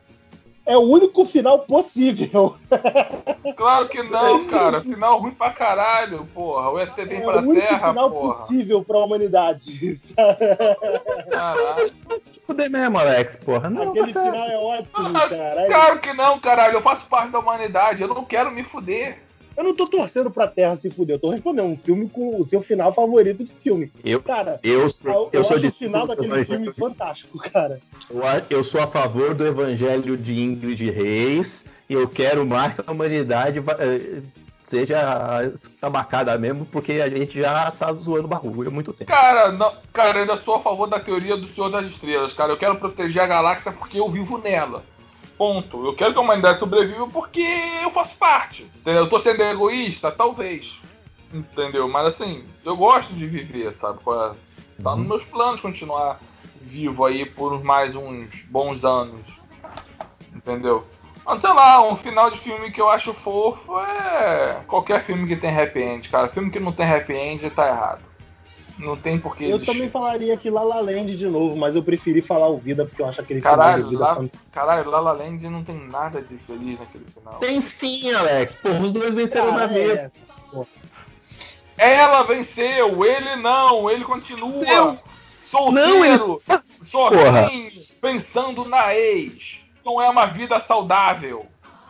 É 0.67 0.75
o 0.77 0.81
único 0.81 1.25
final 1.25 1.59
possível. 1.59 2.55
Claro 3.55 3.87
que 3.87 4.03
não, 4.03 4.45
cara. 4.45 4.81
Final 4.81 5.19
ruim 5.21 5.31
pra 5.31 5.49
caralho, 5.51 6.27
porra. 6.33 6.69
O 6.69 6.77
ET 6.79 6.93
vem 6.95 7.19
É 7.19 7.21
pra 7.21 7.37
o 7.41 7.47
único 7.47 7.65
Terra, 7.65 7.89
final 7.89 8.11
porra. 8.11 8.33
possível 8.35 8.83
pra 8.83 8.97
humanidade. 8.99 9.97
Caralho. 11.31 11.91
Fuder 12.45 12.69
mesmo, 12.69 12.97
Alex, 12.99 13.35
porra. 13.37 13.69
Não, 13.69 13.89
Aquele 13.91 14.13
tá 14.13 14.23
final 14.23 14.47
é 14.49 14.57
ótimo, 14.57 15.17
Ah, 15.17 15.29
cara. 15.29 15.65
Claro 15.67 15.99
que 16.01 16.13
não, 16.13 16.39
caralho. 16.39 16.75
Eu 16.75 16.81
faço 16.81 17.05
parte 17.07 17.31
da 17.31 17.39
humanidade. 17.39 18.01
Eu 18.01 18.09
não 18.09 18.23
quero 18.25 18.51
me 18.51 18.63
fuder. 18.63 19.19
Eu 19.57 19.63
não 19.63 19.75
tô 19.75 19.87
torcendo 19.87 20.29
pra 20.29 20.47
Terra 20.47 20.75
se 20.75 20.87
fuder, 20.91 21.15
eu 21.15 21.19
tô 21.19 21.31
respondendo 21.31 21.65
um 21.65 21.75
filme 21.75 22.07
com 22.07 22.39
o 22.39 22.43
seu 22.43 22.61
final 22.61 22.93
favorito 22.93 23.43
de 23.43 23.51
filme. 23.51 23.91
Eu, 24.05 24.21
Cara, 24.21 24.59
eu, 24.61 24.81
eu, 24.81 24.89
sou, 24.91 25.11
eu 25.11 25.29
eu 25.33 25.43
sou 25.43 25.55
acho 25.55 25.63
de 25.63 25.67
o 25.69 25.71
final 25.71 26.05
daquele 26.05 26.45
filme 26.45 26.71
fantástico, 26.71 27.39
cara. 27.39 27.81
Eu, 28.51 28.63
sou 28.63 28.79
a 28.79 28.85
favor 28.85 29.33
do 29.33 29.47
evangelho 29.47 30.15
de 30.15 30.39
Ingrid 30.39 30.91
Reis 30.91 31.65
e 31.89 31.93
eu 31.95 32.07
quero 32.07 32.45
mais 32.45 32.75
que 32.75 32.83
a 32.85 32.91
humanidade 32.91 33.57
eh, 33.57 34.21
seja 34.69 35.51
tabacada 35.81 36.37
mesmo, 36.37 36.63
porque 36.65 36.93
a 36.93 37.09
gente 37.09 37.39
já 37.39 37.71
tá 37.71 37.91
zoando 37.93 38.25
o 38.25 38.29
bagulho 38.29 38.69
há 38.69 38.71
muito 38.71 38.93
tempo. 38.93 39.09
Cara, 39.09 39.51
não, 39.51 39.73
cara, 39.91 40.19
eu 40.19 40.21
ainda 40.21 40.37
sou 40.37 40.55
a 40.55 40.59
favor 40.59 40.85
da 40.85 40.99
teoria 40.99 41.35
do 41.35 41.47
Senhor 41.47 41.69
das 41.69 41.87
Estrelas, 41.87 42.31
cara. 42.31 42.53
Eu 42.53 42.57
quero 42.57 42.75
proteger 42.75 43.23
a 43.23 43.27
galáxia 43.27 43.71
porque 43.71 43.99
eu 43.99 44.07
vivo 44.07 44.37
nela. 44.37 44.83
Ponto. 45.37 45.85
Eu 45.85 45.93
quero 45.93 46.13
que 46.13 46.19
a 46.19 46.21
humanidade 46.21 46.59
sobreviva 46.59 47.07
porque 47.07 47.45
eu 47.83 47.91
faço 47.91 48.17
parte. 48.17 48.63
Entendeu? 48.77 49.03
Eu 49.03 49.09
tô 49.09 49.19
sendo 49.19 49.41
egoísta? 49.41 50.11
Talvez. 50.11 50.79
Entendeu? 51.31 51.87
Mas 51.87 52.07
assim, 52.07 52.43
eu 52.65 52.75
gosto 52.75 53.13
de 53.13 53.27
viver, 53.27 53.75
sabe? 53.75 53.99
qual 54.03 54.31
é? 54.31 54.35
Tá 54.81 54.95
nos 54.95 55.07
meus 55.07 55.25
planos 55.25 55.61
continuar 55.61 56.19
vivo 56.61 57.05
aí 57.05 57.25
por 57.25 57.63
mais 57.63 57.95
uns 57.95 58.43
bons 58.49 58.83
anos. 58.83 59.25
Entendeu? 60.33 60.85
Mas 61.25 61.39
sei 61.39 61.51
lá, 61.51 61.83
um 61.83 61.97
final 61.97 62.31
de 62.31 62.39
filme 62.39 62.71
que 62.71 62.79
eu 62.79 62.89
acho 62.89 63.13
fofo 63.13 63.77
é 63.79 64.61
qualquer 64.65 65.03
filme 65.03 65.27
que 65.27 65.35
tem 65.35 65.49
happy 65.59 65.81
end, 65.81 66.09
cara. 66.09 66.29
Filme 66.29 66.49
que 66.49 66.59
não 66.59 66.71
tem 66.71 66.89
happy 66.89 67.13
end 67.13 67.49
tá 67.49 67.67
errado. 67.67 68.01
Não 68.77 68.95
tem 68.95 69.19
porquê 69.19 69.45
Eu 69.45 69.55
existir. 69.55 69.71
também 69.71 69.89
falaria 69.89 70.33
aqui 70.33 70.49
La 70.49 70.61
La 70.61 70.79
Land 70.81 71.15
de 71.15 71.27
novo, 71.27 71.55
mas 71.55 71.75
eu 71.75 71.81
preferi 71.81 72.21
falar 72.21 72.47
o 72.49 72.57
Vida 72.57 72.85
porque 72.85 73.01
eu 73.01 73.07
acho 73.07 73.19
aquele 73.21 73.41
Caralho, 73.41 73.77
final 73.77 73.89
de 73.89 73.95
Vida 73.95 74.03
lá, 74.03 74.15
fantástico. 74.15 74.43
caralho, 74.51 74.89
La 74.91 74.99
La 74.99 75.11
Land 75.13 75.49
não 75.49 75.63
tem 75.63 75.87
nada 75.87 76.21
de 76.21 76.37
feliz 76.37 76.79
naquele 76.79 77.05
final. 77.05 77.39
Tem 77.39 77.59
sim, 77.61 78.11
Alex. 78.13 78.53
Porra, 78.61 78.79
os 78.79 78.91
dois 78.91 79.13
venceram 79.13 79.51
na 79.53 79.63
é 79.63 79.67
mesa. 79.67 80.11
pô. 80.51 80.67
Ela 81.77 82.23
venceu, 82.23 83.05
ele 83.05 83.35
não, 83.35 83.89
ele 83.89 84.03
continua 84.03 84.63
Não. 84.63 84.99
solteiro, 85.45 86.41
Porra. 86.45 86.63
sozinho, 86.83 87.71
pensando 88.01 88.65
na 88.65 88.95
ex. 88.95 89.57
Não 89.85 90.01
é 90.01 90.09
uma 90.09 90.25
vida 90.25 90.59
saudável. 90.59 91.45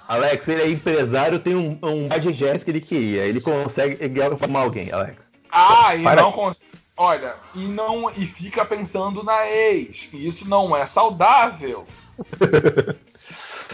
Alex, 0.08 0.48
ele 0.48 0.62
é 0.62 0.70
empresário, 0.70 1.40
tem 1.40 1.56
um, 1.56 1.78
um 1.84 2.08
bar 2.08 2.20
de 2.20 2.32
jazz 2.32 2.64
que 2.64 2.72
ele 2.72 2.80
queria. 2.80 3.24
Ele 3.26 3.42
consegue 3.42 3.98
formar 4.40 4.62
alguém, 4.62 4.92
Alex. 4.92 5.32
Ah, 5.52 5.96
e 5.96 6.04
Para 6.04 6.22
não 6.22 6.30
aí. 6.30 6.34
cons... 6.34 6.62
Olha, 7.00 7.36
e 7.54 7.60
não 7.68 8.10
e 8.10 8.26
fica 8.26 8.66
pensando 8.66 9.24
na 9.24 9.48
ex. 9.48 10.10
E 10.12 10.28
isso 10.28 10.48
não 10.50 10.76
é 10.76 10.86
saudável. 10.88 11.86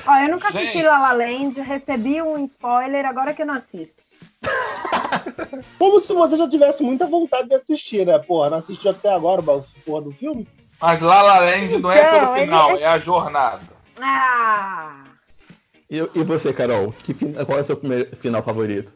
Ó, 0.06 0.16
eu 0.18 0.30
nunca 0.30 0.50
assisti 0.50 0.74
Gente. 0.74 0.84
La 0.86 1.00
La 1.00 1.12
Land, 1.14 1.62
recebi 1.62 2.22
um 2.22 2.44
spoiler, 2.44 3.06
agora 3.06 3.34
que 3.34 3.42
eu 3.42 3.46
não 3.46 3.54
assisto. 3.54 4.02
Como 5.80 6.02
se 6.02 6.12
você 6.14 6.38
já 6.38 6.50
tivesse 6.50 6.84
muita 6.84 7.06
vontade 7.06 7.48
de 7.48 7.56
assistir, 7.56 8.06
né? 8.06 8.20
Porra, 8.20 8.50
não 8.50 8.58
assistiu 8.58 8.92
até 8.92 9.14
agora 9.14 9.40
o 9.42 9.64
porra 9.86 10.02
do 10.02 10.12
filme? 10.12 10.48
Mas 10.82 11.02
La 11.02 11.22
La 11.22 11.40
Land 11.40 11.78
não 11.80 11.92
é 11.92 12.04
pelo 12.04 12.18
Então, 12.24 12.34
final, 12.36 12.72
ele- 12.72 12.82
é 12.84 12.88
a 12.88 13.00
jornada. 13.00 13.62
Ah! 14.02 15.04
E, 15.90 15.98
e 15.98 16.24
você, 16.24 16.52
Carol? 16.52 16.92
Que, 17.04 17.14
qual 17.14 17.58
é 17.60 17.62
o 17.62 17.66
seu 17.66 17.78
primeiro 17.78 18.14
final 18.18 18.42
favorito? 18.44 18.92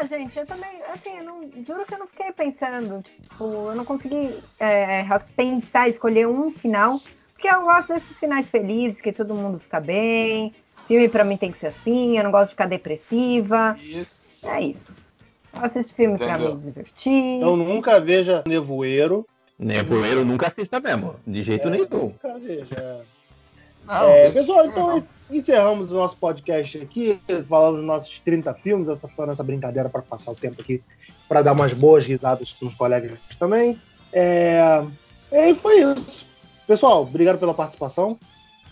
Ah, 0.00 0.06
gente, 0.06 0.38
eu 0.38 0.46
também, 0.46 0.82
assim, 0.94 1.18
eu 1.18 1.24
não, 1.24 1.42
juro 1.66 1.84
que 1.84 1.92
eu 1.92 1.98
não 1.98 2.06
fiquei 2.06 2.32
pensando, 2.32 3.02
tipo, 3.02 3.44
eu 3.68 3.74
não 3.74 3.84
consegui 3.84 4.42
é, 4.58 5.04
pensar, 5.36 5.90
escolher 5.90 6.26
um 6.26 6.50
final, 6.50 6.98
porque 7.34 7.46
eu 7.46 7.60
gosto 7.60 7.92
desses 7.92 8.18
finais 8.18 8.48
felizes, 8.48 8.98
que 8.98 9.12
todo 9.12 9.34
mundo 9.34 9.58
fica 9.58 9.78
bem, 9.78 10.54
filme 10.88 11.06
pra 11.06 11.22
mim 11.22 11.36
tem 11.36 11.52
que 11.52 11.58
ser 11.58 11.66
assim, 11.66 12.16
eu 12.16 12.24
não 12.24 12.30
gosto 12.30 12.46
de 12.46 12.54
ficar 12.54 12.66
depressiva, 12.66 13.76
Isso. 13.78 14.30
é 14.42 14.62
isso. 14.62 14.96
Eu 15.52 15.64
assisto 15.66 15.92
filme 15.92 16.16
pra 16.16 16.38
Entendeu. 16.38 16.54
me 16.54 16.62
divertir. 16.62 17.12
Então 17.12 17.54
nunca 17.54 18.00
veja 18.00 18.42
Nevoeiro. 18.48 19.26
Nevoeiro 19.58 20.24
nunca 20.24 20.48
assista 20.48 20.80
mesmo. 20.80 21.16
De 21.26 21.42
jeito 21.42 21.68
É, 21.68 21.72
nenhum. 21.72 21.86
Nunca 21.90 22.38
veja. 22.38 23.04
Não, 23.90 24.08
É, 24.08 24.30
pessoal, 24.30 24.66
então 24.66 24.96
não. 24.96 25.06
encerramos 25.30 25.90
o 25.90 25.94
nosso 25.94 26.16
podcast 26.16 26.78
aqui, 26.78 27.20
falando 27.48 27.76
dos 27.78 27.84
nossos 27.86 28.18
30 28.20 28.54
filmes, 28.54 28.88
essa 28.88 29.08
foi 29.08 29.24
a 29.24 29.28
nossa 29.28 29.42
brincadeira 29.42 29.88
para 29.88 30.02
passar 30.02 30.30
o 30.32 30.36
tempo 30.36 30.60
aqui, 30.60 30.82
para 31.28 31.42
dar 31.42 31.52
umas 31.52 31.72
boas 31.72 32.04
risadas 32.04 32.52
com 32.52 32.66
os 32.66 32.74
colegas 32.74 33.18
também. 33.38 33.78
É, 34.12 34.84
e 35.32 35.54
foi 35.54 35.80
isso. 35.80 36.26
Pessoal, 36.66 37.02
obrigado 37.02 37.38
pela 37.38 37.52
participação. 37.54 38.18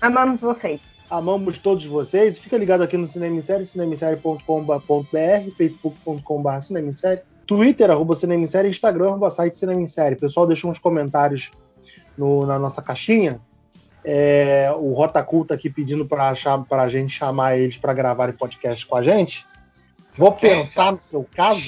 Amamos 0.01 0.41
vocês. 0.41 0.81
Amamos 1.11 1.59
todos 1.59 1.85
vocês. 1.87 2.39
Fica 2.39 2.57
ligado 2.59 2.83
aqui 2.83 2.97
no 2.97 3.09
Cinema 3.09 3.35
em 3.37 3.43
Série, 3.43 3.65
cinemissérie.com.br, 3.67 5.51
facebook.com.br 5.57 6.61
cinemissérie, 6.63 7.23
twitter, 7.47 7.91
arroba 7.91 8.15
Cinema 8.15 8.43
em 8.43 8.47
Série, 8.47 8.69
instagram, 8.69 9.09
arroba 9.09 9.31
site 9.31 9.59
Cinema 9.59 9.81
em 9.81 9.89
Série. 9.89 10.17
Pessoal, 10.17 10.47
deixou 10.47 10.71
uns 10.71 10.79
comentários 10.79 11.51
no- 12.17 12.47
na 12.47 12.59
nossa 12.59 12.83
caixinha. 12.83 13.41
É, 14.11 14.73
o 14.75 14.95
Rota 14.95 15.23
Culta 15.23 15.53
aqui 15.53 15.69
pedindo 15.69 16.07
para 16.07 16.31
a 16.31 16.89
gente 16.89 17.11
chamar 17.13 17.59
eles 17.59 17.77
para 17.77 17.93
gravarem 17.93 18.35
podcast 18.35 18.87
com 18.87 18.97
a 18.97 19.03
gente. 19.03 19.47
Vou 20.17 20.33
Quem? 20.33 20.49
pensar 20.57 20.93
no 20.93 20.99
seu 21.01 21.29
caso. 21.37 21.61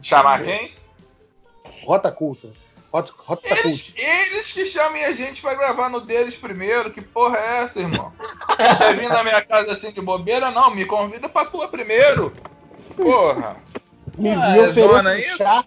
Chamar 0.00 0.44
quem? 0.44 0.72
Rota 1.82 2.12
Culta. 2.12 2.46
Rota, 2.92 3.12
Rota 3.18 3.42
Eles, 3.48 3.92
eles 3.96 4.52
que 4.52 4.64
chamem 4.66 5.04
a 5.04 5.10
gente 5.10 5.42
pra 5.42 5.54
gravar 5.56 5.88
no 5.88 6.00
deles 6.00 6.36
primeiro. 6.36 6.92
Que 6.92 7.00
porra 7.00 7.38
é 7.38 7.62
essa, 7.64 7.80
irmão? 7.80 8.12
Quer 8.78 8.96
vir 8.96 9.08
na 9.08 9.24
minha 9.24 9.40
casa 9.44 9.72
assim 9.72 9.90
de 9.90 10.00
bobeira? 10.00 10.52
Não, 10.52 10.72
me 10.72 10.84
convida 10.84 11.28
pra 11.28 11.44
tua 11.44 11.66
primeiro. 11.66 12.32
Porra, 12.96 13.56
Me, 14.16 14.30
Ah, 14.30 14.50
me 14.50 14.60
ofereça 14.60 15.10
um 15.10 15.18
isso? 15.18 15.36
chá. 15.38 15.64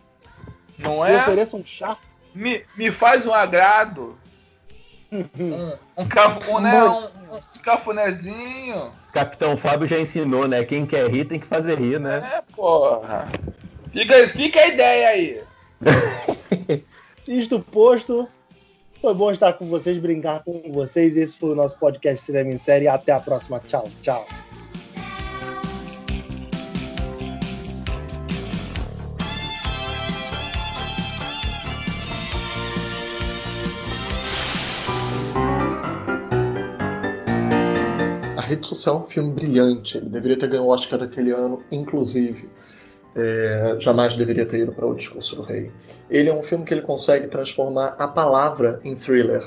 não 0.78 1.04
Me 1.04 1.12
é? 1.12 1.18
ofereça 1.18 1.58
um 1.58 1.66
chá. 1.66 1.98
Me, 2.34 2.64
me 2.78 2.94
faz 2.94 3.26
um 3.26 3.34
agrado. 3.34 4.18
Um, 5.12 5.78
um, 5.98 6.08
cafu, 6.08 6.60
né, 6.60 6.84
um, 6.84 7.06
um 7.36 7.62
cafunézinho. 7.64 8.92
Capitão 9.14 9.58
Fábio 9.58 9.88
já 9.88 10.00
ensinou, 10.00 10.48
né? 10.48 10.64
Quem 10.66 10.86
quer 10.86 11.10
rir 11.10 11.26
tem 11.26 11.40
que 11.40 11.48
fazer 11.48 11.80
rir, 11.80 12.00
né? 12.00 12.18
É, 12.34 12.56
porra. 12.56 13.30
Fica, 13.92 14.28
fica 14.30 14.60
a 14.60 14.68
ideia 14.68 15.08
aí. 15.08 15.42
Isto 17.28 17.60
posto, 17.60 18.28
foi 19.02 19.14
bom 19.14 19.32
estar 19.32 19.54
com 19.54 19.68
vocês, 19.68 19.98
brincar 19.98 20.44
com 20.44 20.62
vocês. 20.72 21.16
Esse 21.16 21.38
foi 21.38 21.52
o 21.52 21.56
nosso 21.56 21.78
podcast 21.78 22.26
Cinema 22.26 22.52
em 22.52 22.58
Série. 22.58 22.88
Até 22.88 23.12
a 23.12 23.20
próxima. 23.20 23.60
Tchau, 23.60 23.88
tchau. 24.02 24.28
Rede 38.48 38.66
Social 38.66 38.96
é 38.96 39.00
um 39.00 39.04
filme 39.04 39.32
brilhante. 39.34 39.98
Ele 39.98 40.10
deveria 40.10 40.40
ter 40.40 40.48
ganho 40.48 40.64
o 40.64 40.70
Oscar 40.70 40.98
daquele 40.98 41.32
ano, 41.32 41.62
inclusive. 41.70 42.50
É, 43.14 43.76
jamais 43.80 44.16
deveria 44.16 44.46
ter 44.46 44.60
ido 44.60 44.72
para 44.72 44.86
O 44.86 44.96
Discurso 44.96 45.36
do 45.36 45.42
Rei. 45.42 45.72
Ele 46.10 46.30
é 46.30 46.34
um 46.34 46.42
filme 46.42 46.64
que 46.64 46.74
ele 46.74 46.82
consegue 46.82 47.28
transformar 47.28 47.96
a 48.00 48.08
palavra 48.08 48.80
em 48.84 48.96
thriller. 48.96 49.44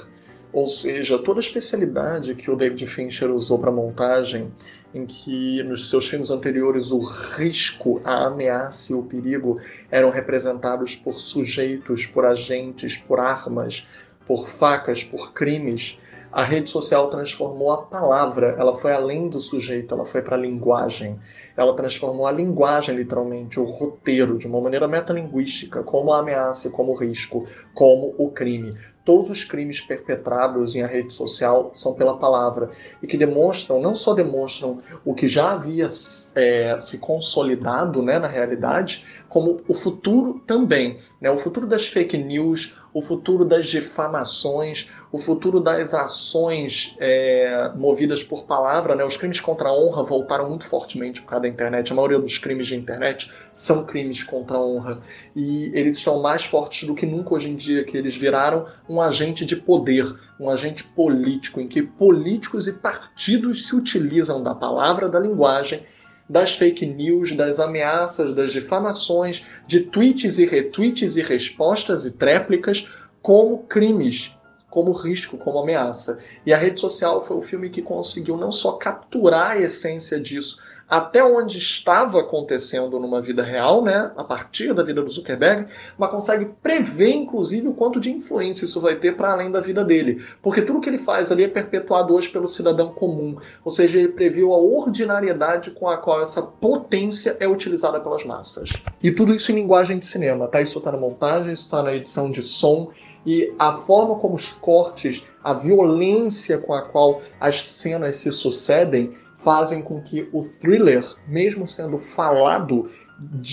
Ou 0.53 0.69
seja, 0.69 1.17
toda 1.17 1.39
a 1.39 1.41
especialidade 1.41 2.35
que 2.35 2.51
o 2.51 2.57
David 2.57 2.87
Fincher 2.87 3.31
usou 3.31 3.59
para 3.59 3.71
montagem, 3.71 4.53
em 4.93 5.07
que 5.07 5.63
nos 5.63 5.89
seus 5.89 6.09
filmes 6.09 6.31
anteriores 6.31 6.91
o 6.91 6.99
risco, 6.99 8.01
a 8.05 8.27
ameaça 8.27 8.93
e 8.93 8.97
o 8.97 9.05
perigo 9.05 9.61
eram 9.91 10.11
representados 10.11 10.97
por 10.97 11.15
sujeitos, 11.15 12.05
por 12.05 12.27
agentes, 12.27 12.97
por 12.97 13.21
armas, 13.21 13.87
por 14.27 14.49
facas, 14.49 15.05
por 15.05 15.33
crimes. 15.33 15.99
A 16.33 16.45
rede 16.45 16.71
social 16.71 17.09
transformou 17.09 17.73
a 17.73 17.83
palavra, 17.83 18.55
ela 18.57 18.73
foi 18.73 18.93
além 18.93 19.29
do 19.29 19.41
sujeito, 19.41 19.93
ela 19.93 20.05
foi 20.05 20.23
para 20.23 20.37
a 20.37 20.39
linguagem. 20.39 21.19
Ela 21.57 21.75
transformou 21.75 22.25
a 22.25 22.31
linguagem, 22.31 22.95
literalmente, 22.95 23.59
o 23.59 23.65
roteiro, 23.65 24.39
de 24.39 24.47
uma 24.47 24.61
maneira 24.61 24.87
metalinguística, 24.87 25.83
como 25.83 26.13
a 26.13 26.21
ameaça, 26.21 26.71
como 26.71 26.93
o 26.93 26.95
risco, 26.95 27.45
como 27.75 28.15
o 28.17 28.31
crime. 28.31 28.77
Todos 29.05 29.29
os 29.29 29.43
crimes 29.43 29.81
perpetrados 29.81 30.77
em 30.77 30.83
a 30.83 30.87
rede 30.87 31.13
social 31.13 31.73
são 31.75 31.95
pela 31.95 32.17
palavra 32.17 32.71
e 33.03 33.09
que 33.09 33.17
demonstram, 33.17 33.81
não 33.81 33.93
só 33.93 34.15
demonstram 34.15 34.79
o 35.05 35.15
que 35.15 35.27
já 35.27 35.53
havia 35.53 35.89
é, 36.37 36.79
se 36.79 36.99
consolidado 36.99 38.03
né, 38.03 38.21
na 38.21 38.29
realidade, 38.29 39.05
como 39.29 39.63
o 39.67 39.75
futuro 39.75 40.41
também. 40.47 40.99
Né? 41.21 41.29
O 41.29 41.39
futuro 41.39 41.67
das 41.67 41.89
fake 41.89 42.17
news, 42.19 42.77
o 42.93 43.01
futuro 43.01 43.45
das 43.45 43.67
difamações, 43.67 44.89
o 45.13 45.19
futuro 45.19 45.59
das 45.59 45.93
ações 45.93 46.95
é, 46.99 47.71
movidas 47.75 48.23
por 48.23 48.45
palavra, 48.45 48.95
né? 48.95 49.05
Os 49.05 49.17
crimes 49.17 49.41
contra 49.41 49.69
a 49.69 49.73
honra 49.73 50.05
voltaram 50.05 50.49
muito 50.49 50.65
fortemente 50.65 51.21
por 51.21 51.31
causa 51.31 51.43
da 51.43 51.49
internet. 51.49 51.91
A 51.91 51.97
maioria 51.97 52.19
dos 52.19 52.39
crimes 52.39 52.69
de 52.69 52.77
internet 52.77 53.31
são 53.53 53.85
crimes 53.85 54.23
contra 54.23 54.57
a 54.57 54.65
honra. 54.65 55.01
E 55.35 55.73
eles 55.75 55.97
estão 55.97 56.23
mais 56.23 56.45
fortes 56.45 56.87
do 56.87 56.95
que 56.95 57.07
nunca 57.07 57.35
hoje 57.35 57.51
em 57.51 57.57
dia, 57.57 57.83
que 57.83 57.97
eles 57.97 58.17
viraram 58.17 58.67
um 58.89 59.01
agente 59.01 59.45
de 59.45 59.57
poder, 59.57 60.07
um 60.39 60.49
agente 60.49 60.85
político, 60.85 61.61
em 61.61 61.67
que 61.67 61.83
políticos 61.83 62.69
e 62.69 62.73
partidos 62.73 63.67
se 63.67 63.75
utilizam 63.75 64.41
da 64.41 64.55
palavra, 64.55 65.09
da 65.09 65.19
linguagem 65.19 65.83
das 66.29 66.55
fake 66.55 66.87
news, 66.87 67.33
das 67.33 67.59
ameaças, 67.59 68.33
das 68.33 68.53
difamações, 68.53 69.45
de 69.67 69.81
tweets 69.81 70.39
e 70.39 70.47
retweets 70.47 71.17
e 71.17 71.23
respostas 71.23 72.07
e 72.07 72.13
tréplicas 72.13 72.87
como 73.21 73.65
crimes, 73.65 74.33
como 74.71 74.93
risco, 74.93 75.37
como 75.37 75.59
ameaça. 75.59 76.19
E 76.47 76.55
a 76.55 76.57
rede 76.57 76.81
social 76.81 77.21
foi 77.21 77.37
o 77.37 77.43
filme 77.43 77.69
que 77.69 77.83
conseguiu 77.83 78.37
não 78.37 78.53
só 78.53 78.73
capturar 78.73 79.53
a 79.53 79.61
essência 79.61 80.19
disso, 80.19 80.59
até 80.91 81.23
onde 81.23 81.57
estava 81.57 82.19
acontecendo 82.19 82.99
numa 82.99 83.23
vida 83.23 83.45
real, 83.45 83.83
né, 83.83 84.11
a 84.17 84.25
partir 84.25 84.75
da 84.75 84.83
vida 84.83 85.01
do 85.01 85.09
Zuckerberg, 85.09 85.67
mas 85.97 86.11
consegue 86.11 86.47
prever, 86.61 87.15
inclusive, 87.15 87.69
o 87.69 87.75
quanto 87.75 88.01
de 88.01 88.11
influência 88.11 88.65
isso 88.65 88.81
vai 88.81 88.97
ter 88.97 89.17
para 89.17 89.33
além 89.33 89.53
da 89.53 89.61
vida 89.61 89.85
dele. 89.85 90.21
Porque 90.43 90.63
tudo 90.63 90.81
que 90.81 90.89
ele 90.89 90.99
faz 90.99 91.31
ali 91.31 91.45
é 91.45 91.49
perpetuado 91.49 92.13
hoje 92.13 92.29
pelo 92.29 92.49
cidadão 92.49 92.89
comum. 92.89 93.37
Ou 93.65 93.71
seja, 93.71 93.99
ele 93.99 94.09
previu 94.09 94.53
a 94.53 94.59
ordinariedade 94.59 95.71
com 95.71 95.89
a 95.89 95.97
qual 95.97 96.21
essa 96.21 96.43
potência 96.43 97.37
é 97.39 97.47
utilizada 97.47 98.01
pelas 98.01 98.25
massas. 98.25 98.71
E 99.01 99.13
tudo 99.13 99.33
isso 99.33 99.53
em 99.53 99.55
linguagem 99.55 99.97
de 99.97 100.05
cinema, 100.05 100.49
tá? 100.49 100.61
Isso 100.61 100.79
está 100.79 100.91
na 100.91 100.99
montagem, 100.99 101.53
isso 101.53 101.65
está 101.65 101.83
na 101.83 101.95
edição 101.95 102.31
de 102.31 102.43
som 102.43 102.91
e 103.25 103.53
a 103.59 103.73
forma 103.73 104.17
como 104.17 104.35
os 104.35 104.53
cortes, 104.53 105.23
a 105.45 105.53
violência 105.53 106.59
com 106.59 106.73
a 106.73 106.83
qual 106.83 107.21
as 107.39 107.69
cenas 107.69 108.17
se 108.17 108.33
sucedem 108.33 109.11
fazem 109.43 109.83
com 109.83 110.01
que 110.01 110.29
o 110.33 110.43
thriller, 110.43 111.05
mesmo 111.27 111.67
sendo 111.67 111.99
falado 111.99 112.91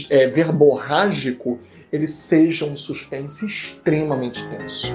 é, 0.10 0.28
verborrágico, 0.28 1.60
ele 1.92 2.08
seja 2.08 2.66
um 2.66 2.76
suspense 2.76 3.46
extremamente 3.46 4.48
tenso. 4.50 4.88